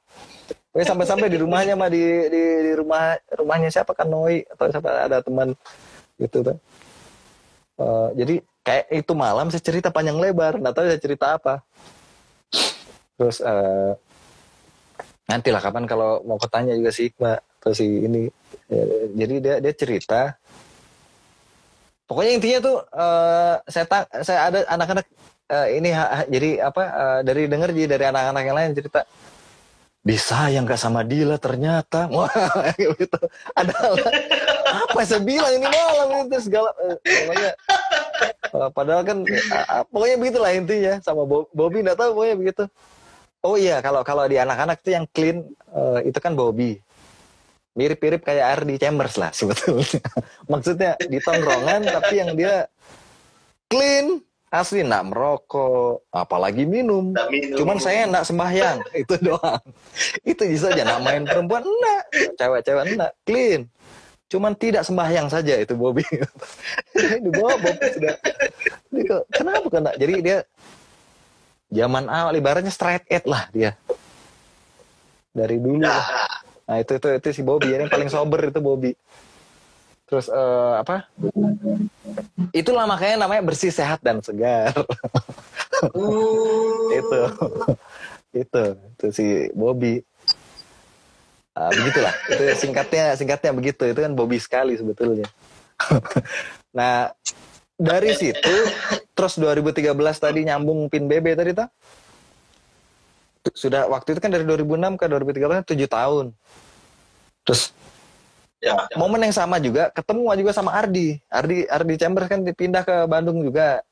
Oke 0.76 0.84
sampai-sampai 0.84 1.32
di 1.32 1.40
rumahnya 1.40 1.80
mah 1.80 1.88
di, 1.88 2.04
di 2.28 2.44
di 2.68 2.72
rumah 2.76 3.16
rumahnya 3.32 3.72
siapa 3.72 3.96
kan 3.96 4.12
Noi 4.12 4.44
atau 4.44 4.68
siapa 4.68 5.08
ada 5.08 5.24
teman 5.24 5.56
gitu 6.20 6.44
kan. 6.44 6.60
Uh, 7.76 8.10
jadi 8.16 8.40
kayak 8.64 8.86
itu 8.92 9.14
malam 9.14 9.52
saya 9.52 9.62
cerita 9.62 9.92
panjang 9.92 10.18
lebar, 10.18 10.58
nggak 10.58 10.74
tahu 10.74 10.86
saya 10.88 11.02
cerita 11.02 11.26
apa. 11.36 11.62
Terus 13.20 13.40
uh, 13.44 13.94
nantilah 15.28 15.62
kapan 15.62 15.86
kalau 15.86 16.24
mau 16.24 16.40
ketanya 16.40 16.74
juga 16.76 16.92
si 16.96 17.12
Iqbal 17.12 17.40
atau 17.40 17.72
si 17.76 17.86
ini. 17.86 18.32
Ya, 18.72 18.84
jadi 19.26 19.36
dia 19.44 19.56
dia 19.60 19.74
cerita. 19.76 20.22
Pokoknya 22.06 22.32
intinya 22.38 22.60
tuh 22.62 22.78
uh, 22.94 23.56
saya 23.66 23.86
tak 23.90 24.04
saya 24.22 24.40
ada 24.50 24.60
anak-anak 24.70 25.06
uh, 25.50 25.68
ini 25.74 25.90
ha, 25.94 26.22
jadi 26.30 26.70
apa 26.70 26.84
uh, 26.86 27.20
dari 27.26 27.50
denger 27.50 27.74
jadi 27.74 27.88
dari 27.98 28.06
anak-anak 28.14 28.44
yang 28.46 28.58
lain 28.58 28.72
cerita 28.78 29.02
disayang 30.06 30.70
gak 30.70 30.78
sama 30.78 31.02
Dila 31.02 31.42
ternyata. 31.42 32.06
Wah 32.14 32.30
gitu. 32.78 33.20
Adalah 33.58 33.98
apa? 34.86 35.02
Saya 35.02 35.26
bilang 35.26 35.50
ini 35.58 35.66
malam 35.66 36.30
itu 36.30 36.46
segala 36.46 36.70
eh, 36.86 36.98
pokoknya. 37.02 37.52
Uh, 38.56 38.70
padahal 38.72 39.02
kan 39.04 39.18
uh, 39.26 39.84
pokoknya 39.90 40.16
begitulah 40.22 40.52
intinya 40.54 40.94
sama 41.04 41.28
Bobby 41.28 41.84
nggak 41.84 41.98
tahu 42.00 42.22
pokoknya 42.22 42.36
begitu. 42.38 42.64
Oh 43.44 43.58
iya 43.60 43.82
kalau 43.82 44.06
kalau 44.06 44.24
di 44.30 44.38
anak-anak 44.40 44.80
itu 44.86 44.90
yang 44.94 45.06
clean 45.10 45.44
itu 46.06 46.18
kan 46.22 46.38
Bobby. 46.38 46.80
Mirip-mirip 47.76 48.24
kayak 48.24 48.46
Ardi 48.56 48.80
Chambers 48.80 49.20
lah 49.20 49.36
sebetulnya. 49.36 50.00
Maksudnya 50.52 50.96
di 50.96 51.20
tongkrongan 51.20 51.84
tapi 51.84 52.14
yang 52.24 52.32
dia 52.40 52.72
clean 53.68 54.24
asli 54.62 54.82
nak 54.82 55.12
merokok 55.12 56.08
apalagi 56.12 56.64
minum, 56.64 57.12
minum. 57.12 57.58
cuman 57.60 57.78
saya 57.80 58.08
nak 58.08 58.24
sembahyang. 58.24 58.80
Itu 59.02 59.20
doang. 59.20 59.64
Itu 60.24 60.48
bisa 60.48 60.72
aja 60.72 60.84
nak 60.88 61.04
main 61.04 61.24
perempuan 61.28 61.64
enggak 61.64 62.04
cewek-cewek 62.40 62.84
enggak 62.96 63.12
clean. 63.28 63.62
Cuman 64.26 64.58
tidak 64.58 64.82
sembahyang 64.82 65.30
saja 65.30 65.54
itu 65.62 65.78
Bobby. 65.78 66.02
Di 67.24 67.30
bawah 67.30 67.62
Bobby 67.62 67.88
sudah. 67.94 68.16
Kenapa 69.30 69.68
kena 69.70 69.92
jadi 70.02 70.14
dia 70.20 70.38
zaman 71.70 72.10
awal 72.10 72.34
ibaratnya 72.34 72.74
straight 72.74 73.06
edge 73.06 73.30
lah 73.30 73.46
dia. 73.54 73.78
Dari 75.30 75.62
dulu. 75.62 75.86
Nah 76.66 76.76
itu 76.82 76.98
itu 76.98 77.08
itu 77.22 77.28
si 77.38 77.42
Bobby. 77.46 77.78
Yang 77.78 77.94
paling 77.94 78.10
sober 78.10 78.50
itu 78.50 78.60
Bobby 78.60 78.98
terus 80.06 80.30
uh, 80.30 80.82
apa? 80.82 81.10
Itulah 82.54 82.86
makanya 82.86 83.26
namanya 83.26 83.44
bersih 83.46 83.74
sehat 83.74 84.00
dan 84.06 84.22
segar. 84.22 84.74
Uh. 85.94 86.94
itu. 87.00 87.22
Itu. 88.34 88.64
Itu 88.96 89.06
si 89.12 89.26
Bobby. 89.52 90.02
Uh, 91.56 91.72
begitulah. 91.74 92.14
Itu 92.30 92.44
singkatnya 92.58 93.18
singkatnya 93.18 93.52
begitu. 93.54 93.84
Itu 93.90 94.00
kan 94.00 94.14
Bobby 94.14 94.38
sekali 94.38 94.78
sebetulnya. 94.78 95.28
Nah 96.76 97.08
dari 97.80 98.12
situ 98.20 98.56
terus 99.16 99.40
2013 99.40 99.96
tadi 99.96 100.44
nyambung 100.44 100.92
pin 100.92 101.08
BB 101.08 101.40
tadi 101.40 101.56
tak 101.56 101.72
sudah 103.56 103.88
waktu 103.88 104.12
itu 104.12 104.20
kan 104.20 104.32
dari 104.34 104.44
2006 104.44 105.00
ke 105.00 105.06
2013 105.06 105.70
tujuh 105.70 105.90
tahun. 105.92 106.26
Terus 107.46 107.62
ya, 108.64 108.74
ya. 108.76 108.96
momen 108.98 109.24
yang 109.24 109.36
sama 109.36 109.60
juga 109.60 109.92
ketemu 109.92 110.22
juga 110.40 110.52
sama 110.52 110.72
Ardi. 110.76 111.20
Ardi 111.28 111.68
Ardi 111.68 111.94
Chambers 112.00 112.28
kan 112.30 112.42
dipindah 112.44 112.84
ke 112.86 113.06
Bandung 113.06 113.42
juga. 113.44 113.84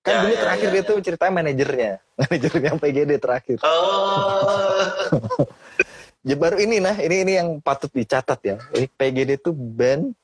Kan 0.00 0.12
ya, 0.16 0.20
dulu 0.24 0.32
ya, 0.32 0.40
terakhir 0.40 0.68
ya. 0.68 0.72
dia 0.72 0.82
tuh 0.82 0.96
ceritanya 1.04 1.32
manajernya. 1.36 1.92
Manajernya 2.20 2.70
PGD 2.80 3.10
terakhir. 3.20 3.58
Oh. 3.60 4.80
ya 6.28 6.36
baru 6.40 6.56
ini 6.56 6.80
nah. 6.80 6.96
Ini 6.96 7.16
ini 7.28 7.32
yang 7.36 7.48
patut 7.60 7.92
dicatat 7.92 8.40
ya. 8.40 8.56
Ini 8.72 8.88
PGD 8.88 9.30
itu 9.36 9.52
band. 9.52 10.16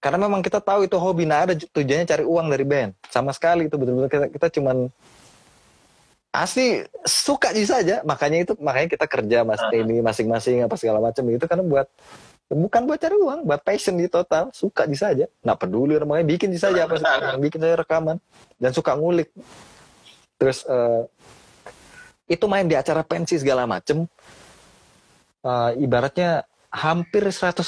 Karena 0.00 0.16
memang 0.16 0.40
kita 0.40 0.64
tahu 0.64 0.88
itu 0.88 0.96
hobi. 0.96 1.28
Nah 1.28 1.44
ada 1.44 1.52
tujuannya 1.52 2.08
cari 2.08 2.24
uang 2.24 2.46
dari 2.48 2.64
band. 2.64 2.96
Sama 3.12 3.36
sekali 3.36 3.68
itu 3.68 3.76
betul-betul. 3.76 4.08
Kita, 4.08 4.26
kita 4.32 4.46
cuman 4.56 4.88
asli 6.32 6.80
suka 7.04 7.52
saja. 7.52 8.00
Makanya 8.08 8.48
itu 8.48 8.52
makanya 8.64 8.96
kita 8.96 9.04
kerja 9.04 9.44
mas 9.44 9.60
uh-huh. 9.60 9.76
ini 9.76 10.00
masing-masing 10.00 10.64
apa 10.64 10.80
segala 10.80 11.04
macam. 11.04 11.28
Itu 11.28 11.44
karena 11.44 11.68
buat 11.68 11.84
bukan 12.50 12.82
buat 12.82 12.98
cari 12.98 13.14
uang 13.14 13.46
buat 13.46 13.62
passion 13.62 13.94
di 13.94 14.10
total. 14.10 14.50
Suka 14.50 14.84
di 14.84 14.98
saja. 14.98 15.30
Nggak 15.46 15.58
peduli 15.62 15.94
namanya 15.96 16.26
bikin 16.26 16.50
di 16.50 16.58
saja 16.58 16.84
apa 16.84 16.98
sih 16.98 17.06
bikin 17.38 17.62
saja 17.62 17.76
rekaman. 17.78 18.18
Dan 18.58 18.70
suka 18.74 18.98
ngulik. 18.98 19.30
Terus 20.36 20.66
uh, 20.66 21.06
itu 22.26 22.44
main 22.50 22.66
di 22.66 22.74
acara 22.74 23.06
pensi 23.06 23.38
segala 23.38 23.64
macem. 23.64 24.04
Uh, 25.40 25.72
ibaratnya 25.80 26.44
hampir 26.68 27.24
100% 27.24 27.64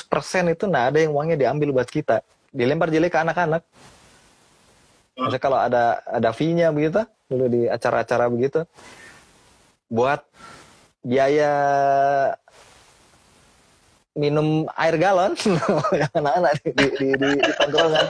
itu 0.53 0.69
nah 0.69 0.93
ada 0.93 1.01
yang 1.01 1.15
uangnya 1.15 1.49
diambil 1.49 1.73
buat 1.73 1.89
kita. 1.89 2.21
Dilempar 2.53 2.91
jelek 2.91 3.15
ke 3.15 3.19
anak-anak. 3.23 3.63
Maksudnya 5.17 5.43
kalau 5.43 5.59
ada 5.61 6.01
ada 6.09 6.31
fee-nya 6.33 6.73
begitu 6.73 7.05
dulu 7.33 7.49
di 7.49 7.63
acara-acara 7.65 8.29
begitu 8.29 8.69
buat 9.89 10.21
biaya 11.05 11.53
minum 14.13 14.69
air 14.77 14.97
galon 15.01 15.33
yang 15.97 16.13
anak-anak 16.21 16.53
di, 16.61 16.71
di, 16.73 16.87
di, 16.97 17.09
di, 17.17 17.29
di 17.41 17.53
tongkrongan. 17.57 18.07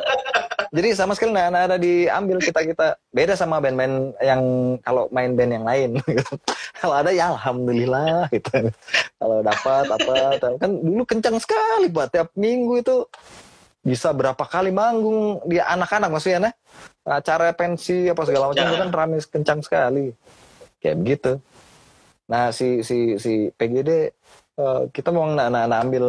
Jadi 0.73 0.89
sama 0.97 1.13
sekali 1.13 1.37
nggak 1.37 1.53
ada 1.53 1.77
diambil 1.77 2.41
kita 2.41 2.61
kita 2.65 2.87
beda 3.13 3.37
sama 3.37 3.61
band-band 3.61 4.17
yang 4.25 4.43
kalau 4.81 5.05
main 5.13 5.37
band 5.37 5.53
yang 5.53 5.67
lain. 5.69 5.91
kalau 6.81 6.95
ada 6.99 7.11
ya 7.13 7.31
alhamdulillah 7.31 8.27
gitu. 8.33 8.73
kalau 9.21 9.39
dapat 9.45 9.85
apa 9.87 10.15
kan 10.59 10.71
dulu 10.83 11.03
kencang 11.07 11.37
sekali 11.39 11.87
pak 11.93 12.07
tiap 12.11 12.29
minggu 12.35 12.83
itu 12.83 12.97
bisa 13.83 14.11
berapa 14.11 14.43
kali 14.47 14.71
manggung 14.71 15.43
dia 15.47 15.67
anak-anak 15.71 16.11
maksudnya 16.11 16.55
nah 17.03 17.19
acara 17.19 17.51
pensi 17.51 18.07
apa 18.07 18.23
segala 18.23 18.55
macam 18.55 18.63
itu 18.63 18.79
kan 18.79 18.91
rame 18.95 19.19
kencang 19.23 19.61
sekali 19.63 20.15
kayak 20.83 20.97
begitu. 20.99 21.33
Nah 22.27 22.51
si 22.51 22.83
si 22.83 23.21
si 23.21 23.53
PGD 23.55 24.11
uh, 24.59 24.89
kita 24.93 25.09
mau 25.15 25.29
nak, 25.31 25.49
nak, 25.53 25.65
nak 25.71 25.79
ambil 25.89 26.05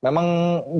memang 0.00 0.26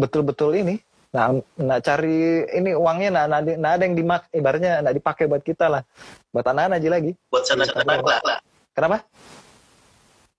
betul-betul 0.01 0.57
ini 0.57 0.77
nah 1.15 1.33
nak 1.57 1.81
cari 1.81 2.45
ini 2.53 2.77
uangnya 2.77 3.09
nah, 3.09 3.25
nah, 3.25 3.41
nah 3.41 3.71
ada 3.73 3.89
yang 3.89 3.97
dimak 3.97 4.29
ibaratnya 4.37 4.85
nak 4.85 4.93
dipakai 4.93 5.25
buat 5.25 5.41
kita 5.41 5.65
lah. 5.71 5.83
Buat 6.29 6.53
anak-anak 6.53 6.77
aja 6.77 6.89
lagi. 6.93 7.13
Buat 7.33 7.45
senang-senang 7.49 8.05
lah. 8.05 8.39
Kenapa? 8.77 9.01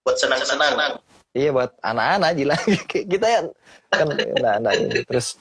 Buat 0.05 0.17
senang-senang. 0.21 1.01
Iya 1.33 1.49
buat 1.49 1.71
anak-anak 1.81 2.27
aja 2.29 2.43
lagi 2.53 2.77
kita 3.13 3.25
ya 3.25 3.41
kan 3.87 4.09
nah, 4.41 4.55
nah 4.57 4.73
ini. 4.73 5.01
terus 5.05 5.37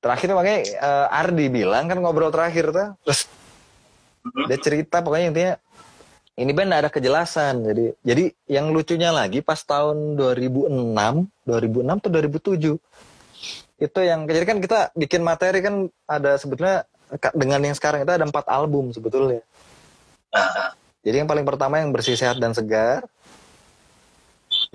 terakhir 0.00 0.32
makanya 0.32 0.60
uh, 0.80 1.06
Ardi 1.12 1.46
bilang 1.48 1.88
kan 1.88 1.96
ngobrol 1.96 2.28
terakhir 2.28 2.76
tuh. 2.76 2.92
Terus 3.08 3.20
mm-hmm. 4.24 4.44
dia 4.52 4.58
cerita 4.60 4.96
pokoknya 5.00 5.26
intinya 5.32 5.54
ini 6.36 6.52
band 6.52 6.72
ada 6.76 6.92
kejelasan. 6.92 7.64
Jadi 7.64 7.84
jadi 8.04 8.24
yang 8.46 8.70
lucunya 8.70 9.08
lagi 9.10 9.40
pas 9.40 9.60
tahun 9.64 10.20
2006 10.20 10.68
2006 11.48 12.00
atau 12.00 12.10
2007 12.12 12.76
itu 13.76 14.00
yang 14.00 14.24
jadi 14.24 14.44
kan 14.48 14.58
kita 14.60 14.80
bikin 14.96 15.20
materi 15.20 15.60
kan 15.60 15.88
ada 16.08 16.36
sebetulnya 16.40 16.88
dengan 17.32 17.60
yang 17.64 17.76
sekarang 17.76 18.04
itu 18.04 18.12
ada 18.12 18.24
empat 18.24 18.48
album 18.48 18.92
sebetulnya. 18.92 19.40
Jadi 21.06 21.16
yang 21.24 21.28
paling 21.28 21.46
pertama 21.46 21.80
yang 21.80 21.94
bersih 21.94 22.18
sehat 22.18 22.36
dan 22.36 22.52
segar 22.52 23.06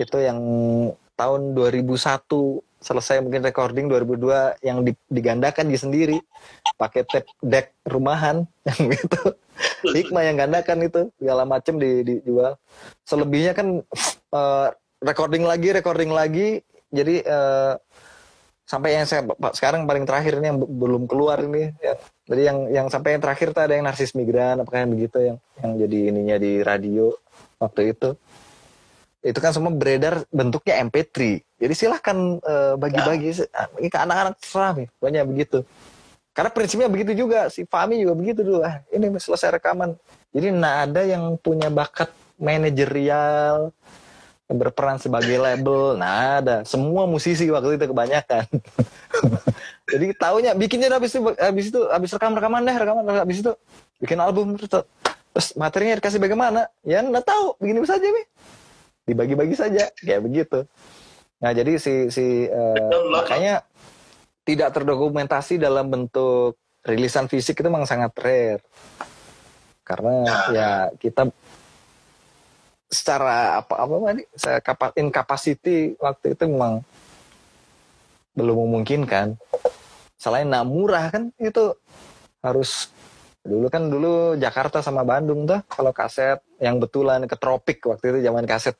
itu 0.00 0.18
yang 0.18 0.38
tahun 1.14 1.54
2001 1.54 1.94
selesai 2.82 3.22
mungkin 3.22 3.46
recording 3.46 3.86
2002 3.86 4.66
yang 4.66 4.82
digandakan 5.08 5.70
di 5.70 5.78
sendiri. 5.78 6.18
Pakai 6.76 7.06
tape 7.06 7.30
deck 7.40 7.72
rumahan 7.86 8.44
yang 8.68 8.90
gitu. 8.90 9.22
Hikmah 9.86 10.26
yang 10.26 10.36
gandakan 10.36 10.84
itu 10.84 11.00
segala 11.16 11.46
macem 11.46 11.78
di, 11.78 12.02
dijual. 12.02 12.58
Selebihnya 13.06 13.54
kan 13.54 13.80
uh, 14.34 14.68
recording 15.08 15.46
lagi 15.46 15.70
recording 15.70 16.10
lagi. 16.10 16.60
Jadi 16.92 17.24
uh, 17.24 17.80
sampai 18.72 18.96
yang 18.96 19.04
saya 19.04 19.26
sekarang 19.52 19.84
paling 19.84 20.08
terakhir 20.08 20.38
ini 20.40 20.46
yang 20.54 20.58
belum 20.62 21.04
keluar 21.04 21.44
ini 21.44 21.76
ya. 21.82 21.94
jadi 22.24 22.42
yang 22.48 22.58
yang 22.72 22.86
sampai 22.88 23.18
yang 23.18 23.22
terakhir 23.22 23.52
tuh 23.52 23.62
ada 23.68 23.74
yang 23.76 23.84
narsis 23.84 24.16
migran 24.16 24.62
apakah 24.62 24.86
yang 24.86 24.92
begitu 24.96 25.18
yang 25.20 25.36
yang 25.60 25.72
jadi 25.76 25.98
ininya 26.08 26.36
di 26.40 26.52
radio 26.64 27.12
waktu 27.60 27.92
itu 27.92 28.16
itu 29.22 29.38
kan 29.38 29.54
semua 29.54 29.70
beredar 29.70 30.26
bentuknya 30.34 30.82
MP3. 30.82 31.40
Jadi 31.62 31.74
silahkan 31.78 32.42
uh, 32.42 32.74
bagi-bagi 32.74 33.38
ya. 33.38 33.46
ke 33.78 33.98
anak-anak 33.98 34.34
serah 34.42 34.74
nih, 34.74 34.88
banyak 34.98 35.22
begitu. 35.30 35.58
Karena 36.34 36.50
prinsipnya 36.50 36.88
begitu 36.90 37.12
juga, 37.14 37.46
si 37.52 37.62
Fami 37.62 38.02
juga 38.02 38.18
begitu 38.18 38.40
dulu. 38.42 38.66
Ah, 38.66 38.82
ini 38.90 39.06
selesai 39.14 39.62
rekaman. 39.62 39.94
Jadi 40.34 40.48
nah 40.50 40.88
ada 40.88 41.04
yang 41.06 41.36
punya 41.38 41.68
bakat 41.68 42.10
manajerial, 42.40 43.70
berperan 44.48 45.00
sebagai 45.00 45.38
label. 45.38 45.96
Nah, 45.96 46.40
ada 46.40 46.56
semua 46.66 47.08
musisi 47.08 47.48
waktu 47.48 47.76
itu 47.80 47.84
kebanyakan. 47.88 48.44
Jadi 49.92 50.06
taunya 50.16 50.52
bikinnya 50.56 50.88
habis 50.92 51.12
itu 51.12 51.20
habis 51.36 51.66
itu 51.68 51.80
habis 51.92 52.10
rekam 52.16 52.32
rekaman 52.32 52.64
deh 52.64 52.76
rekaman 52.76 53.04
habis 53.12 53.44
itu 53.44 53.52
bikin 54.00 54.16
album 54.20 54.56
terus, 54.56 54.70
terus 55.36 55.48
materinya 55.52 56.00
dikasih 56.00 56.20
bagaimana? 56.20 56.64
Ya 56.80 57.04
nggak 57.04 57.28
tahu, 57.28 57.60
begini 57.60 57.84
saja 57.84 58.04
nih. 58.08 58.26
Dibagi-bagi 59.02 59.56
saja 59.58 59.90
kayak 59.98 60.22
begitu. 60.22 60.64
Nah, 61.42 61.50
jadi 61.50 61.74
si 61.74 62.06
si 62.08 62.46
uh, 62.46 63.10
makanya 63.10 63.66
tidak 64.46 64.74
terdokumentasi 64.74 65.58
dalam 65.58 65.90
bentuk 65.90 66.58
rilisan 66.86 67.26
fisik 67.26 67.58
itu 67.58 67.66
memang 67.66 67.86
sangat 67.86 68.14
rare. 68.18 68.62
Karena 69.82 70.14
nah. 70.22 70.46
ya 70.54 70.70
kita 70.98 71.30
secara 72.92 73.64
apa 73.64 73.74
apa 73.88 73.94
tadi 74.12 74.22
saya 74.36 74.58
incapacity 75.00 75.96
waktu 75.96 76.36
itu 76.36 76.44
memang 76.44 76.84
belum 78.36 78.68
memungkinkan 78.68 79.40
selain 80.20 80.46
nak 80.46 80.68
murah 80.68 81.08
kan 81.08 81.32
itu 81.40 81.72
harus 82.44 82.92
dulu 83.42 83.66
kan 83.66 83.90
dulu 83.90 84.38
Jakarta 84.38 84.78
sama 84.78 85.02
Bandung 85.02 85.50
tuh 85.50 85.66
kalau 85.66 85.90
kaset 85.90 86.38
yang 86.62 86.78
betulan 86.78 87.26
ke 87.26 87.34
tropik 87.34 87.82
waktu 87.90 88.14
itu 88.14 88.18
zaman 88.22 88.46
kaset 88.46 88.78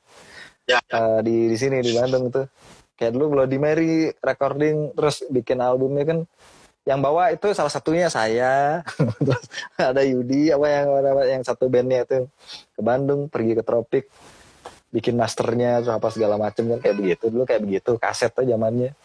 ya, 0.63 0.79
ya. 0.87 0.95
Uh, 0.95 1.19
di 1.19 1.51
di 1.51 1.57
sini 1.59 1.83
di 1.83 1.91
Bandung 1.91 2.31
tuh. 2.31 2.47
Kayak 2.95 3.19
dulu 3.19 3.25
Bloody 3.35 3.59
Mary 3.59 4.13
recording 4.21 4.95
terus 4.95 5.25
bikin 5.27 5.59
albumnya 5.59 6.05
kan 6.07 6.19
yang 6.83 6.99
bawa 6.99 7.31
itu 7.31 7.51
salah 7.51 7.71
satunya 7.71 8.07
saya 8.07 8.83
terus 9.25 9.45
ada 9.79 10.03
Yudi 10.03 10.51
apa 10.51 10.67
yang 10.67 10.87
yang 11.39 11.41
satu 11.43 11.71
bandnya 11.71 12.03
itu 12.07 12.27
ke 12.75 12.81
Bandung 12.83 13.27
pergi 13.27 13.59
ke 13.59 13.63
Tropik 13.65 14.05
bikin 14.93 15.17
masternya 15.17 15.81
terus 15.81 15.91
apa 15.91 16.07
segala 16.13 16.39
macam 16.39 16.63
kan 16.71 16.79
kayak 16.79 16.95
begitu. 16.95 17.23
Dulu 17.27 17.43
kayak 17.43 17.61
begitu 17.67 17.91
kaset 17.99 18.31
tuh 18.31 18.47
zamannya. 18.47 18.95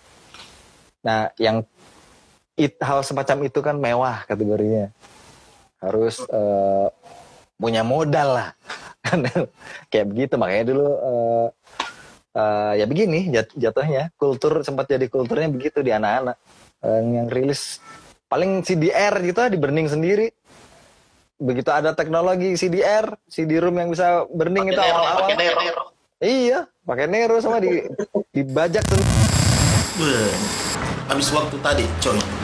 Nah 1.03 1.35
yang 1.35 1.67
it, 2.55 2.79
hal 2.79 3.03
semacam 3.03 3.51
itu 3.51 3.59
kan 3.59 3.75
mewah 3.75 4.23
kategorinya 4.31 4.95
harus 5.83 6.23
uh, 6.31 6.91
punya 7.59 7.83
modal 7.83 8.29
lah. 8.39 8.49
Kayak 9.91 10.07
begitu 10.15 10.35
makanya 10.39 10.65
dulu 10.75 10.87
uh, 10.87 11.47
uh, 12.35 12.73
ya 12.79 12.87
begini 12.87 13.31
jat, 13.35 13.51
jatuhnya. 13.55 14.15
Kultur 14.15 14.63
sempat 14.63 14.91
jadi 14.91 15.07
kulturnya 15.11 15.51
begitu 15.51 15.83
di 15.83 15.95
anak-anak. 15.95 16.37
Uh, 16.79 17.03
yang 17.03 17.27
rilis 17.27 17.83
paling 18.31 18.63
CDR 18.63 19.15
gitu 19.25 19.41
di 19.51 19.59
burning 19.59 19.91
sendiri. 19.91 20.31
Begitu 21.39 21.71
ada 21.71 21.95
teknologi 21.95 22.59
CDR 22.59 23.15
CD-ROM 23.31 23.75
yang 23.79 23.91
bisa 23.95 24.27
burning 24.27 24.75
itu 24.75 24.81
awal-awal. 24.83 25.31
iya 26.19 26.67
pakai 26.83 27.07
Nero 27.07 27.39
sama 27.39 27.63
di 27.63 27.87
dibajak 28.35 28.83
tuh. 28.83 28.99
Habis 31.07 31.31
waktu 31.31 31.57
tadi 31.63 31.87
coy 32.03 32.38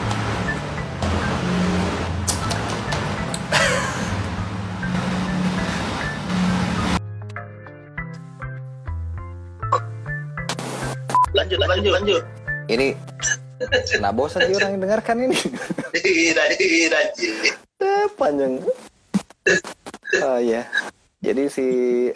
lanjut 11.58 11.72
lanjut 11.76 11.92
lanjut 11.92 12.22
ini 12.68 12.88
Nah 14.02 14.10
bosan 14.10 14.50
sih 14.50 14.54
orang 14.58 14.76
yang 14.76 14.82
dengarkan 14.82 15.16
ini. 15.30 15.38
Eh, 17.84 18.06
panjang. 18.16 18.64
Oh 20.24 20.38
iya. 20.40 20.66
Jadi 21.20 21.42
si 21.52 21.66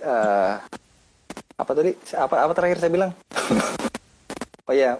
uh, 0.00 0.58
apa 1.58 1.70
tadi? 1.72 1.92
Apa 2.14 2.34
apa 2.48 2.52
terakhir 2.56 2.78
saya 2.82 2.92
bilang? 2.92 3.12
oh 4.68 4.74
iya. 4.74 4.98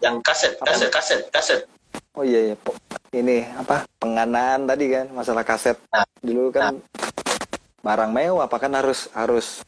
Yang 0.00 0.16
kaset, 0.24 0.52
kaset, 0.56 0.88
kaset, 0.88 1.20
kaset. 1.28 1.60
Oh 2.16 2.24
iya 2.24 2.52
ya. 2.52 2.56
Ini 3.12 3.44
apa? 3.60 3.84
Penganaan 4.00 4.64
tadi 4.64 4.88
kan 4.88 5.06
masalah 5.12 5.44
kaset. 5.44 5.76
Nah, 5.92 6.06
Dulu 6.20 6.48
kan 6.52 6.76
nah. 6.76 7.08
barang 7.84 8.10
mewah, 8.12 8.48
apa 8.48 8.56
kan 8.56 8.72
harus 8.76 9.08
harus 9.12 9.60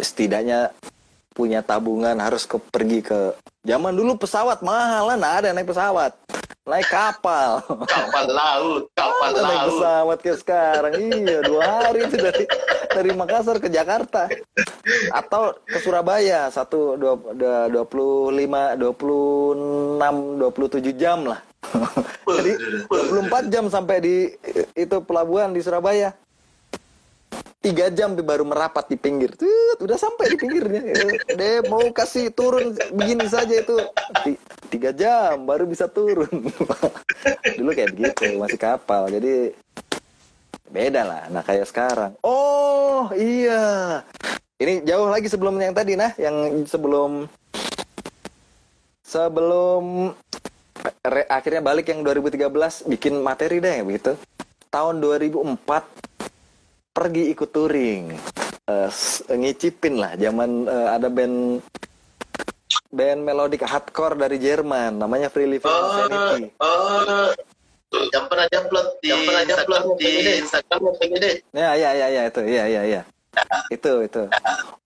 setidaknya 0.00 0.72
punya 1.40 1.64
tabungan 1.64 2.12
harus 2.20 2.44
ke 2.44 2.60
pergi 2.68 3.00
ke 3.00 3.32
zaman 3.64 3.96
dulu 3.96 4.20
pesawat 4.20 4.60
mahal 4.60 5.08
lah 5.16 5.40
ada 5.40 5.56
naik 5.56 5.72
pesawat. 5.72 6.12
Naik 6.68 6.92
kapal. 6.92 7.64
Kapal 7.88 8.26
laut 8.44 8.84
kapal 8.92 9.32
laut. 9.32 9.48
naik 9.48 9.62
pesawat 9.72 10.18
ke 10.20 10.32
sekarang. 10.36 10.92
Iya 11.00 11.38
dua 11.48 11.64
hari 11.64 12.04
itu 12.04 12.16
dari 12.20 12.44
dari 12.92 13.10
Makassar 13.16 13.56
ke 13.56 13.72
Jakarta. 13.72 14.28
Atau 15.16 15.56
ke 15.64 15.80
Surabaya 15.80 16.52
satu 16.52 17.00
dua 17.00 17.16
dua 17.72 17.84
puluh 17.88 18.28
lima 18.36 18.76
dua 18.76 18.92
puluh 18.92 19.56
enam 19.96 20.36
dua 20.36 20.52
puluh 20.52 20.68
tujuh 20.68 20.92
jam 21.00 21.24
lah. 21.24 21.40
Jadi 22.36 22.52
dua 22.84 23.02
puluh 23.08 23.22
empat 23.24 23.48
jam 23.48 23.64
sampai 23.72 23.96
di 24.04 24.16
itu 24.76 24.96
pelabuhan 25.08 25.56
di 25.56 25.64
Surabaya 25.64 26.12
tiga 27.60 27.92
jam 27.92 28.16
baru 28.16 28.44
merapat 28.48 28.88
di 28.88 28.96
pinggir. 28.96 29.36
Tuh 29.36 29.76
udah 29.80 29.96
sampai 30.00 30.32
di 30.32 30.36
pinggirnya. 30.40 30.80
Deh 31.36 31.60
mau 31.68 31.84
kasih 31.92 32.32
turun 32.32 32.72
begini 32.96 33.28
saja 33.28 33.60
itu. 33.60 33.76
Tiga 34.72 34.90
jam 34.96 35.44
baru 35.44 35.68
bisa 35.68 35.86
turun. 35.86 36.30
Dulu 37.60 37.70
kayak 37.76 37.92
begitu 37.92 38.40
masih 38.40 38.60
kapal. 38.60 39.12
Jadi 39.12 39.52
beda 40.70 41.02
lah 41.04 41.22
nah 41.28 41.44
kayak 41.44 41.68
sekarang. 41.68 42.12
Oh 42.24 43.12
iya. 43.12 44.00
Ini 44.60 44.84
jauh 44.84 45.08
lagi 45.08 45.28
sebelum 45.28 45.60
yang 45.60 45.76
tadi 45.76 46.00
nah. 46.00 46.12
Yang 46.16 46.68
sebelum 46.72 47.28
sebelum 49.04 50.14
re, 51.04 51.22
akhirnya 51.28 51.60
balik 51.60 51.92
yang 51.92 52.00
2013 52.00 52.88
bikin 52.88 53.20
materi 53.20 53.60
deh 53.60 53.84
begitu. 53.84 54.16
Tahun 54.70 54.96
2004 55.02 56.09
pergi 56.90 57.30
ikut 57.30 57.50
touring 57.54 58.12
uh, 58.66 58.90
ngicipin 59.30 59.94
lah 59.98 60.12
zaman 60.18 60.66
uh, 60.66 60.88
ada 60.98 61.06
band 61.06 61.62
band 62.90 63.20
melodic 63.22 63.62
hardcore 63.62 64.18
dari 64.18 64.42
Jerman 64.42 64.98
namanya 64.98 65.30
Free 65.30 65.46
Living 65.46 65.70
oh, 65.70 65.86
Insanity. 65.94 66.42
Oh, 66.58 67.30
yang 67.90 68.26
pernah 68.30 68.46
upload 68.46 68.88
di 69.02 69.08
yang 69.10 69.22
pernah 69.26 69.42
upload 69.46 69.84
di 69.98 70.10
Instagram 70.42 70.80
PGD. 70.98 71.26
Ya 71.54 71.70
ya 71.74 71.90
ya 71.94 72.06
ya 72.10 72.22
itu 72.26 72.42
ya 72.46 72.64
ya 72.66 72.82
ya. 72.86 73.02
itu 73.70 73.92
itu. 74.02 74.22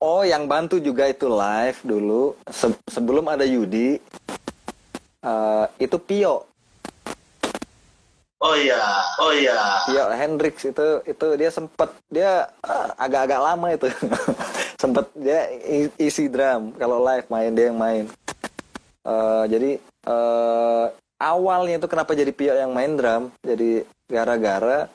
Oh 0.00 0.20
yang 0.20 0.44
bantu 0.44 0.76
juga 0.76 1.08
itu 1.08 1.24
live 1.32 1.80
dulu 1.80 2.36
Se 2.52 2.68
sebelum 2.92 3.24
ada 3.28 3.44
Yudi. 3.48 4.00
Uh, 5.24 5.64
itu 5.80 5.96
Pio 5.96 6.44
Oh 8.42 8.54
iya, 8.58 8.82
oh 9.22 9.32
iya. 9.32 9.58
Iya, 9.88 10.02
Hendrix 10.18 10.66
itu 10.66 11.00
itu 11.06 11.26
dia 11.38 11.50
sempat 11.54 11.94
dia 12.10 12.50
uh, 12.66 12.88
agak-agak 12.98 13.40
lama 13.40 13.66
itu. 13.72 13.86
sempat 14.82 15.06
dia 15.16 15.48
isi 15.96 16.28
drum 16.28 16.74
kalau 16.76 17.00
live 17.00 17.24
main 17.30 17.54
dia 17.54 17.72
yang 17.72 17.78
main. 17.80 18.04
Uh, 19.04 19.44
jadi 19.48 19.80
uh, 20.04 20.92
awalnya 21.20 21.80
itu 21.80 21.88
kenapa 21.88 22.12
jadi 22.12 22.32
Pio 22.34 22.52
yang 22.52 22.74
main 22.74 22.98
drum? 22.98 23.32
Jadi 23.40 23.86
gara-gara 24.10 24.90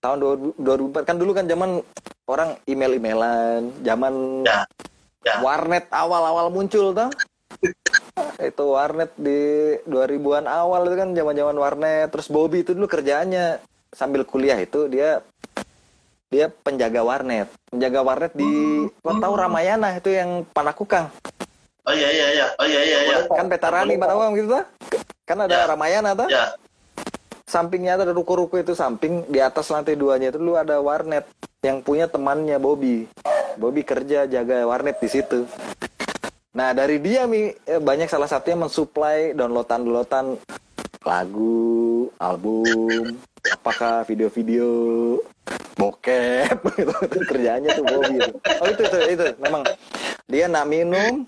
tahun 0.00 0.20
2004 0.56 1.08
kan 1.08 1.16
dulu 1.16 1.32
kan 1.36 1.48
zaman 1.48 1.80
orang 2.28 2.56
email-emailan, 2.64 3.72
zaman 3.84 4.44
ya, 4.44 4.64
ya. 5.24 5.36
warnet 5.44 5.84
awal-awal 5.92 6.48
muncul 6.48 6.92
tuh 6.96 7.08
itu 8.50 8.64
warnet 8.64 9.10
di 9.18 9.74
2000-an 9.86 10.46
awal 10.46 10.86
itu 10.86 10.96
kan 10.98 11.10
zaman-zaman 11.14 11.56
warnet. 11.58 12.08
Terus 12.10 12.28
Bobby 12.30 12.62
itu 12.62 12.72
dulu 12.72 12.86
kerjaannya 12.86 13.62
sambil 13.94 14.26
kuliah 14.26 14.58
itu 14.58 14.86
dia 14.90 15.22
dia 16.30 16.50
penjaga 16.50 17.02
warnet. 17.02 17.48
Penjaga 17.70 18.00
warnet 18.02 18.32
di 18.34 18.84
lo 18.90 19.12
tahu 19.18 19.34
Ramayana 19.34 19.98
itu 19.98 20.10
yang 20.10 20.46
Panakukang. 20.50 21.10
Oh 21.84 21.94
iya 21.94 22.08
iya 22.10 22.26
iya. 22.32 22.46
Oh 22.58 22.66
iya 22.66 22.82
iya 22.82 22.98
iya. 23.06 23.16
Kan 23.28 23.50
Petarani 23.50 23.94
Panakukang 23.98 24.34
gitu 24.38 24.48
tuh 24.58 24.64
kan 25.24 25.40
ada 25.40 25.64
ya. 25.64 25.68
Ramayana 25.72 26.12
tuh 26.12 26.28
ya. 26.28 26.52
sampingnya 27.48 27.96
ada 27.96 28.12
ruko-ruko 28.12 28.60
itu 28.60 28.76
samping 28.76 29.24
di 29.30 29.40
atas 29.40 29.72
lantai 29.72 29.96
duanya 29.96 30.28
itu 30.28 30.36
dulu 30.36 30.58
ada 30.58 30.82
warnet 30.84 31.24
yang 31.64 31.80
punya 31.80 32.10
temannya 32.10 32.60
Bobby. 32.60 33.08
Bobby 33.54 33.86
kerja 33.86 34.26
jaga 34.26 34.66
warnet 34.66 34.98
di 34.98 35.08
situ 35.08 35.46
Nah 36.54 36.70
dari 36.70 37.02
dia 37.02 37.26
mi 37.26 37.50
eh, 37.50 37.82
banyak 37.82 38.06
salah 38.06 38.30
satunya 38.30 38.54
mensuplai 38.54 39.34
downloadan-downloadan 39.34 40.38
lagu, 41.02 42.08
album, 42.16 43.18
apakah 43.50 44.06
video-video 44.06 44.70
bokep 45.74 46.54
gitu. 46.78 46.94
Kerjanya 47.26 47.74
tuh 47.74 47.84
Bobby 47.84 48.22
itu. 48.22 48.32
Oh 48.62 48.66
itu 48.70 48.82
itu 48.86 48.98
itu. 49.18 49.26
Memang 49.42 49.66
dia 50.30 50.46
nak 50.48 50.70
minum, 50.70 51.26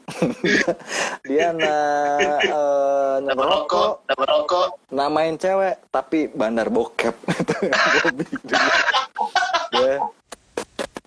dia 1.28 1.52
nak 1.52 2.40
uh, 2.48 3.18
merokok, 3.20 4.06
nak 4.06 4.16
merokok, 4.22 4.68
nak 4.94 5.08
main 5.10 5.34
cewek 5.36 5.76
tapi 5.90 6.30
bandar 6.32 6.72
bokep. 6.72 7.12
Itu. 7.36 7.56
Bobby. 8.08 8.24
ya 9.76 10.00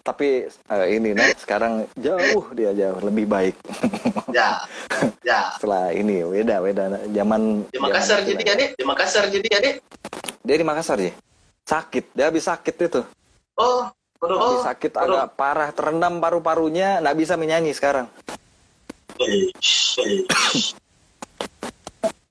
tapi 0.10 0.50
eh, 0.50 0.88
ini 0.90 1.14
nah 1.14 1.30
sekarang 1.38 1.86
jauh 1.94 2.50
dia 2.58 2.74
jauh 2.74 3.00
lebih 3.06 3.30
baik. 3.30 3.56
Ya, 4.30 4.62
ya. 5.26 5.58
setelah 5.58 5.90
ini 5.90 6.22
beda 6.22 6.62
beda 6.62 7.02
zaman 7.10 7.66
Di 7.74 7.82
Makassar 7.82 8.22
jadi 8.22 8.44
ya? 8.46 8.54
Di 8.78 8.86
Makassar 8.86 9.26
jadi 9.26 9.48
ya, 9.50 9.60
dia 10.46 10.56
di 10.56 10.62
Makassar 10.62 11.02
sih 11.02 11.10
sakit. 11.66 12.14
Dia 12.14 12.30
habis 12.30 12.46
sakit 12.46 12.76
itu. 12.78 13.02
Oh, 13.58 13.90
baru 14.22 14.36
oh. 14.38 14.62
sakit 14.62 14.94
baru- 14.94 15.18
agak 15.18 15.28
parah 15.34 15.70
terendam 15.74 16.22
paru-parunya 16.22 17.02
nggak 17.02 17.18
bisa 17.18 17.34
menyanyi 17.42 17.74
sekarang. 17.74 18.06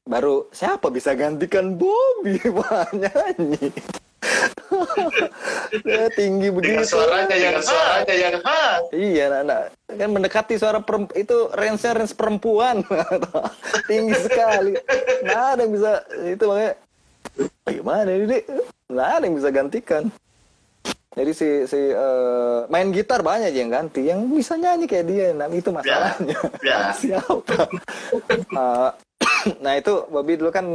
Baru 0.06 0.46
siapa 0.54 0.86
bisa 0.94 1.18
gantikan 1.18 1.74
Bobby? 1.74 2.38
Pak 2.62 2.94
nyanyi 2.94 3.74
Ya, 5.84 6.08
tinggi 6.12 6.48
Dengan 6.48 6.80
begitu 6.80 6.84
suaranya 6.96 7.36
yang 7.36 7.58
suaranya 7.60 8.14
yang 8.14 8.36
khas. 8.40 8.82
Iya, 8.92 9.24
nah, 9.28 9.42
nah. 9.44 9.62
kan 9.88 10.08
mendekati 10.12 10.54
suara 10.56 10.80
peremp 10.80 11.12
itu 11.12 11.48
range 11.52 11.84
range 11.84 12.14
perempuan, 12.16 12.84
tinggi 13.90 14.16
sekali. 14.16 14.72
Nah, 15.24 15.56
ada 15.56 15.64
yang 15.64 15.72
bisa 15.72 15.92
itu 16.24 16.44
makanya 16.44 16.72
bagaimana 17.64 18.10
ini? 18.12 18.38
Nggak 18.88 19.08
ada 19.08 19.24
yang 19.24 19.36
bisa 19.36 19.50
gantikan. 19.52 20.04
Jadi 21.18 21.32
si 21.34 21.48
si 21.66 21.80
eh, 21.90 22.58
main 22.70 22.94
gitar 22.94 23.26
banyak 23.26 23.50
aja 23.50 23.58
yang 23.58 23.72
ganti, 23.74 24.06
yang 24.06 24.20
bisa 24.30 24.54
nyanyi 24.54 24.86
kayak 24.86 25.06
dia, 25.10 25.26
nah 25.34 25.50
itu 25.50 25.74
masalahnya. 25.74 26.38
Ya. 26.62 26.92
Siapa? 27.00 27.66
Eh, 28.30 28.90
nah 29.64 29.72
itu 29.74 30.06
Bobby 30.06 30.38
dulu 30.38 30.54
kan 30.54 30.66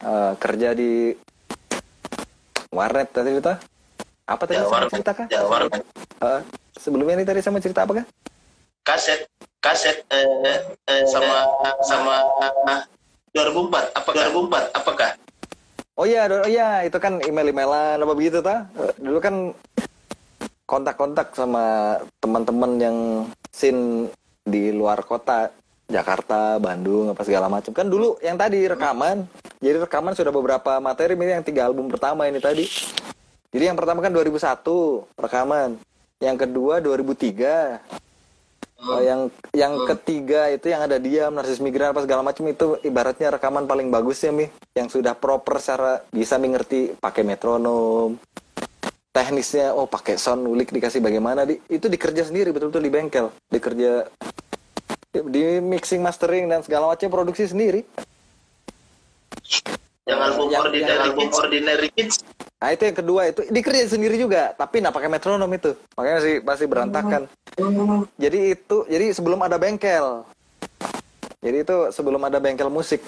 eh, 0.00 0.32
kerja 0.40 0.72
di 0.72 1.12
warnet 2.70 3.08
tadi 3.10 3.36
kita. 3.36 3.58
Apa 4.24 4.42
tadi 4.46 4.58
Ya, 4.58 4.64
sama 4.64 4.72
warnet. 4.78 4.90
cerita 4.94 5.10
kah? 5.12 5.26
Ya, 5.26 5.40
warnet. 5.44 5.82
Eh, 6.22 6.40
sebelumnya 6.78 7.14
ini 7.18 7.26
tadi 7.26 7.40
sama 7.42 7.58
cerita 7.58 7.82
apa 7.82 7.92
kan? 8.02 8.06
Kaset 8.80 9.26
kaset 9.60 10.00
eh, 10.08 10.58
eh, 10.88 11.02
sama 11.04 11.44
sama 11.84 12.14
2004 13.36 13.92
apa 13.92 14.08
2004 14.08 14.72
apakah? 14.72 15.10
Oh 16.00 16.08
iya, 16.08 16.24
oh 16.26 16.48
iya, 16.48 16.80
itu 16.82 16.96
kan 16.96 17.20
email-emailan 17.20 18.00
apa 18.00 18.12
begitu 18.16 18.40
ta? 18.40 18.64
Eh, 18.78 18.94
Dulu 18.96 19.18
kan 19.20 19.52
kontak-kontak 20.64 21.34
sama 21.34 21.98
teman-teman 22.22 22.72
yang 22.78 22.96
sin 23.50 24.06
di 24.46 24.70
luar 24.72 25.02
kota, 25.04 25.50
Jakarta, 25.90 26.56
Bandung, 26.62 27.10
apa 27.10 27.26
segala 27.26 27.50
macam. 27.50 27.74
Kan 27.74 27.90
dulu 27.90 28.16
yang 28.22 28.38
tadi 28.38 28.64
rekaman, 28.64 29.26
jadi 29.58 29.82
rekaman 29.84 30.14
sudah 30.14 30.30
beberapa 30.30 30.78
materi. 30.78 31.18
Ini 31.18 31.42
yang 31.42 31.46
tiga 31.46 31.66
album 31.66 31.90
pertama 31.90 32.30
ini 32.30 32.38
tadi. 32.38 32.64
Jadi 33.50 33.64
yang 33.66 33.74
pertama 33.74 33.98
kan 33.98 34.14
2001 34.14 35.10
rekaman, 35.18 35.76
yang 36.22 36.38
kedua 36.38 36.78
2003, 36.78 37.82
Oh, 38.80 38.96
yang 39.04 39.28
yang 39.52 39.76
ketiga 39.92 40.48
itu 40.48 40.72
yang 40.72 40.88
ada 40.88 40.96
dia 40.96 41.28
narsis 41.28 41.60
migran 41.60 41.92
apa 41.92 42.00
segala 42.00 42.24
macam 42.24 42.48
itu 42.48 42.80
ibaratnya 42.80 43.36
rekaman 43.36 43.68
paling 43.68 43.92
bagus 43.92 44.24
ya 44.24 44.32
mi. 44.32 44.48
Yang 44.72 44.96
sudah 44.96 45.12
proper 45.12 45.60
secara 45.60 46.00
bisa 46.08 46.40
mengerti 46.40 46.96
pakai 46.96 47.20
metronom. 47.20 48.16
Teknisnya 49.12 49.76
oh 49.76 49.84
pakai 49.84 50.16
sound 50.16 50.48
ulik 50.48 50.72
dikasih 50.72 51.04
bagaimana 51.04 51.44
di. 51.44 51.60
Itu 51.68 51.92
dikerja 51.92 52.24
sendiri 52.24 52.56
betul-betul 52.56 52.80
di 52.80 52.88
bengkel. 52.88 53.28
Dikerja 53.52 54.08
di, 55.10 55.58
mixing 55.58 56.00
mastering 56.00 56.46
dan 56.46 56.62
segala 56.62 56.94
macam 56.94 57.10
produksi 57.10 57.50
sendiri. 57.50 57.82
Yang 60.06 60.20
album 60.22 60.46
Yang- 60.50 60.64
Ordinary 60.64 60.98
yang 60.98 61.14
Kids, 61.18 61.36
Ordinary 61.38 61.88
Kids. 61.92 62.16
nah 62.60 62.76
itu 62.76 62.82
yang 62.84 62.98
kedua 62.98 63.22
itu 63.24 63.40
dikerja 63.48 63.88
sendiri 63.88 64.20
juga 64.20 64.52
tapi 64.52 64.84
nggak 64.84 64.94
pakai 64.94 65.10
metronom 65.10 65.50
itu. 65.50 65.70
Makanya 65.96 66.18
sih 66.20 66.34
pasti 66.40 66.64
berantakan. 66.66 67.22
Jadi 68.16 68.38
itu 68.54 68.76
jadi 68.86 69.06
sebelum 69.10 69.40
ada 69.42 69.56
bengkel. 69.56 70.22
Jadi 71.40 71.56
itu 71.64 71.76
sebelum 71.90 72.20
ada 72.20 72.36
bengkel 72.36 72.68
musik. 72.68 73.00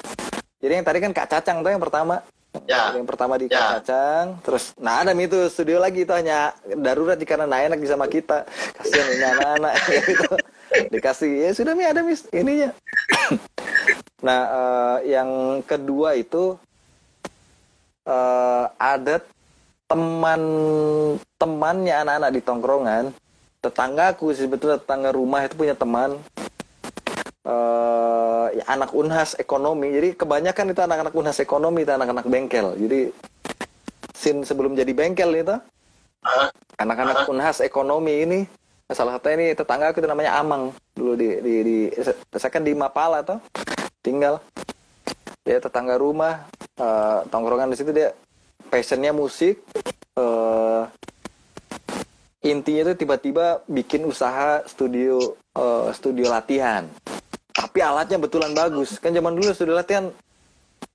Jadi 0.63 0.73
yang 0.79 0.87
tadi 0.87 0.99
kan 1.03 1.13
Kak 1.13 1.29
Cacang 1.29 1.61
tuh 1.63 1.71
yang 1.71 1.83
pertama. 1.83 2.23
Ya. 2.69 2.93
yang 2.93 3.09
pertama 3.09 3.41
di 3.41 3.49
Ya. 3.49 3.59
Kak 3.59 3.69
Cacang. 3.85 4.27
Terus 4.41 4.65
nah 4.79 5.03
ada 5.05 5.13
itu 5.13 5.39
studio 5.51 5.83
lagi 5.83 6.07
itu 6.07 6.13
hanya 6.15 6.55
darurat 6.65 7.19
di 7.19 7.27
karena 7.29 7.45
nggak 7.45 7.63
enak 7.73 7.79
di 7.83 7.89
sama 7.91 8.07
kita. 8.09 8.47
Kasihan 8.79 9.07
ini 9.11 9.25
anak-anak. 9.27 9.73
Gitu 10.07 10.33
dikasih 10.91 11.31
ya 11.47 11.51
sudah 11.53 11.73
mi 11.77 11.85
ada 11.85 12.01
mis 12.05 12.25
ininya. 12.33 12.73
Nah 14.23 14.41
eh, 14.47 14.99
yang 15.19 15.61
kedua 15.67 16.15
itu 16.15 16.57
eh, 18.07 18.65
ada 18.79 19.21
teman 19.91 20.43
temannya 21.37 21.95
anak-anak 22.07 22.31
di 22.33 22.41
tongkrongan. 22.41 23.05
Tetanggaku 23.63 24.35
sebetulnya 24.35 24.83
tetangga 24.83 25.15
rumah 25.15 25.47
itu 25.47 25.55
punya 25.55 25.79
teman. 25.79 26.19
Eh 27.43 28.47
ya, 28.59 28.65
anak 28.69 28.91
unhas 28.95 29.35
ekonomi. 29.39 29.91
Jadi 29.93 30.09
kebanyakan 30.19 30.73
itu 30.75 30.81
anak-anak 30.83 31.15
unhas 31.15 31.39
ekonomi 31.39 31.87
itu 31.87 31.93
anak-anak 31.95 32.27
bengkel. 32.27 32.75
Jadi 32.79 33.01
sin 34.15 34.47
sebelum 34.47 34.79
jadi 34.79 34.95
bengkel 34.95 35.35
itu 35.35 35.57
anak-anak 36.79 37.27
unhas 37.27 37.59
ekonomi 37.59 38.23
ini 38.23 38.41
salah 38.91 39.19
satu 39.19 39.31
ini 39.31 39.55
tetangga 39.55 39.95
aku 39.95 40.03
itu 40.03 40.09
namanya 40.11 40.39
Amang. 40.39 40.75
Dulu 40.97 41.15
di 41.15 41.29
di, 41.39 41.55
di 41.63 41.77
saya 42.35 42.51
kan 42.51 42.67
di 42.67 42.75
Mapala 42.75 43.23
tuh 43.23 43.39
tinggal. 44.03 44.43
Dia 45.47 45.63
tetangga 45.63 45.99
rumah 45.99 46.47
eh, 46.79 47.19
tongkrongan 47.31 47.71
di 47.71 47.77
situ 47.79 47.91
dia 47.95 48.11
passionnya 48.71 49.15
musik 49.15 49.63
eh 50.19 50.83
intinya 52.43 52.91
itu 52.91 53.07
tiba-tiba 53.07 53.63
bikin 53.71 54.03
usaha 54.03 54.63
studio 54.67 55.39
eh, 55.55 55.89
studio 55.95 56.27
latihan. 56.27 56.87
Tapi 57.53 57.79
alatnya 57.79 58.19
betulan 58.19 58.51
bagus. 58.57 58.99
Kan 58.99 59.15
zaman 59.15 59.39
dulu 59.39 59.55
studio 59.55 59.79
latihan 59.79 60.11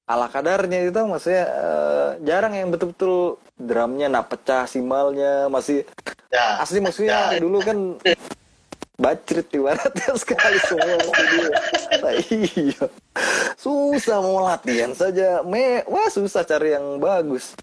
ala 0.07 0.31
kadarnya 0.31 0.87
itu 0.87 1.01
maksudnya 1.03 1.45
eh, 1.51 2.09
jarang 2.23 2.55
yang 2.55 2.71
betul-betul 2.71 3.37
drumnya 3.59 4.07
nak 4.07 4.31
pecah 4.31 4.63
simbalnya 4.63 5.51
masih 5.51 5.83
ya. 6.31 6.63
asli 6.63 6.79
maksudnya 6.79 7.35
Ya. 7.35 7.43
dulu 7.43 7.59
kan 7.59 7.99
bacrit 8.97 9.45
ibaratnya 9.51 10.09
sekali 10.21 10.57
semua 10.65 10.95
studio 10.97 11.47
nah, 12.01 12.13
iya. 12.31 12.83
Susah 13.57 14.21
mau 14.21 14.45
latihan 14.45 14.93
saja. 14.93 15.41
Me 15.41 15.81
wah 15.89 16.09
susah 16.09 16.45
cari 16.45 16.77
yang 16.77 17.01
bagus. 17.01 17.57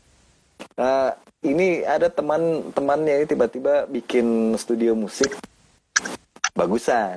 Nah 0.74 1.14
ini 1.42 1.82
ada 1.86 2.11
teman-temannya 2.11 3.22
ini 3.22 3.26
tiba-tiba 3.30 3.86
bikin 3.86 4.55
studio 4.59 4.95
musik. 4.99 5.30
Bagusan. 6.55 7.14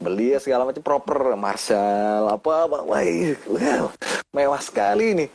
Beli 0.00 0.32
segala 0.40 0.64
macam 0.64 0.80
proper. 0.80 1.36
Marshall 1.36 2.24
apa 2.32 2.52
apa 2.64 2.78
wah 2.88 3.04
wow, 3.04 3.84
mewah 4.30 4.60
sekali 4.62 5.14
nih 5.14 5.30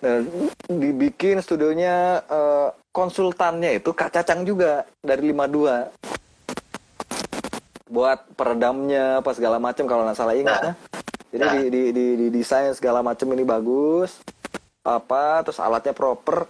Nah, 0.00 0.24
dibikin 0.64 1.44
studionya 1.44 2.24
eh, 2.24 2.68
konsultannya 2.88 3.76
itu 3.76 3.92
Kak 3.92 4.16
Cacang 4.16 4.48
juga 4.48 4.88
dari 5.04 5.28
52 5.28 5.92
buat 7.90 8.22
peredamnya 8.32 9.20
apa 9.20 9.34
segala 9.36 9.60
macam 9.60 9.84
kalau 9.84 10.08
nggak 10.08 10.16
salah 10.16 10.32
ingat 10.32 10.60
ya. 10.62 10.72
Jadi 11.30 11.46
di, 11.52 11.62
di, 11.68 11.82
di, 11.92 12.06
di 12.16 12.26
desain 12.32 12.72
segala 12.72 13.04
macam 13.04 13.28
ini 13.36 13.44
bagus 13.44 14.18
apa 14.80 15.44
terus 15.44 15.60
alatnya 15.60 15.92
proper 15.92 16.48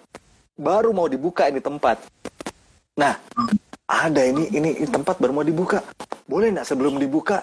baru 0.54 0.94
mau 0.94 1.10
dibuka 1.10 1.50
ini 1.50 1.58
tempat. 1.58 1.98
Nah 3.02 3.18
ada 3.90 4.22
ini 4.22 4.46
ini, 4.54 4.78
ini 4.78 4.86
tempat 4.86 5.18
baru 5.18 5.34
mau 5.34 5.42
dibuka 5.42 5.82
boleh 6.30 6.54
nggak 6.54 6.70
sebelum 6.70 7.02
dibuka 7.02 7.42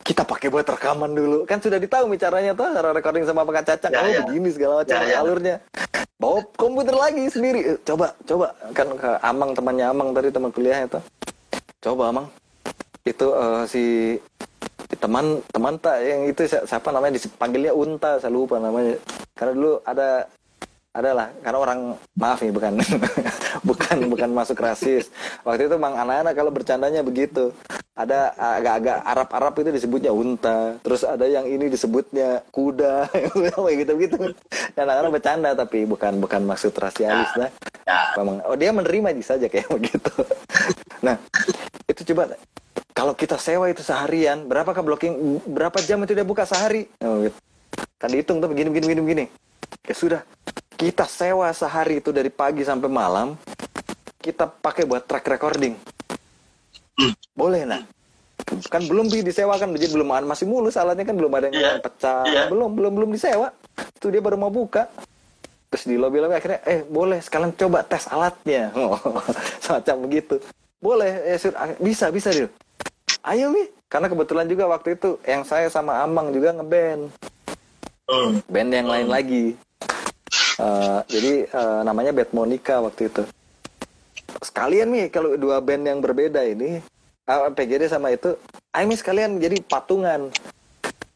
kita 0.00 0.22
pakai 0.24 0.48
buat 0.48 0.64
rekaman 0.64 1.12
dulu. 1.12 1.44
Kan 1.44 1.60
sudah 1.60 1.76
ditahu 1.76 2.08
caranya 2.16 2.52
tuh 2.52 2.66
cara 2.70 2.90
recording 2.90 3.24
sama 3.24 3.44
Pak 3.44 3.64
Cacang 3.64 3.92
Ya, 3.92 4.00
oh 4.00 4.08
ya. 4.08 4.20
begini 4.24 4.48
segala 4.50 4.74
macam 4.82 4.96
Ya, 4.96 5.04
ya. 5.04 5.18
alurnya. 5.20 5.56
Bawa 6.16 6.44
komputer 6.54 6.92
lagi 6.92 7.24
sendiri. 7.28 7.60
Eh, 7.64 7.78
coba 7.82 8.12
coba. 8.24 8.52
Kan 8.72 8.88
ke 8.94 9.10
Amang 9.20 9.50
temannya 9.52 9.86
Amang 9.86 10.08
tadi 10.12 10.28
teman 10.28 10.50
kuliahnya 10.50 10.86
tuh. 10.90 11.02
Coba 11.80 12.12
Amang. 12.12 12.26
Itu 13.04 13.32
eh, 13.32 13.62
si 13.64 13.84
teman 15.00 15.40
teman 15.48 15.78
tak 15.78 15.96
yang 16.02 16.26
itu 16.26 16.44
si- 16.44 16.64
siapa 16.66 16.90
namanya? 16.90 17.16
Dipanggilnya 17.16 17.72
Unta 17.72 18.16
saya 18.18 18.32
lupa 18.32 18.56
namanya. 18.56 18.96
Karena 19.36 19.52
dulu 19.54 19.72
ada 19.84 20.28
adalah 20.90 21.30
karena 21.40 21.58
orang 21.60 21.80
maaf 22.18 22.40
nih 22.40 22.52
bukan. 22.52 22.72
Bukan 23.60 24.06
bukan 24.08 24.30
masuk 24.30 24.62
rasis. 24.62 25.10
Waktu 25.42 25.66
itu 25.66 25.74
bang 25.74 25.92
anak-anak 25.92 26.32
kalau 26.32 26.48
bercandanya 26.48 27.02
begitu 27.02 27.50
ada 28.00 28.32
agak-agak 28.36 28.98
Arab-Arab 29.04 29.54
itu 29.60 29.70
disebutnya 29.76 30.12
unta. 30.12 30.80
Terus 30.80 31.04
ada 31.04 31.28
yang 31.28 31.44
ini 31.44 31.68
disebutnya 31.68 32.40
kuda. 32.48 33.08
Gitu 33.70 33.92
gitu 33.96 34.16
anak-anak 34.76 35.10
bercanda 35.12 35.50
tapi 35.52 35.84
bukan 35.84 36.20
bukan 36.20 36.42
maksud 36.44 36.72
rasialis 36.76 37.30
lah. 37.36 37.50
Ya. 37.84 38.12
Memang, 38.16 38.44
oh 38.44 38.56
dia 38.56 38.72
menerima 38.72 39.12
aja 39.14 39.36
saja 39.36 39.46
kayak 39.46 39.68
begitu. 39.76 40.12
Nah 41.04 41.16
itu 41.88 42.00
coba 42.12 42.34
kalau 42.92 43.16
kita 43.16 43.40
sewa 43.40 43.70
itu 43.70 43.80
seharian 43.80 44.44
berapakah 44.44 44.84
blocking 44.84 45.40
berapa 45.48 45.78
jam 45.84 46.02
itu 46.04 46.12
dia 46.12 46.26
buka 46.26 46.44
sehari? 46.44 46.88
Oh, 47.00 47.24
gitu. 47.24 47.38
kan 48.00 48.08
dihitung 48.08 48.40
tuh 48.40 48.48
begini 48.48 48.68
begini 48.72 48.84
begini 48.88 49.02
begini. 49.04 49.24
Ya 49.84 49.94
sudah 49.96 50.20
kita 50.76 51.04
sewa 51.04 51.52
sehari 51.52 52.00
itu 52.00 52.12
dari 52.12 52.32
pagi 52.32 52.64
sampai 52.64 52.88
malam 52.88 53.36
kita 54.20 54.48
pakai 54.48 54.84
buat 54.84 55.04
track 55.08 55.28
recording 55.28 55.76
Hmm. 57.00 57.12
boleh 57.32 57.64
nah 57.64 57.80
kan 58.68 58.82
belum 58.82 59.08
di- 59.08 59.24
disewakan 59.24 59.72
jadi 59.72 59.88
belum 59.88 60.04
masih 60.26 60.44
mulus 60.44 60.76
alatnya 60.76 61.02
kan 61.02 61.16
belum 61.16 61.32
ada 61.32 61.48
yang 61.48 61.56
Iya. 61.56 61.72
pecah 61.80 62.22
Iya. 62.26 62.42
belum 62.46 62.76
belum 62.76 62.92
belum 62.92 63.10
disewa 63.10 63.48
itu 63.78 64.06
dia 64.08 64.20
baru 64.20 64.36
mau 64.36 64.52
buka 64.52 64.84
terus 65.70 65.86
di 65.86 65.96
lobby 65.96 66.18
lobby 66.18 66.36
akhirnya 66.36 66.60
eh 66.64 66.82
boleh 66.82 67.18
sekalian 67.18 67.54
coba 67.54 67.80
tes 67.80 68.04
alatnya 68.06 68.68
oh, 68.76 68.98
semacam 69.58 69.96
begitu 70.04 70.36
boleh 70.76 71.12
ya 71.26 71.36
Sur. 71.36 71.54
Ah, 71.54 71.72
bisa 71.78 72.10
bisa 72.10 72.28
dia 72.28 72.48
ayo 73.22 73.48
mi 73.48 73.64
karena 73.86 74.06
kebetulan 74.06 74.44
juga 74.44 74.64
waktu 74.66 74.94
itu 74.94 75.16
yang 75.22 75.42
saya 75.42 75.68
sama 75.68 76.00
Amang 76.00 76.28
juga 76.30 76.52
ngeband 76.52 77.08
Hmm. 78.04 78.42
band 78.44 78.70
yang 78.74 78.90
lain 78.90 79.06
lagi 79.06 79.44
Eh, 80.60 81.00
jadi 81.08 81.32
eh, 81.46 81.80
namanya 81.80 82.12
Bad 82.12 82.36
Monica 82.36 82.82
waktu 82.82 83.08
itu 83.08 83.22
sekalian 84.40 84.88
nih 84.92 85.06
kalau 85.12 85.36
dua 85.36 85.60
band 85.60 85.84
yang 85.84 86.00
berbeda 86.00 86.40
ini 86.44 86.80
ah, 87.28 87.52
PGD 87.52 87.92
sama 87.92 88.12
itu 88.12 88.34
nih 88.72 88.98
sekalian 88.98 89.38
jadi 89.38 89.60
patungan. 89.64 90.32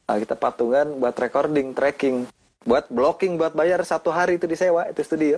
Nah, 0.04 0.16
kita 0.20 0.36
patungan 0.36 1.00
buat 1.00 1.16
recording 1.16 1.72
tracking 1.72 2.28
buat 2.64 2.88
blocking 2.88 3.36
buat 3.36 3.52
bayar 3.52 3.84
satu 3.84 4.08
hari 4.08 4.40
itu 4.40 4.48
disewa 4.48 4.88
itu 4.88 5.04
studio. 5.04 5.36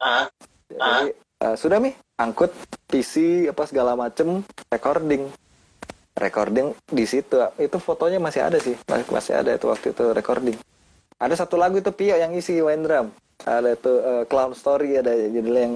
Ah, 0.00 0.28
jadi 0.72 1.12
eh, 1.16 1.54
sudah 1.56 1.76
mi 1.76 1.92
angkut 2.16 2.52
PC 2.88 3.46
apa 3.52 3.68
segala 3.68 3.92
macem 3.94 4.40
recording. 4.72 5.28
Recording 6.20 6.76
di 6.90 7.06
situ 7.06 7.38
itu 7.56 7.76
fotonya 7.80 8.20
masih 8.20 8.44
ada 8.44 8.58
sih 8.60 8.76
masih, 8.84 9.06
masih 9.08 9.32
ada 9.40 9.50
itu 9.56 9.66
waktu 9.68 9.92
itu 9.92 10.04
recording. 10.12 10.56
Ada 11.20 11.44
satu 11.44 11.60
lagu 11.60 11.76
itu 11.76 11.92
Pio 11.92 12.16
yang 12.16 12.32
isi 12.32 12.60
main 12.64 12.80
drum. 12.80 13.12
Ada 13.44 13.76
itu 13.76 13.92
eh, 14.00 14.24
Clown 14.28 14.52
Story 14.56 15.00
ada 15.00 15.12
judulnya 15.12 15.62
yang 15.68 15.74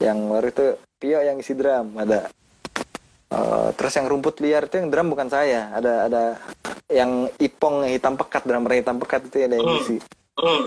yang 0.00 0.28
baru 0.28 0.48
itu 0.52 0.66
Pio 0.96 1.20
yang 1.20 1.36
isi 1.40 1.52
drum 1.52 1.96
ada. 2.00 2.28
Eh, 3.26 3.68
terus 3.76 3.92
yang 3.98 4.06
rumput 4.08 4.40
liar 4.40 4.64
itu 4.70 4.80
yang 4.80 4.88
drum 4.88 5.12
bukan 5.12 5.28
saya. 5.28 5.68
Ada 5.76 5.92
ada 6.08 6.22
yang 6.88 7.28
Ipong 7.36 7.84
yang 7.84 7.92
hitam 7.92 8.14
pekat 8.14 8.46
drummer 8.46 8.70
yang 8.72 8.80
hitam 8.86 8.98
pekat 9.02 9.28
itu 9.28 9.36
ada 9.44 9.56
yang 9.58 9.68
Hmm. 9.68 9.80
isi. 9.82 9.96
Hmm. 10.36 10.64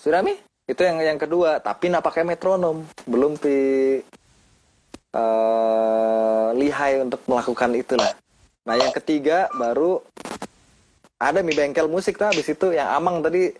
sudah 0.00 0.24
mi? 0.24 0.32
Itu 0.64 0.80
yang 0.80 0.96
yang 1.04 1.18
kedua. 1.20 1.60
Tapi 1.60 1.92
nak 1.92 2.00
pakai 2.04 2.24
metronom. 2.24 2.88
Belum 3.04 3.36
pi. 3.36 4.00
Eh, 5.10 6.48
lihai 6.56 7.02
untuk 7.02 7.20
melakukan 7.26 7.74
itulah. 7.76 8.12
Nah 8.64 8.74
yang 8.76 8.92
ketiga 8.94 9.50
baru 9.56 10.00
ada 11.20 11.44
mi 11.44 11.52
bengkel 11.52 11.88
musik 11.88 12.16
tuh 12.16 12.32
habis 12.32 12.48
itu. 12.48 12.72
Yang 12.72 12.88
amang 12.96 13.20
tadi 13.20 13.52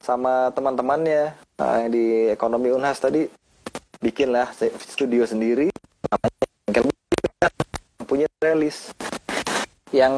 sama 0.00 0.48
teman-temannya 0.56 1.36
nah, 1.60 1.76
yang 1.84 1.90
di 1.92 2.32
ekonomi 2.32 2.72
unhas 2.72 2.96
tadi 2.96 3.28
bikin 4.00 4.32
lah 4.32 4.48
se- 4.56 4.72
studio 4.80 5.22
sendiri. 5.24 5.68
Namanya 6.08 6.44
bengkel. 6.66 6.82
Musik 6.88 7.20
yang 7.40 7.54
punya 8.04 8.26
rilis 8.40 8.78
yang 9.90 10.14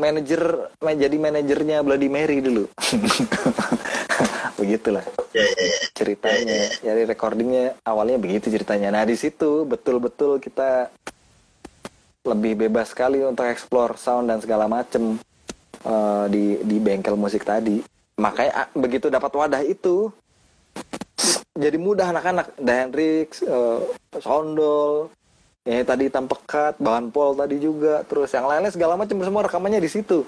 manajer 0.00 0.72
jadi 0.80 1.16
manajernya 1.16 1.84
Bloody 1.84 2.08
Mary 2.08 2.40
dulu. 2.40 2.64
Begitulah 4.60 5.04
Ya, 5.32 5.48
ya, 5.48 5.64
ya. 5.64 5.76
ceritanya. 5.96 6.60
Jadi 6.84 7.02
recordingnya 7.08 7.72
awalnya 7.88 8.20
begitu 8.20 8.52
ceritanya. 8.52 8.92
Nah 8.92 9.04
di 9.08 9.16
situ 9.16 9.64
betul-betul 9.64 10.36
kita 10.36 10.92
lebih 12.22 12.68
bebas 12.68 12.92
sekali 12.92 13.24
untuk 13.24 13.48
explore 13.48 13.96
sound 13.96 14.28
dan 14.28 14.38
segala 14.44 14.68
macem 14.68 15.16
eh, 15.82 16.24
di 16.28 16.60
di 16.62 16.76
bengkel 16.76 17.16
musik 17.16 17.48
tadi. 17.48 17.80
Makanya 18.20 18.68
begitu 18.76 19.08
dapat 19.08 19.32
wadah 19.32 19.64
itu 19.64 20.12
jadi 21.56 21.76
mudah 21.76 22.12
anak-anak. 22.12 22.56
Hendrix 22.60 23.44
eh, 23.44 23.80
Sondol 24.20 25.12
ya 25.62 25.86
tadi 25.86 26.10
hitam 26.10 26.26
pekat 26.26 26.80
bahan 26.80 27.12
pol 27.12 27.36
tadi 27.36 27.60
juga. 27.60 28.02
Terus 28.08 28.32
yang 28.32 28.48
lainnya 28.48 28.72
segala 28.72 28.96
macam 28.96 29.20
semua 29.20 29.44
rekamannya 29.44 29.80
di 29.80 29.90
situ. 29.90 30.24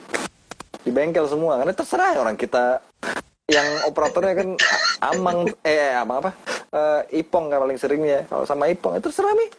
Di 0.84 0.90
bengkel 0.92 1.24
semua. 1.28 1.60
Karena 1.60 1.72
terserah 1.72 2.20
orang 2.20 2.36
kita. 2.36 2.80
Yang 3.44 3.68
operatornya 3.92 4.34
kan 4.40 4.48
Amang 5.04 5.52
eh 5.64 5.92
Amang 5.92 6.24
apa? 6.24 6.32
Eh, 6.72 7.20
Ipong 7.24 7.52
kan 7.52 7.60
paling 7.64 7.78
seringnya. 7.80 8.24
Kalau 8.28 8.44
sama 8.48 8.68
Ipong 8.72 8.96
itu 9.00 9.08
terserah 9.08 9.36
nih 9.36 9.50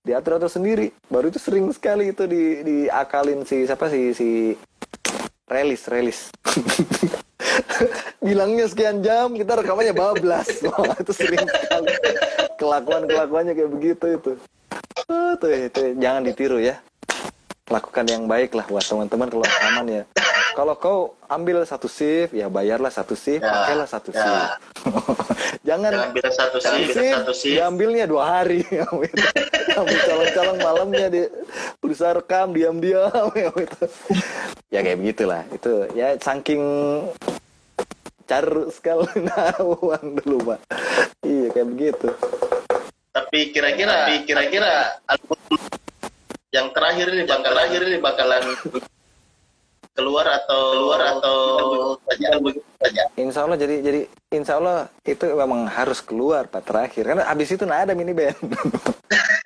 diatur 0.00 0.40
atur 0.40 0.48
sendiri. 0.48 0.88
Baru 1.12 1.28
itu 1.28 1.36
sering 1.36 1.68
sekali 1.76 2.12
itu 2.12 2.24
di 2.24 2.64
diakalin 2.64 3.44
si 3.44 3.68
siapa 3.68 3.92
si 3.92 4.16
si 4.16 4.56
relis 5.50 5.82
relis 5.90 6.30
bilangnya 8.26 8.66
sekian 8.68 9.00
jam 9.00 9.32
kita 9.32 9.58
rekamannya 9.60 9.94
bablas. 9.94 10.48
Wah, 10.66 10.94
itu 10.96 11.12
sering 11.12 11.44
sekali. 11.44 11.88
Kelakuan 12.56 13.02
kelakuannya 13.08 13.52
kayak 13.56 13.70
begitu 13.72 14.06
itu. 14.16 14.32
Oh, 15.08 15.32
tuh 15.36 15.50
itu 15.50 15.96
jangan 15.98 16.22
ditiru 16.22 16.60
ya. 16.60 16.78
Lakukan 17.70 18.04
yang 18.06 18.26
baik 18.26 18.52
lah 18.52 18.66
buat 18.66 18.82
teman-teman 18.82 19.30
kalau 19.30 19.44
rekaman 19.46 19.86
ya. 19.88 20.04
Kalau 20.50 20.74
kau 20.74 20.98
ambil 21.30 21.62
satu 21.62 21.86
shift 21.86 22.34
ya 22.34 22.50
bayarlah 22.50 22.90
satu 22.90 23.14
shift 23.14 23.38
Ya, 23.38 23.54
pakailah 23.54 23.86
satu 23.86 24.10
ya. 24.10 24.18
shift. 24.18 24.50
Jangan 25.68 26.10
bilang 26.10 26.34
satu 26.34 26.58
shift, 26.58 26.98
satu 26.98 27.32
sih. 27.32 27.54
diambilnya 27.54 28.10
dua 28.10 28.42
hari. 28.42 28.66
Ambil 29.78 29.98
calon-calon 30.02 30.58
malamnya 30.58 31.06
di 31.06 31.22
berusaha 31.78 32.18
rekam 32.18 32.50
diam-diam. 32.50 33.30
Ya 34.74 34.82
kayak 34.82 34.98
begitulah. 34.98 35.46
Itu 35.54 35.86
ya 35.94 36.18
saking 36.18 36.62
carut 38.30 38.70
sekali. 38.70 39.10
Nah 39.26 39.58
uang 39.58 40.22
dulu 40.22 40.54
pak. 40.54 40.60
Iya 41.26 41.46
kayak 41.50 41.68
begitu. 41.74 42.08
Tapi 43.10 43.50
kira-kira, 43.50 44.06
tapi 44.06 44.22
kira-kira 44.22 45.02
album 45.10 45.38
yang 46.54 46.70
terakhir 46.70 47.10
ini 47.10 47.26
bakal 47.26 47.50
terakhir 47.50 47.80
ini 47.90 47.98
bakalan 47.98 48.42
keluar 49.98 50.26
atau 50.30 50.62
keluar 50.70 51.02
atau 51.18 51.36
saja 52.06 52.38
begitu 52.38 52.70
saja. 52.78 53.02
Insya 53.18 53.40
Allah 53.46 53.58
jadi 53.58 53.76
jadi 53.82 54.00
Insya 54.30 54.62
Allah 54.62 54.86
itu 55.02 55.26
memang 55.26 55.66
harus 55.66 55.98
keluar 55.98 56.46
pak 56.46 56.62
terakhir. 56.62 57.02
Karena 57.02 57.26
abis 57.26 57.50
itu 57.50 57.66
nggak 57.66 57.90
ada 57.90 57.92
mini 57.98 58.14
band. 58.14 58.38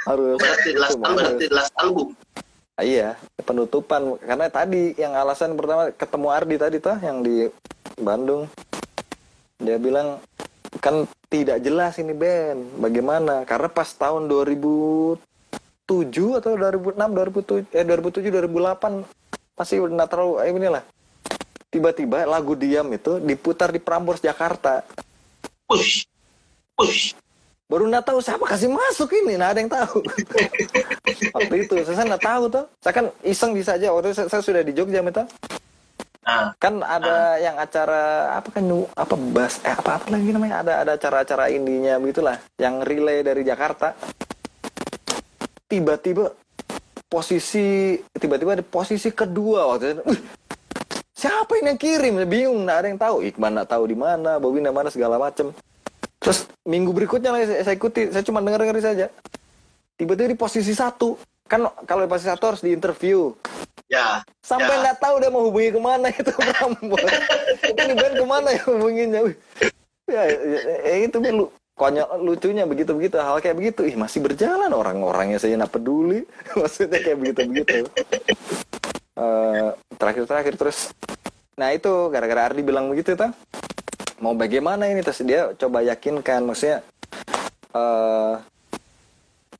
Harus 0.04 0.36
Berarti 0.36 0.70
last 0.76 1.00
album, 1.00 1.16
berarti 1.16 1.46
last 1.48 1.74
album. 1.80 2.08
Ah, 2.76 2.84
iya 2.84 3.16
penutupan. 3.40 4.20
Karena 4.20 4.52
tadi 4.52 4.92
yang 5.00 5.16
alasan 5.16 5.56
pertama 5.56 5.88
ketemu 5.96 6.28
Ardi 6.28 6.56
tadi 6.60 6.76
tuh 6.76 7.00
yang 7.00 7.24
di 7.24 7.48
Bandung. 7.98 8.50
Dia 9.62 9.78
bilang 9.78 10.18
kan 10.82 11.06
tidak 11.30 11.62
jelas 11.62 11.98
ini 12.02 12.14
band 12.14 12.78
bagaimana? 12.82 13.46
Karena 13.46 13.68
pas 13.70 13.90
tahun 13.94 14.26
2007 14.26 15.18
atau 16.38 16.50
2006 16.54 16.94
2007 16.94 17.74
eh 17.74 17.84
2007 17.86 18.30
2008 18.50 19.06
masih 19.54 19.86
udah 19.86 20.06
terlalu 20.10 20.32
eh, 20.42 20.50
inilah. 20.50 20.84
Tiba-tiba 21.70 22.22
lagu 22.26 22.54
diam 22.54 22.86
itu 22.94 23.18
diputar 23.18 23.74
di 23.74 23.82
Prambors 23.82 24.22
Jakarta. 24.22 24.86
Push, 25.66 26.06
push. 26.78 27.14
baru 27.64 27.88
nggak 27.88 28.12
tahu 28.12 28.20
siapa 28.20 28.44
kasih 28.44 28.68
masuk 28.70 29.08
ini 29.24 29.40
nah 29.40 29.50
ada 29.50 29.58
yang 29.58 29.72
tahu. 29.72 30.04
Waktu 31.34 31.54
itu 31.64 31.74
saya 31.82 32.06
nggak 32.06 32.22
tahu 32.22 32.44
tuh 32.52 32.64
saya 32.78 32.94
kan 32.94 33.06
iseng 33.24 33.56
bisa 33.56 33.74
aja. 33.74 33.90
Waktu 33.90 34.12
itu 34.12 34.16
saya, 34.20 34.28
saya 34.30 34.42
sudah 34.44 34.62
di 34.62 34.76
Jogja 34.76 35.00
minta 35.00 35.24
Nah, 36.24 36.56
kan 36.56 36.80
ada 36.80 37.36
yang 37.36 37.60
acara 37.60 38.32
apa 38.40 38.48
kan 38.48 38.64
apa 38.96 39.14
bas 39.36 39.60
eh 39.60 39.76
apa 39.76 40.00
apa 40.00 40.06
lagi 40.08 40.32
namanya? 40.32 40.64
Ada 40.64 40.72
ada 40.80 40.92
acara-acara 40.96 41.52
indinya 41.52 42.00
begitulah 42.00 42.40
yang 42.56 42.80
relay 42.80 43.20
dari 43.20 43.44
Jakarta. 43.44 43.92
Tiba-tiba 45.68 46.32
posisi 47.04 48.00
tiba-tiba 48.16 48.56
di 48.56 48.64
posisi 48.64 49.12
kedua 49.12 49.68
waktu 49.68 50.00
itu. 50.00 50.02
"Wih, 50.08 50.20
siapa 51.12 51.60
ini 51.60 51.76
yang 51.76 51.80
kirim? 51.80 52.14
Bingung 52.24 52.64
nggak 52.64 52.78
ada 52.80 52.88
yang 52.88 53.00
tahu. 53.00 53.16
Iqbal 53.28 53.52
nggak 53.60 53.70
tahu 53.76 53.84
di 53.84 53.96
mana 53.96 54.40
Bobby 54.40 54.64
di 54.64 54.72
mana 54.72 54.88
segala 54.88 55.20
macem. 55.20 55.52
Terus 56.24 56.48
minggu 56.64 56.96
berikutnya 56.96 57.36
lagi 57.36 57.52
saya, 57.52 57.60
saya 57.68 57.76
ikuti 57.76 58.08
saya 58.08 58.24
cuma 58.24 58.40
dengar 58.40 58.64
dengar 58.64 58.80
saja. 58.80 59.12
Tiba-tiba 60.00 60.32
di 60.32 60.38
posisi 60.40 60.72
satu. 60.72 61.20
Kan 61.44 61.68
kalau 61.84 62.08
di 62.08 62.08
posisi 62.08 62.32
satu 62.32 62.44
harus 62.48 62.64
diinterview 62.64 63.28
ya. 63.88 64.24
sampai 64.40 64.74
Ya. 64.74 64.80
nggak 64.84 64.98
tahu 65.00 65.14
dia 65.20 65.30
mau 65.30 65.42
hubungi 65.48 65.70
ke 65.74 65.80
mana 65.80 66.06
itu 66.10 66.32
Prambors 66.32 67.14
ini 67.64 67.92
band 67.94 68.14
ke 68.16 68.26
mana 68.26 68.48
ya 68.52 68.62
hubunginya? 68.68 69.20
Wih. 69.24 69.36
ya, 70.04 70.22
ya, 70.28 70.60
ya, 70.84 70.94
itu 71.08 71.16
lu 71.20 71.48
konyol 71.74 72.06
lucunya 72.22 72.64
begitu 72.68 72.94
begitu 72.94 73.16
hal 73.18 73.40
kayak 73.42 73.56
begitu. 73.58 73.82
Ih 73.88 73.96
masih 73.98 74.22
berjalan 74.22 74.70
orang-orangnya. 74.70 75.42
Saya 75.42 75.58
nggak 75.58 75.74
peduli. 75.74 76.22
Maksudnya 76.60 76.98
kayak 77.02 77.18
begitu 77.18 77.40
begitu 77.50 77.74
terakhir 80.04 80.24
terakhir 80.28 80.54
terus. 80.60 80.78
Nah 81.56 81.70
itu 81.72 82.10
gara-gara 82.10 82.50
Ardi 82.50 82.60
bilang 82.60 82.90
begitu 82.90 83.14
tuh 83.14 83.30
mau 84.22 84.34
bagaimana 84.34 84.90
ini 84.90 85.00
terus 85.00 85.22
dia 85.24 85.54
coba 85.56 85.80
yakinkan. 85.80 86.44
Maksudnya 86.44 86.84
eh 87.74 88.34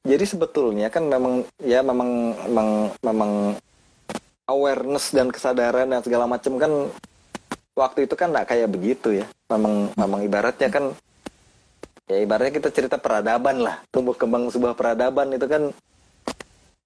jadi 0.05 0.25
sebetulnya 0.29 0.93
kan 0.93 1.09
memang 1.09 1.49
ya 1.65 1.81
memang 1.81 2.37
memang 2.45 2.69
memang 3.01 3.31
awareness 4.45 5.13
dan 5.13 5.33
kesadaran 5.33 5.89
dan 5.89 6.01
segala 6.05 6.29
macam 6.29 6.57
kan 6.61 6.73
waktu 7.75 8.07
itu 8.07 8.15
kan 8.15 8.31
nggak 8.31 8.49
kayak 8.55 8.69
begitu 8.71 9.25
ya. 9.25 9.27
Memang 9.51 9.93
memang 9.97 10.21
ibaratnya 10.25 10.69
kan 10.69 10.95
ya 12.05 12.21
ibaratnya 12.21 12.53
kita 12.53 12.69
cerita 12.71 12.97
peradaban 13.01 13.65
lah. 13.65 13.81
Tumbuh 13.89 14.17
kembang 14.17 14.49
sebuah 14.53 14.77
peradaban 14.77 15.33
itu 15.33 15.47
kan 15.49 15.73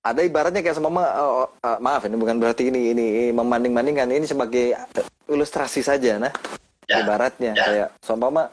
ada 0.03 0.21
ibaratnya 0.23 0.63
kayak 0.63 0.79
sama 0.79 1.05
uh, 1.05 1.51
uh, 1.51 1.79
maaf 1.83 2.07
ini 2.07 2.17
bukan 2.17 2.39
berarti 2.39 2.71
ini 2.71 2.95
ini 2.95 3.07
membanding 3.35 3.75
bandingkan 3.75 4.09
ini 4.09 4.25
sebagai 4.25 4.73
ilustrasi 5.29 5.85
saja 5.85 6.17
nah. 6.17 6.33
Ya, 6.89 7.05
ibaratnya 7.05 7.53
ya. 7.53 7.65
kayak 7.69 7.89
sama 8.01 8.49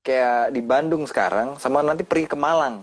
kayak 0.00 0.56
di 0.56 0.64
Bandung 0.64 1.04
sekarang 1.04 1.60
sama 1.60 1.84
nanti 1.84 2.06
pergi 2.06 2.30
ke 2.30 2.38
Malang. 2.38 2.80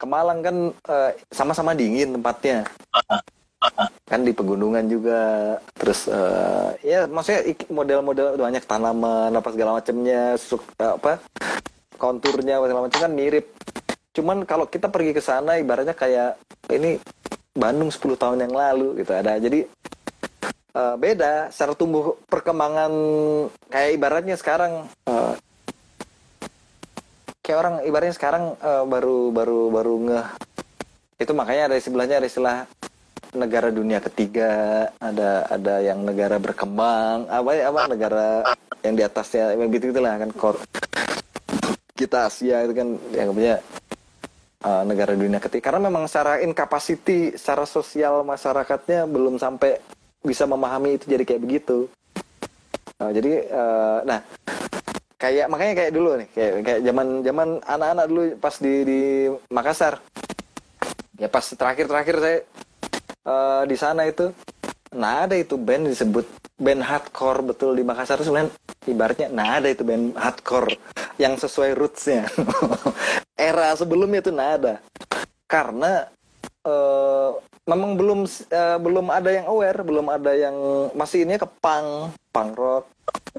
Ke 0.00 0.08
Malang 0.08 0.40
kan 0.40 0.56
uh, 0.88 1.10
sama-sama 1.28 1.76
dingin 1.76 2.16
tempatnya 2.16 2.64
kan 4.08 4.20
di 4.24 4.32
pegunungan 4.32 4.84
juga. 4.88 5.22
Terus 5.76 6.08
uh, 6.08 6.74
ya 6.80 7.04
maksudnya 7.06 7.44
model-model 7.68 8.40
banyak 8.40 8.64
tanaman 8.64 9.30
apa 9.30 9.48
segala 9.52 9.78
macamnya 9.78 10.34
apa 10.80 11.20
konturnya 12.00 12.58
segala 12.58 12.88
macam 12.88 13.00
kan 13.04 13.12
mirip. 13.12 13.46
Cuman 14.16 14.42
kalau 14.48 14.66
kita 14.66 14.90
pergi 14.90 15.14
ke 15.14 15.22
sana 15.22 15.60
ibaratnya 15.60 15.94
kayak 15.94 16.40
ini 16.72 16.98
Bandung 17.54 17.92
10 17.92 18.16
tahun 18.16 18.38
yang 18.48 18.54
lalu 18.56 19.04
gitu 19.04 19.12
ada. 19.14 19.36
Jadi 19.36 19.68
uh, 20.74 20.96
beda 20.96 21.52
secara 21.52 21.76
tumbuh 21.76 22.18
perkembangan 22.26 22.90
kayak 23.70 23.90
ibaratnya 23.94 24.34
sekarang 24.40 24.88
uh, 25.06 25.34
kayak 27.44 27.58
orang 27.60 27.74
ibaratnya 27.86 28.16
sekarang 28.16 28.56
uh, 28.58 28.82
baru 28.88 29.30
baru 29.30 29.60
baru 29.70 29.94
ngeh. 30.08 30.28
Itu 31.20 31.36
makanya 31.36 31.70
ada 31.70 31.76
sebelahnya 31.76 32.16
ada 32.18 32.26
istilah 32.26 32.64
negara 33.34 33.70
dunia 33.70 34.02
ketiga 34.02 34.50
ada 34.98 35.46
ada 35.46 35.74
yang 35.82 36.02
negara 36.02 36.42
berkembang 36.42 37.30
apa 37.30 37.50
ya 37.54 37.70
apa 37.70 37.80
negara 37.86 38.26
yang 38.82 38.94
di 38.98 39.02
atasnya 39.06 39.54
gitu 39.70 39.94
gitulah 39.94 40.18
kan 40.18 40.30
kor 40.34 40.56
kita 42.00 42.32
Asia 42.32 42.64
itu 42.64 42.72
kan 42.72 42.88
yang 43.12 43.36
punya 43.36 43.60
uh, 44.64 44.82
negara 44.88 45.12
dunia 45.12 45.36
ketiga. 45.36 45.68
Karena 45.68 45.92
memang 45.92 46.08
secara 46.08 46.40
incapacity 46.40 47.36
secara 47.36 47.68
sosial 47.68 48.24
masyarakatnya 48.24 49.04
belum 49.04 49.36
sampai 49.36 49.76
bisa 50.24 50.48
memahami 50.48 50.96
itu 50.96 51.04
jadi 51.08 51.24
kayak 51.28 51.42
begitu. 51.44 51.88
Uh, 52.96 53.12
jadi 53.12 53.32
uh, 53.52 53.98
nah 54.08 54.20
kayak 55.20 55.52
makanya 55.52 55.74
kayak 55.76 55.92
dulu 55.92 56.10
nih 56.16 56.28
kayak 56.32 56.52
kayak 56.64 56.80
zaman 56.88 57.06
zaman 57.20 57.48
anak-anak 57.68 58.06
dulu 58.08 58.22
pas 58.40 58.54
di 58.56 58.74
di 58.88 59.00
Makassar. 59.52 60.00
Ya 61.20 61.28
pas 61.28 61.44
terakhir 61.44 61.84
terakhir 61.84 62.16
saya 62.16 62.38
uh, 63.26 63.62
di 63.66 63.76
sana 63.76 64.06
itu 64.06 64.32
nah 64.90 65.22
ada 65.22 65.38
itu 65.38 65.54
band 65.54 65.86
disebut 65.86 66.26
band 66.58 66.82
hardcore 66.82 67.46
betul 67.46 67.78
di 67.78 67.86
Makassar 67.86 68.18
sebenarnya 68.26 68.50
ibaratnya 68.90 69.28
nah 69.30 69.62
ada 69.62 69.70
itu 69.70 69.86
band 69.86 70.18
hardcore 70.18 70.74
yang 71.20 71.36
sesuai 71.36 71.76
rootsnya. 71.76 72.24
Era 73.36 73.76
sebelumnya 73.76 74.24
itu 74.24 74.32
nah 74.32 74.56
ada. 74.56 74.74
Karena 75.44 76.08
uh, 76.64 77.36
memang 77.68 78.00
belum 78.00 78.24
uh, 78.24 78.78
belum 78.80 79.06
ada 79.12 79.30
yang 79.30 79.46
aware 79.52 79.84
belum 79.84 80.06
ada 80.08 80.32
yang 80.32 80.56
masih 80.96 81.28
ini 81.28 81.36
ke 81.36 81.46
punk 81.60 82.16
punk 82.32 82.56
rock 82.56 82.84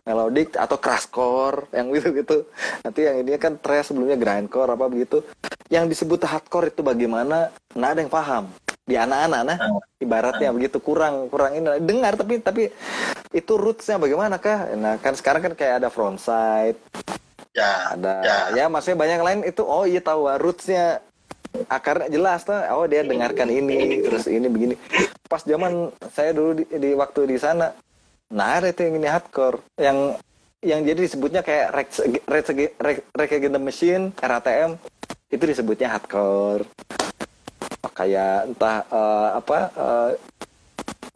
melodic 0.06 0.54
atau 0.54 0.78
crashcore 0.78 1.66
yang 1.74 1.90
gitu 1.90 2.14
gitu. 2.14 2.38
Nanti 2.86 3.10
yang 3.10 3.18
ini 3.26 3.34
kan 3.42 3.58
trash 3.58 3.90
sebelumnya 3.90 4.22
grindcore 4.22 4.78
apa 4.78 4.86
begitu. 4.86 5.26
Yang 5.74 5.98
disebut 5.98 6.22
hardcore 6.30 6.70
itu 6.70 6.86
bagaimana? 6.86 7.50
Nah 7.74 7.88
ada 7.90 8.06
yang 8.06 8.14
paham 8.14 8.54
di 8.92 9.00
anak-anak 9.00 9.42
nah 9.48 9.58
ibaratnya 10.04 10.52
begitu 10.52 10.84
kurang 10.84 11.32
kurang 11.32 11.56
ini 11.56 11.80
dengar 11.80 12.20
tapi 12.20 12.44
tapi 12.44 12.68
itu 13.32 13.54
rootsnya 13.56 13.96
bagaimana 13.96 14.36
kah 14.36 14.68
nah 14.76 15.00
kan 15.00 15.16
sekarang 15.16 15.48
kan 15.48 15.54
kayak 15.56 15.80
ada 15.80 15.88
frontside 15.88 16.76
ya 17.56 17.96
ada 17.96 18.14
ya, 18.20 18.38
ya 18.52 18.66
maksudnya 18.68 19.00
banyak 19.00 19.20
lain 19.24 19.40
itu 19.48 19.64
oh 19.64 19.88
iya 19.88 20.04
tahu 20.04 20.28
rootsnya 20.36 21.00
akarnya 21.68 22.08
jelas 22.12 22.44
tuh 22.48 22.56
oh 22.76 22.88
dia 22.88 23.04
dengarkan 23.04 23.52
ini 23.52 24.04
terus 24.08 24.28
ini 24.28 24.48
begini. 24.48 24.76
Pas 25.28 25.44
zaman 25.44 25.92
saya 26.12 26.32
dulu 26.32 26.64
di, 26.64 26.64
di 26.68 26.92
waktu 26.96 27.28
di 27.28 27.38
sana 27.40 27.72
nah 28.32 28.64
ada 28.64 28.72
itu 28.72 28.88
yang 28.88 28.96
ini 28.96 29.08
hardcore 29.12 29.60
yang 29.76 29.98
yang 30.64 30.80
jadi 30.88 31.00
disebutnya 31.04 31.42
kayak 31.44 31.68
Rage 31.76 33.36
Against 33.36 33.56
the 33.58 33.60
Machine 33.60 34.04
RATM 34.16 34.80
itu 35.28 35.44
disebutnya 35.44 35.92
hardcore 35.92 36.64
kayak 37.90 38.54
entah 38.54 38.86
uh, 38.94 39.30
apa 39.42 39.58
uh, 39.74 40.10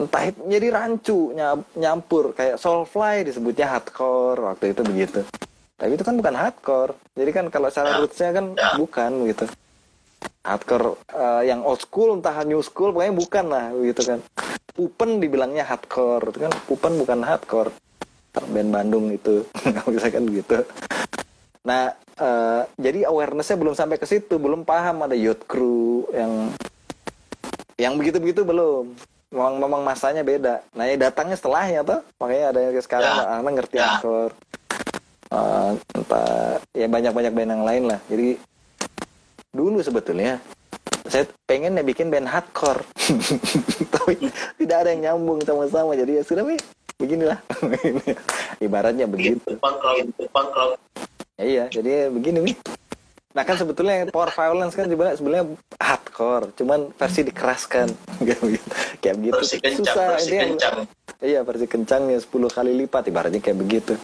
entah 0.01 0.23
jadi 0.49 0.67
rancu 0.73 1.31
nyampur. 1.77 2.33
Kayak 2.33 2.57
soulfly 2.57 3.23
disebutnya 3.25 3.69
hardcore 3.69 4.41
waktu 4.41 4.73
itu 4.73 4.81
begitu. 4.81 5.19
Tapi 5.75 5.91
itu 5.93 6.03
kan 6.03 6.15
bukan 6.17 6.35
hardcore. 6.35 6.93
Jadi 7.13 7.31
kan 7.31 7.45
kalau 7.53 7.67
secara 7.69 8.01
rootsnya 8.01 8.29
kan 8.33 8.45
bukan 8.79 9.11
gitu. 9.29 9.45
Hardcore 10.45 10.97
uh, 11.13 11.41
yang 11.41 11.61
old 11.65 11.81
school 11.81 12.17
entah 12.17 12.41
new 12.45 12.61
school 12.61 12.93
pokoknya 12.93 13.13
bukan 13.13 13.45
lah 13.49 13.65
gitu 13.77 14.01
kan. 14.03 14.19
Pupen 14.75 15.23
dibilangnya 15.23 15.63
hardcore 15.63 16.33
itu 16.33 16.39
kan 16.43 16.53
Pupen 16.67 16.93
bukan 16.99 17.19
hardcore. 17.23 17.71
Band 18.35 18.67
Bandung 18.67 19.15
itu 19.15 19.47
nggak 19.63 19.87
bisa 19.95 20.07
kan 20.11 20.23
gitu 20.27 20.59
nah 21.65 21.97
uh, 22.21 22.61
jadi 22.77 23.09
awarenessnya 23.09 23.57
belum 23.57 23.73
sampai 23.73 23.97
ke 23.97 24.05
situ 24.05 24.37
belum 24.37 24.61
paham 24.63 25.03
ada 25.09 25.17
youth 25.17 25.43
crew 25.49 26.05
yang 26.13 26.53
yang 27.75 27.99
begitu-begitu 27.99 28.47
belum. 28.47 28.95
Memang 29.35 29.53
memang 29.59 29.81
masanya 29.83 30.23
beda. 30.23 30.63
Nah 30.71 30.87
ya 30.87 30.95
datangnya 30.95 31.35
setelahnya 31.35 31.81
tuh 31.83 31.99
makanya 32.23 32.55
ada 32.55 32.59
yang 32.63 32.73
sekarang 32.79 33.11
ya. 33.11 33.23
anak 33.39 33.53
ngerti 33.59 33.77
ya. 33.79 33.85
aktor. 33.99 34.29
Uh, 35.33 35.71
entah 35.97 36.61
ya 36.71 36.87
banyak-banyak 36.87 37.33
band 37.35 37.51
yang 37.51 37.65
lain 37.67 37.83
lah. 37.91 37.99
Jadi 38.07 38.39
dulu 39.51 39.83
sebetulnya 39.83 40.39
saya 41.11 41.27
pengen 41.43 41.75
ya 41.75 41.83
bikin 41.83 42.07
band 42.07 42.31
hardcore. 42.31 42.79
Tapi 43.93 44.31
tidak 44.55 44.77
ada 44.87 44.89
yang 44.95 45.01
nyambung 45.11 45.43
sama-sama. 45.43 45.99
Jadi 45.99 46.21
ya 46.21 46.23
sudah 46.23 46.47
beginilah. 46.95 47.39
Ibaratnya 48.65 49.03
begitu 49.03 49.59
ya, 51.39 51.43
iya 51.43 51.63
jadi 51.67 52.09
begini 52.11 52.39
nih 52.51 52.57
nah 53.35 53.43
kan 53.43 53.59
sebetulnya 53.59 54.07
power 54.15 54.31
violence 54.31 54.79
kan 54.79 54.87
sebenarnya 54.87 55.19
sebenarnya 55.19 55.45
hardcore 55.75 56.55
cuman 56.55 56.95
versi 56.95 57.21
dikeraskan. 57.27 57.87
Kayak 59.03 59.15
begitu 59.19 59.35
versi 59.35 59.57
kencang, 59.59 59.83
susah 59.83 60.05
versi 60.15 60.31
ini 60.31 60.45
kencang. 60.55 60.77
iya 61.19 61.39
versi 61.43 61.65
kencangnya 61.67 62.17
10 62.23 62.31
kali 62.31 62.71
lipat 62.85 63.03
ibaratnya 63.11 63.43
kayak 63.43 63.59
begitu. 63.59 63.93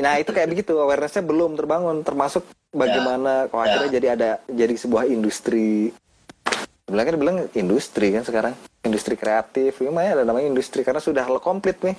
Nah 0.00 0.16
itu 0.16 0.32
kayak 0.32 0.48
begitu 0.48 0.72
awarenessnya 0.72 1.20
belum 1.20 1.58
terbangun 1.60 2.00
termasuk 2.00 2.48
bagaimana 2.72 3.44
ya. 3.44 3.50
kok 3.52 3.60
akhirnya 3.60 3.88
ya. 3.92 3.94
jadi 4.00 4.06
ada 4.16 4.30
jadi 4.48 4.74
sebuah 4.80 5.04
industri. 5.12 5.92
Sebenarnya 6.88 7.08
kan 7.12 7.18
bilang 7.20 7.38
industri 7.52 8.16
kan 8.16 8.24
sekarang 8.24 8.54
industri 8.86 9.14
kreatif. 9.20 9.76
Gimana 9.84 10.16
ada 10.16 10.24
namanya 10.24 10.48
industri 10.48 10.80
karena 10.80 11.02
sudah 11.02 11.28
komplit 11.44 11.76
nih 11.84 11.96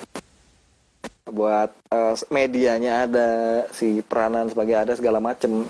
buat 1.32 1.70
uh, 1.92 2.16
medianya 2.32 3.08
ada 3.08 3.30
si 3.76 4.00
peranan 4.04 4.48
sebagai 4.52 4.76
ada 4.76 4.94
segala 4.96 5.20
macem. 5.20 5.68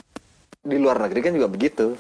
Di 0.62 0.78
luar 0.78 1.00
negeri 1.00 1.20
kan 1.24 1.34
juga 1.34 1.50
begitu. 1.50 1.96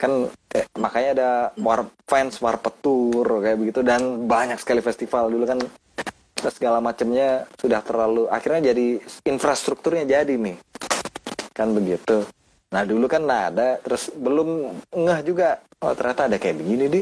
Kan 0.00 0.28
eh, 0.52 0.66
makanya 0.76 1.10
ada 1.16 1.30
war 1.60 1.88
fans 2.04 2.40
war 2.40 2.60
petur 2.60 3.24
kayak 3.40 3.58
begitu. 3.58 3.80
Dan 3.80 4.28
banyak 4.28 4.60
sekali 4.60 4.80
festival. 4.84 5.32
Dulu 5.32 5.44
kan 5.48 5.60
segala 6.40 6.80
macamnya 6.80 7.44
sudah 7.60 7.84
terlalu 7.84 8.24
akhirnya 8.32 8.72
jadi 8.72 9.00
infrastrukturnya 9.28 10.04
jadi 10.08 10.34
nih. 10.36 10.56
Kan 11.52 11.76
begitu. 11.76 12.24
Nah 12.72 12.82
dulu 12.84 13.08
kan 13.08 13.22
nah 13.24 13.48
ada. 13.48 13.80
Terus 13.80 14.12
belum 14.12 14.76
ngeh 14.92 15.20
juga. 15.24 15.60
Oh 15.80 15.96
ternyata 15.96 16.28
ada 16.28 16.36
kayak 16.36 16.60
begini 16.60 16.86
di 16.92 17.00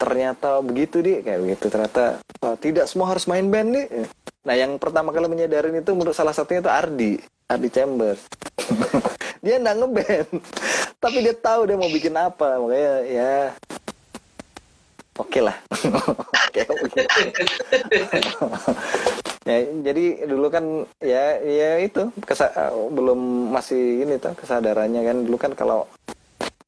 ternyata 0.00 0.64
begitu 0.64 1.04
di 1.04 1.20
kayak 1.20 1.40
begitu. 1.44 1.68
Ternyata 1.68 2.24
oh, 2.40 2.56
tidak 2.56 2.88
semua 2.88 3.12
harus 3.12 3.28
main 3.28 3.44
band 3.52 3.68
nih 3.76 3.86
nah 4.40 4.56
yang 4.56 4.80
pertama 4.80 5.12
kali 5.12 5.28
menyadarin 5.28 5.80
itu 5.80 5.92
menurut 5.92 6.16
salah 6.16 6.32
satunya 6.32 6.64
itu 6.64 6.72
Ardi 6.72 7.12
Ardi 7.50 7.68
Chambers. 7.68 8.20
Dia 9.44 9.56
nggak 9.56 9.76
ngeband 9.80 10.28
tapi 11.00 11.24
dia 11.24 11.32
tahu 11.32 11.64
dia 11.64 11.80
mau 11.80 11.88
bikin 11.88 12.12
apa 12.12 12.60
makanya 12.60 12.94
ya 13.08 13.56
oke 15.16 15.40
lah. 15.40 15.56
Ya 19.48 19.64
jadi 19.64 20.28
dulu 20.28 20.52
kan 20.52 20.84
ya 21.00 21.40
ya 21.40 21.80
itu 21.80 22.12
kesa 22.28 22.52
belum 22.92 23.48
masih 23.48 24.04
ini 24.04 24.20
tuh 24.20 24.36
kesadarannya 24.36 25.00
kan. 25.00 25.16
Dulu 25.24 25.40
kan 25.40 25.56
kalau 25.56 25.88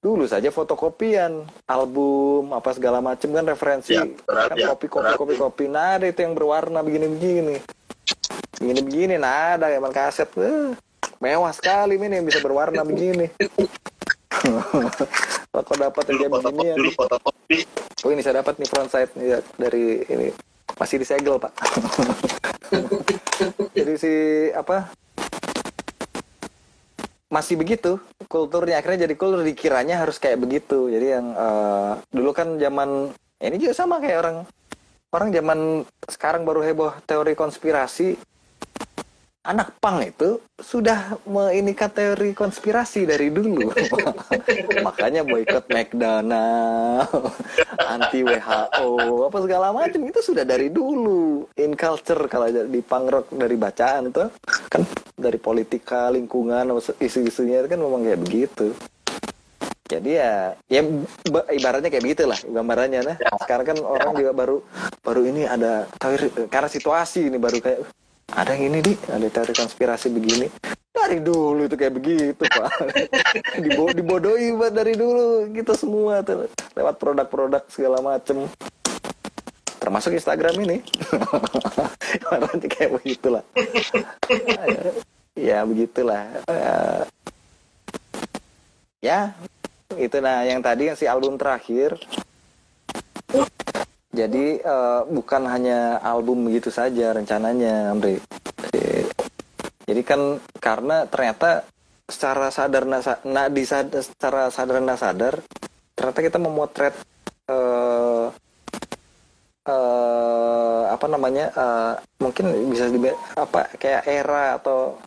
dulu 0.03 0.27
saja 0.27 0.51
fotokopian 0.51 1.47
album 1.71 2.51
apa 2.51 2.75
segala 2.75 2.99
macam 2.99 3.31
kan 3.31 3.47
referensi. 3.47 3.95
Ya, 3.95 4.03
kan 4.27 4.59
ya, 4.59 4.75
kopi 4.75 4.91
kopi 4.91 5.13
kopi 5.15 5.35
kopi. 5.39 5.65
Nah 5.71 6.03
ada 6.03 6.11
itu 6.11 6.27
yang 6.27 6.35
berwarna 6.35 6.83
begini 6.83 7.07
begini 7.07 7.57
begini 8.63 8.81
begini 8.87 9.15
nah 9.19 9.59
ada 9.59 9.67
emang 9.75 9.91
kaset. 9.91 10.31
Eh, 10.39 10.75
mewah 11.19 11.51
sekali 11.51 11.99
ini 11.99 12.23
yang 12.23 12.27
bisa 12.27 12.39
berwarna 12.39 12.87
begini. 12.87 13.27
Kok 15.53 15.77
dapat 15.79 16.03
yang 16.11 16.19
kayak 16.27 16.33
begini 16.35 16.63
ya? 16.67 16.77
Oh 18.03 18.11
ini 18.11 18.23
saya 18.23 18.43
dapat 18.43 18.59
nih 18.59 18.69
frontside 18.71 19.13
nih 19.19 19.27
ya, 19.27 19.39
dari 19.59 20.03
ini. 20.07 20.29
Masih 20.79 20.99
disegel 20.99 21.39
pak. 21.39 21.53
Jadi 23.77 23.93
si 23.99 24.13
apa 24.55 24.91
masih 27.33 27.57
begitu. 27.57 27.97
Kulturnya 28.29 28.77
akhirnya 28.77 29.09
jadi 29.09 29.15
kultur 29.17 29.41
dikiranya 29.41 30.05
harus 30.05 30.21
kayak 30.21 30.45
begitu. 30.45 30.93
Jadi 30.93 31.07
yang 31.17 31.27
uh, 31.33 31.97
dulu 32.13 32.37
kan 32.37 32.61
zaman 32.61 33.09
ini 33.41 33.57
juga 33.57 33.73
sama 33.73 33.99
kayak 33.99 34.19
orang 34.21 34.37
orang 35.13 35.29
zaman 35.33 35.59
sekarang 36.05 36.45
baru 36.45 36.61
heboh 36.61 36.93
teori 37.09 37.33
konspirasi 37.33 38.21
anak 39.43 39.75
pang 39.83 39.99
itu 40.07 40.39
sudah 40.55 41.19
menginikan 41.27 41.91
teori 41.91 42.31
konspirasi 42.31 43.03
dari 43.03 43.35
dulu. 43.35 43.75
Makanya 44.87 45.27
boykot 45.27 45.67
McDonald, 45.67 47.11
anti 47.83 48.23
WHO, 48.23 49.27
apa 49.27 49.39
segala 49.43 49.75
macam 49.75 50.01
itu 50.07 50.23
sudah 50.23 50.47
dari 50.47 50.71
dulu. 50.71 51.51
In 51.59 51.75
culture 51.75 52.31
kalau 52.31 52.47
di 52.47 52.81
punk 52.87 53.07
rock 53.11 53.27
dari 53.35 53.57
bacaan 53.59 54.15
itu 54.15 54.31
kan 54.71 54.83
dari 55.19 55.39
politika, 55.43 56.07
lingkungan, 56.15 56.79
isu-isunya 57.03 57.67
kan 57.67 57.83
memang 57.83 58.07
kayak 58.07 58.23
begitu. 58.23 58.71
Jadi 59.93 60.17
ya, 60.17 60.57
ya 60.73 60.81
ibaratnya 61.53 61.93
kayak 61.93 62.05
begitulah 62.07 62.41
gambarannya 62.49 63.01
nah. 63.13 63.17
Sekarang 63.45 63.67
kan 63.67 63.79
orang 63.83 64.17
juga 64.17 64.31
baru 64.33 64.57
baru 65.05 65.23
ini 65.29 65.45
ada 65.45 65.85
teori 66.01 66.33
karena 66.49 66.71
situasi 66.71 67.29
ini 67.29 67.37
baru 67.37 67.61
kayak 67.61 67.81
ada 68.33 68.57
yang 68.57 68.73
ini 68.73 68.79
di? 68.81 68.93
Ada 69.09 69.29
teori 69.29 69.53
konspirasi 69.53 70.09
begini. 70.09 70.49
Dari 70.93 71.21
dulu 71.21 71.69
itu 71.69 71.77
kayak 71.77 71.95
begitu 71.97 72.43
pak. 72.45 72.71
Dibo 73.65 73.93
dibodohi 73.93 74.53
buat 74.57 74.73
dari 74.73 74.97
dulu. 74.97 75.53
Kita 75.53 75.77
semua 75.77 76.25
tuh 76.25 76.49
lewat 76.73 76.97
produk-produk 76.97 77.63
segala 77.69 78.01
macem. 78.01 78.49
Termasuk 79.77 80.17
Instagram 80.17 80.57
ini. 80.65 80.79
Nanti 82.45 82.67
kayak 82.73 83.01
begitulah. 83.01 83.45
Ya 85.37 85.65
begitulah. 85.65 86.29
Ya 89.03 89.35
itu 89.93 90.17
nah 90.25 90.41
yang 90.45 90.65
tadi 90.65 90.89
yang 90.89 90.97
si 90.97 91.05
album 91.05 91.37
terakhir 91.37 92.01
jadi 94.13 94.61
uh, 94.61 95.09
bukan 95.09 95.49
hanya 95.49 95.97
album 96.05 96.45
begitu 96.45 96.69
saja 96.69 97.17
rencananya, 97.17 97.97
Amri. 97.97 98.21
Jadi 99.89 100.03
kan 100.05 100.37
karena 100.61 101.09
ternyata 101.09 101.65
secara 102.07 102.53
sadar 102.53 102.85
nah 102.85 103.49
di 103.49 103.65
secara 103.65 104.53
sadar 104.53 104.85
nah 104.85 105.01
sadar 105.01 105.41
ternyata 105.97 106.21
kita 106.21 106.39
memotret 106.39 106.95
uh, 107.49 108.29
uh, 109.65 110.83
apa 110.93 111.07
namanya 111.09 111.49
uh, 111.57 111.93
mungkin 112.21 112.53
bisa 112.69 112.93
di 112.93 113.01
apa 113.39 113.71
kayak 113.81 114.03
era 114.05 114.61
atau 114.61 115.01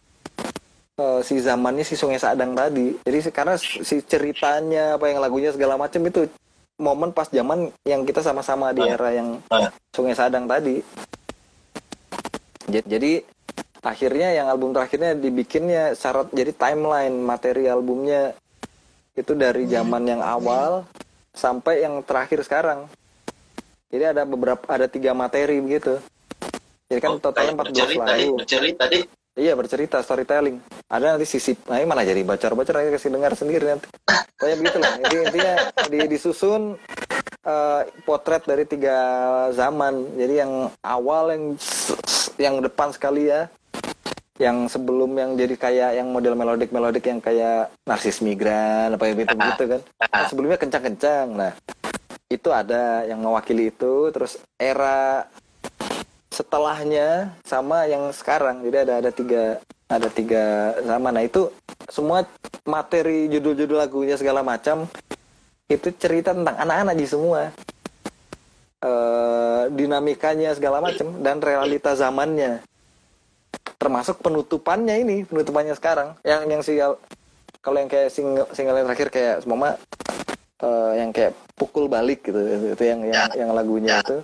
uh, 0.98 1.20
si 1.22 1.40
zamannya 1.40 1.86
si 1.86 1.94
Sungai 1.94 2.20
Sadang 2.20 2.56
tadi. 2.56 2.96
Jadi 3.06 3.20
karena 3.32 3.56
si 3.60 4.02
ceritanya 4.02 4.98
apa 4.98 5.12
yang 5.12 5.20
lagunya 5.22 5.52
segala 5.54 5.76
macam 5.78 6.02
itu 6.08 6.26
momen 6.76 7.16
pas 7.16 7.32
zaman 7.32 7.72
yang 7.88 8.04
kita 8.04 8.20
sama-sama 8.20 8.76
di 8.76 8.84
ah. 8.84 8.92
era 8.96 9.10
yang 9.16 9.40
ah. 9.52 9.72
Sungai 9.96 10.16
Sadang 10.16 10.48
tadi. 10.48 10.84
Jadi 12.66 13.22
akhirnya 13.86 14.34
yang 14.34 14.48
album 14.50 14.74
terakhirnya 14.74 15.14
dibikinnya 15.14 15.94
syarat 15.94 16.34
jadi 16.34 16.50
timeline 16.58 17.22
materi 17.22 17.70
albumnya 17.70 18.34
itu 19.14 19.38
dari 19.38 19.70
zaman 19.70 20.04
yang 20.10 20.22
awal 20.26 20.84
sampai 21.32 21.86
yang 21.86 22.02
terakhir 22.02 22.42
sekarang. 22.42 22.90
Jadi 23.94 24.04
ada 24.12 24.28
beberapa 24.28 24.66
ada 24.68 24.90
tiga 24.90 25.14
materi 25.16 25.62
begitu. 25.62 26.02
Jadi 26.90 27.00
kan 27.00 27.12
oh, 27.16 27.22
totalnya 27.22 27.54
14 27.64 28.02
lagu. 28.02 28.34
Bercerita 28.42 28.90
tadi 28.90 29.00
Iya 29.36 29.52
bercerita 29.52 30.00
storytelling. 30.00 30.64
Ada 30.88 31.20
nanti 31.20 31.28
sisi, 31.28 31.52
nah 31.68 31.76
ini 31.76 31.84
mana 31.84 32.08
jadi 32.08 32.24
bocor-bocor 32.24 32.80
aja 32.80 32.90
kasih 32.96 33.12
dengar 33.12 33.36
sendiri 33.36 33.68
nanti. 33.68 33.92
Pokoknya 34.40 34.56
begitu 34.64 34.78
lah. 34.80 34.92
Jadi 34.96 35.16
intinya 35.28 35.54
di, 35.92 36.00
disusun 36.08 36.62
uh, 37.44 37.82
potret 38.08 38.48
dari 38.48 38.64
tiga 38.64 38.98
zaman. 39.52 40.16
Jadi 40.16 40.34
yang 40.40 40.72
awal 40.80 41.36
yang 41.36 41.44
yang 42.40 42.56
depan 42.64 42.96
sekali 42.96 43.28
ya, 43.28 43.52
yang 44.40 44.72
sebelum 44.72 45.12
yang 45.20 45.36
jadi 45.36 45.56
kayak 45.60 45.92
yang 46.00 46.08
model 46.16 46.36
melodik 46.40 46.72
melodik 46.72 47.04
yang 47.04 47.20
kayak 47.20 47.76
narsis 47.84 48.24
migran 48.24 48.96
apa 48.96 49.04
gitu 49.20 49.36
gitu 49.36 49.64
kan. 49.68 49.82
Nah, 50.00 50.24
sebelumnya 50.32 50.60
kencang-kencang. 50.60 51.28
Nah 51.36 51.52
itu 52.32 52.50
ada 52.56 53.04
yang 53.04 53.20
mewakili 53.20 53.68
itu. 53.68 54.12
Terus 54.16 54.40
era 54.56 55.28
setelahnya 56.36 57.32
sama 57.48 57.88
yang 57.88 58.12
sekarang. 58.12 58.60
Jadi 58.68 58.78
ada 58.84 58.94
ada 59.00 59.12
tiga 59.16 59.44
ada 59.88 60.10
tiga 60.12 60.76
zaman 60.84 61.14
nah 61.16 61.24
itu 61.24 61.48
semua 61.88 62.28
materi 62.68 63.32
judul-judul 63.32 63.78
lagunya 63.78 64.20
segala 64.20 64.42
macam 64.44 64.90
itu 65.72 65.94
cerita 65.96 66.36
tentang 66.36 66.60
anak-anak 66.60 66.96
di 67.00 67.08
semua. 67.08 67.42
E, 68.84 68.92
dinamikanya 69.74 70.52
segala 70.54 70.84
macam 70.84 71.24
dan 71.24 71.40
realita 71.40 71.96
zamannya. 71.96 72.62
Termasuk 73.80 74.20
penutupannya 74.20 75.02
ini 75.02 75.24
penutupannya 75.24 75.74
sekarang. 75.74 76.20
Yang 76.22 76.42
yang 76.52 76.62
si 76.62 76.74
kalau 77.64 77.78
yang 77.82 77.90
kayak 77.90 78.14
single 78.14 78.46
single 78.54 78.78
yang 78.78 78.86
terakhir 78.86 79.10
kayak 79.10 79.36
semua 79.42 79.74
uh, 80.62 80.94
yang 80.94 81.10
kayak 81.10 81.34
pukul 81.58 81.90
balik 81.90 82.22
gitu 82.22 82.38
itu 82.78 82.84
yang 82.86 83.02
yang, 83.10 83.30
yang 83.34 83.50
lagunya 83.58 84.06
itu. 84.06 84.22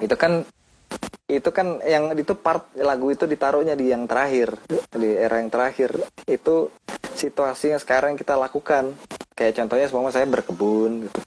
Itu 0.00 0.16
kan 0.16 0.48
itu 1.26 1.50
kan 1.50 1.82
yang 1.82 2.14
itu 2.14 2.38
part 2.38 2.70
lagu 2.78 3.10
itu 3.10 3.26
ditaruhnya 3.26 3.74
di 3.74 3.90
yang 3.90 4.06
terakhir. 4.06 4.54
Di 4.70 5.10
era 5.18 5.42
yang 5.42 5.50
terakhir. 5.50 5.90
Itu 6.22 6.70
situasi 7.18 7.74
yang 7.74 7.82
sekarang 7.82 8.14
kita 8.14 8.38
lakukan. 8.38 8.94
Kayak 9.34 9.58
contohnya 9.62 9.86
semua 9.90 10.14
saya 10.14 10.26
berkebun 10.30 11.10
gitu. 11.10 11.18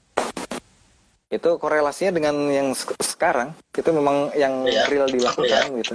Itu 1.30 1.50
korelasinya 1.60 2.16
dengan 2.16 2.34
yang 2.48 2.72
sekarang. 3.04 3.52
Itu 3.76 3.92
memang 3.92 4.32
yang 4.34 4.64
yeah. 4.64 4.88
real 4.88 5.06
dilakukan 5.06 5.68
yeah. 5.68 5.78
gitu. 5.84 5.94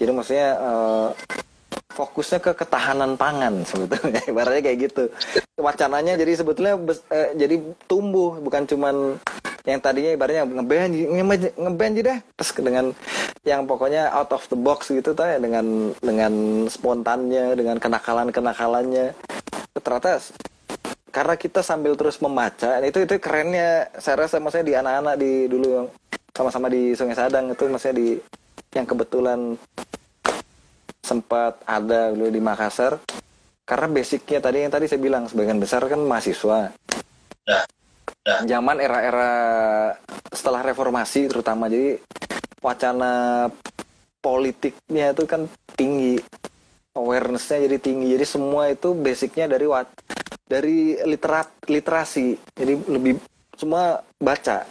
Jadi 0.00 0.10
maksudnya 0.14 0.48
uh, 0.56 1.08
fokusnya 1.90 2.38
ke 2.40 2.52
ketahanan 2.54 3.18
pangan 3.18 3.66
sebetulnya. 3.66 4.22
Ibaratnya 4.30 4.62
kayak 4.62 4.78
gitu. 4.90 5.04
Wacananya 5.58 6.16
jadi 6.16 6.32
sebetulnya 6.38 6.74
uh, 6.78 7.30
jadi 7.36 7.56
tumbuh 7.90 8.40
bukan 8.40 8.64
cuman 8.64 9.18
yang 9.68 9.76
tadinya 9.76 10.16
ibaratnya 10.16 10.48
ngeband 10.48 10.92
ngeband 11.52 11.94
deh 12.00 12.18
terus 12.32 12.50
dengan 12.56 12.96
yang 13.44 13.68
pokoknya 13.68 14.08
out 14.08 14.32
of 14.32 14.40
the 14.48 14.56
box 14.56 14.88
gitu 14.88 15.12
tuh 15.12 15.28
ya 15.28 15.36
dengan 15.36 15.92
dengan 16.00 16.64
spontannya 16.64 17.52
dengan 17.52 17.76
kenakalan 17.76 18.32
kenakalannya 18.32 19.12
ternyata 19.76 20.16
karena 21.10 21.34
kita 21.34 21.60
sambil 21.60 21.98
terus 21.98 22.22
membaca 22.22 22.78
itu 22.86 23.02
itu 23.02 23.14
kerennya. 23.18 23.90
Saya 23.98 24.26
rasa 24.26 24.38
maksudnya 24.38 24.66
di 24.66 24.74
anak-anak 24.78 25.14
di 25.18 25.32
dulu 25.50 25.66
yang 25.66 25.86
sama-sama 26.30 26.70
di 26.70 26.94
Sungai 26.94 27.18
Sadang 27.18 27.50
itu 27.50 27.66
maksudnya 27.66 27.96
di 27.98 28.08
yang 28.70 28.86
kebetulan 28.86 29.58
sempat 31.10 31.58
ada 31.66 32.14
dulu 32.14 32.30
di 32.30 32.38
Makassar. 32.38 33.02
Karena 33.66 33.86
basicnya 33.90 34.38
tadi 34.38 34.62
yang 34.62 34.70
tadi 34.70 34.86
saya 34.86 35.02
bilang 35.02 35.26
sebagian 35.26 35.58
besar 35.58 35.82
kan 35.90 35.98
mahasiswa. 36.06 36.70
Ya 37.46 37.66
zaman 38.46 38.78
era-era 38.78 39.32
setelah 40.30 40.62
reformasi 40.62 41.26
terutama 41.26 41.66
jadi 41.66 41.98
wacana 42.60 43.46
politiknya 44.20 45.16
itu 45.16 45.24
kan 45.26 45.48
tinggi. 45.74 46.20
Awarenessnya 46.94 47.70
jadi 47.70 47.78
tinggi. 47.78 48.12
Jadi 48.18 48.26
semua 48.26 48.68
itu 48.68 48.92
basicnya 48.92 49.46
dari 49.46 49.66
wat 49.66 49.88
dari 50.44 50.98
literat 51.06 51.70
literasi. 51.70 52.36
Jadi 52.54 52.72
lebih 52.90 53.14
semua 53.56 54.02
baca. 54.18 54.66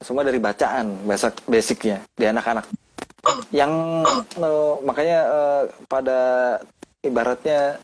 Semua 0.00 0.22
dari 0.22 0.38
bacaan 0.38 1.04
basic 1.04 1.44
basicnya 1.44 1.98
di 2.14 2.24
anak-anak 2.24 2.85
yang 3.50 3.72
uh, 4.38 4.74
makanya 4.82 5.20
uh, 5.26 5.62
pada 5.90 6.20
ibaratnya 7.02 7.78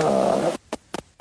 uh, 0.00 0.52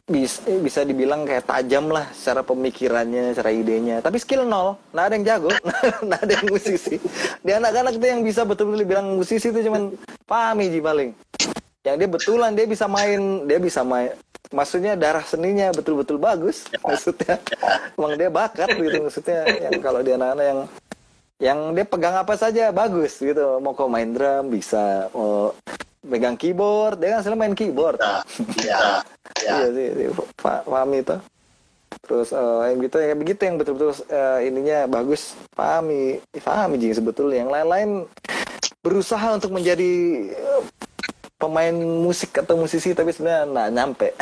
bisa, 0.04 0.44
bisa 0.60 0.82
dibilang 0.84 1.24
kayak 1.24 1.48
tajam 1.48 1.88
lah 1.88 2.12
secara 2.12 2.44
pemikirannya, 2.44 3.32
secara 3.32 3.52
idenya. 3.56 4.04
Tapi 4.04 4.20
skill 4.20 4.44
nol, 4.44 4.76
nggak 4.92 5.06
ada 5.08 5.14
yang 5.16 5.26
jago, 5.26 5.52
nggak 6.08 6.20
ada 6.28 6.34
yang 6.36 6.48
musisi. 6.52 6.96
Di 7.40 7.52
anak-anak 7.56 7.94
itu 7.96 8.06
yang 8.06 8.22
bisa 8.22 8.44
betul-betul 8.44 8.84
dibilang 8.84 9.08
musisi 9.16 9.48
itu 9.48 9.60
cuman 9.64 9.96
Fahmi 10.28 10.68
Ji 10.68 10.80
paling. 10.84 11.12
Yang 11.84 11.96
dia 12.00 12.10
betulan 12.10 12.52
dia 12.56 12.68
bisa 12.68 12.86
main, 12.88 13.48
dia 13.48 13.60
bisa 13.60 13.84
main. 13.84 14.12
Maksudnya 14.54 14.94
darah 14.94 15.26
seninya 15.26 15.74
betul-betul 15.74 16.22
bagus. 16.22 16.70
Maksudnya, 16.84 17.42
emang 17.98 18.14
dia 18.20 18.30
bakat 18.30 18.70
gitu. 18.76 19.10
Maksudnya 19.10 19.50
yang 19.50 19.82
kalau 19.82 20.06
di 20.06 20.14
anak-anak 20.14 20.46
yang 20.46 20.60
yang 21.44 21.76
dia 21.76 21.84
pegang 21.84 22.16
apa 22.16 22.40
saja 22.40 22.72
bagus 22.72 23.20
gitu. 23.20 23.60
Mau 23.60 23.76
kau 23.76 23.92
main 23.92 24.16
drum 24.16 24.48
bisa, 24.48 25.12
mau 25.12 25.52
megang 26.04 26.40
keyboard 26.40 27.04
dia 27.04 27.20
kan 27.20 27.28
selalu 27.28 27.40
main 27.44 27.56
keyboard. 27.56 28.00
Iya 28.64 29.04
iya 29.44 29.56
iya 29.68 29.88
sih, 29.92 30.08
paham 30.40 30.90
itu. 30.96 31.16
Terus 32.04 32.30
uh, 32.32 32.68
yang 32.68 32.80
gitu 32.84 32.98
yang 33.00 33.20
begitu 33.20 33.42
yang 33.44 33.56
betul-betul 33.60 33.92
uh, 34.08 34.40
ininya 34.40 34.88
bagus. 34.88 35.36
Pahami 35.52 36.24
pahami 36.40 36.80
jadi 36.80 36.96
sebetulnya. 37.04 37.44
Yang 37.44 37.52
lain-lain 37.60 37.90
berusaha 38.84 39.28
untuk 39.36 39.52
menjadi 39.52 39.92
pemain 41.36 41.76
musik 41.76 42.40
atau 42.40 42.56
musisi 42.56 42.96
tapi 42.96 43.12
sebenarnya 43.12 43.52
nggak 43.52 43.70
nyampe. 43.76 44.08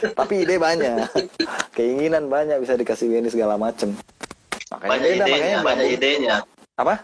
Tapi 0.00 0.48
ide 0.48 0.56
banyak. 0.56 1.12
Keinginan 1.76 2.32
banyak 2.32 2.56
bisa 2.64 2.72
dikasih 2.72 3.20
ini 3.20 3.28
segala 3.28 3.60
macem 3.60 3.92
makanya 4.70 4.90
banyak 4.90 5.10
idenya 5.10 5.26
makanya 5.26 5.58
banyak 5.66 5.88
idenya 5.90 6.36
apa 6.78 6.94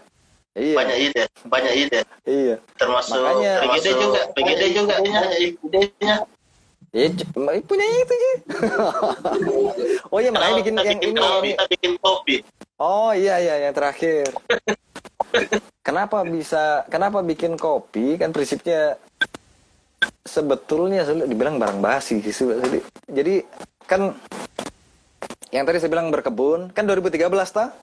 iya 0.55 0.75
banyak 0.75 0.97
ide 0.97 1.23
banyak 1.45 1.73
ide 1.75 1.99
iya 2.25 2.55
termasuk 2.79 3.19
makanya 3.19 3.53
PGD 3.61 3.87
juga 3.99 4.21
PGD 4.33 4.63
juga 4.73 4.93
banyak 5.03 5.39
idenya 5.43 6.15
Ya, 6.95 7.11
punya 7.67 7.85
itu 7.99 8.15
sih. 8.15 8.35
oh 10.11 10.19
iya, 10.23 10.31
makanya 10.31 10.55
bikin 10.63 10.73
yang 10.79 10.97
bikin 10.97 11.11
ini. 11.13 11.19
Kopi, 11.19 11.49
kita 11.51 11.65
bikin 11.67 11.91
kopi. 11.99 12.35
Oh 12.79 13.11
iya 13.11 13.43
iya 13.43 13.69
yang 13.69 13.75
terakhir. 13.75 14.31
kenapa 15.87 16.23
bisa 16.23 16.87
kenapa 16.87 17.19
bikin 17.21 17.59
kopi 17.59 18.15
kan 18.15 18.31
prinsipnya 18.31 18.95
sebetulnya 20.23 21.03
dibilang 21.27 21.59
barang 21.59 21.83
basi 21.83 22.23
sih. 22.23 22.33
Jadi 23.11 23.43
kan 23.83 24.15
yang 25.51 25.63
tadi 25.63 25.77
saya 25.79 25.91
bilang 25.91 26.11
berkebun 26.11 26.71
kan 26.75 26.83
2013 26.83 27.27
ta? 27.51 27.75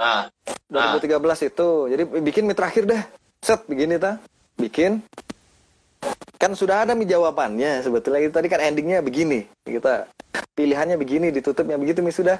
Ah. 0.00 0.28
2013 0.68 1.16
ah. 1.16 1.36
itu. 1.44 1.68
Jadi 1.92 2.02
bikin 2.24 2.44
mie 2.44 2.56
terakhir 2.56 2.84
deh. 2.88 3.02
Set 3.40 3.64
begini 3.68 3.96
ta. 3.96 4.20
Bikin 4.60 5.00
kan 6.40 6.56
sudah 6.56 6.88
ada 6.88 6.96
nih 6.96 7.04
jawabannya 7.04 7.84
sebetulnya 7.84 8.20
itu 8.24 8.32
tadi 8.32 8.48
kan 8.48 8.64
endingnya 8.64 9.04
begini 9.04 9.44
kita 9.60 10.08
pilihannya 10.56 10.96
begini 10.96 11.28
ditutupnya 11.28 11.76
begitu 11.76 12.00
nih 12.00 12.16
sudah 12.16 12.38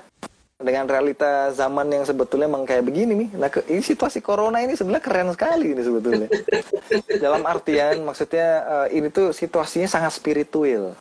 dengan 0.56 0.88
realita 0.88 1.52
zaman 1.52 1.88
yang 1.88 2.04
sebetulnya 2.08 2.48
emang 2.48 2.64
kayak 2.64 2.84
begini 2.84 3.12
nih 3.12 3.28
nah 3.36 3.52
ke, 3.52 3.60
ini 3.68 3.84
situasi 3.84 4.24
corona 4.24 4.64
ini 4.64 4.72
sebenarnya 4.72 5.04
keren 5.04 5.28
sekali 5.36 5.76
ini 5.76 5.82
sebetulnya 5.84 6.28
dalam 7.24 7.44
artian 7.44 8.00
maksudnya 8.00 8.48
uh, 8.64 8.86
ini 8.88 9.12
tuh 9.12 9.36
situasinya 9.36 9.88
sangat 9.88 10.16
spiritual 10.16 10.96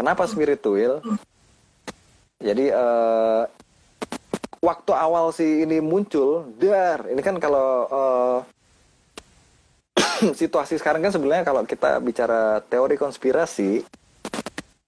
kenapa 0.00 0.24
spiritual 0.24 1.04
jadi 2.40 2.72
uh, 2.72 3.44
waktu 4.64 4.92
awal 4.96 5.32
si 5.32 5.64
ini 5.64 5.80
muncul 5.84 6.48
dar 6.56 7.04
ini 7.12 7.20
kan 7.20 7.36
kalau 7.36 7.68
uh, 7.92 8.38
situasi 10.40 10.76
sekarang 10.76 11.04
kan 11.04 11.12
sebenarnya 11.12 11.44
kalau 11.44 11.64
kita 11.64 12.00
bicara 12.00 12.60
teori 12.68 12.96
konspirasi 12.96 13.84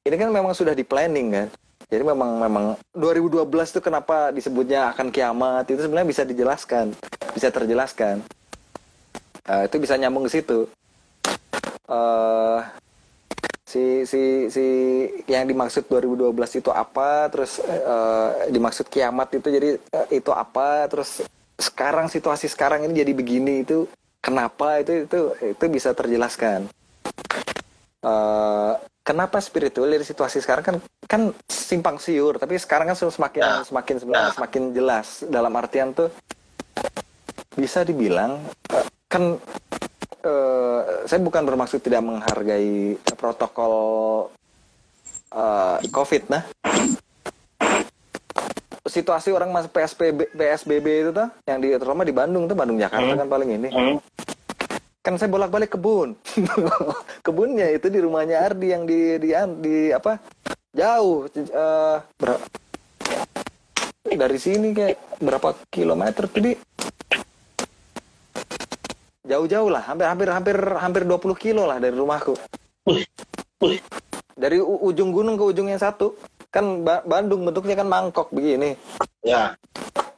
ini 0.03 0.17
kan 0.19 0.35
memang 0.35 0.51
sudah 0.51 0.75
di 0.75 0.83
planning 0.83 1.29
kan. 1.31 1.49
Jadi 1.93 2.03
memang 2.09 2.41
memang 2.41 2.65
2012 2.97 3.45
itu 3.45 3.81
kenapa 3.85 4.33
disebutnya 4.33 4.97
akan 4.97 5.13
kiamat 5.13 5.69
itu 5.69 5.85
sebenarnya 5.85 6.09
bisa 6.09 6.23
dijelaskan 6.25 6.97
bisa 7.37 7.53
terjelaskan. 7.53 8.25
Uh, 9.45 9.69
itu 9.69 9.77
bisa 9.77 9.95
nyambung 10.01 10.25
ke 10.27 10.41
situ. 10.41 10.67
Uh, 11.85 12.65
si 13.73 14.05
si 14.05 14.53
si 14.53 14.65
yang 15.25 15.49
dimaksud 15.49 15.89
2012 15.89 16.61
itu 16.61 16.69
apa 16.69 17.33
terus 17.33 17.57
uh, 17.65 18.45
dimaksud 18.53 18.93
kiamat 18.93 19.33
itu 19.33 19.49
jadi 19.49 19.71
uh, 19.97 20.09
itu 20.13 20.29
apa 20.29 20.85
terus 20.93 21.25
sekarang 21.57 22.13
situasi 22.13 22.53
sekarang 22.53 22.85
ini 22.85 23.01
jadi 23.01 23.13
begini 23.17 23.65
itu 23.65 23.89
kenapa 24.21 24.85
itu 24.85 25.09
itu 25.09 25.21
itu 25.41 25.65
bisa 25.73 25.97
terjelaskan. 25.97 26.69
Uh, 28.03 28.77
kenapa 29.01 29.41
spiritual 29.41 29.89
dari 29.89 30.05
situasi 30.05 30.45
sekarang? 30.45 30.65
Kan 30.65 30.77
kan 31.09 31.23
simpang 31.49 31.97
siur 31.97 32.37
tapi 32.37 32.61
sekarang 32.61 32.93
kan 32.93 32.97
semakin 32.99 33.41
nah, 33.41 33.65
semakin 33.65 33.95
nah. 34.05 34.31
semakin 34.37 34.63
jelas. 34.77 35.25
Dalam 35.25 35.53
artian 35.57 35.97
tuh 35.97 36.13
bisa 37.57 37.89
dibilang 37.89 38.37
uh, 38.69 38.87
kan 39.09 39.41
uh, 40.25 41.07
saya 41.07 41.21
bukan 41.21 41.43
bermaksud 41.45 41.83
tidak 41.83 42.03
menghargai 42.03 42.97
protokol 43.19 43.75
uh, 45.35 45.77
covid 45.91 46.27
nah 46.31 46.43
situasi 48.93 49.33
orang 49.33 49.49
masuk 49.49 49.73
PSBB 49.73 50.37
PSBB 50.37 50.87
itu 51.07 51.11
tuh 51.17 51.29
yang 51.49 51.59
di 51.63 51.73
terutama 51.73 52.05
di 52.05 52.13
Bandung 52.13 52.45
tuh 52.45 52.53
Bandung 52.53 52.77
Jakarta 52.77 53.17
hmm. 53.17 53.21
kan 53.25 53.29
paling 53.31 53.51
ini. 53.57 53.69
Hmm. 53.73 53.97
Kan 55.03 55.19
saya 55.19 55.33
bolak-balik 55.33 55.75
kebun. 55.75 56.15
Kebunnya 57.27 57.73
itu 57.75 57.91
di 57.91 57.99
rumahnya 57.99 58.45
Ardi 58.45 58.69
yang 58.71 58.85
di 58.87 59.19
di, 59.19 59.33
di 59.59 59.77
apa? 59.91 60.21
Jauh 60.73 61.27
uh, 61.29 61.99
dari 64.13 64.39
sini 64.39 64.77
kayak 64.77 65.21
berapa 65.21 65.49
kilometer 65.73 66.29
tadi? 66.29 66.53
Jauh-jauh 69.33 69.73
lah, 69.73 69.81
hampir 69.81 70.05
hampir 70.05 70.29
hampir 70.29 70.57
hampir 70.77 71.03
20 71.09 71.33
kilo 71.41 71.65
lah 71.65 71.81
dari 71.81 71.97
rumahku. 71.97 72.37
Dari 74.37 74.61
ujung 74.61 75.09
gunung 75.09 75.41
ke 75.41 75.45
ujung 75.57 75.73
yang 75.73 75.81
satu 75.81 76.13
kan 76.53 76.85
ba 76.85 77.01
Bandung 77.01 77.49
bentuknya 77.49 77.81
kan 77.81 77.89
mangkok 77.89 78.29
begini. 78.29 78.77
Ya, 79.25 79.57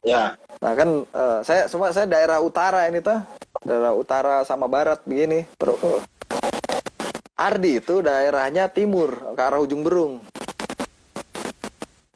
ya. 0.03 0.35
Nah 0.59 0.73
kan 0.75 1.07
uh, 1.15 1.39
saya 1.47 1.71
semua 1.71 1.95
saya 1.95 2.11
daerah 2.11 2.43
utara 2.43 2.91
ini 2.91 2.99
tuh, 2.99 3.23
daerah 3.63 3.95
utara 3.95 4.43
sama 4.43 4.67
barat 4.67 4.99
begini. 5.07 5.47
Uh. 5.63 6.03
Ardi 7.39 7.79
itu 7.79 8.03
daerahnya 8.03 8.67
timur 8.67 9.15
ke 9.31 9.39
arah 9.39 9.63
ujung 9.63 9.79
Berung. 9.79 10.19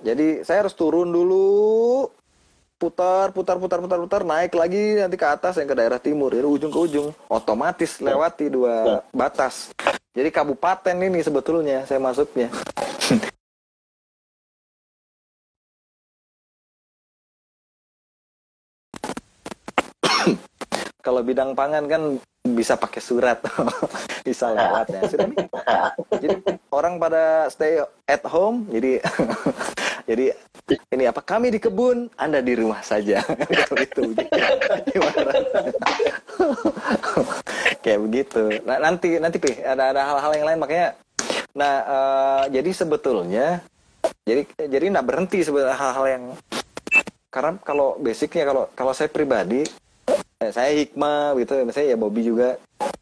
Jadi 0.04 0.44
saya 0.44 0.68
harus 0.68 0.76
turun 0.76 1.16
dulu, 1.16 2.08
putar, 2.80 3.36
putar, 3.36 3.60
putar, 3.60 3.84
putar, 3.84 4.00
putar, 4.00 4.22
naik 4.24 4.56
lagi 4.56 5.04
nanti 5.04 5.20
ke 5.20 5.28
atas 5.28 5.60
yang 5.60 5.68
ke 5.68 5.76
daerah 5.76 6.00
timur, 6.00 6.32
dari 6.32 6.48
ujung 6.48 6.72
ke 6.72 6.80
ujung, 6.80 7.12
otomatis 7.28 8.00
lewati 8.00 8.48
dua 8.48 8.76
ya. 8.88 9.04
batas. 9.12 9.76
Jadi 10.16 10.32
kabupaten 10.32 10.96
ini 10.96 11.20
sebetulnya 11.20 11.84
saya 11.84 12.00
masuknya. 12.00 12.48
kalau 21.06 21.20
bidang 21.20 21.52
pangan 21.52 21.84
kan 21.92 22.16
bisa 22.48 22.80
pakai 22.80 23.04
surat 23.04 23.44
bisa 24.28 24.56
lewat 24.56 24.88
ya 24.88 25.02
sudah 25.10 25.28
jadi 26.24 26.38
orang 26.72 27.00
pada 27.00 27.50
stay 27.52 27.84
at 28.08 28.24
home 28.24 28.64
jadi 28.72 29.04
jadi 30.10 30.26
ini 30.90 31.06
apa? 31.06 31.22
Kami 31.22 31.54
di 31.54 31.62
kebun 31.62 32.10
anda 32.18 32.42
di 32.42 32.58
rumah 32.58 32.82
saja. 32.82 33.22
Itu 33.86 34.02
kayak 37.86 38.00
begitu. 38.10 38.44
Nah, 38.66 38.82
nanti 38.82 39.22
nanti 39.22 39.38
pih 39.38 39.62
ada 39.62 39.94
ada 39.94 40.02
hal-hal 40.10 40.32
yang 40.34 40.48
lain. 40.50 40.60
Makanya 40.66 40.88
nah 41.54 41.76
uh, 41.86 42.44
jadi 42.50 42.70
sebetulnya 42.74 43.62
jadi 44.26 44.46
jadi 44.58 44.86
nggak 44.98 45.06
berhenti 45.06 45.46
sebetulnya 45.46 45.78
hal-hal 45.78 46.06
yang 46.10 46.24
karena 47.30 47.62
kalau 47.62 48.02
basicnya 48.02 48.50
kalau 48.50 48.66
kalau 48.74 48.94
saya 48.98 49.14
pribadi 49.14 49.70
Eh, 50.40 50.52
saya 50.56 50.72
hikmah 50.72 51.36
gitu. 51.36 51.52
Misalnya 51.68 51.88
ya 51.92 51.98
Bobby 52.00 52.24
juga. 52.24 52.56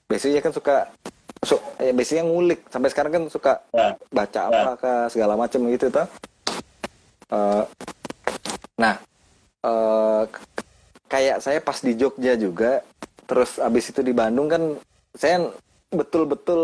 Biasanya 0.10 0.42
kan 0.42 0.50
suka 0.50 0.90
su 1.46 1.54
ya 1.78 1.94
biasanya 1.94 2.24
ngulik. 2.26 2.66
Sampai 2.74 2.90
sekarang 2.90 3.12
kan 3.14 3.24
suka 3.30 3.54
ya. 3.70 3.94
baca 4.10 4.42
ya. 4.42 4.50
apa 4.50 4.72
ke 4.82 4.92
segala 5.14 5.34
macam 5.38 5.62
gitu 5.70 5.94
tuh 5.94 6.10
uh, 7.34 7.64
nah 8.78 8.96
uh, 9.66 10.24
kayak 11.08 11.40
saya 11.40 11.60
pas 11.64 11.80
di 11.80 11.96
Jogja 11.96 12.36
juga 12.36 12.84
terus 13.28 13.60
abis 13.60 13.92
itu 13.92 14.02
di 14.04 14.16
Bandung 14.16 14.48
kan 14.48 14.64
saya 15.18 15.52
betul-betul 15.92 16.62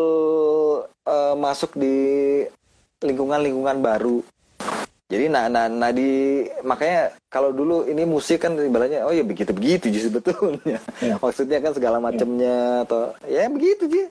uh, 1.07 1.35
masuk 1.35 1.75
di 1.79 1.95
lingkungan-lingkungan 3.03 3.83
baru. 3.83 4.23
Jadi 5.11 5.29
nah, 5.29 5.45
nah, 5.45 5.69
nah 5.69 5.91
di 5.93 6.41
makanya 6.65 7.13
kalau 7.29 7.53
dulu 7.53 7.85
ini 7.85 8.01
musik 8.07 8.41
kan 8.41 8.57
ibaratnya 8.57 9.05
oh 9.05 9.13
ya 9.13 9.21
begitu 9.21 9.53
begitu 9.53 9.91
justru 9.93 10.19
sebetulnya. 10.19 10.79
Ya. 11.03 11.15
maksudnya 11.21 11.59
kan 11.61 11.75
segala 11.75 12.01
macamnya 12.01 12.81
ya. 12.81 12.83
atau 12.87 13.01
ya 13.27 13.43
begitu 13.51 13.83
sih. 13.91 14.07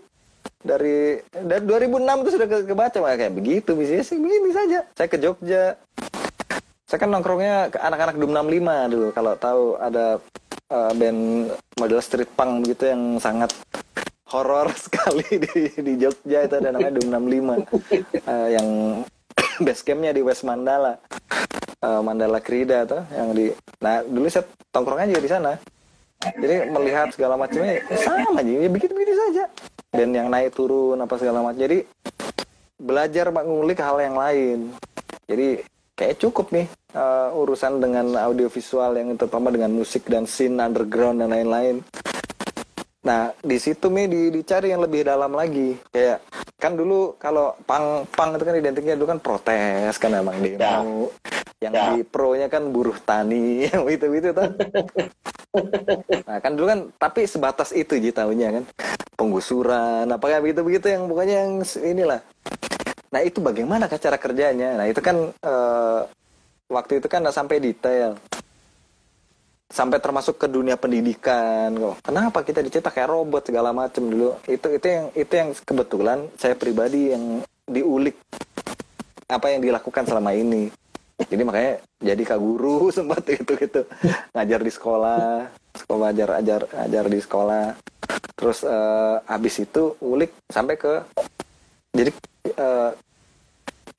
Dari 0.62 1.18
dari 1.34 1.62
2006 1.66 2.22
itu 2.22 2.30
sudah 2.38 2.46
ke, 2.46 2.58
kebaca 2.70 2.98
kayak 3.18 3.34
begitu 3.34 3.70
misalnya 3.74 4.04
sih 4.06 4.18
begini 4.20 4.50
saja. 4.54 4.78
Saya 4.94 5.08
ke 5.10 5.18
Jogja 5.18 5.74
saya 6.93 7.09
kan 7.09 7.09
nongkrongnya 7.09 7.73
ke 7.73 7.81
anak-anak 7.81 8.20
Dum 8.20 8.36
65 8.36 8.93
dulu. 8.93 9.09
Kalau 9.16 9.32
tahu 9.40 9.81
ada 9.81 10.20
uh, 10.69 10.93
band 10.93 11.48
model 11.81 12.01
street 12.05 12.28
punk 12.36 12.69
begitu 12.69 12.93
yang 12.93 13.16
sangat 13.16 13.48
horor 14.28 14.69
sekali 14.85 15.24
di 15.40 15.73
di 15.73 15.93
Jogja 15.97 16.44
itu 16.44 16.60
ada 16.60 16.69
namanya 16.69 17.01
Dum 17.01 17.09
65 17.09 17.64
uh, 18.28 18.48
yang 18.52 18.69
base 19.64 19.81
campnya 19.89 20.12
di 20.12 20.20
West 20.20 20.44
Mandala. 20.44 21.01
Uh, 21.81 22.05
Mandala 22.05 22.44
Krida 22.44 22.85
tuh 22.85 23.01
yang 23.16 23.32
di 23.32 23.48
nah 23.81 24.05
dulu 24.05 24.28
saya 24.28 24.44
tongkrongnya 24.69 25.16
juga 25.16 25.23
di 25.24 25.31
sana. 25.32 25.52
Jadi 26.20 26.77
melihat 26.77 27.09
segala 27.16 27.40
macamnya 27.40 27.89
sama 28.05 28.36
aja 28.36 28.52
ya 28.52 28.69
begitu 28.69 28.93
begitu 28.93 29.16
saja. 29.16 29.48
Dan 29.97 30.12
yang 30.12 30.28
naik 30.28 30.52
turun 30.52 31.01
apa 31.01 31.16
segala 31.16 31.40
macam. 31.40 31.56
Jadi 31.56 31.89
belajar 32.77 33.32
mengulik 33.32 33.81
hal 33.81 33.97
yang 33.97 34.20
lain. 34.20 34.77
Jadi 35.24 35.64
kayak 35.97 36.20
cukup 36.20 36.52
nih 36.52 36.69
uh, 36.97 37.32
urusan 37.35 37.81
dengan 37.81 38.12
audiovisual 38.16 38.97
yang 38.97 39.16
terutama 39.16 39.52
dengan 39.52 39.73
musik 39.73 40.09
dan 40.09 40.24
scene 40.24 40.56
underground 40.60 41.20
dan 41.20 41.32
lain-lain 41.32 41.85
Nah, 43.02 43.35
di 43.43 43.59
situ 43.59 43.90
mi 43.90 44.06
di, 44.06 44.31
dicari 44.31 44.70
yang 44.70 44.82
lebih 44.86 45.02
dalam 45.02 45.35
lagi. 45.35 45.74
Kayak 45.90 46.23
kan 46.55 46.78
dulu 46.78 47.19
kalau 47.19 47.51
pang 47.66 48.06
pang 48.14 48.39
itu 48.39 48.47
kan 48.47 48.55
identiknya 48.55 48.94
dulu 48.94 49.10
kan 49.10 49.19
protes 49.19 49.98
kan 49.98 50.14
emang 50.14 50.39
demo. 50.39 51.10
Ya. 51.10 51.66
Yang 51.66 51.74
ya. 51.74 51.85
di 51.94 52.01
pro-nya 52.06 52.47
kan 52.47 52.70
buruh 52.70 52.94
tani, 53.02 53.62
yang 53.66 53.86
itu-itu 53.86 54.31
kan. 54.31 54.51
nah, 56.27 56.39
kan 56.39 56.52
dulu 56.55 56.66
kan 56.70 56.81
tapi 56.98 57.27
sebatas 57.27 57.74
itu 57.74 57.98
ji 57.98 58.14
tahunya 58.14 58.62
kan. 58.62 58.64
Penggusuran 59.19 60.06
apa 60.06 60.23
kayak 60.23 60.43
begitu-begitu 60.47 60.86
yang 60.94 61.10
pokoknya 61.10 61.36
yang 61.43 61.52
inilah. 61.82 62.20
Nah, 63.12 63.20
itu 63.20 63.43
bagaimana 63.43 63.90
cara 63.90 64.16
kerjanya? 64.16 64.78
Nah, 64.78 64.86
itu 64.89 65.02
kan 65.02 65.35
uh, 65.43 66.06
waktu 66.72 67.04
itu 67.04 67.06
kan 67.06 67.20
nggak 67.20 67.36
sampai 67.36 67.60
detail 67.60 68.16
sampai 69.72 69.98
termasuk 70.04 70.36
ke 70.36 70.46
dunia 70.52 70.76
pendidikan. 70.76 71.72
Kenapa 72.04 72.44
kita 72.44 72.60
dicetak 72.60 72.92
kayak 72.92 73.08
robot 73.08 73.48
segala 73.48 73.72
macam 73.72 74.04
dulu? 74.04 74.36
Itu 74.44 74.68
itu 74.68 74.84
yang 74.84 75.06
itu 75.16 75.32
yang 75.32 75.50
kebetulan 75.64 76.28
saya 76.36 76.52
pribadi 76.52 77.16
yang 77.16 77.40
diulik 77.64 78.20
apa 79.32 79.48
yang 79.48 79.64
dilakukan 79.64 80.04
selama 80.04 80.36
ini. 80.36 80.68
Jadi 81.24 81.42
makanya 81.48 81.80
jadi 82.04 82.20
kak 82.20 82.36
guru 82.36 82.90
sempat 82.96 83.24
itu 83.32 83.56
gitu 83.56 83.80
ngajar 84.36 84.60
di 84.60 84.72
sekolah, 84.72 85.48
sekolah 85.72 86.06
ajar 86.12 86.30
ajar 86.44 86.60
ajar 86.76 87.04
di 87.08 87.18
sekolah. 87.24 87.66
Terus 88.36 88.60
uh, 88.68 89.24
habis 89.24 89.56
itu 89.56 89.96
ulik 90.04 90.36
sampai 90.52 90.76
ke 90.76 91.00
jadi 91.96 92.12
uh, 92.60 92.92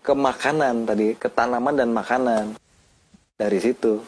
ke 0.03 0.13
makanan 0.13 0.85
tadi, 0.85 1.15
ke 1.17 1.31
tanaman 1.31 1.73
dan 1.73 1.89
makanan 1.89 2.53
dari 3.37 3.59
situ. 3.59 4.03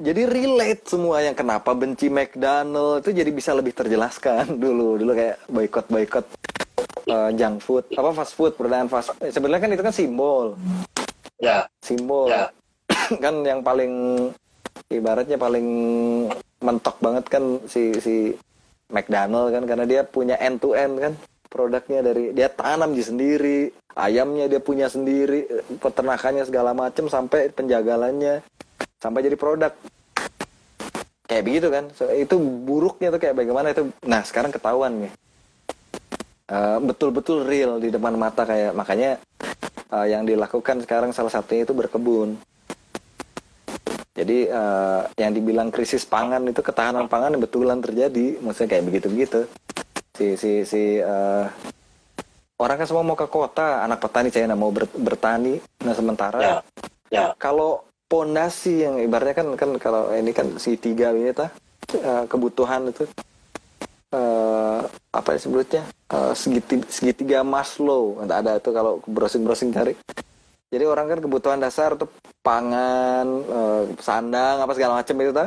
Jadi 0.00 0.24
relate 0.24 0.88
semua 0.88 1.20
yang 1.20 1.36
kenapa 1.36 1.76
benci 1.76 2.08
McDonald. 2.08 3.04
Itu 3.04 3.12
jadi 3.12 3.28
bisa 3.28 3.52
lebih 3.52 3.76
terjelaskan 3.76 4.56
dulu. 4.64 4.96
Dulu 4.96 5.12
kayak 5.12 5.36
boykot 5.48 5.86
boykot 5.92 6.26
uh, 7.12 7.30
junk 7.36 7.60
food. 7.60 7.84
Apa 7.92 8.10
fast 8.16 8.32
food 8.32 8.56
perusahaan 8.56 8.88
fast 8.88 9.12
eh, 9.20 9.28
sebenarnya 9.28 9.62
kan 9.68 9.72
itu 9.76 9.84
kan 9.84 9.94
simbol. 9.94 10.56
Ya. 11.36 11.68
Simbol. 11.84 12.32
Ya. 12.32 12.48
kan 13.24 13.44
yang 13.44 13.60
paling 13.60 13.92
ibaratnya 14.88 15.36
paling 15.36 15.66
mentok 16.60 16.96
banget 17.00 17.24
kan 17.28 17.60
si 17.68 17.92
si 18.00 18.32
McDonald 18.88 19.52
kan. 19.52 19.68
Karena 19.68 19.84
dia 19.84 20.00
punya 20.00 20.40
end 20.40 20.64
to 20.64 20.72
end 20.72 20.96
kan 20.96 21.12
produknya 21.50 22.00
dari 22.06 22.30
dia 22.30 22.46
tanam 22.46 22.94
di 22.94 23.02
sendiri 23.02 23.60
ayamnya 23.98 24.46
dia 24.46 24.62
punya 24.62 24.86
sendiri 24.86 25.50
peternakannya 25.82 26.46
segala 26.46 26.70
macam 26.70 27.10
sampai 27.10 27.50
penjagalannya 27.50 28.40
sampai 29.02 29.20
jadi 29.26 29.36
produk. 29.36 29.72
Kayak 31.26 31.44
begitu 31.46 31.68
kan? 31.70 31.84
So, 31.94 32.10
itu 32.10 32.36
buruknya 32.38 33.14
tuh 33.14 33.20
kayak 33.22 33.38
bagaimana 33.38 33.70
itu? 33.70 33.90
Nah 34.02 34.22
sekarang 34.26 34.50
ketahuan 34.50 35.06
nih. 35.06 35.12
Uh, 36.50 36.82
betul-betul 36.82 37.46
real 37.46 37.78
di 37.78 37.94
depan 37.94 38.18
mata 38.18 38.42
kayak 38.42 38.74
makanya 38.74 39.22
uh, 39.94 40.02
yang 40.02 40.26
dilakukan 40.26 40.82
sekarang 40.82 41.14
salah 41.14 41.30
satunya 41.30 41.62
itu 41.62 41.70
berkebun. 41.70 42.34
Jadi 44.10 44.50
uh, 44.50 45.06
yang 45.14 45.30
dibilang 45.30 45.70
krisis 45.70 46.02
pangan 46.02 46.42
itu 46.50 46.58
ketahanan 46.60 47.06
pangan 47.06 47.38
betulan 47.38 47.78
terjadi 47.78 48.42
maksudnya 48.42 48.76
kayak 48.76 48.84
begitu 48.90 49.06
begitu 49.06 49.40
si 50.14 50.34
si 50.34 50.52
si 50.66 50.82
uh, 50.98 51.46
orang 52.60 52.76
kan 52.76 52.86
semua 52.86 53.04
mau 53.06 53.16
ke 53.16 53.26
kota 53.30 53.82
anak 53.84 54.04
petani 54.04 54.28
saya 54.28 54.50
mau 54.52 54.70
ber, 54.74 54.86
bertani. 54.90 55.58
Nah 55.86 55.94
sementara 55.96 56.38
ya, 56.40 56.54
ya. 57.08 57.24
kalau 57.40 57.86
pondasi 58.10 58.84
yang 58.84 58.98
ibaratnya 58.98 59.34
kan 59.38 59.48
kan 59.54 59.70
kalau 59.78 60.10
ini 60.12 60.34
kan 60.34 60.58
si 60.58 60.76
tiga 60.76 61.14
ini 61.14 61.30
ta 61.32 61.48
uh, 61.94 62.24
kebutuhan 62.26 62.90
itu 62.90 63.08
uh, 64.12 64.82
apa 65.14 65.28
disebutnya? 65.38 65.86
Uh, 66.10 66.34
segitiga, 66.34 66.86
segitiga 66.90 67.38
Maslow 67.46 68.18
entah 68.20 68.42
ada 68.42 68.58
itu 68.58 68.70
kalau 68.74 68.98
browsing 69.06 69.46
browsing 69.46 69.70
cari. 69.70 69.94
Jadi 70.70 70.86
orang 70.86 71.10
kan 71.10 71.18
kebutuhan 71.18 71.58
dasar 71.58 71.98
tuh 71.98 72.06
pangan 72.46 73.26
uh, 73.50 73.82
sandang 73.98 74.62
apa 74.62 74.72
segala 74.74 75.02
macam 75.02 75.16
itu 75.18 75.32
ta. 75.34 75.46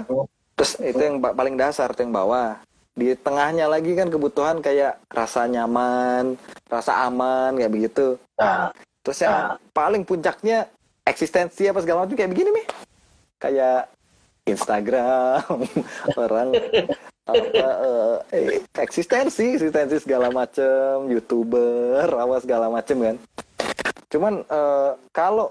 Terus 0.53 0.72
itu 0.84 0.99
yang 0.99 1.18
paling 1.19 1.56
dasar 1.56 1.91
tuh 1.95 2.03
yang 2.03 2.11
bawah 2.11 2.60
di 2.94 3.18
tengahnya 3.18 3.65
lagi 3.65 3.98
kan 3.98 4.07
kebutuhan 4.10 4.61
kayak 4.61 5.02
rasa 5.10 5.49
nyaman 5.49 6.38
rasa 6.70 7.10
aman 7.10 7.57
kayak 7.57 7.74
begitu. 7.74 8.18
Nah, 8.38 8.70
terus 9.02 9.22
yang 9.26 9.34
nah. 9.34 9.57
paling 9.74 10.06
puncaknya 10.06 10.70
eksistensi 11.03 11.65
apa 11.65 11.82
segala 11.82 12.06
macam 12.06 12.15
kayak 12.15 12.32
begini 12.32 12.49
nih 12.53 12.68
kayak 13.41 13.91
Instagram 14.48 15.68
orang 16.24 16.48
apa 17.24 17.70
uh, 17.80 18.15
eksistensi 18.76 19.56
eksistensi 19.56 20.03
segala 20.03 20.28
macam 20.28 21.07
youtuber 21.07 22.07
apa 22.07 22.36
segala 22.44 22.68
macam 22.68 22.98
kan. 22.99 23.15
Cuman 24.11 24.34
uh, 24.45 24.94
kalau 25.15 25.49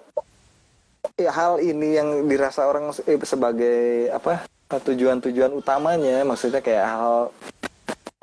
ya, 1.19 1.32
hal 1.32 1.59
ini 1.59 1.98
yang 1.98 2.28
dirasa 2.28 2.69
orang 2.69 2.93
sebagai 3.24 4.12
apa 4.12 4.47
tujuan-tujuan 4.81 5.53
utamanya 5.53 6.24
maksudnya 6.24 6.65
kayak 6.65 6.86
hal 6.86 7.16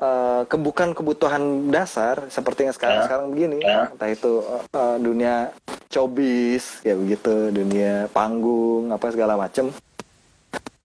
uh, 0.00 0.42
bukan 0.48 0.96
kebutuhan 0.96 1.68
dasar 1.68 2.26
seperti 2.32 2.66
yang 2.66 2.74
sekarang 2.74 3.00
sekarang 3.06 3.26
begini. 3.30 3.58
Uh. 3.62 3.92
entah 3.92 4.10
itu 4.10 4.32
uh, 4.72 4.96
dunia 4.98 5.52
cobis 5.92 6.80
ya 6.86 6.96
begitu 6.96 7.52
dunia 7.52 8.08
panggung 8.10 8.90
apa 8.90 9.12
segala 9.12 9.36
macem. 9.36 9.70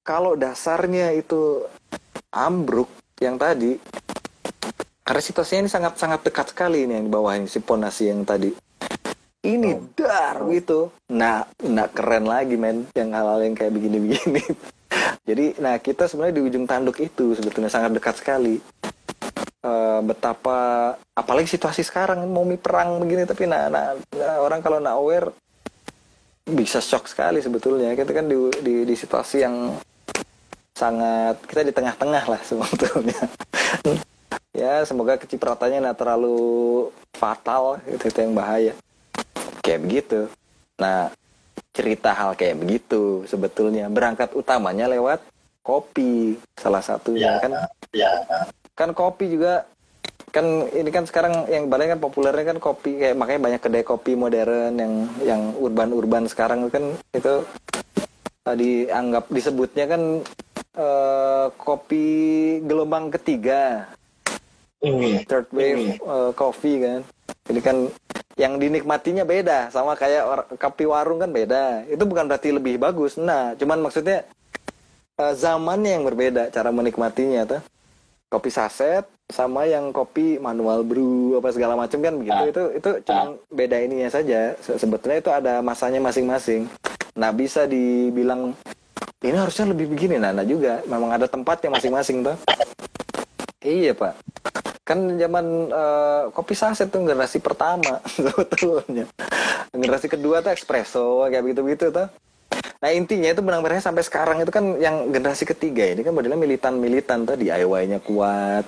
Kalau 0.06 0.38
dasarnya 0.38 1.18
itu 1.18 1.66
ambruk 2.30 2.92
yang 3.18 3.42
tadi 3.42 3.80
karena 5.06 5.22
situasinya 5.22 5.66
ini 5.66 5.72
sangat 5.72 5.94
sangat 5.98 6.20
dekat 6.26 6.50
sekali 6.54 6.86
ini 6.86 6.98
yang 6.98 7.06
di 7.10 7.14
bawah 7.14 7.34
ini 7.38 7.48
si 7.50 7.62
pondasi 7.62 8.10
yang 8.12 8.26
tadi. 8.26 8.54
Ini 9.46 9.94
dar 9.94 10.42
gitu. 10.50 10.90
Nah 11.14 11.46
nah 11.62 11.88
keren 11.90 12.26
lagi 12.26 12.58
men 12.58 12.90
yang 12.98 13.14
hal-hal 13.14 13.46
yang 13.46 13.54
kayak 13.54 13.74
begini-begini 13.74 14.42
jadi 15.26 15.58
nah 15.58 15.82
kita 15.82 16.06
sebenarnya 16.06 16.38
di 16.38 16.44
ujung 16.46 16.66
tanduk 16.70 17.02
itu 17.02 17.34
sebetulnya 17.34 17.72
sangat 17.72 17.98
dekat 17.98 18.22
sekali. 18.22 18.62
Uh, 19.66 19.98
betapa 20.06 20.94
apalagi 21.18 21.50
situasi 21.50 21.82
sekarang 21.82 22.22
mau 22.30 22.46
mi 22.46 22.54
perang 22.54 23.02
begini 23.02 23.26
tapi 23.26 23.50
nah, 23.50 23.66
nah, 23.66 23.98
nah 24.14 24.38
orang 24.38 24.62
kalau 24.62 24.78
nak 24.78 24.94
aware 24.94 25.34
bisa 26.46 26.78
shock 26.78 27.10
sekali 27.10 27.42
sebetulnya. 27.42 27.98
Kita 27.98 28.14
kan 28.14 28.30
di, 28.30 28.38
di, 28.62 28.74
di 28.86 28.96
situasi 28.96 29.42
yang 29.42 29.74
sangat 30.78 31.42
kita 31.50 31.66
di 31.66 31.74
tengah-tengah 31.74 32.24
lah 32.30 32.42
sebetulnya. 32.50 33.22
Ya 34.54 34.86
semoga 34.86 35.18
kecipratannya 35.18 35.82
tidak 35.82 35.98
terlalu 36.00 36.38
fatal 37.18 37.82
itu, 37.90 38.06
itu 38.08 38.20
yang 38.22 38.38
bahaya. 38.38 38.74
Kayak 39.66 39.82
begitu. 39.82 40.20
Nah 40.78 41.10
cerita 41.76 42.16
hal 42.16 42.40
kayak 42.40 42.64
begitu 42.64 43.28
sebetulnya. 43.28 43.92
Berangkat 43.92 44.32
utamanya 44.32 44.88
lewat 44.88 45.20
kopi 45.60 46.40
salah 46.56 46.80
satunya 46.80 47.36
ya, 47.36 47.44
kan? 47.44 47.52
ya. 47.92 48.12
Kan 48.74 48.96
kopi 48.96 49.36
juga 49.36 49.68
kan 50.32 50.68
ini 50.68 50.92
kan 50.92 51.08
sekarang 51.08 51.48
yang 51.48 51.72
banyak 51.72 51.96
kan 51.96 52.02
populernya 52.04 52.56
kan 52.56 52.60
kopi 52.60 53.00
kayak 53.00 53.16
makanya 53.16 53.42
banyak 53.48 53.62
kedai 53.64 53.84
kopi 53.88 54.20
modern 54.20 54.76
yang 54.76 54.94
yang 55.24 55.42
urban-urban 55.56 56.28
sekarang 56.28 56.68
kan 56.68 56.92
itu 57.16 57.44
uh, 58.44 58.56
dianggap 58.56 59.32
disebutnya 59.32 59.86
kan 59.88 60.02
uh, 60.76 61.48
kopi 61.56 62.08
gelombang 62.64 63.12
ketiga. 63.16 63.88
Mm. 64.86 65.26
third 65.26 65.50
wave 65.50 65.98
mm. 65.98 66.04
uh, 66.06 66.32
coffee 66.38 66.78
kan. 66.78 67.02
Ini 67.50 67.62
kan 67.64 67.78
yang 68.36 68.60
dinikmatinya 68.60 69.24
beda 69.24 69.72
sama 69.72 69.96
kayak 69.96 70.52
kopi 70.60 70.84
warung 70.84 71.24
kan 71.24 71.32
beda. 71.32 71.88
Itu 71.88 72.04
bukan 72.04 72.28
berarti 72.28 72.52
lebih 72.52 72.76
bagus. 72.76 73.16
Nah 73.16 73.56
cuman 73.56 73.80
maksudnya 73.80 74.28
uh, 75.16 75.32
zamannya 75.32 75.96
yang 75.96 76.04
berbeda 76.04 76.52
cara 76.52 76.70
menikmatinya 76.72 77.48
tuh. 77.48 77.62
Kopi 78.28 78.52
saset 78.52 79.08
sama 79.32 79.64
yang 79.64 79.96
kopi 79.96 80.36
manual 80.38 80.84
brew 80.84 81.40
apa 81.40 81.56
segala 81.56 81.80
macam 81.80 81.98
kan 82.04 82.14
begitu. 82.20 82.36
Ah. 82.36 82.46
itu 82.52 82.64
itu 82.76 82.90
cuma 83.08 83.24
ah. 83.24 83.28
beda 83.48 83.78
ininya 83.80 84.10
saja 84.12 84.54
sebetulnya 84.60 85.18
itu 85.24 85.32
ada 85.32 85.64
masanya 85.64 86.04
masing-masing. 86.04 86.68
Nah 87.16 87.32
bisa 87.32 87.64
dibilang 87.64 88.52
ini 89.24 89.38
harusnya 89.40 89.72
lebih 89.72 89.96
begini. 89.96 90.20
Nah 90.20 90.36
juga 90.44 90.84
memang 90.84 91.16
ada 91.16 91.32
tempatnya 91.32 91.72
masing-masing 91.72 92.28
tuh 92.28 92.36
iya 93.66 93.92
pak. 93.98 94.14
Kan 94.86 95.18
zaman 95.18 95.74
uh, 95.74 96.30
kopi 96.30 96.54
saset 96.54 96.94
tuh 96.94 97.02
generasi 97.02 97.42
pertama 97.42 97.98
sebetulnya. 98.16 99.10
Generasi 99.74 100.08
kedua 100.08 100.46
tuh 100.46 100.54
espresso 100.54 101.26
kayak 101.26 101.42
begitu 101.42 101.62
begitu 101.66 101.86
tuh 101.90 102.08
Nah 102.86 102.94
intinya 102.94 103.34
itu 103.34 103.42
benang 103.42 103.66
merahnya 103.66 103.82
sampai 103.82 104.06
sekarang 104.06 104.46
itu 104.46 104.54
kan 104.54 104.78
yang 104.78 105.10
generasi 105.10 105.42
ketiga 105.48 105.90
ini 105.90 106.06
kan 106.06 106.14
modelnya 106.14 106.38
militan-militan 106.38 107.26
tadi 107.26 107.50
DIY-nya 107.50 107.98
kuat, 108.04 108.62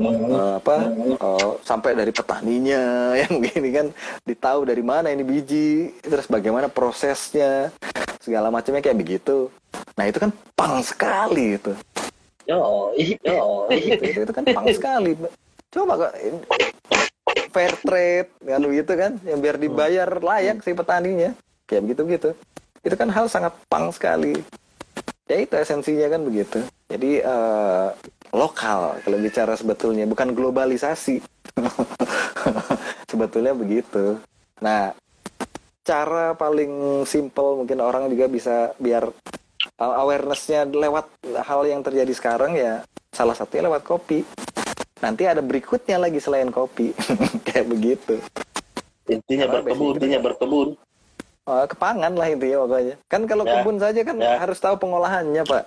uh, 0.00 0.56
apa 0.56 0.76
uh, 1.20 1.60
sampai 1.60 1.92
dari 1.92 2.08
petaninya 2.08 3.12
yang 3.26 3.42
begini 3.42 3.68
kan 3.68 3.86
ditahu 4.24 4.64
dari 4.64 4.80
mana 4.80 5.12
ini 5.12 5.26
biji 5.26 5.92
terus 6.00 6.24
bagaimana 6.24 6.72
prosesnya 6.72 7.68
segala 8.16 8.48
macamnya 8.48 8.80
kayak 8.80 8.96
begitu. 8.96 9.52
Nah 9.98 10.08
itu 10.08 10.16
kan 10.16 10.30
pang 10.56 10.80
sekali 10.80 11.60
itu 11.60 11.76
Yo, 12.50 12.90
yo, 13.22 13.70
itu, 13.70 14.26
itu, 14.26 14.32
kan 14.34 14.42
pang 14.42 14.66
sekali. 14.74 15.14
Coba 15.70 15.92
kok 15.94 16.12
fair 17.54 17.74
trade 17.86 18.30
kan 18.42 18.62
gitu 18.66 18.92
kan, 18.98 19.12
yang 19.22 19.38
biar 19.38 19.54
dibayar 19.54 20.10
layak 20.18 20.58
si 20.66 20.74
petaninya, 20.74 21.30
kayak 21.70 21.86
begitu 21.86 22.02
gitu. 22.10 22.30
Itu 22.82 22.94
kan 22.98 23.06
hal 23.14 23.30
sangat 23.30 23.54
pang 23.70 23.94
sekali. 23.94 24.34
Ya 25.30 25.46
itu 25.46 25.54
esensinya 25.54 26.10
kan 26.10 26.26
begitu. 26.26 26.58
Jadi 26.90 27.22
eh, 27.22 27.88
lokal 28.34 28.98
kalau 29.06 29.18
bicara 29.22 29.54
sebetulnya 29.54 30.10
bukan 30.10 30.34
globalisasi. 30.34 31.22
sebetulnya 33.10 33.54
begitu. 33.54 34.18
Nah, 34.58 34.90
cara 35.86 36.34
paling 36.34 37.06
simple 37.06 37.62
mungkin 37.62 37.78
orang 37.78 38.10
juga 38.10 38.26
bisa 38.26 38.74
biar 38.78 39.06
uh, 39.06 39.49
awarenessnya 39.80 40.68
lewat 40.68 41.08
hal 41.40 41.60
yang 41.64 41.80
terjadi 41.80 42.12
sekarang 42.12 42.52
ya 42.52 42.84
salah 43.10 43.32
satunya 43.34 43.66
lewat 43.72 43.82
kopi. 43.82 44.22
Nanti 45.00 45.24
ada 45.24 45.40
berikutnya 45.40 45.96
lagi 45.96 46.20
selain 46.20 46.52
kopi, 46.52 46.92
kayak 47.48 47.66
begitu. 47.72 48.20
intinya 49.08 49.48
Karena 49.48 49.56
berkebun, 49.64 49.92
intinya 49.96 50.20
berkebun. 50.20 50.68
Oh, 51.48 51.64
kepangan 51.66 52.12
lah 52.14 52.28
intinya 52.30 52.62
pokoknya. 52.62 52.94
Kan 53.08 53.22
kalau 53.26 53.42
Ya, 53.48 53.52
kebun 53.58 53.76
saja 53.80 54.00
kan 54.04 54.16
ya. 54.20 54.38
harus 54.38 54.60
tahu 54.60 54.76
pengolahannya 54.76 55.42
pak. 55.42 55.64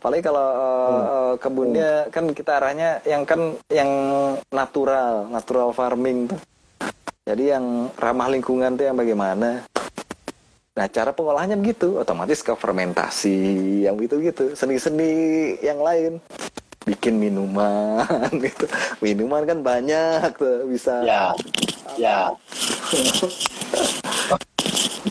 Apalagi 0.00 0.22
kalau 0.24 0.46
uh, 0.56 0.88
uh, 0.88 1.34
kebunnya 1.36 2.08
kan 2.08 2.32
kita 2.32 2.56
arahnya 2.56 3.04
yang 3.04 3.28
kan 3.28 3.60
yang 3.68 3.90
natural, 4.48 5.28
natural 5.28 5.76
farming 5.76 6.32
tuh. 6.32 6.40
Jadi 7.28 7.52
yang 7.52 7.92
ramah 8.00 8.32
lingkungan 8.32 8.80
tuh 8.80 8.88
yang 8.88 8.96
bagaimana? 8.96 9.68
Nah 10.78 10.86
cara 10.86 11.10
pengolahannya 11.10 11.58
begitu, 11.58 11.98
otomatis 11.98 12.46
ke 12.46 12.54
fermentasi, 12.54 13.82
yang 13.90 13.98
gitu-gitu, 13.98 14.54
seni-seni 14.54 15.58
yang 15.58 15.82
lain, 15.82 16.22
bikin 16.86 17.18
minuman 17.18 18.06
gitu. 18.46 18.70
Minuman 19.02 19.42
kan 19.50 19.58
banyak 19.66 20.30
tuh 20.38 20.70
bisa. 20.70 21.02
Ya, 21.02 21.24
ya. 21.98 22.18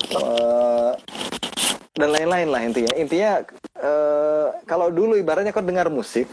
Eh, 0.09 0.93
dan 1.97 2.09
lain-lain 2.09 2.49
lah 2.49 2.61
intinya. 2.65 2.93
Intinya 2.97 3.41
eh, 3.77 4.47
kalau 4.65 4.89
dulu 4.89 5.17
ibaratnya 5.17 5.53
kau 5.53 5.65
dengar 5.65 5.89
musik, 5.89 6.29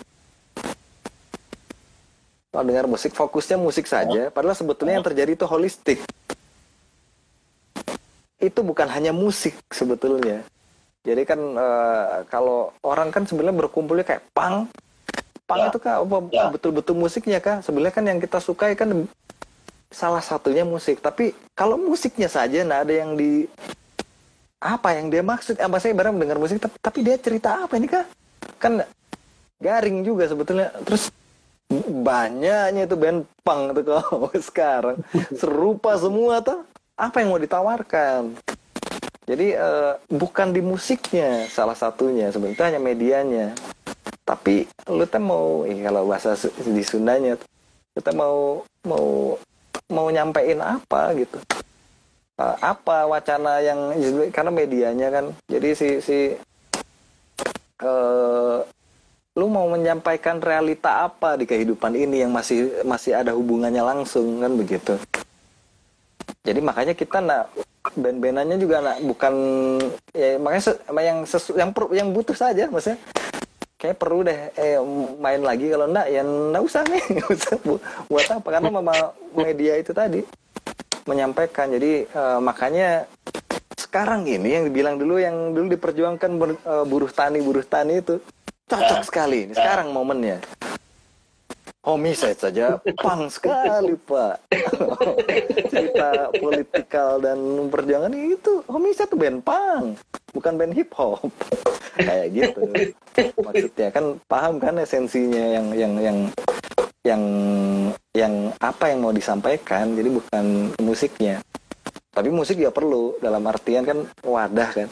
kalau 2.53 2.65
dengar 2.65 2.89
musik 2.89 3.13
fokusnya 3.13 3.57
musik 3.61 3.85
saja, 3.89 4.33
padahal 4.33 4.57
sebetulnya 4.57 4.97
yang 5.01 5.07
terjadi 5.07 5.37
itu 5.37 5.45
holistik. 5.49 6.01
Itu 8.37 8.61
bukan 8.61 8.89
hanya 8.89 9.11
musik 9.11 9.57
sebetulnya. 9.73 10.45
Jadi 11.07 11.23
kan 11.23 11.39
eh, 11.39 12.27
kalau 12.27 12.75
orang 12.83 13.09
kan 13.09 13.25
sebenarnya 13.25 13.57
berkumpulnya 13.65 14.03
kayak 14.03 14.27
pang, 14.35 14.67
pang 15.47 15.61
Ya. 15.63 15.71
itu 15.71 15.79
kan 15.79 16.03
apa 16.03 16.17
Ya. 16.35 16.51
betul-betul 16.51 16.99
musiknya 16.99 17.39
kah? 17.39 17.63
Sebenarnya 17.63 17.95
kan 17.95 18.05
yang 18.05 18.19
kita 18.19 18.43
sukai 18.43 18.75
kan 18.75 19.07
salah 19.89 20.21
satunya 20.21 20.67
musik. 20.67 20.99
Tapi 20.99 21.31
kalau 21.55 21.79
musiknya 21.79 22.27
saja 22.27 22.61
nggak 22.61 22.83
ada 22.91 22.95
yang 22.95 23.15
di 23.15 23.47
apa 24.57 24.97
yang 24.99 25.13
dia 25.13 25.21
maksud 25.23 25.61
apa 25.61 25.77
saya 25.79 25.93
barang 25.95 26.17
dengar 26.17 26.41
musik 26.41 26.59
tapi, 26.59 26.77
tapi 26.81 26.99
dia 27.05 27.17
cerita 27.21 27.69
apa 27.69 27.77
ini 27.77 27.87
kah 27.87 28.03
kan 28.57 28.83
garing 29.61 30.01
juga 30.01 30.27
sebetulnya 30.27 30.73
terus 30.83 31.13
banyaknya 32.03 32.89
itu 32.89 32.97
band 32.97 33.29
punk 33.45 33.77
tuh 33.77 33.85
kalau 33.85 34.27
sekarang 34.49 34.97
serupa 35.37 35.95
semua 36.01 36.41
tuh 36.41 36.65
apa 36.97 37.21
yang 37.21 37.29
mau 37.29 37.41
ditawarkan? 37.41 38.33
Jadi 39.29 39.53
eh, 39.53 39.93
bukan 40.09 40.49
di 40.51 40.65
musiknya 40.65 41.45
salah 41.53 41.77
satunya 41.77 42.33
sebenarnya 42.33 42.81
medianya. 42.81 43.53
Tapi 44.27 44.67
lu 44.91 45.05
tuh 45.07 45.23
mau 45.23 45.47
eh, 45.69 45.79
kalau 45.85 46.09
bahasa 46.09 46.35
di 46.65 46.83
Sundanya 46.83 47.37
lu 47.95 48.01
tuh 48.01 48.17
mau 48.17 48.37
mau 48.89 49.37
mau 49.93 50.07
nyampein 50.09 50.59
apa 50.59 51.13
gitu? 51.15 51.39
Uh, 52.37 52.53
apa 52.61 53.09
wacana 53.09 53.65
yang 53.65 53.97
karena 54.29 54.53
medianya 54.53 55.09
kan. 55.09 55.25
Jadi 55.49 55.69
si 55.73 55.89
si 56.05 56.19
uh, 57.81 58.61
lu 59.37 59.47
mau 59.49 59.69
menyampaikan 59.69 60.41
realita 60.41 61.09
apa 61.09 61.37
di 61.37 61.49
kehidupan 61.49 61.97
ini 61.97 62.25
yang 62.25 62.33
masih 62.33 62.85
masih 62.85 63.17
ada 63.17 63.33
hubungannya 63.37 63.85
langsung 63.85 64.41
kan 64.41 64.53
begitu 64.57 64.97
jadi 66.47 66.61
makanya 66.63 66.95
kita 66.95 67.19
nak 67.19 67.51
band-bandannya 67.99 68.57
juga 68.59 68.79
nak 68.79 68.97
bukan 69.03 69.35
ya 70.15 70.39
makanya 70.39 70.63
se- 70.71 70.83
yang 70.95 71.19
sesu, 71.27 71.51
yang 71.59 71.71
per- 71.75 71.91
yang 71.91 72.15
butuh 72.15 72.39
saja 72.39 72.71
maksudnya. 72.71 73.03
Kayak 73.77 74.01
perlu 74.01 74.25
deh 74.25 74.41
eh, 74.57 74.81
main 75.21 75.43
lagi 75.43 75.69
kalau 75.69 75.91
enggak 75.91 76.07
ya 76.09 76.23
enggak 76.25 76.63
usah 76.65 76.83
nih 76.87 77.03
nggak 77.19 77.31
usah 77.35 77.55
Bu- 77.61 77.83
buat 78.09 78.27
apa? 78.31 78.49
Karena 78.49 78.71
memang 78.71 78.99
media 79.37 79.75
itu 79.77 79.91
tadi 79.91 80.23
menyampaikan. 81.05 81.67
Jadi 81.75 82.07
eh, 82.07 82.39
makanya 82.41 83.05
sekarang 83.77 84.25
ini 84.25 84.57
yang 84.57 84.65
dibilang 84.71 84.97
dulu 84.97 85.19
yang 85.19 85.53
dulu 85.53 85.75
diperjuangkan 85.75 86.31
ber- 86.39 86.63
eh, 86.63 86.85
buruh 86.87 87.11
tani 87.11 87.43
buruh 87.43 87.67
tani 87.67 88.01
itu 88.01 88.23
cocok 88.71 89.03
sekali. 89.03 89.51
Ini 89.51 89.55
sekarang 89.55 89.91
momennya 89.91 90.41
homicide 91.87 92.37
saja. 92.37 92.83
Pang 92.99 93.31
sekali 93.31 93.95
pak. 93.95 94.43
Cerita 95.71 96.35
politikal 96.35 97.23
dan 97.23 97.39
perjuangan 97.71 98.11
itu. 98.13 98.67
Homicide 98.67 99.09
tuh 99.09 99.19
band 99.19 99.41
pang 99.47 99.95
bukan 100.37 100.53
band 100.61 100.75
hip 100.77 100.93
hop 100.93 101.23
kayak 101.97 102.29
gitu. 102.35 102.61
Maksudnya 103.41 103.89
kan 103.95 104.05
paham 104.29 104.61
kan 104.61 104.77
esensinya 104.77 105.41
yang 105.57 105.67
yang 105.73 105.93
yang 105.97 106.19
yang 107.07 107.23
yang 108.13 108.35
apa 108.61 108.93
yang 108.93 109.01
mau 109.01 109.15
disampaikan. 109.15 109.95
Jadi 109.95 110.09
bukan 110.11 110.45
musiknya. 110.83 111.41
Tapi 112.13 112.29
musik 112.29 112.59
ya 112.61 112.75
perlu. 112.75 113.17
Dalam 113.23 113.47
artian 113.47 113.87
kan 113.87 114.05
wadah 114.27 114.71
kan. 114.75 114.89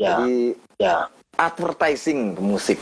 Ya, 0.00 0.18
jadi 0.18 0.58
ya. 0.82 0.96
advertising 1.38 2.34
musik 2.42 2.80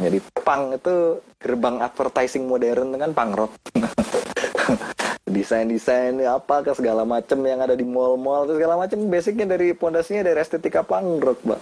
jadi 0.00 0.18
punk 0.32 0.80
itu 0.80 0.94
gerbang 1.36 1.76
advertising 1.84 2.48
modern 2.48 2.96
kan 2.96 3.12
punk 3.12 3.32
rock 3.36 3.52
desain-desain 5.30 6.18
apa 6.26 6.64
ke 6.64 6.72
segala 6.74 7.06
macam 7.06 7.38
yang 7.46 7.62
ada 7.62 7.78
di 7.78 7.86
mall-mall 7.86 8.48
itu 8.48 8.58
segala 8.58 8.74
macam 8.80 8.98
basicnya 9.06 9.46
dari 9.46 9.76
pondasinya 9.76 10.26
dari 10.26 10.40
estetika 10.40 10.82
punk 10.82 11.22
rock 11.22 11.38
mbak 11.44 11.60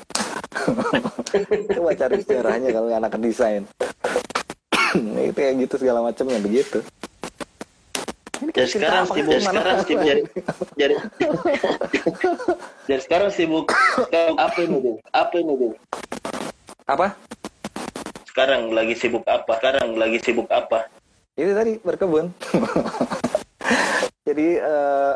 coba 1.76 1.90
cari 1.92 2.16
sejarahnya 2.24 2.70
kalau 2.72 2.88
anak 2.94 3.12
desain 3.20 3.66
itu 4.96 5.34
kayak 5.36 5.54
gitu 5.68 5.74
segala 5.76 6.00
macamnya 6.00 6.40
begitu 6.40 6.80
ini 8.38 8.54
cerita 8.54 8.70
sekarang 8.70 9.04
sibuk, 9.10 9.34
kan? 9.34 9.42
sekarang 9.42 9.78
sibuk 9.82 10.06
jadi, 10.06 10.22
jadi, 10.78 10.94
jadi 12.88 13.00
sekarang 13.02 13.30
sibuk 13.34 13.66
sekarang 14.08 14.36
apa 14.46 14.58
ini 14.62 14.76
Dil? 14.78 14.96
Apa 15.10 15.34
ini 15.42 15.52
Dil? 15.58 15.72
apa 16.88 17.06
Sekarang 18.38 18.70
lagi 18.70 18.94
sibuk 18.94 19.26
apa? 19.26 19.50
Sekarang 19.58 19.98
lagi 19.98 20.22
sibuk 20.22 20.46
apa? 20.46 20.86
itu 21.38 21.54
tadi 21.54 21.72
berkebun 21.86 22.34
jadi 24.26 24.48
eh, 24.58 25.12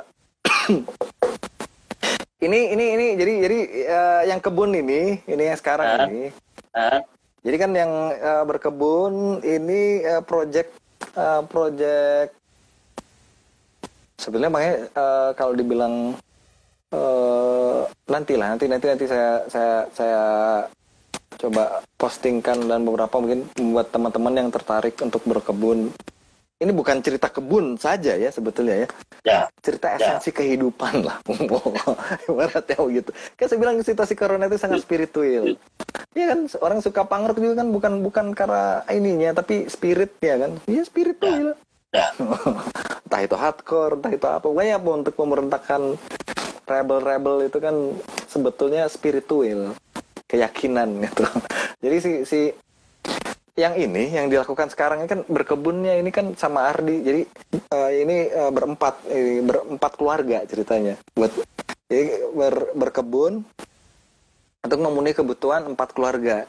ini 2.46 2.60
ini 2.78 2.84
ini 2.94 3.06
jadi 3.18 3.32
jadi 3.42 3.58
eh, 3.90 4.22
yang 4.30 4.38
kebun 4.38 4.70
ini 4.70 5.18
ini 5.26 5.42
yang 5.50 5.58
sekarang 5.58 5.86
Ah. 5.86 6.06
ini 6.06 6.30
Hah? 6.74 7.02
jadi 7.42 7.56
kan 7.58 7.70
yang 7.74 7.90
eh, 8.14 8.44
berkebun 8.46 9.42
ini 9.42 10.06
eh, 10.06 10.22
project 10.22 10.70
eh, 11.18 11.42
project 11.50 12.38
sebenarnya 14.22 14.50
makanya 14.54 14.74
eh, 14.94 15.30
kalau 15.34 15.58
dibilang 15.58 15.94
eh, 16.94 17.80
nanti 18.06 18.38
lah 18.38 18.54
nanti 18.54 18.70
nanti 18.70 18.86
nanti 18.86 19.04
saya 19.10 19.42
saya 19.50 19.74
saya 19.90 20.22
coba 21.38 21.84
postingkan 21.96 22.66
dan 22.66 22.82
beberapa 22.82 23.16
mungkin 23.20 23.46
buat 23.72 23.88
teman-teman 23.92 24.34
yang 24.34 24.48
tertarik 24.50 24.96
untuk 25.00 25.22
berkebun. 25.24 25.92
Ini 26.62 26.70
bukan 26.70 27.02
cerita 27.02 27.26
kebun 27.26 27.74
saja 27.74 28.14
ya 28.14 28.30
sebetulnya 28.30 28.86
ya. 28.86 28.88
Ya, 29.26 29.40
cerita 29.58 29.98
Ya. 29.98 29.98
esensi 29.98 30.30
kehidupan 30.30 31.02
lah. 31.02 31.18
Ibaratnya 32.30 32.78
gitu 33.02 33.10
kan 33.34 33.46
saya 33.50 33.58
bilang 33.58 33.82
situasi 33.82 34.14
corona 34.14 34.46
itu 34.46 34.62
sangat 34.62 34.78
spiritual. 34.86 35.58
Iya 36.14 36.24
kan? 36.30 36.40
Orang 36.62 36.78
suka 36.78 37.02
pangrok 37.02 37.42
juga 37.42 37.66
kan 37.66 37.68
bukan 37.74 37.92
bukan 38.06 38.26
karena 38.30 38.86
ininya 38.94 39.42
tapi 39.42 39.66
spiritnya 39.66 40.38
kan. 40.38 40.50
Iya 40.70 40.82
spiritual. 40.86 41.58
Ya, 41.90 42.06
entah 43.10 43.20
itu 43.26 43.34
hardcore 43.34 43.98
entah 43.98 44.12
itu 44.14 44.26
apa. 44.30 44.46
Pokoknya 44.46 44.78
apa 44.78 44.90
untuk 44.94 45.14
pemberontakan 45.18 45.98
rebel-rebel 46.62 47.50
itu 47.50 47.58
kan 47.58 47.74
sebetulnya 48.30 48.86
spiritual 48.86 49.74
keyakinan 50.32 50.88
gitu. 51.04 51.28
Jadi 51.84 51.96
si 52.00 52.12
si 52.24 52.40
yang 53.52 53.76
ini 53.76 54.08
yang 54.08 54.32
dilakukan 54.32 54.72
sekarang 54.72 55.04
ini 55.04 55.08
kan 55.12 55.20
berkebunnya 55.28 56.00
ini 56.00 56.08
kan 56.08 56.32
sama 56.40 56.72
Ardi. 56.72 57.04
Jadi 57.04 57.22
eh, 57.52 57.90
ini 58.00 58.32
eh, 58.32 58.48
berempat 58.48 59.04
ini 59.12 59.44
berempat 59.44 59.92
keluarga 60.00 60.40
ceritanya. 60.48 60.96
Buat 61.12 61.36
jadi 61.92 62.32
ber- 62.32 62.72
berkebun 62.72 63.44
untuk 64.62 64.78
memenuhi 64.80 65.12
kebutuhan 65.12 65.68
empat 65.68 65.92
keluarga. 65.92 66.48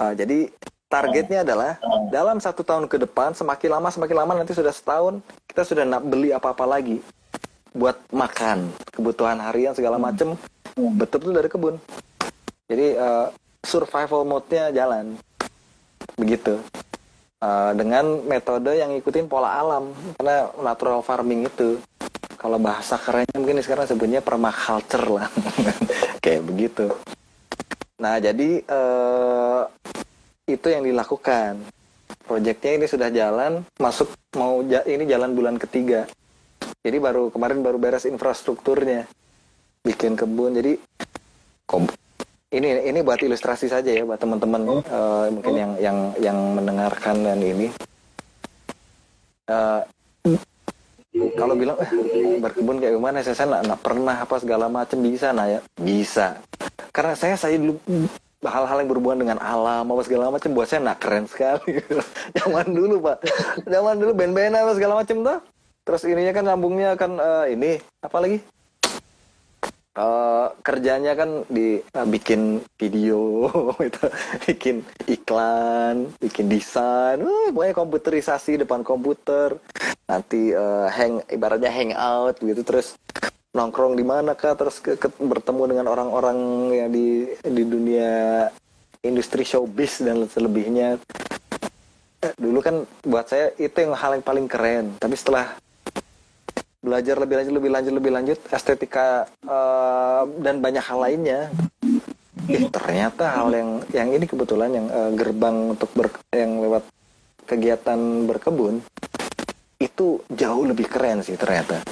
Uh, 0.00 0.16
jadi 0.16 0.50
targetnya 0.90 1.46
adalah 1.46 1.78
dalam 2.10 2.42
satu 2.42 2.66
tahun 2.66 2.90
ke 2.90 2.98
depan 3.06 3.36
semakin 3.36 3.78
lama 3.78 3.88
semakin 3.92 4.16
lama 4.16 4.32
nanti 4.42 4.56
sudah 4.56 4.74
setahun 4.74 5.22
kita 5.46 5.62
sudah 5.62 5.84
nak 5.86 6.02
beli 6.02 6.34
apa-apa 6.34 6.66
lagi. 6.66 6.98
Buat 7.70 8.00
makan 8.10 8.72
kebutuhan 8.90 9.38
harian 9.38 9.76
segala 9.76 10.00
macem. 10.00 10.34
Betul-betul 10.74 11.32
dari 11.36 11.48
kebun. 11.52 11.76
Jadi 12.72 12.96
uh, 12.96 13.28
survival 13.60 14.24
mode-nya 14.24 14.72
jalan. 14.72 15.20
Begitu. 16.16 16.56
Uh, 17.42 17.76
dengan 17.76 18.24
metode 18.24 18.72
yang 18.72 18.96
ngikutin 18.96 19.28
pola 19.28 19.60
alam. 19.60 19.92
Karena 20.16 20.48
natural 20.56 21.04
farming 21.04 21.52
itu 21.52 21.76
kalau 22.40 22.56
bahasa 22.56 22.96
kerennya 22.96 23.36
mungkin 23.36 23.60
sekarang 23.60 23.84
sebutnya 23.84 24.24
permaculture 24.24 25.04
lah. 25.20 25.28
Kayak 26.24 26.42
begitu. 26.48 26.86
Nah 28.00 28.16
jadi 28.18 28.64
uh, 28.66 29.68
itu 30.48 30.66
yang 30.66 30.82
dilakukan. 30.82 31.60
Proyeknya 32.24 32.72
ini 32.80 32.86
sudah 32.88 33.08
jalan 33.12 33.62
masuk 33.76 34.10
mau 34.34 34.64
ja 34.64 34.80
ini 34.88 35.04
jalan 35.04 35.36
bulan 35.36 35.60
ketiga. 35.60 36.08
Jadi 36.82 36.96
baru 36.98 37.28
kemarin 37.28 37.60
baru 37.60 37.76
beres 37.76 38.08
infrastrukturnya. 38.08 39.06
Bikin 39.86 40.18
kebun. 40.18 40.58
Jadi 40.58 40.78
ini 42.52 42.68
ini 42.88 43.00
buat 43.00 43.18
ilustrasi 43.18 43.66
saja 43.66 43.88
ya 43.88 44.04
buat 44.04 44.20
teman-teman 44.20 44.84
uh, 44.84 45.26
mungkin 45.32 45.54
yang 45.56 45.72
yang 45.80 45.98
yang 46.20 46.38
mendengarkan 46.52 47.16
dan 47.24 47.40
ini. 47.40 47.72
Uh, 49.48 49.80
kalau 51.36 51.56
bilang 51.56 51.76
eh, 51.80 51.90
berkebun 52.40 52.80
kayak 52.80 52.96
gimana 52.96 53.20
saya 53.20 53.36
saya 53.36 53.60
nggak 53.60 53.82
pernah 53.84 54.16
apa 54.20 54.36
segala 54.40 54.68
macam 54.68 54.98
bisa 55.00 55.32
nah 55.32 55.48
ya. 55.48 55.60
Bisa. 55.80 56.40
Karena 56.92 57.16
saya 57.16 57.34
saya 57.40 57.56
dulu 57.56 57.80
hal-hal 58.42 58.84
yang 58.84 58.90
berhubungan 58.90 59.18
dengan 59.24 59.38
alam 59.40 59.88
apa 59.88 60.02
segala 60.04 60.28
macam 60.28 60.50
buat 60.52 60.68
saya 60.68 60.84
nak 60.84 61.00
keren 61.00 61.24
sekali. 61.24 61.80
Zaman 62.38 62.68
dulu 62.68 63.00
pak. 63.00 63.18
Zaman 63.64 63.96
dulu 63.96 64.12
band-band 64.12 64.60
apa 64.60 64.72
segala 64.76 65.00
macam 65.00 65.18
tuh 65.24 65.40
terus 65.82 66.06
ininya 66.06 66.30
kan 66.30 66.44
sambungnya 66.46 66.94
kan 66.94 67.10
uh, 67.18 67.46
ini 67.50 67.82
apa 68.06 68.16
lagi 68.22 68.38
uh, 69.96 70.52
kerjanya 70.64 71.12
kan 71.12 71.44
di 71.48 71.80
uh, 71.80 72.06
bikin 72.08 72.62
video 72.80 73.48
itu 73.88 74.04
bikin 74.48 74.76
iklan 75.08 76.08
bikin 76.20 76.46
desain 76.48 77.20
uh, 77.20 77.48
pokoknya 77.52 77.74
komputerisasi 77.76 78.62
depan 78.64 78.84
komputer. 78.84 79.56
Nanti 80.08 80.52
uh, 80.52 80.88
hang 80.92 81.24
ibaratnya 81.32 81.72
hangout 81.72 82.36
gitu 82.40 82.62
terus 82.64 82.96
nongkrong 83.52 83.96
di 84.00 84.04
mana 84.04 84.32
kah 84.32 84.56
terus 84.56 84.80
ke, 84.80 84.96
ke, 84.96 85.12
bertemu 85.20 85.76
dengan 85.76 85.86
orang-orang 85.92 86.38
yang 86.72 86.88
di 86.88 87.28
di 87.44 87.62
dunia 87.68 88.48
industri 89.04 89.44
showbiz 89.44 90.00
dan 90.00 90.24
selebihnya. 90.28 91.00
Dulu 92.38 92.58
kan 92.62 92.86
buat 93.02 93.26
saya 93.26 93.50
itu 93.58 93.74
yang 93.82 93.98
hal 93.98 94.14
yang 94.14 94.24
paling 94.24 94.46
keren 94.46 94.94
tapi 95.02 95.18
setelah 95.18 95.58
belajar 96.82 97.14
lebih 97.22 97.38
lanjut 97.38 97.54
lebih 97.54 97.70
lanjut 97.70 97.92
lebih 97.94 98.12
lanjut 98.12 98.38
estetika 98.50 99.30
uh, 99.46 100.26
dan 100.42 100.58
banyak 100.58 100.82
hal 100.82 100.98
lainnya. 100.98 101.48
Eh, 102.50 102.66
ternyata 102.74 103.38
hal 103.38 103.54
yang 103.54 103.70
yang 103.94 104.08
ini 104.10 104.26
kebetulan 104.26 104.74
yang 104.74 104.86
uh, 104.90 105.14
gerbang 105.14 105.78
untuk 105.78 105.88
ber, 105.94 106.10
yang 106.34 106.58
lewat 106.58 106.82
kegiatan 107.46 108.26
berkebun 108.26 108.82
itu 109.78 110.18
jauh 110.26 110.64
lebih 110.66 110.90
keren 110.90 111.22
sih 111.22 111.38
ternyata. 111.38 111.86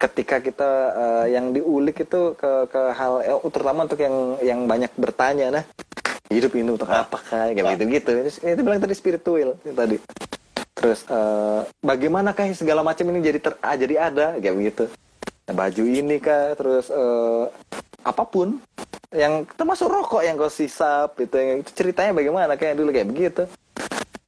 Ketika 0.00 0.40
kita 0.40 0.70
uh, 0.96 1.26
yang 1.28 1.52
diulik 1.52 2.08
itu 2.08 2.32
ke 2.32 2.72
ke 2.72 2.82
hal 2.96 3.20
eh, 3.20 3.36
terutama 3.52 3.84
untuk 3.84 4.00
yang 4.00 4.40
yang 4.40 4.60
banyak 4.64 4.90
bertanya 4.96 5.60
nah 5.60 5.64
hidup 6.32 6.56
ini 6.56 6.72
untuk 6.72 6.88
apa 6.88 7.20
kayak 7.28 7.60
gitu 7.60 7.84
gitu 7.92 8.10
itu 8.24 8.60
bilang 8.64 8.80
tadi 8.80 8.96
spiritual 8.96 9.52
tadi 9.60 10.00
terus 10.72 11.04
uh, 11.08 11.64
bagaimanakah 11.84 12.48
segala 12.56 12.80
macam 12.80 13.08
ini 13.12 13.20
jadi 13.20 13.38
ter 13.40 13.54
ah, 13.60 13.76
jadi 13.76 13.94
ada? 14.12 14.26
Kayak 14.40 14.56
begitu. 14.56 14.84
Nah, 15.48 15.54
baju 15.54 15.82
ini 15.84 16.16
kah? 16.18 16.56
Terus 16.56 16.86
uh, 16.88 17.50
apa 18.02 18.24
pun 18.26 18.58
yang 19.12 19.44
termasuk 19.54 19.92
rokok 19.92 20.24
yang 20.24 20.40
kau 20.40 20.48
sisap 20.48 21.20
itu 21.20 21.36
yang 21.36 21.60
itu 21.60 21.70
ceritanya 21.76 22.16
bagaimana 22.16 22.56
kayak 22.56 22.80
dulu? 22.80 22.90
Kayak 22.90 23.08
begitu. 23.12 23.42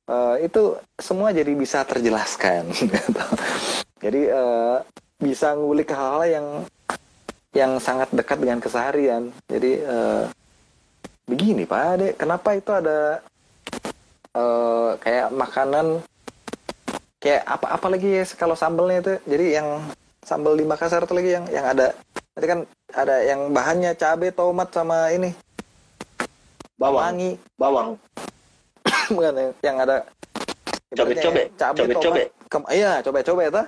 Uh, 0.05 0.37
itu 0.45 0.77
semua 1.01 1.33
jadi 1.33 1.49
bisa 1.57 1.81
terjelaskan 1.81 2.69
jadi 4.05 4.37
uh, 4.37 4.85
bisa 5.16 5.57
ngulik 5.57 5.89
hal-hal 5.97 6.25
yang 6.29 6.47
yang 7.57 7.73
sangat 7.81 8.12
dekat 8.12 8.37
dengan 8.37 8.61
keseharian. 8.61 9.33
Jadi 9.49 9.81
uh, 9.81 10.29
begini 11.25 11.65
pak 11.65 11.97
adek 11.97 12.12
kenapa 12.21 12.49
itu 12.53 12.71
ada 12.77 13.25
uh, 14.37 14.93
kayak 15.01 15.33
makanan 15.33 16.05
kayak 17.24 17.42
apa 17.48 17.66
apa 17.80 17.86
lagi 17.88 18.09
ya 18.20 18.24
kalau 18.36 18.52
sambelnya 18.52 19.01
itu? 19.01 19.12
Jadi 19.24 19.46
yang 19.56 19.68
sambal 20.20 20.52
di 20.60 20.68
Makassar 20.68 21.09
itu 21.09 21.16
lagi 21.16 21.30
yang 21.32 21.44
yang 21.48 21.64
ada. 21.64 21.96
Nanti 22.36 22.46
kan 22.46 22.60
ada 22.92 23.16
yang 23.24 23.40
bahannya 23.48 23.96
cabai 23.96 24.28
tomat 24.36 24.68
sama 24.68 25.09
ini. 25.16 25.32
Bawang. 26.76 27.01
Wangi. 27.01 27.30
Bawang. 27.56 27.88
Bukan 29.16 29.56
yang 29.64 29.76
ada. 29.80 30.05
Cobe 30.94 31.14
cobe 31.18 31.42
cobe 31.59 31.94
cobe 31.98 32.22
iya 32.70 33.02
cobe 33.02 33.20
cobe 33.26 33.42
itu 33.51 33.62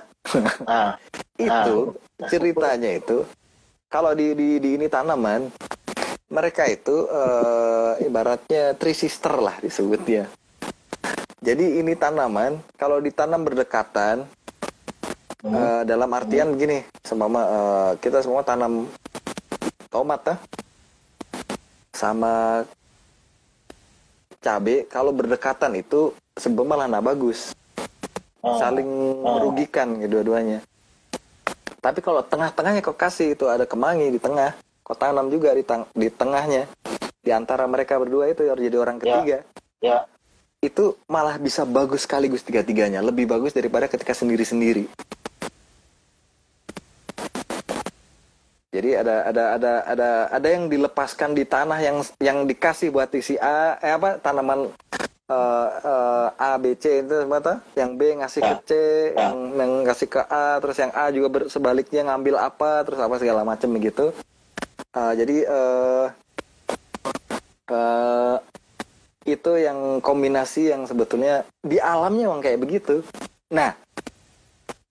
ah. 0.63 0.95
itu 1.35 1.75
ah. 2.23 2.29
ceritanya 2.31 2.91
itu 2.95 3.27
kalau 3.91 4.15
di, 4.15 4.31
di 4.31 4.63
di 4.63 4.69
ini 4.79 4.87
tanaman 4.87 5.51
mereka 6.31 6.67
itu 6.67 7.07
uh, 7.07 7.99
ibaratnya 7.99 8.75
three 8.79 8.95
sister 8.95 9.35
lah 9.39 9.55
disebutnya 9.59 10.27
jadi 11.37 11.85
ini 11.85 11.93
tanaman 11.93 12.57
kalau 12.81 12.97
ditanam 12.97 13.45
berdekatan 13.45 14.25
hmm. 15.45 15.53
uh, 15.53 15.81
dalam 15.85 16.09
artian 16.09 16.49
begini, 16.57 16.81
seumpama 17.05 17.41
uh, 17.45 17.91
kita 18.01 18.25
semua 18.25 18.41
tanam 18.41 18.89
tomat 19.93 20.21
ya, 20.25 20.35
sama 21.93 22.65
cabe 24.41 24.89
kalau 24.89 25.13
berdekatan 25.13 25.77
itu 25.77 26.09
sebenarnya 26.33 26.89
malah 26.89 27.05
bagus, 27.05 27.53
oh. 28.41 28.57
saling 28.57 28.89
oh. 29.21 29.37
merugikan 29.37 29.93
kedua-duanya. 30.01 30.65
Tapi 31.77 32.01
kalau 32.01 32.25
tengah-tengahnya 32.25 32.81
kok 32.81 32.97
kasih 32.97 33.37
itu 33.37 33.45
ada 33.45 33.69
kemangi 33.69 34.09
di 34.09 34.17
tengah, 34.17 34.57
kok 34.81 34.97
tanam 34.97 35.29
juga 35.29 35.53
di, 35.53 35.61
di 35.93 36.09
tengahnya, 36.09 36.65
di 37.21 37.29
antara 37.29 37.69
mereka 37.69 38.01
berdua 38.01 38.25
itu 38.25 38.41
harus 38.49 38.65
jadi 38.65 38.77
orang 38.81 38.97
ya. 38.97 39.01
ketiga. 39.05 39.37
Ya. 39.85 40.01
ya 40.01 40.16
itu 40.61 40.97
malah 41.05 41.37
bisa 41.37 41.63
bagus 41.63 42.03
sekaligus 42.03 42.41
tiga-tiganya. 42.41 43.01
Lebih 43.05 43.29
bagus 43.29 43.53
daripada 43.53 43.85
ketika 43.85 44.17
sendiri-sendiri. 44.17 44.89
Jadi 48.77 48.93
ada 48.93 49.15
ada 49.25 49.43
ada 49.57 49.73
ada 49.89 50.09
ada 50.29 50.47
yang 50.53 50.69
dilepaskan 50.69 51.33
di 51.33 51.49
tanah 51.49 51.81
yang 51.81 51.97
yang 52.21 52.45
dikasih 52.45 52.93
buat 52.93 53.09
isi 53.09 53.33
A 53.41 53.81
eh 53.81 53.89
apa 53.89 54.21
tanaman 54.21 54.69
uh, 55.33 55.67
uh, 55.81 56.27
A 56.37 56.61
B 56.61 56.77
C 56.77 57.01
itu 57.01 57.25
apa 57.25 57.63
yang 57.73 57.97
B 57.97 58.21
ngasih 58.21 58.41
ke 58.43 58.55
C 58.69 58.71
ya. 59.17 59.33
yang 59.33 59.35
yang 59.57 59.71
ngasih 59.81 60.07
ke 60.11 60.21
A 60.29 60.61
terus 60.61 60.77
yang 60.77 60.93
A 60.93 61.09
juga 61.09 61.27
ber, 61.31 61.41
sebaliknya 61.49 62.05
ngambil 62.05 62.35
apa 62.37 62.85
terus 62.85 62.99
apa 63.01 63.15
segala 63.17 63.41
macam 63.41 63.69
begitu 63.73 64.13
uh, 64.93 65.13
jadi 65.15 65.37
uh, 65.49 66.05
uh, 67.73 68.37
itu 69.27 69.51
yang 69.59 69.99
kombinasi 69.99 70.71
yang 70.71 70.87
sebetulnya 70.87 71.43
di 71.59 71.83
alamnya 71.83 72.31
memang 72.31 72.39
kayak 72.39 72.63
begitu. 72.63 73.03
Nah, 73.51 73.75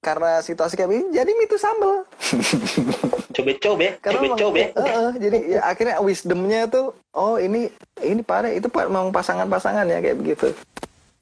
karena 0.05 0.45
situasi 0.45 0.77
kayak 0.77 0.93
begini, 0.93 1.09
jadi 1.17 1.31
itu 1.33 1.57
sambel. 1.57 2.05
Cobe-cobe, 3.33 3.97
cobe-cobe. 4.05 4.77
Uh, 4.77 4.81
uh, 4.85 5.11
jadi 5.17 5.39
ya, 5.57 5.61
akhirnya 5.65 5.97
wisdomnya 6.05 6.69
tuh, 6.69 6.93
oh 7.17 7.41
ini 7.41 7.73
ini 8.05 8.21
pada 8.21 8.53
itu 8.53 8.69
memang 8.69 9.09
pasangan-pasangan 9.09 9.89
ya 9.89 9.99
kayak 10.05 10.21
begitu. 10.21 10.53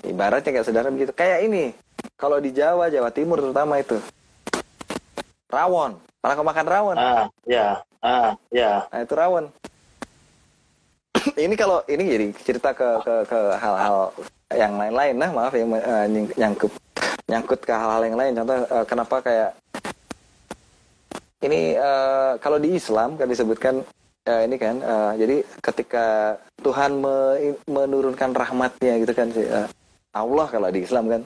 Ibaratnya 0.04 0.50
kayak 0.50 0.66
saudara 0.66 0.90
begitu. 0.90 1.14
Kayak 1.16 1.48
ini, 1.48 1.72
kalau 2.18 2.42
di 2.42 2.50
Jawa, 2.52 2.92
Jawa 2.92 3.08
Timur 3.14 3.40
terutama 3.40 3.80
itu. 3.80 3.96
Rawon. 5.48 5.96
Pernah 6.18 6.34
kau 6.34 6.46
makan 6.46 6.66
rawon? 6.66 6.96
Ah, 6.98 7.24
ya. 7.46 7.80
Ah, 8.04 8.36
ya. 8.52 8.84
Nah, 8.90 9.00
itu 9.00 9.14
rawon 9.16 9.48
ini 11.44 11.54
kalau 11.56 11.80
ini 11.88 12.04
jadi 12.04 12.26
cerita 12.44 12.70
ke 12.76 12.88
ke 13.04 13.14
ke 13.28 13.40
hal-hal 13.56 14.12
yang 14.52 14.72
lain-lain 14.76 15.14
nah 15.16 15.30
maaf 15.32 15.52
yang 15.56 15.70
uh, 15.72 16.06
nyangkut 16.36 16.72
nyangkut 17.24 17.60
ke 17.64 17.72
hal-hal 17.72 18.02
yang 18.04 18.16
lain 18.18 18.32
contoh 18.36 18.58
uh, 18.68 18.84
kenapa 18.84 19.16
kayak 19.24 19.50
ini 21.44 21.76
uh, 21.76 22.40
kalau 22.40 22.56
di 22.60 22.76
Islam 22.76 23.16
kan 23.16 23.28
disebutkan 23.28 23.74
uh, 24.28 24.40
ini 24.44 24.56
kan 24.56 24.76
uh, 24.80 25.12
jadi 25.16 25.44
ketika 25.60 26.36
Tuhan 26.60 27.00
me 27.00 27.16
menurunkan 27.68 28.32
rahmatnya 28.32 29.00
gitu 29.00 29.12
kan 29.12 29.28
uh, 29.32 29.68
Allah 30.14 30.46
kalau 30.48 30.68
di 30.72 30.84
Islam 30.84 31.08
kan 31.08 31.20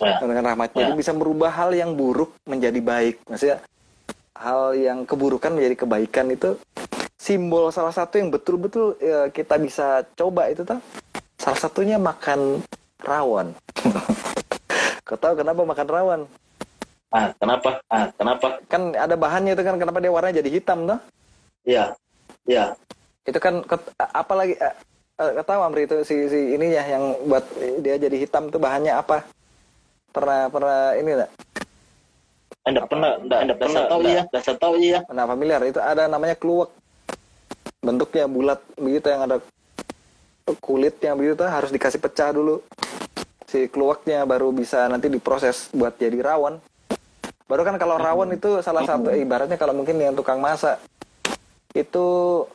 ya. 0.00 0.20
menurunkan 0.20 0.46
rahmatnya 0.52 0.80
ya. 0.80 0.84
jadi 0.88 0.96
bisa 0.96 1.12
merubah 1.16 1.52
hal 1.52 1.70
yang 1.72 1.96
buruk 1.96 2.36
menjadi 2.48 2.80
baik 2.80 3.20
maksudnya 3.28 3.60
hal 4.34 4.74
yang 4.76 5.06
keburukan 5.06 5.54
menjadi 5.54 5.86
kebaikan 5.86 6.26
itu 6.32 6.58
simbol 7.24 7.72
salah 7.72 7.96
satu 7.96 8.20
yang 8.20 8.28
betul-betul 8.28 9.00
ya, 9.00 9.32
kita 9.32 9.56
bisa 9.56 10.04
coba 10.12 10.52
itu 10.52 10.60
tuh 10.60 10.76
salah 11.40 11.56
satunya 11.56 11.96
makan 11.96 12.60
rawon. 13.00 13.56
Kau 15.08 15.16
tahu 15.16 15.40
kenapa 15.40 15.64
makan 15.64 15.88
rawon? 15.88 16.20
Ah 17.08 17.32
kenapa? 17.40 17.80
Ah 17.88 18.12
kenapa? 18.12 18.60
Kan 18.68 18.92
ada 18.92 19.16
bahannya 19.16 19.56
itu 19.56 19.64
kan 19.64 19.80
kenapa 19.80 20.04
dia 20.04 20.12
warnanya 20.12 20.44
jadi 20.44 20.50
hitam 20.52 20.84
tuh? 20.84 21.00
Iya 21.64 21.96
iya. 22.44 22.76
Itu 23.24 23.40
kan 23.40 23.64
apalagi 24.12 24.60
kau 25.16 25.46
tahu 25.46 25.60
Amri 25.64 25.88
itu 25.88 26.04
si 26.04 26.28
si 26.28 26.58
ininya 26.58 26.82
yang 26.84 27.04
buat 27.24 27.44
dia 27.80 27.96
jadi 27.96 28.16
hitam 28.20 28.52
tuh 28.52 28.60
bahannya 28.60 29.00
apa? 29.00 29.24
Pernah 30.12 30.52
pernah 30.52 30.92
ini 31.00 31.10
enggak 31.16 31.32
anda 32.64 32.80
pernah 32.88 33.10
anda 33.20 33.36
anda 33.44 33.54
pernah 33.60 33.84
tahu 33.92 34.00
ya 34.08 34.24
saya 34.40 34.56
tahu 34.56 34.74
iya. 34.80 35.00
Pernah 35.04 35.24
familiar. 35.28 35.60
Itu 35.64 35.80
ada 35.84 36.08
namanya 36.08 36.34
kluwek 36.36 36.83
bentuknya 37.84 38.24
bulat 38.24 38.64
begitu 38.80 39.12
yang 39.12 39.28
ada 39.28 39.36
kulitnya 40.64 41.12
begitu 41.12 41.44
harus 41.44 41.68
dikasih 41.68 42.00
pecah 42.00 42.32
dulu. 42.32 42.64
Si 43.44 43.68
kluweknya 43.68 44.24
baru 44.24 44.50
bisa 44.50 44.88
nanti 44.88 45.12
diproses 45.12 45.68
buat 45.70 45.94
jadi 46.00 46.16
rawon. 46.24 46.58
Baru 47.44 47.62
kan 47.62 47.76
kalau 47.76 48.00
rawon 48.00 48.32
itu 48.32 48.64
salah 48.64 48.88
satu 48.88 49.12
eh, 49.12 49.20
ibaratnya 49.20 49.60
kalau 49.60 49.76
mungkin 49.76 50.00
yang 50.00 50.16
tukang 50.16 50.40
masak 50.40 50.80
itu 51.76 52.06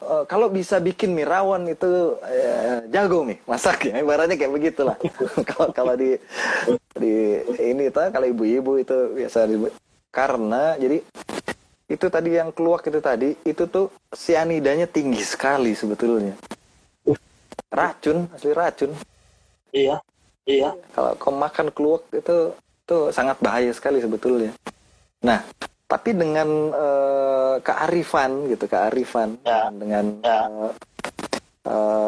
eh, 0.02 0.24
kalau 0.26 0.50
bisa 0.50 0.82
bikin 0.82 1.14
mie 1.14 1.30
rawon 1.30 1.70
itu 1.70 2.18
eh, 2.26 2.90
jago 2.90 3.22
nih 3.24 3.38
masaknya 3.46 4.02
ibaratnya 4.02 4.36
kayak 4.36 4.54
begitulah. 4.54 4.98
Kalau 5.50 5.70
kalau 5.72 5.94
di 5.94 6.18
di 6.98 7.40
ini 7.62 7.88
tuh 7.94 8.10
kalau 8.12 8.28
ibu-ibu 8.28 8.82
itu 8.82 8.98
biasa 9.16 9.46
karena 10.10 10.76
jadi 10.82 11.06
itu 11.90 12.06
tadi 12.08 12.38
yang 12.38 12.54
keluar 12.54 12.80
itu 12.86 13.02
tadi 13.02 13.34
itu 13.44 13.66
tuh 13.66 13.90
sianidanya 14.14 14.86
tinggi 14.86 15.26
sekali 15.26 15.74
sebetulnya. 15.74 16.38
Racun 17.74 18.30
asli 18.34 18.54
racun. 18.54 18.94
Iya 19.74 19.98
iya. 20.46 20.74
Kalau 20.94 21.14
kau 21.18 21.34
makan 21.34 21.74
keluak 21.74 22.06
itu 22.14 22.54
tuh 22.86 23.10
sangat 23.10 23.38
bahaya 23.42 23.74
sekali 23.74 24.02
sebetulnya. 24.02 24.54
Nah 25.26 25.42
tapi 25.90 26.14
dengan 26.14 26.46
eh, 26.70 27.56
kearifan 27.66 28.46
gitu 28.54 28.70
kearifan 28.70 29.42
Ya. 29.42 29.74
dengan 29.74 30.06
Ya. 30.22 30.40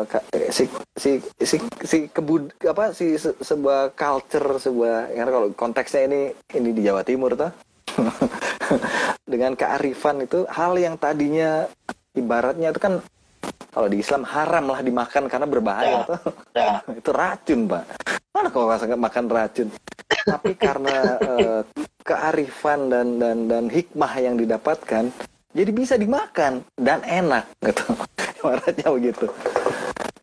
ka- 0.10 0.26
eh, 0.34 0.50
si 0.50 0.66
si 0.98 1.12
si 1.42 1.58
si 1.86 1.98
kebud 2.10 2.50
apa 2.66 2.94
si 2.98 3.14
se- 3.18 3.38
sebuah 3.38 3.94
culture 3.94 4.58
sebuah 4.58 5.14
karena 5.14 5.32
kalau 5.34 5.48
konteksnya 5.54 6.10
ini 6.10 6.22
ini 6.58 6.70
di 6.74 6.82
Jawa 6.82 7.06
Timur 7.06 7.38
tuh 7.38 7.54
dengan 9.26 9.54
kearifan 9.54 10.26
itu 10.26 10.44
hal 10.50 10.76
yang 10.78 10.96
tadinya 10.98 11.70
ibaratnya 12.18 12.74
itu 12.74 12.82
kan 12.82 12.94
kalau 13.72 13.88
di 13.88 14.04
Islam 14.04 14.28
haram 14.28 14.68
lah 14.68 14.84
dimakan 14.84 15.32
karena 15.32 15.48
berbahaya 15.48 15.88
Ya. 15.88 16.04
tuh. 16.04 16.20
ya. 16.54 16.72
Itu 17.00 17.10
racun 17.16 17.60
pak. 17.72 17.84
Mana 18.36 18.48
rasa 18.52 18.84
nggak 18.88 19.04
makan 19.08 19.26
racun? 19.32 19.68
Tapi 20.28 20.52
karena 20.60 20.96
eh, 21.24 21.62
kearifan 22.04 22.92
dan 22.92 23.08
dan 23.16 23.38
dan 23.48 23.64
hikmah 23.72 24.12
yang 24.20 24.36
didapatkan 24.36 25.08
jadi 25.52 25.72
bisa 25.72 25.96
dimakan 25.96 26.64
dan 26.76 27.00
enak 27.08 27.48
gitu. 27.64 27.86
Ibaratnya 28.44 28.88
begitu. 28.92 29.26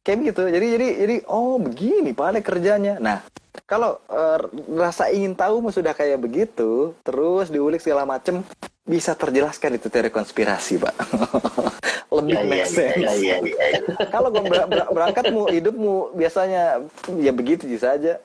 Kayak 0.05 0.19
begitu. 0.25 0.41
Jadi 0.53 0.66
jadi 0.77 0.89
jadi 1.09 1.16
oh 1.29 1.57
begini 1.57 2.11
pak 2.12 2.45
kerjanya. 2.45 3.01
Nah 3.01 3.25
kalau 3.65 3.97
eh, 4.12 4.39
rasa 4.77 5.09
ingin 5.09 5.33
tahu 5.33 5.73
sudah 5.73 5.97
kayak 5.97 6.20
begitu 6.20 6.93
terus 7.01 7.49
diulik 7.49 7.81
segala 7.81 8.05
macem 8.05 8.45
bisa 8.89 9.12
terjelaskan 9.12 9.77
itu 9.77 9.93
teori 9.93 10.09
konspirasi 10.09 10.81
pak. 10.81 10.97
Lebih 12.19 12.40
iya 12.40 12.48
make 12.48 12.66
sense. 12.73 12.97
iya 13.20 13.36
iya 13.36 13.36
iya. 13.44 13.81
Kalau 14.15 14.32
gue 14.32 14.40
ber- 14.40 14.65
ber- 14.65 14.89
berangkatmu 14.89 15.52
hidupmu 15.52 16.16
biasanya 16.16 16.81
ya 17.20 17.32
begitu 17.36 17.69
saja. 17.77 18.16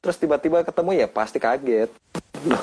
Terus 0.00 0.16
tiba-tiba 0.16 0.64
ketemu 0.64 0.96
ya 0.96 1.06
pasti 1.06 1.36
kaget. 1.36 1.92
Loh, 2.48 2.62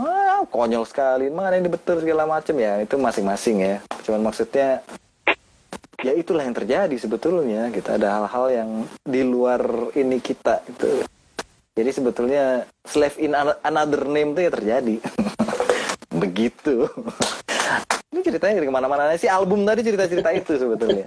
ah, 0.00 0.48
konyol 0.48 0.88
sekali. 0.88 1.28
Mana 1.28 1.60
ini 1.60 1.68
betul 1.68 2.00
segala 2.00 2.24
macam 2.24 2.56
ya? 2.56 2.80
Itu 2.80 2.96
masing-masing 2.96 3.56
ya. 3.60 3.76
Cuman 4.08 4.32
maksudnya 4.32 4.80
ya 6.00 6.12
itulah 6.16 6.40
yang 6.40 6.56
terjadi 6.56 6.96
sebetulnya. 6.96 7.68
Kita 7.68 8.00
ada 8.00 8.16
hal-hal 8.24 8.46
yang 8.48 8.70
di 9.04 9.20
luar 9.20 9.92
ini 9.92 10.24
kita 10.24 10.64
itu 10.72 11.04
jadi 11.76 11.92
sebetulnya 11.92 12.44
slave 12.88 13.20
in 13.20 13.36
ano- 13.36 13.60
another 13.60 14.08
name 14.08 14.32
itu 14.32 14.48
ya 14.48 14.50
terjadi 14.50 14.96
begitu. 16.10 16.86
Ini 18.14 18.20
ceritanya 18.22 18.62
dari 18.62 18.68
ke 18.70 18.74
mana-mana. 18.74 19.12
Si 19.18 19.26
album 19.26 19.66
tadi 19.66 19.82
cerita-cerita 19.82 20.30
itu 20.32 20.52
sebetulnya. 20.56 21.04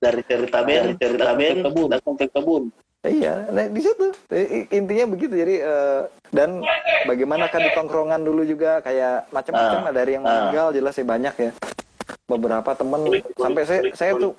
Dari 0.00 0.22
cerita 0.24 0.58
band 0.64 0.96
cerita 0.96 1.32
band 1.36 1.58
kebun 1.68 1.86
datang 1.92 2.14
ke 2.16 2.26
kebun 2.32 2.72
Iya, 3.00 3.48
nah 3.48 3.64
di 3.64 3.80
situ. 3.80 4.12
Intinya 4.68 5.08
begitu. 5.08 5.32
Jadi 5.32 5.56
eh, 5.64 6.02
dan 6.36 6.60
bagaimana 7.08 7.48
kan 7.48 7.64
di 7.64 7.72
tongkrongan 7.72 8.20
dulu 8.20 8.44
juga 8.44 8.84
kayak 8.84 9.32
macam-macam 9.32 9.88
Ah, 9.88 9.92
dari 9.96 10.20
yang 10.20 10.24
ah. 10.28 10.28
meninggal 10.28 10.68
jelas 10.76 10.92
sih 11.00 11.06
banyak 11.08 11.32
ya. 11.40 11.50
Beberapa 12.28 12.76
temen. 12.76 13.24
Sampai 13.40 13.64
saya 13.64 13.80
saya 13.96 14.12
tuh 14.20 14.36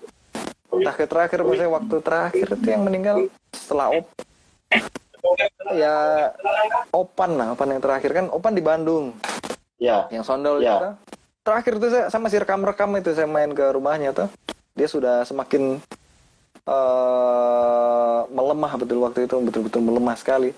terakhir 0.69 1.07
terakhir 1.09 1.39
saya 1.57 1.69
waktu 1.73 1.95
terakhir 2.05 2.47
itu 2.53 2.67
yang 2.69 2.83
meninggal 2.85 3.17
setelah 3.49 3.97
op 3.97 4.05
ya 5.71 5.95
opan 6.91 7.37
lah 7.37 7.47
opan 7.53 7.77
yang 7.77 7.81
terakhir. 7.81 8.11
Kan 8.11 8.25
opan 8.29 8.53
di 8.53 8.63
Bandung. 8.63 9.15
Ya. 9.81 10.05
Yang 10.13 10.29
sondol 10.29 10.61
Ya. 10.61 10.77
itu. 10.77 10.89
Terakhir 11.41 11.73
tuh 11.81 11.89
saya 11.89 12.05
sama 12.13 12.29
si 12.29 12.37
rekam 12.37 12.61
rekam 12.61 12.93
itu 13.01 13.17
saya 13.17 13.25
main 13.25 13.49
ke 13.49 13.65
rumahnya 13.73 14.13
tuh. 14.13 14.29
Dia 14.77 14.85
sudah 14.85 15.25
semakin 15.25 15.81
eh 16.61 18.19
melemah 18.29 18.71
betul 18.77 19.01
waktu 19.01 19.25
itu 19.25 19.35
betul-betul 19.41 19.81
melemah 19.81 20.13
sekali. 20.13 20.53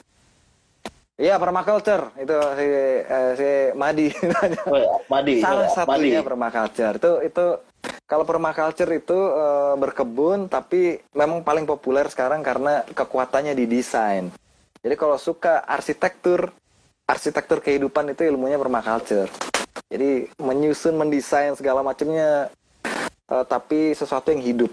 Iya 1.15 1.39
permaculture. 1.39 2.11
Itu 2.19 2.35
si 2.57 2.67
eh, 3.05 3.31
si 3.39 3.49
Madi. 3.77 4.07
Oh, 4.67 4.75
ya, 4.75 4.91
Madi 5.07 5.39
salah 5.39 5.69
ya, 5.69 5.85
Madi 5.87 6.09
satunya 6.11 6.21
permaculture. 6.25 6.95
Itu 6.99 7.11
itu 7.23 7.45
kalau 8.03 8.27
permaculture 8.27 8.91
itu 8.91 9.15
eh, 9.15 9.73
berkebun 9.79 10.51
tapi 10.51 10.99
memang 11.15 11.47
paling 11.47 11.63
populer 11.63 12.05
sekarang 12.11 12.43
karena 12.43 12.83
kekuatannya 12.91 13.55
di 13.55 13.65
desain 13.71 14.27
jadi 14.83 14.99
kalau 14.99 15.15
suka 15.15 15.63
arsitektur 15.63 16.51
arsitektur 17.07 17.63
kehidupan 17.63 18.11
itu 18.11 18.27
ilmunya 18.27 18.59
permaculture. 18.59 19.31
Jadi 19.87 20.27
menyusun 20.39 20.99
mendesain 20.99 21.55
segala 21.55 21.79
macamnya 21.79 22.51
eh, 23.31 23.45
tapi 23.47 23.95
sesuatu 23.95 24.35
yang 24.35 24.43
hidup. 24.43 24.71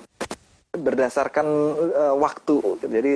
Berdasarkan 0.75 1.47
eh, 1.95 2.15
waktu. 2.19 2.59
Jadi 2.83 3.15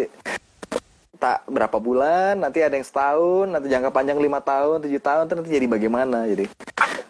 tak 1.18 1.46
berapa 1.50 1.78
bulan 1.82 2.42
nanti 2.42 2.60
ada 2.60 2.74
yang 2.76 2.84
setahun 2.84 3.46
nanti 3.48 3.70
jangka 3.70 3.90
panjang 3.94 4.18
lima 4.18 4.44
tahun 4.44 4.82
tujuh 4.84 5.02
tahun 5.02 5.24
nanti 5.30 5.50
jadi 5.50 5.66
bagaimana 5.66 6.30
jadi. 6.30 6.46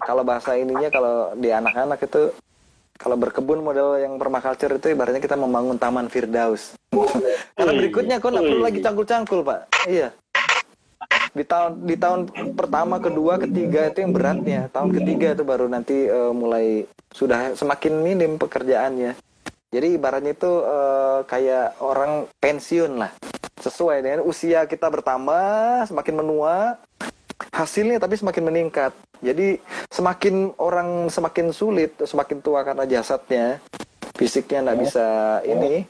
Kalau 0.01 0.24
bahasa 0.24 0.56
ininya 0.56 0.89
kalau 0.89 1.32
di 1.36 1.48
anak-anak 1.52 2.01
itu 2.05 2.32
kalau 3.05 3.21
berkebun 3.21 3.61
model 3.61 4.01
yang 4.01 4.17
permaculture 4.17 4.81
itu 4.81 4.97
ibaratnya 4.97 5.21
kita 5.21 5.37
membangun 5.37 5.77
taman 5.77 6.09
Firdaus. 6.09 6.73
Karena 7.61 7.73
berikutnya 7.77 8.17
kau 8.17 8.33
nggak 8.33 8.49
perlu 8.49 8.65
lagi 8.65 8.81
cangkul-cangkul 8.81 9.45
pak. 9.45 9.61
Iya. 9.85 10.09
Di 11.37 11.45
tahun 11.45 11.85
di 11.85 12.01
tahun 12.01 12.21
pertama 12.57 12.97
kedua 12.97 13.37
ketiga 13.37 13.93
itu 13.93 14.09
yang 14.09 14.17
beratnya. 14.17 14.73
Tahun 14.73 14.89
ketiga 14.89 15.37
itu 15.37 15.45
baru 15.45 15.69
nanti 15.69 16.09
eh, 16.09 16.33
mulai 16.33 16.89
sudah 17.13 17.53
semakin 17.53 18.01
minim 18.01 18.41
pekerjaannya. 18.41 19.21
Jadi 19.69 19.89
ibaratnya 20.01 20.33
itu 20.33 20.53
eh, 20.65 21.19
kayak 21.29 21.77
orang 21.85 22.25
pensiun 22.41 23.05
lah. 23.05 23.13
Sesuai 23.61 24.01
dengan 24.01 24.25
usia 24.25 24.65
kita 24.65 24.89
bertambah 24.89 25.93
semakin 25.93 26.15
menua 26.25 26.81
hasilnya 27.52 27.98
tapi 28.02 28.19
semakin 28.19 28.44
meningkat. 28.47 28.93
Jadi 29.24 29.56
semakin 29.89 30.52
orang 30.61 31.09
semakin 31.09 31.55
sulit 31.55 31.97
semakin 32.02 32.39
tua 32.44 32.62
karena 32.62 32.85
jasadnya. 32.85 33.59
Fisiknya 34.15 34.70
nggak 34.70 34.81
bisa 34.85 35.06
ini. 35.43 35.89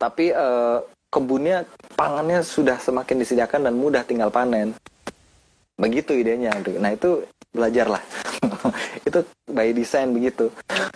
Tapi 0.00 0.32
eh, 0.32 0.78
kebunnya 1.12 1.68
pangannya 1.98 2.40
sudah 2.40 2.80
semakin 2.80 3.20
disediakan 3.20 3.68
dan 3.68 3.74
mudah 3.76 4.02
tinggal 4.06 4.32
panen. 4.32 4.72
Begitu 5.76 6.16
idenya 6.16 6.52
nah 6.76 6.92
itu 6.92 7.24
belajarlah 7.50 7.98
itu 9.10 9.20
by 9.50 9.74
design 9.74 10.14
begitu. 10.14 10.48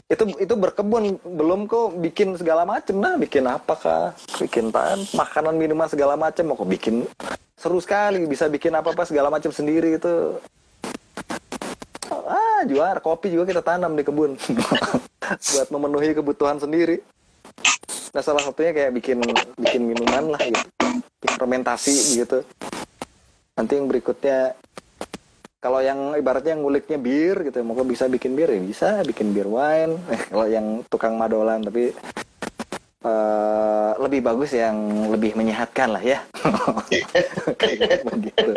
Itu 0.06 0.30
itu 0.38 0.54
berkebun. 0.54 1.18
Belum 1.20 1.66
kok 1.66 1.98
bikin 1.98 2.38
segala 2.38 2.62
macem. 2.62 2.96
Nah 3.02 3.18
bikin 3.18 3.44
apakah 3.50 4.14
bikin 4.38 4.70
pan 4.70 5.02
makanan 5.12 5.58
minuman 5.58 5.90
segala 5.90 6.14
macem. 6.14 6.46
Mau 6.46 6.54
kok 6.54 6.70
bikin 6.70 7.04
seru 7.58 7.82
sekali. 7.82 8.22
Bisa 8.24 8.46
bikin 8.46 8.72
apa 8.72 8.94
apa 8.94 9.02
segala 9.04 9.28
macam 9.28 9.50
sendiri 9.50 9.98
itu. 9.98 10.38
Ah 12.08 12.62
juara. 12.64 13.02
Kopi 13.02 13.34
juga 13.34 13.50
kita 13.50 13.62
tanam 13.66 13.98
di 13.98 14.06
kebun. 14.06 14.38
Buat 15.52 15.68
memenuhi 15.74 16.14
kebutuhan 16.14 16.62
sendiri. 16.62 17.02
Nah 18.14 18.22
salah 18.22 18.46
satunya 18.46 18.70
kayak 18.70 18.94
bikin 18.94 19.18
bikin 19.58 19.82
minuman 19.90 20.38
lah 20.38 20.40
gitu. 20.40 20.62
Fermentasi 21.34 22.22
gitu. 22.22 22.46
Nanti 23.58 23.72
yang 23.74 23.90
berikutnya 23.90 24.54
kalau 25.64 25.80
yang 25.80 26.12
ibaratnya 26.12 26.60
nguliknya 26.60 27.00
bir 27.00 27.48
gitu 27.48 27.64
mau 27.64 27.72
bisa 27.88 28.04
bikin 28.04 28.36
bir 28.36 28.52
ya 28.52 28.60
bisa 28.60 28.88
bikin 29.00 29.32
bir 29.32 29.48
wine. 29.48 29.96
Kalau 30.28 30.44
yang 30.44 30.84
tukang 30.92 31.16
madolan 31.16 31.64
tapi 31.64 31.96
uh, 33.00 33.96
lebih 33.96 34.20
bagus 34.20 34.52
yang 34.52 34.76
lebih 35.08 35.32
menyehatkan 35.32 35.96
lah 35.96 36.04
ya. 36.04 36.20
Kayak 37.56 38.04
begitu 38.12 38.52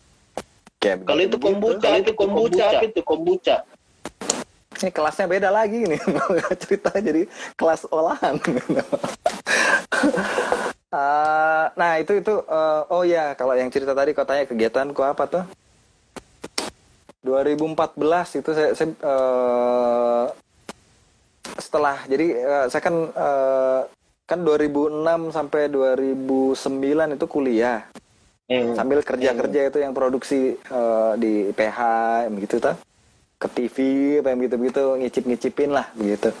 kayak 0.80 1.04
kalau 1.04 1.22
itu 1.28 1.36
kombucha 1.36 1.84
kalau 1.84 1.98
itu 2.00 2.12
kombucha 2.16 2.66
itu 2.80 3.00
kombucha? 3.04 3.56
Ini 4.80 4.92
kelasnya 4.96 5.28
beda 5.28 5.52
lagi 5.52 5.84
nih 5.84 6.00
cerita 6.64 6.96
jadi 6.96 7.28
kelas 7.60 7.84
olahan. 7.92 8.40
Uh, 10.88 11.68
nah 11.80 12.00
itu 12.00 12.16
itu 12.16 12.32
uh, 12.48 12.88
oh 12.88 13.04
ya 13.04 13.36
kalau 13.36 13.52
yang 13.52 13.68
cerita 13.68 13.92
tadi 13.92 14.16
katanya 14.16 14.48
kegiatanku 14.48 15.04
apa 15.04 15.24
tuh 15.28 15.44
2014 17.26 18.38
itu 18.38 18.50
saya, 18.54 18.70
saya 18.78 18.88
uh, 19.02 20.24
setelah 21.58 21.98
jadi 22.06 22.26
uh, 22.46 22.66
saya 22.70 22.82
kan 22.86 22.96
uh, 23.10 23.80
kan 24.26 24.38
2006 24.42 25.34
sampai 25.34 25.66
2009 25.70 27.18
itu 27.18 27.26
kuliah 27.26 27.82
hmm. 28.46 28.78
sambil 28.78 29.02
kerja 29.02 29.34
kerja 29.34 29.60
hmm. 29.66 29.70
itu 29.74 29.78
yang 29.82 29.92
produksi 29.94 30.54
uh, 30.70 31.18
di 31.18 31.50
PH 31.50 31.78
begitu 32.30 32.62
tuh 32.62 32.78
ke 33.36 33.48
TV 33.52 33.76
apa 34.22 34.32
yang 34.32 34.38
begitu 34.40 34.56
begitu 34.56 34.82
ngicip 34.96 35.24
ngicipin 35.28 35.70
lah 35.74 35.86
begitu 35.92 36.32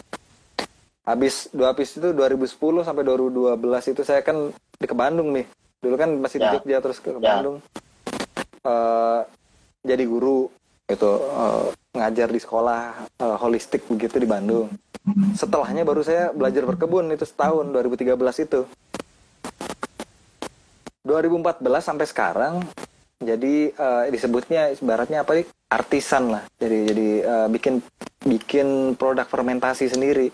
habis 1.06 1.46
dua 1.54 1.70
habis 1.70 1.94
itu 1.94 2.10
2010 2.10 2.82
sampai 2.82 3.02
2012 3.06 3.92
itu 3.94 4.02
saya 4.02 4.20
kan 4.26 4.50
di 4.50 4.86
ke 4.88 4.96
Bandung 4.96 5.30
nih 5.30 5.46
dulu 5.78 5.94
kan 5.94 6.10
masih 6.18 6.42
ya. 6.42 6.50
di 6.50 6.58
Jogja 6.58 6.78
terus 6.82 6.98
ke 6.98 7.14
ya. 7.14 7.20
Bandung 7.20 7.62
uh, 8.66 9.20
jadi 9.86 10.02
guru 10.02 10.50
itu 10.86 11.10
uh, 11.10 11.74
ngajar 11.98 12.30
di 12.30 12.38
sekolah 12.38 13.10
uh, 13.18 13.36
holistik 13.42 13.82
begitu 13.90 14.22
di 14.22 14.28
Bandung. 14.28 14.70
Setelahnya 15.34 15.82
baru 15.82 16.02
saya 16.02 16.30
belajar 16.30 16.62
berkebun 16.62 17.10
itu 17.10 17.26
setahun 17.26 17.66
2013 17.74 18.14
itu. 18.46 18.60
2014 21.06 21.62
sampai 21.78 22.06
sekarang 22.06 22.54
jadi 23.22 23.70
uh, 23.74 24.04
disebutnya 24.10 24.74
ibaratnya 24.78 25.22
apa 25.26 25.42
nih 25.42 25.46
artisan 25.70 26.38
lah. 26.38 26.42
Jadi 26.58 26.78
jadi 26.90 27.08
uh, 27.26 27.48
bikin 27.50 27.82
bikin 28.26 28.94
produk 28.94 29.26
fermentasi 29.26 29.90
sendiri. 29.90 30.30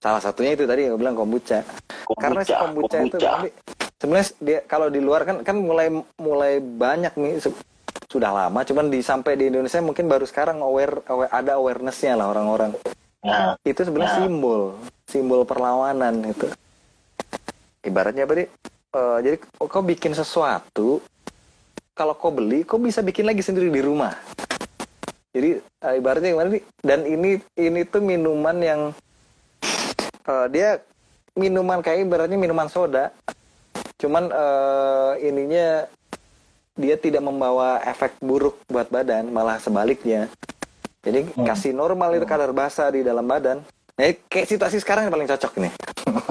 Salah 0.00 0.20
satunya 0.20 0.52
itu 0.52 0.68
tadi 0.68 0.88
yang 0.88 1.00
bilang 1.00 1.16
kombucha, 1.16 1.64
kombucha 2.04 2.20
karena 2.20 2.40
si 2.44 2.52
kombucha, 2.52 2.98
kombucha. 3.00 3.30
itu 3.48 3.48
sebenarnya 3.96 4.28
dia 4.44 4.58
kalau 4.68 4.92
di 4.92 5.00
luar 5.00 5.24
kan 5.24 5.40
kan 5.40 5.56
mulai 5.56 5.88
mulai 6.20 6.60
banyak 6.60 7.12
nih 7.16 7.40
sudah 8.06 8.30
lama 8.32 8.60
cuman 8.62 8.92
di 8.92 9.00
sampai 9.00 9.36
di 9.36 9.48
Indonesia 9.48 9.80
mungkin 9.80 10.06
baru 10.06 10.24
sekarang 10.28 10.60
aware, 10.60 11.02
aware 11.08 11.32
ada 11.32 11.56
awarenessnya 11.58 12.16
lah 12.16 12.32
orang-orang 12.32 12.76
Nah, 13.26 13.58
itu 13.66 13.80
sebenarnya 13.82 14.12
nah. 14.14 14.20
simbol, 14.22 14.60
simbol 15.10 15.42
perlawanan 15.42 16.22
itu. 16.30 16.46
Ibaratnya 17.82 18.22
apa? 18.22 18.46
Uh, 18.94 19.18
jadi 19.18 19.36
kau 19.58 19.82
bikin 19.82 20.14
sesuatu, 20.14 21.02
kalau 21.90 22.14
kau 22.14 22.30
beli, 22.30 22.62
kau 22.62 22.78
bisa 22.78 23.02
bikin 23.02 23.26
lagi 23.26 23.42
sendiri 23.42 23.66
di 23.66 23.82
rumah. 23.82 24.14
Jadi 25.34 25.58
uh, 25.58 25.94
ibaratnya 25.98 26.32
gimana 26.32 26.48
nih? 26.54 26.64
Dan 26.80 27.02
ini 27.02 27.30
ini 27.58 27.80
tuh 27.82 28.00
minuman 28.00 28.56
yang 28.62 28.80
uh, 30.30 30.46
dia 30.46 30.80
minuman 31.34 31.82
kayak 31.82 32.06
ibaratnya 32.06 32.38
minuman 32.38 32.70
soda, 32.70 33.12
cuman 34.00 34.30
uh, 34.32 35.12
ininya 35.20 35.84
dia 36.76 37.00
tidak 37.00 37.24
membawa 37.24 37.80
efek 37.82 38.20
buruk 38.20 38.60
buat 38.68 38.86
badan, 38.92 39.32
malah 39.32 39.56
sebaliknya 39.58 40.28
jadi 41.06 41.22
hmm. 41.22 41.46
kasih 41.46 41.70
normal 41.70 42.18
itu 42.18 42.26
kadar 42.26 42.50
basa 42.50 42.90
di 42.90 43.06
dalam 43.06 43.22
badan. 43.22 43.62
Nah, 43.96 44.12
kayak 44.26 44.50
situasi 44.50 44.82
sekarang 44.82 45.06
yang 45.06 45.14
paling 45.14 45.30
cocok 45.30 45.52
nih. 45.62 45.72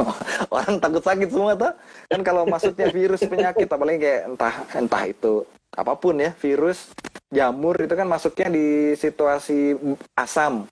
Orang 0.53 0.83
takut 0.83 0.99
sakit 0.99 1.31
semua 1.31 1.55
tuh. 1.55 1.71
Kan 2.11 2.21
kalau 2.27 2.43
maksudnya 2.43 2.91
virus 2.91 3.23
penyakit 3.23 3.71
apalagi 3.71 4.03
kayak 4.03 4.21
entah 4.35 4.55
entah 4.75 5.03
itu 5.07 5.47
apa 5.75 5.95
pun 5.95 6.19
ya, 6.19 6.35
virus, 6.43 6.91
jamur 7.31 7.75
itu 7.79 7.95
kan 7.95 8.07
masuknya 8.07 8.51
di 8.51 8.67
situasi 8.99 9.79
asam. 10.11 10.67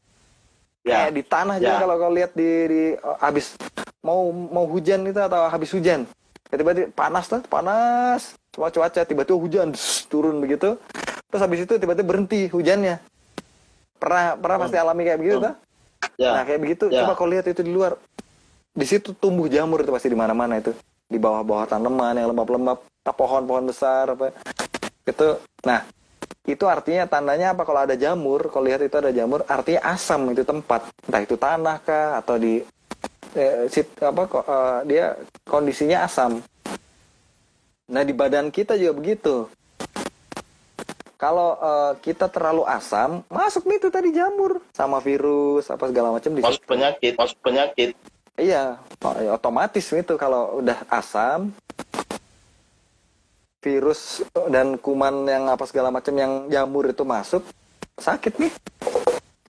Ya, 0.84 1.08
kayak 1.08 1.14
di 1.16 1.24
tanah 1.24 1.56
ya. 1.60 1.64
juga 1.64 1.76
kalau 1.88 1.95
kau 1.95 2.12
lihat 2.12 2.32
di, 2.36 2.50
di 2.68 2.82
habis 3.24 3.56
mau 4.04 4.32
mau 4.36 4.68
hujan 4.68 5.08
itu 5.08 5.20
atau 5.20 5.48
habis 5.48 5.72
hujan. 5.72 6.04
Tiba-tiba 6.52 6.91
panas 6.91 7.32
tuh, 7.32 7.40
panas. 7.48 8.36
Semua 8.54 8.70
cuaca 8.70 9.02
tiba-tiba 9.02 9.38
hujan 9.38 9.74
turun 10.12 10.38
begitu. 10.38 10.78
Terus 11.34 11.42
habis 11.42 11.66
itu 11.66 11.74
tiba-tiba 11.82 12.06
berhenti 12.06 12.46
hujannya 12.54 13.02
Pernah 13.98 14.38
pernah 14.38 14.58
pasti 14.62 14.78
hmm. 14.78 14.84
alami 14.86 15.02
kayak 15.08 15.20
begitu 15.20 15.38
hmm. 15.42 15.56
Ya. 16.20 16.30
Nah 16.38 16.44
kayak 16.46 16.62
begitu 16.62 16.86
ya. 16.94 17.08
coba 17.08 17.18
kau 17.18 17.26
lihat 17.26 17.50
itu 17.50 17.66
di 17.66 17.74
luar. 17.74 17.98
Di 18.74 18.86
situ 18.86 19.16
tumbuh 19.18 19.50
jamur 19.50 19.82
itu 19.82 19.90
pasti 19.90 20.12
di 20.12 20.18
mana-mana 20.20 20.60
itu. 20.62 20.76
Di 21.10 21.18
bawah-bawah 21.18 21.66
tanaman 21.70 22.18
yang 22.18 22.30
lembab-lembab, 22.34 22.84
pohon-pohon 23.02 23.66
besar 23.72 24.14
apa. 24.14 24.36
Itu 25.08 25.40
nah 25.64 25.88
itu 26.44 26.68
artinya 26.68 27.08
tandanya 27.08 27.56
apa 27.56 27.64
kalau 27.64 27.88
ada 27.88 27.96
jamur 27.96 28.52
kalau 28.52 28.68
lihat 28.68 28.84
itu 28.84 29.00
ada 29.00 29.16
jamur 29.16 29.48
artinya 29.48 29.96
asam 29.96 30.28
itu 30.36 30.44
tempat 30.44 30.92
entah 31.08 31.22
itu 31.24 31.36
tanah 31.40 31.80
kah 31.80 32.20
atau 32.20 32.36
di 32.36 32.60
eh, 33.32 33.72
sit, 33.72 33.88
apa 34.04 34.28
kok 34.28 34.44
eh, 34.44 34.80
dia 34.92 35.06
kondisinya 35.48 36.04
asam 36.04 36.44
nah 37.88 38.02
di 38.02 38.16
badan 38.16 38.48
kita 38.50 38.80
juga 38.80 38.94
begitu 38.96 39.36
kalau 41.24 41.56
uh, 41.56 41.96
kita 42.04 42.28
terlalu 42.28 42.68
asam, 42.68 43.24
masuk 43.32 43.64
nih 43.64 43.80
itu 43.80 43.88
tadi 43.88 44.12
jamur 44.12 44.60
sama 44.76 45.00
virus 45.00 45.72
apa 45.72 45.88
segala 45.88 46.12
macam 46.12 46.36
di 46.36 46.44
Masuk 46.44 46.68
penyakit, 46.68 47.16
masuk 47.16 47.40
penyakit. 47.40 47.96
Iya, 48.36 48.76
ya 49.00 49.32
otomatis 49.32 49.88
itu 49.88 50.20
kalau 50.20 50.60
udah 50.60 50.84
asam, 50.92 51.56
virus 53.64 54.20
dan 54.52 54.76
kuman 54.76 55.24
yang 55.24 55.48
apa 55.48 55.64
segala 55.64 55.96
macam 55.96 56.12
yang 56.12 56.52
jamur 56.52 56.92
itu 56.92 57.08
masuk, 57.08 57.48
sakit 57.96 58.44
nih 58.44 58.52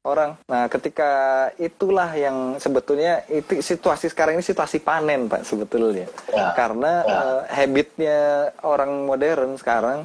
orang. 0.05 0.36
Nah, 0.47 0.68
ketika 0.68 1.10
itulah 1.56 2.12
yang 2.14 2.60
sebetulnya 2.60 3.24
itu 3.26 3.64
situasi 3.64 4.12
sekarang 4.12 4.36
ini 4.39 4.44
situasi 4.44 4.78
panen, 4.85 5.26
Pak, 5.26 5.43
sebetulnya. 5.48 6.06
Ya. 6.31 6.52
Karena 6.52 6.93
ya. 7.02 7.16
Uh, 7.16 7.40
habitnya 7.48 8.20
orang 8.62 9.09
modern 9.09 9.56
sekarang 9.56 10.05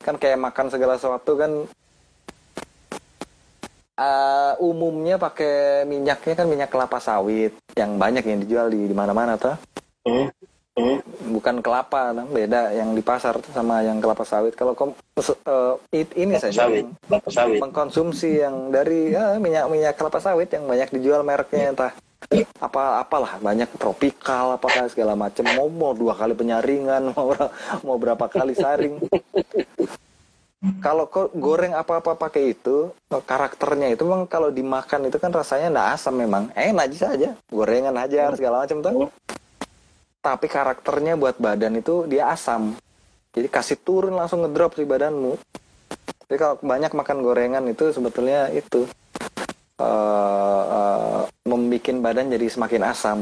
kan 0.00 0.16
kayak 0.16 0.38
makan 0.40 0.66
segala 0.70 0.94
sesuatu 0.96 1.34
kan 1.34 1.52
uh, 3.98 4.52
umumnya 4.62 5.18
pakai 5.18 5.84
minyaknya 5.84 6.34
kan 6.36 6.46
minyak 6.46 6.70
kelapa 6.70 7.00
sawit 7.02 7.52
yang 7.74 7.98
banyak 8.00 8.22
yang 8.24 8.38
dijual 8.40 8.66
di 8.72 8.92
mana-mana 8.96 9.36
tuh. 9.36 9.56
Hmm. 10.06 10.30
Hmm. 10.76 11.00
Bukan 11.32 11.64
kelapa, 11.64 12.12
beda 12.12 12.76
yang 12.76 12.92
di 12.92 13.00
pasar 13.00 13.40
sama 13.48 13.80
yang 13.80 13.96
kelapa 13.96 14.28
sawit. 14.28 14.52
Kalau 14.52 14.76
kom, 14.76 14.92
uh, 15.16 15.80
it, 15.88 16.12
ini 16.12 16.36
saja 16.36 16.68
sawit. 16.68 16.84
sawit. 17.32 17.64
mengkonsumsi 17.64 18.44
yang 18.44 18.68
dari 18.68 19.16
ya, 19.16 19.40
minyak 19.40 19.72
minyak 19.72 19.96
kelapa 19.96 20.20
sawit 20.20 20.52
yang 20.52 20.68
banyak 20.68 20.92
dijual 20.92 21.24
mereknya 21.24 21.72
entah 21.72 21.92
apa 22.58 23.00
apalah 23.00 23.38
banyak 23.38 23.70
tropikal 23.78 24.56
apakah 24.56 24.88
segala 24.90 25.14
macam 25.14 25.46
mau 25.52 25.68
mau 25.68 25.92
dua 25.94 26.16
kali 26.16 26.34
penyaringan 26.34 27.08
mau 27.14 27.30
mau 27.86 27.96
berapa 28.00 28.26
kali 28.26 28.56
saring 28.56 28.98
kalau 30.82 31.06
kok 31.06 31.30
goreng 31.36 31.76
apa-apa 31.76 32.18
pakai 32.18 32.56
itu 32.56 32.90
karakternya 33.06 33.94
itu 33.94 34.02
memang 34.02 34.26
kalau 34.26 34.50
dimakan 34.50 35.06
itu 35.06 35.20
kan 35.22 35.30
rasanya 35.30 35.70
ndak 35.70 35.88
asam 35.94 36.16
memang 36.18 36.50
enak 36.56 36.90
aja 36.90 36.96
saja 37.12 37.30
gorengan 37.52 37.94
aja 37.94 38.34
segala 38.34 38.66
macam 38.66 38.82
tuh 38.82 39.12
tapi 40.26 40.50
karakternya 40.50 41.14
buat 41.14 41.38
badan 41.38 41.78
itu 41.78 42.10
dia 42.10 42.34
asam 42.34 42.74
jadi 43.30 43.46
kasih 43.46 43.78
turun 43.78 44.18
langsung 44.18 44.42
ngedrop 44.42 44.74
di 44.74 44.82
badanmu 44.82 45.38
jadi 46.26 46.36
kalau 46.42 46.56
banyak 46.58 46.90
makan 46.90 47.22
gorengan 47.22 47.64
itu 47.70 47.94
sebetulnya 47.94 48.50
itu 48.50 48.90
uh, 49.78 50.64
uh, 50.66 51.20
membuat 51.46 51.94
badan 52.02 52.34
jadi 52.34 52.50
semakin 52.50 52.82
asam 52.90 53.18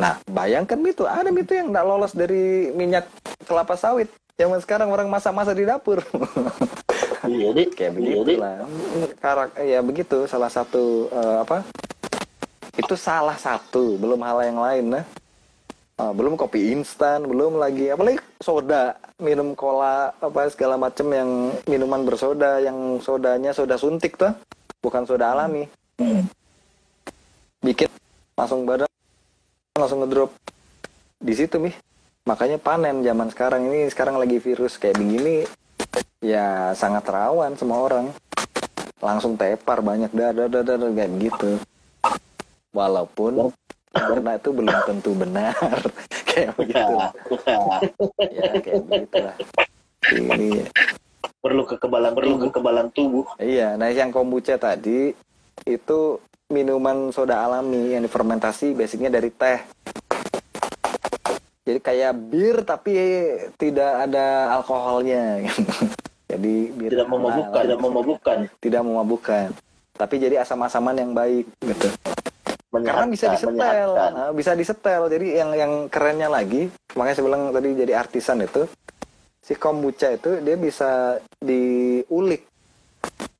nah 0.00 0.16
bayangkan 0.24 0.80
itu 0.80 1.04
ada 1.04 1.28
itu 1.28 1.52
yang 1.52 1.68
nggak 1.68 1.84
lolos 1.84 2.16
dari 2.16 2.72
minyak 2.72 3.04
kelapa 3.44 3.76
sawit 3.76 4.08
Zaman 4.40 4.56
sekarang 4.64 4.88
orang 4.88 5.04
masak-masak 5.12 5.52
di 5.52 5.68
dapur. 5.68 6.00
Iya, 7.28 7.52
jadi 7.52 7.62
kayak 7.76 7.92
begitu 7.92 8.40
lah. 8.40 8.64
Karak 9.20 9.52
ya 9.60 9.84
begitu 9.84 10.24
salah 10.24 10.48
satu 10.48 11.12
uh, 11.12 11.44
apa? 11.44 11.60
Itu 12.72 12.96
salah 12.96 13.36
satu, 13.36 14.00
belum 14.00 14.24
hal 14.24 14.48
yang 14.48 14.64
lain 14.64 14.84
nah. 14.96 15.04
Uh, 16.00 16.16
belum 16.16 16.32
kopi 16.32 16.72
instan, 16.72 17.28
belum 17.28 17.60
lagi 17.60 17.92
apalagi 17.92 18.24
soda, 18.40 18.96
minum 19.20 19.52
cola 19.52 20.08
apa 20.16 20.48
segala 20.48 20.80
macam 20.80 21.12
yang 21.12 21.52
minuman 21.68 22.08
bersoda 22.08 22.56
yang 22.56 22.96
sodanya 23.04 23.52
soda 23.52 23.76
suntik 23.76 24.16
tuh, 24.16 24.32
bukan 24.80 25.04
soda 25.04 25.36
alami. 25.36 25.68
Bikin 27.60 27.92
langsung 28.32 28.64
badan 28.64 28.88
langsung 29.76 30.00
ngedrop. 30.00 30.32
Di 31.20 31.36
situ 31.36 31.60
nih 31.60 31.76
makanya 32.24 32.56
panen 32.56 33.04
zaman 33.04 33.28
sekarang. 33.28 33.68
Ini 33.68 33.92
sekarang 33.92 34.16
lagi 34.16 34.40
virus 34.40 34.80
kayak 34.80 34.96
begini 34.96 35.44
ya 36.24 36.72
sangat 36.80 37.04
rawan 37.12 37.60
semua 37.60 37.76
orang. 37.76 38.08
Langsung 39.04 39.36
tepar 39.36 39.84
banyak 39.84 40.16
dada 40.16 40.48
dada 40.48 40.80
kayak 40.80 41.12
gitu. 41.20 41.60
Walaupun 42.72 43.52
sempurna 43.90 44.38
itu 44.38 44.50
belum 44.54 44.76
tentu 44.86 45.10
benar. 45.14 45.54
Kayak 46.30 46.52
begitu. 46.54 46.94
ya 48.22 48.50
kayak 48.62 48.80
begitulah. 48.86 49.34
Ini 50.14 50.62
perlu 51.42 51.62
kekebalan 51.66 52.12
perlu 52.14 52.34
kekebalan 52.46 52.86
tubuh. 52.94 53.26
Iya 53.42 53.74
nah 53.74 53.90
yang 53.90 54.14
kombucha 54.14 54.54
tadi 54.54 55.10
itu 55.66 56.00
minuman 56.46 57.10
soda 57.10 57.42
alami 57.42 57.98
yang 57.98 58.06
difermentasi 58.06 58.78
basicnya 58.78 59.10
dari 59.10 59.34
teh. 59.34 59.58
Jadi 61.66 61.78
kayak 61.82 62.12
bir 62.30 62.62
tapi 62.62 62.94
tidak 63.58 64.06
ada 64.06 64.54
alkoholnya. 64.54 65.50
Jadi 66.30 66.70
bir 66.70 66.94
tidak 66.94 67.10
memabukkan 67.10 67.62
tidak 67.66 67.80
memabukkan. 67.82 68.38
Tidak 68.62 68.82
memabukkan. 68.86 69.46
Tapi 69.98 70.16
jadi 70.16 70.40
asam-asaman 70.40 70.96
yang 70.96 71.12
baik 71.12 71.44
gitu 71.60 71.90
karena 72.70 73.06
bisa 73.10 73.26
disetel 73.34 73.90
nah, 73.98 74.30
bisa 74.30 74.54
disetel 74.54 75.02
jadi 75.10 75.26
yang 75.42 75.50
yang 75.58 75.72
kerennya 75.90 76.30
lagi 76.30 76.70
makanya 76.94 77.14
saya 77.18 77.26
bilang 77.26 77.42
tadi 77.50 77.68
jadi 77.74 77.92
artisan 77.98 78.46
itu 78.46 78.62
si 79.42 79.58
kombucha 79.58 80.14
itu 80.14 80.38
dia 80.38 80.54
bisa 80.54 81.18
diulik 81.42 82.46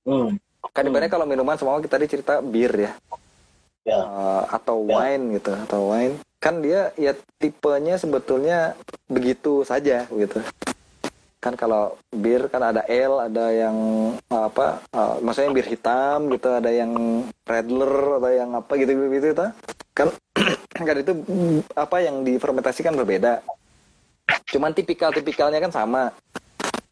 hmm. 0.02 0.34
kan 0.74 0.82
ibaratnya 0.82 1.06
hmm. 1.06 1.14
kalau 1.14 1.26
minuman 1.30 1.54
semua 1.54 1.78
kita 1.78 1.94
tadi 1.94 2.10
cerita 2.10 2.42
bir 2.42 2.74
ya, 2.74 2.92
ya. 3.86 3.98
Uh, 4.02 4.44
atau 4.50 4.82
ya. 4.90 4.98
wine 4.98 5.38
gitu 5.38 5.54
atau 5.54 5.94
wine 5.94 6.18
kan 6.42 6.58
dia 6.58 6.90
ya 6.98 7.14
tipenya 7.38 8.00
sebetulnya 8.00 8.74
begitu 9.06 9.62
saja 9.62 10.10
gitu 10.10 10.42
kan 11.40 11.56
kalau 11.56 11.96
bir 12.12 12.52
kan 12.52 12.60
ada 12.60 12.84
L 12.84 13.16
ada 13.24 13.48
yang 13.48 13.76
apa 14.28 14.84
uh, 14.92 15.16
maksudnya 15.24 15.56
bir 15.56 15.64
hitam 15.64 16.28
gitu 16.36 16.52
ada 16.52 16.68
yang 16.68 17.24
redler 17.48 18.20
ada 18.20 18.30
yang 18.36 18.50
apa 18.52 18.76
gitu 18.76 18.92
gitu, 18.92 19.32
gitu 19.32 19.48
kan 19.96 20.12
kan 20.88 20.96
itu 20.96 21.12
apa 21.76 21.96
yang 22.00 22.22
difermentasikan 22.24 22.96
berbeda. 22.96 23.44
Cuman 24.48 24.72
tipikal 24.72 25.10
tipikalnya 25.10 25.58
kan 25.60 25.72
sama. 25.74 26.14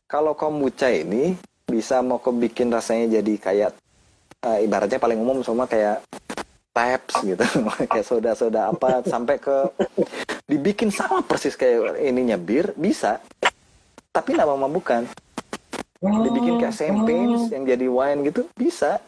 Kalau 0.09 0.33
kombucha 0.33 0.89
ini 0.89 1.37
bisa 1.69 2.01
mau 2.01 2.17
kau 2.17 2.33
bikin 2.33 2.73
rasanya 2.73 3.21
jadi 3.21 3.35
kayak 3.37 3.71
uh, 4.41 4.59
ibaratnya 4.65 4.97
paling 4.97 5.21
umum 5.21 5.45
semua 5.45 5.69
kayak 5.69 6.01
taps 6.73 7.21
gitu 7.21 7.45
kayak 7.93 8.07
soda-soda 8.09 8.73
apa 8.73 9.05
sampai 9.05 9.37
ke 9.37 9.69
dibikin 10.49 10.89
sama 10.89 11.21
persis 11.21 11.61
kayak 11.61 12.01
ininya 12.01 12.41
bir 12.41 12.73
bisa 12.73 13.21
tapi 14.19 14.35
nama 14.35 14.67
bukan. 14.67 15.07
Dibikin 16.03 16.59
kayak 16.59 16.75
champagne 16.75 17.47
yang 17.55 17.63
jadi 17.63 17.87
wine 17.87 18.21
gitu 18.27 18.51
bisa. 18.59 18.99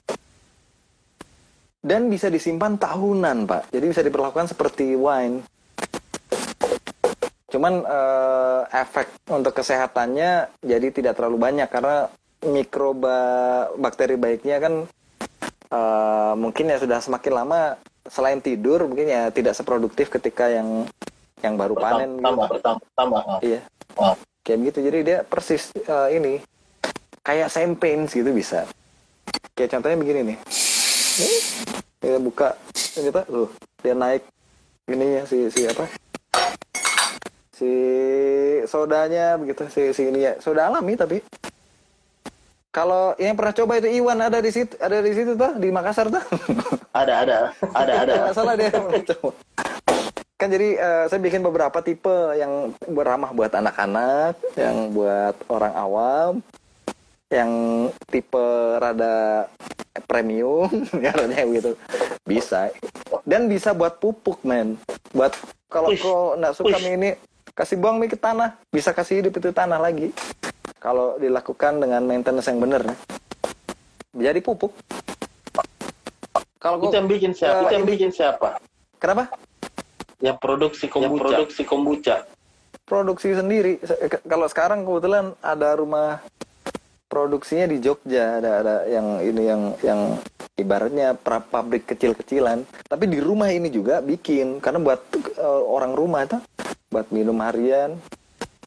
Dan 1.83 2.07
bisa 2.07 2.31
disimpan 2.31 2.79
tahunan 2.79 3.51
pak. 3.51 3.75
Jadi 3.75 3.85
bisa 3.91 4.07
diperlakukan 4.07 4.55
seperti 4.55 4.95
wine. 4.95 5.43
Cuman 7.51 7.83
uh, 7.83 8.63
efek 8.71 9.11
untuk 9.35 9.51
kesehatannya 9.59 10.63
jadi 10.63 10.87
tidak 10.95 11.19
terlalu 11.19 11.43
banyak 11.43 11.67
karena 11.67 12.07
mikroba 12.47 13.19
bakteri 13.75 14.15
baiknya 14.15 14.63
kan 14.63 14.75
uh, 15.75 16.33
mungkin 16.39 16.71
ya 16.71 16.79
sudah 16.79 17.03
semakin 17.03 17.33
lama 17.35 17.75
selain 18.07 18.39
tidur 18.39 18.87
mungkin 18.87 19.11
ya 19.11 19.29
tidak 19.35 19.59
seproduktif 19.59 20.09
ketika 20.09 20.49
yang 20.49 20.89
yang 21.43 21.59
baru 21.59 21.75
pertama, 21.75 21.91
panen 21.91 22.11
pertama, 22.17 22.39
gitu. 22.39 22.53
pertama, 22.55 22.79
pertama. 22.87 23.19
iya. 23.43 23.61
Oh 23.99 24.15
kayak 24.45 24.59
begitu 24.67 24.79
jadi 24.83 24.99
dia 25.05 25.19
persis 25.25 25.71
uh, 25.87 26.09
ini 26.09 26.41
kayak 27.21 27.53
champagne 27.53 28.09
gitu 28.09 28.31
bisa. 28.33 28.65
Kayak 29.53 29.79
contohnya 29.79 29.99
begini 30.01 30.21
nih. 30.33 30.39
Kita 32.01 32.19
buka 32.19 32.57
kita 32.73 33.23
loh 33.29 33.53
dia 33.85 33.93
naik 33.93 34.25
ini 34.89 35.21
ya 35.21 35.23
si 35.29 35.53
si 35.53 35.69
apa? 35.69 35.85
Si 37.53 37.71
sodanya 38.65 39.37
begitu 39.37 39.69
si 39.69 39.93
si 39.93 40.09
ini 40.09 40.25
ya. 40.25 40.33
Soda 40.41 40.73
alami 40.73 40.97
tapi. 40.97 41.21
Kalau 42.71 43.19
yang 43.19 43.35
pernah 43.35 43.51
coba 43.51 43.83
itu 43.83 43.99
Iwan 43.99 44.23
ada 44.23 44.39
di 44.39 44.51
situ 44.55 44.79
ada 44.79 45.03
di 45.03 45.11
situ 45.11 45.35
tuh 45.35 45.59
di 45.59 45.69
Makassar 45.75 46.07
tuh. 46.07 46.23
Ada 46.95 47.15
ada 47.27 47.39
ada 47.75 47.93
ada. 48.07 48.15
Salah 48.37 48.55
dia 48.55 48.71
coba 49.11 49.35
kan 50.41 50.49
jadi 50.49 50.69
uh, 50.81 51.05
saya 51.13 51.21
bikin 51.21 51.45
beberapa 51.45 51.85
tipe 51.85 52.33
yang 52.33 52.73
beramah 52.89 53.37
buat 53.37 53.53
anak-anak, 53.53 54.41
yang 54.57 54.89
buat 54.97 55.37
orang 55.53 55.75
awam, 55.77 56.33
yang 57.29 57.51
tipe 58.09 58.49
rada 58.81 59.45
premium, 60.09 60.73
ya 61.05 61.13
gitu. 61.45 61.77
Bisa. 62.25 62.73
Dan 63.29 63.53
bisa 63.53 63.77
buat 63.77 64.01
pupuk, 64.01 64.41
men. 64.49 64.81
Buat 65.13 65.37
kalau 65.69 65.93
kau 66.01 66.41
nggak 66.41 66.57
suka 66.57 66.77
mie 66.81 66.97
ini, 66.97 67.11
kasih 67.53 67.77
buang 67.77 68.01
mie 68.01 68.09
ke 68.09 68.17
tanah, 68.17 68.57
bisa 68.73 68.97
kasih 68.97 69.21
hidup 69.21 69.37
itu 69.37 69.53
tanah 69.53 69.77
lagi. 69.77 70.09
Kalau 70.81 71.21
dilakukan 71.21 71.85
dengan 71.85 72.01
maintenance 72.09 72.49
yang 72.49 72.65
benar. 72.65 72.97
Jadi 74.17 74.41
pupuk. 74.41 74.73
Kalau 76.57 76.81
itu 76.81 76.97
yang 76.97 77.09
bikin 77.09 77.37
siapa? 77.37 77.61
Uh, 77.61 77.65
itu 77.69 77.75
yang 77.77 77.87
bikin 77.89 78.09
siapa? 78.09 78.57
Kenapa? 78.97 79.29
Yang 80.21 80.37
produksi 80.37 80.87
kombucha. 80.87 81.09
Yang 81.11 81.21
produksi 81.21 81.63
kombucha. 81.65 82.17
Produksi 82.85 83.29
sendiri. 83.33 83.81
Kalau 84.27 84.47
sekarang 84.47 84.85
kebetulan 84.85 85.33
ada 85.41 85.75
rumah 85.75 86.21
produksinya 87.11 87.67
di 87.67 87.83
Jogja, 87.83 88.39
ada 88.39 88.51
ada 88.63 88.75
yang 88.87 89.19
ini 89.25 89.43
yang 89.43 89.63
yang 89.83 90.01
ibaratnya 90.55 91.19
pra 91.19 91.43
pabrik 91.43 91.89
kecil-kecilan. 91.89 92.63
Tapi 92.87 93.05
di 93.11 93.19
rumah 93.19 93.51
ini 93.51 93.73
juga 93.73 93.99
bikin 93.99 94.63
karena 94.63 94.79
buat 94.79 95.01
uh, 95.41 95.63
orang 95.67 95.93
rumah 95.97 96.23
itu 96.29 96.39
buat 96.91 97.07
minum 97.15 97.39
harian 97.43 97.99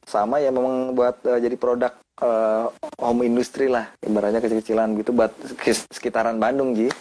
sama 0.08 0.40
ya 0.40 0.52
memang 0.52 0.96
buat 0.96 1.20
uh, 1.28 1.40
jadi 1.40 1.56
produk 1.60 1.92
uh, 2.24 2.72
home 3.00 3.28
industry 3.28 3.68
lah 3.68 3.92
ibaratnya 4.04 4.40
kecil-kecilan 4.44 4.96
gitu 5.00 5.12
buat 5.16 5.32
sekitaran 5.92 6.40
Bandung 6.40 6.76
Ji. 6.76 6.92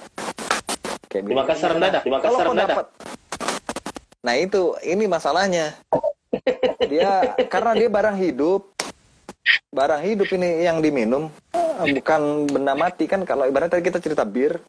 Kayak 1.07 1.25
di 1.29 1.35
Makassar 1.37 1.71
ada, 1.77 2.01
di 2.01 2.11
Makassar. 2.11 2.47
Nah 4.23 4.35
itu 4.39 4.79
ini 4.87 5.05
masalahnya. 5.11 5.75
Dia 6.87 7.37
karena 7.53 7.77
dia 7.77 7.89
barang 7.91 8.17
hidup, 8.17 8.73
barang 9.75 10.03
hidup 10.03 10.29
ini 10.39 10.65
yang 10.65 10.79
diminum 10.79 11.29
bukan 11.83 12.47
benda 12.47 12.75
mati 12.79 13.11
kan 13.11 13.27
kalau 13.27 13.49
ibaratnya 13.49 13.79
tadi 13.79 13.85
kita 13.91 13.99
cerita 13.99 14.23
bir. 14.23 14.63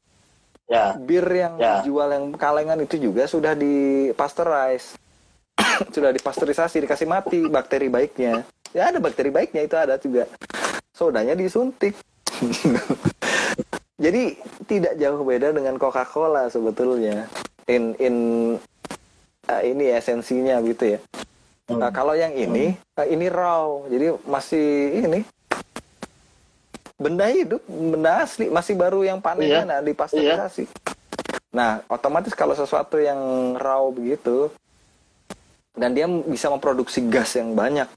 Ya. 0.65 0.97
Bir 0.97 1.27
yang 1.27 1.59
ya. 1.61 1.83
dijual 1.83 2.09
yang 2.09 2.25
kalengan 2.33 2.79
itu 2.81 2.97
juga 2.97 3.29
sudah 3.29 3.53
di 3.53 4.09
pasteurize. 4.17 4.97
sudah 5.95 6.09
dipasteurisasi, 6.09 6.81
dikasih 6.81 7.05
mati 7.05 7.45
bakteri 7.45 7.93
baiknya. 7.93 8.41
Ya 8.73 8.89
ada 8.89 8.97
bakteri 8.97 9.29
baiknya 9.29 9.61
itu 9.69 9.75
ada 9.77 10.01
juga. 10.01 10.25
Sodanya 10.93 11.37
disuntik. 11.37 11.93
Jadi 14.03 14.35
tidak 14.65 14.97
jauh 14.97 15.21
beda 15.21 15.53
dengan 15.53 15.77
Coca-Cola 15.77 16.49
sebetulnya. 16.49 17.29
In 17.69 17.93
in 18.01 18.15
uh, 19.49 19.61
ini 19.63 19.91
esensinya 19.91 20.59
gitu 20.63 20.97
ya. 20.97 20.99
Hmm. 21.67 21.79
Nah, 21.79 21.89
kalau 21.95 22.15
yang 22.15 22.35
ini 22.35 22.75
uh, 22.99 23.07
ini 23.07 23.27
raw, 23.31 23.87
jadi 23.87 24.15
masih 24.27 24.67
ini 25.03 25.19
benda 26.99 27.27
hidup, 27.27 27.61
benda 27.67 28.23
asli, 28.23 28.47
masih 28.47 28.75
baru 28.79 29.03
yang 29.03 29.19
panennya 29.19 29.63
iya. 29.63 29.67
nah 29.67 29.79
dipasteurisasi. 29.83 30.63
Iya. 30.67 30.75
Nah, 31.53 31.71
otomatis 31.91 32.33
kalau 32.33 32.57
sesuatu 32.57 32.97
yang 32.97 33.53
raw 33.59 33.85
begitu 33.93 34.49
dan 35.73 35.93
dia 35.93 36.05
bisa 36.07 36.49
memproduksi 36.49 37.03
gas 37.09 37.37
yang 37.37 37.53
banyak. 37.53 37.89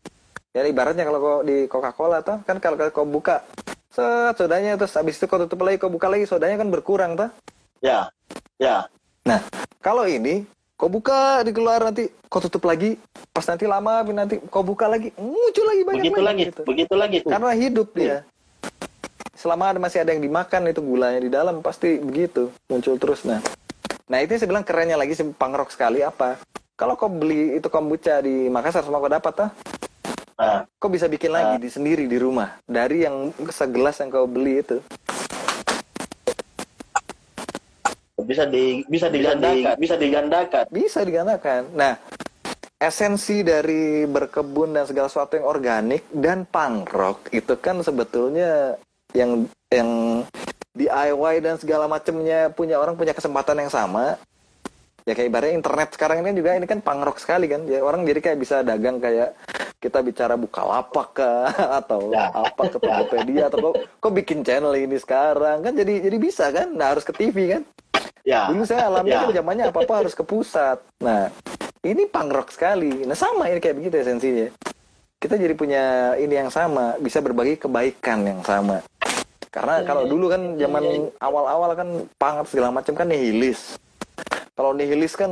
Ya 0.57 0.65
ibaratnya 0.65 1.05
kalau 1.05 1.45
di 1.45 1.69
Coca-Cola 1.69 2.25
tuh 2.25 2.41
kan 2.49 2.57
kalau 2.57 2.81
kau 2.89 3.05
buka 3.05 3.45
set 3.93 4.37
sodanya 4.41 4.77
terus 4.81 4.97
habis 4.97 5.21
itu 5.21 5.29
kau 5.29 5.41
tutup 5.41 5.65
lagi 5.65 5.77
kau 5.77 5.93
buka 5.93 6.09
lagi 6.09 6.25
sodanya 6.25 6.57
kan 6.57 6.69
berkurang 6.73 7.13
tuh. 7.17 7.29
Ya. 7.85 8.09
Ya. 8.57 8.89
Nah, 9.29 9.45
kalau 9.85 10.09
ini 10.09 10.49
kau 10.77 10.93
buka 10.93 11.43
dikeluar 11.43 11.81
nanti. 11.83 12.13
Kau 12.29 12.39
tutup 12.39 12.69
lagi. 12.69 13.01
Pas 13.33 13.45
nanti 13.49 13.65
lama 13.65 14.05
nanti 14.13 14.39
kau 14.53 14.63
buka 14.63 14.87
lagi. 14.87 15.11
Muncul 15.17 15.65
lagi 15.65 15.83
banyak 15.83 16.03
begitu 16.05 16.21
lagi 16.23 16.43
gitu. 16.53 16.63
begitu 16.63 16.95
lagi 16.95 17.17
karena 17.25 17.53
hidup 17.57 17.89
dia. 17.97 18.07
Iya. 18.07 18.21
selama 19.37 19.69
ada 19.69 19.77
masih 19.77 20.01
ada 20.01 20.17
yang 20.17 20.25
dimakan 20.25 20.73
itu 20.73 20.81
gulanya 20.81 21.21
di 21.21 21.29
dalam 21.29 21.61
pasti 21.61 22.01
begitu. 22.01 22.49
Muncul 22.73 22.97
terus 22.97 23.25
nah. 23.29 23.41
Nah 24.09 24.19
itu 24.25 24.39
saya 24.39 24.49
bilang 24.49 24.65
kerennya 24.65 24.97
lagi 24.97 25.13
pangrok 25.37 25.69
sekali. 25.69 26.01
Apa? 26.01 26.41
Kalau 26.77 26.97
kau 26.97 27.13
beli 27.13 27.57
itu 27.57 27.69
kombucha 27.69 28.21
di 28.25 28.49
Makassar 28.49 28.85
semua 28.85 29.01
kau 29.01 29.13
dapat 29.13 29.35
ah. 29.49 29.51
Nah. 30.37 30.61
kau 30.77 30.93
bisa 30.93 31.09
bikin 31.09 31.33
lagi 31.33 31.57
nah. 31.57 31.61
di 31.61 31.69
sendiri 31.69 32.05
di 32.09 32.17
rumah. 32.17 32.57
Dari 32.65 33.05
yang 33.05 33.33
segelas 33.53 34.01
yang 34.01 34.09
kau 34.09 34.29
beli 34.29 34.65
itu 34.65 34.81
bisa 38.25 38.49
di 38.49 38.81
bisa 38.89 39.13
digandakan. 39.13 39.77
bisa 39.77 39.95
digandakan. 40.01 40.65
Bisa 40.73 41.01
digandakan. 41.05 41.63
Nah 41.77 42.01
esensi 42.81 43.45
dari 43.45 44.05
berkebun 44.09 44.73
dan 44.77 44.85
segala 44.89 45.09
sesuatu 45.09 45.37
yang 45.37 45.49
organik 45.49 46.05
dan 46.13 46.49
pangrok 46.49 47.29
itu 47.33 47.57
kan 47.61 47.81
sebetulnya 47.85 48.77
yang 49.17 49.45
yang 49.73 50.21
DIY 50.77 51.41
dan 51.41 51.57
segala 51.57 51.89
macamnya 51.89 52.53
punya 52.53 52.77
orang 52.81 52.97
punya 52.97 53.13
kesempatan 53.13 53.69
yang 53.69 53.73
sama. 53.73 54.17
Ya 55.07 55.15
kayak 55.15 55.31
ibaratnya 55.31 55.55
internet 55.55 55.89
sekarang 55.95 56.19
ini 56.25 56.35
juga 56.35 56.59
ini 56.59 56.67
kan 56.67 56.81
pangrok 56.81 57.21
sekali 57.21 57.47
kan. 57.53 57.69
Ya 57.69 57.85
orang 57.85 58.09
jadi 58.09 58.21
kayak 58.33 58.39
bisa 58.41 58.65
dagang 58.65 58.97
kayak 58.99 59.37
kita 59.77 60.01
bicara 60.01 60.35
buka 60.41 60.65
lapak 60.65 61.09
kah 61.21 61.53
atau 61.85 62.11
Ya. 62.11 62.33
apa 62.33 62.65
ke 62.73 62.79
Tokopedia 62.83 63.53
atau 63.53 63.71
kok, 63.71 63.75
kok 64.03 64.13
bikin 64.17 64.41
channel 64.41 64.73
ini 64.75 64.97
sekarang? 64.99 65.63
Kan 65.63 65.77
jadi 65.77 66.01
jadi 66.11 66.17
bisa 66.17 66.49
kan? 66.49 66.73
Nah 66.75 66.97
harus 66.97 67.05
ke 67.05 67.13
TV 67.13 67.57
kan 67.57 67.63
Ya. 68.27 68.51
dulu 68.51 68.67
saya 68.67 68.91
alami 68.91 69.15
Ya. 69.15 69.23
itu 69.23 69.39
zamannya 69.39 69.65
apa 69.71 69.79
apa 69.87 69.95
harus 70.03 70.13
ke 70.19 70.27
pusat. 70.27 70.83
Nah 70.99 71.31
ini 71.87 72.11
pangrok 72.11 72.51
sekali. 72.51 73.07
Nah 73.07 73.15
sama 73.15 73.47
ini 73.47 73.63
kayak 73.63 73.79
begitu 73.79 74.03
esensinya. 74.03 74.51
Kita 75.23 75.39
jadi 75.39 75.55
punya 75.55 76.15
ini 76.19 76.35
yang 76.35 76.51
sama 76.51 76.99
bisa 76.99 77.23
berbagi 77.23 77.55
kebaikan 77.55 78.27
yang 78.27 78.43
sama. 78.43 78.83
Karena 79.55 79.81
kalau 79.87 80.11
dulu 80.11 80.29
kan 80.29 80.59
zaman 80.59 81.09
awal-awal 81.23 81.71
kan 81.79 81.89
pangat 82.19 82.51
segala 82.51 82.75
macam 82.75 82.99
kan 82.99 83.07
nihilis. 83.07 83.79
Kalau 84.59 84.75
nihilis 84.75 85.15
kan 85.15 85.31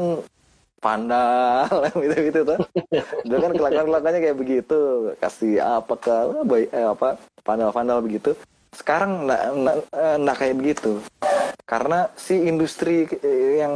vandal 0.78 1.66
gitu-gitu 2.04 2.44
tuh 2.44 2.60
dulu 3.24 3.38
kan 3.40 3.52
kelakuan-kelakuannya 3.58 4.20
kayak 4.22 4.38
begitu. 4.38 4.80
Kasih 5.18 5.58
apa 5.58 5.98
ke 5.98 6.14
eh, 6.70 6.86
apa 6.86 7.18
vandal-vandal 7.42 8.06
begitu 8.06 8.38
sekarang 8.76 9.26
nggak 9.26 9.42
nggak 9.54 9.76
eh, 9.90 10.16
nggak 10.20 10.36
kayak 10.36 10.56
begitu 10.58 10.92
karena 11.64 12.12
si 12.18 12.34
industri 12.44 13.08
eh, 13.24 13.64
yang 13.64 13.74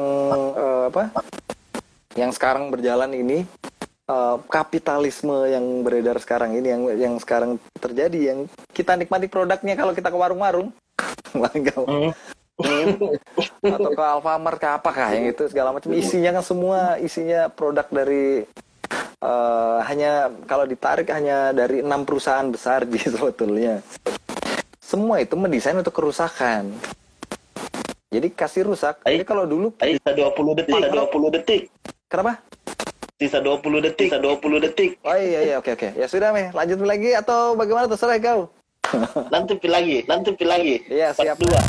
eh, 0.54 0.84
apa 0.92 1.04
yang 2.18 2.30
sekarang 2.34 2.68
berjalan 2.68 3.14
ini 3.14 3.48
eh, 4.08 4.36
kapitalisme 4.50 5.48
yang 5.48 5.64
beredar 5.86 6.20
sekarang 6.20 6.58
ini 6.58 6.68
yang 6.68 6.82
yang 6.98 7.14
sekarang 7.16 7.56
terjadi 7.78 8.34
yang 8.34 8.38
kita 8.74 8.98
nikmati 8.98 9.30
produknya 9.30 9.74
kalau 9.78 9.92
kita 9.94 10.10
ke 10.10 10.18
warung-warung. 10.18 10.72
Hmm. 12.58 13.14
atau 13.62 13.94
ke 13.94 14.02
Alfamart 14.02 14.58
ke 14.58 14.66
apa 14.66 14.90
kah 14.90 15.14
yang 15.14 15.30
itu 15.30 15.46
segala 15.46 15.70
macam 15.70 15.94
isinya 15.94 16.34
kan 16.34 16.42
semua 16.42 16.98
isinya 16.98 17.46
produk 17.46 17.86
dari 17.86 18.42
eh, 19.22 19.78
hanya 19.86 20.26
kalau 20.42 20.66
ditarik 20.66 21.06
hanya 21.14 21.54
dari 21.54 21.86
enam 21.86 22.02
perusahaan 22.02 22.50
besar 22.50 22.82
gitu 22.90 23.14
sebetulnya 23.14 23.78
semua 24.89 25.20
itu 25.20 25.36
mendesain 25.36 25.77
untuk 25.77 25.93
kerusakan 25.93 26.73
jadi 28.09 28.32
kasih 28.32 28.65
rusak 28.73 28.97
jadi 29.05 29.20
kalau 29.20 29.44
dulu 29.44 29.69
Sisa 29.77 30.16
20 30.16 30.65
detik, 30.65 30.73
sisa 30.81 30.89
20 30.89 31.35
detik. 31.36 31.60
kenapa 32.09 32.32
Sisa 33.20 33.39
20 33.44 33.85
detik, 33.85 34.09
sisa 34.09 34.16
20 34.16 34.65
detik. 34.65 34.90
oh 35.05 35.12
iya 35.12 35.40
iya 35.44 35.55
oke 35.60 35.77
oke 35.77 35.93
ya 35.93 36.09
sudah 36.09 36.32
meh 36.32 36.48
lanjut 36.56 36.81
lagi 36.81 37.12
atau 37.12 37.52
bagaimana 37.52 37.85
terserah 37.85 38.16
kau 38.16 38.48
Nanti 39.28 39.60
lagi, 39.69 40.01
nanti 40.09 40.32
lagi. 40.48 40.81
Iya, 40.89 41.12
siap. 41.12 41.36
dua. 41.36 41.60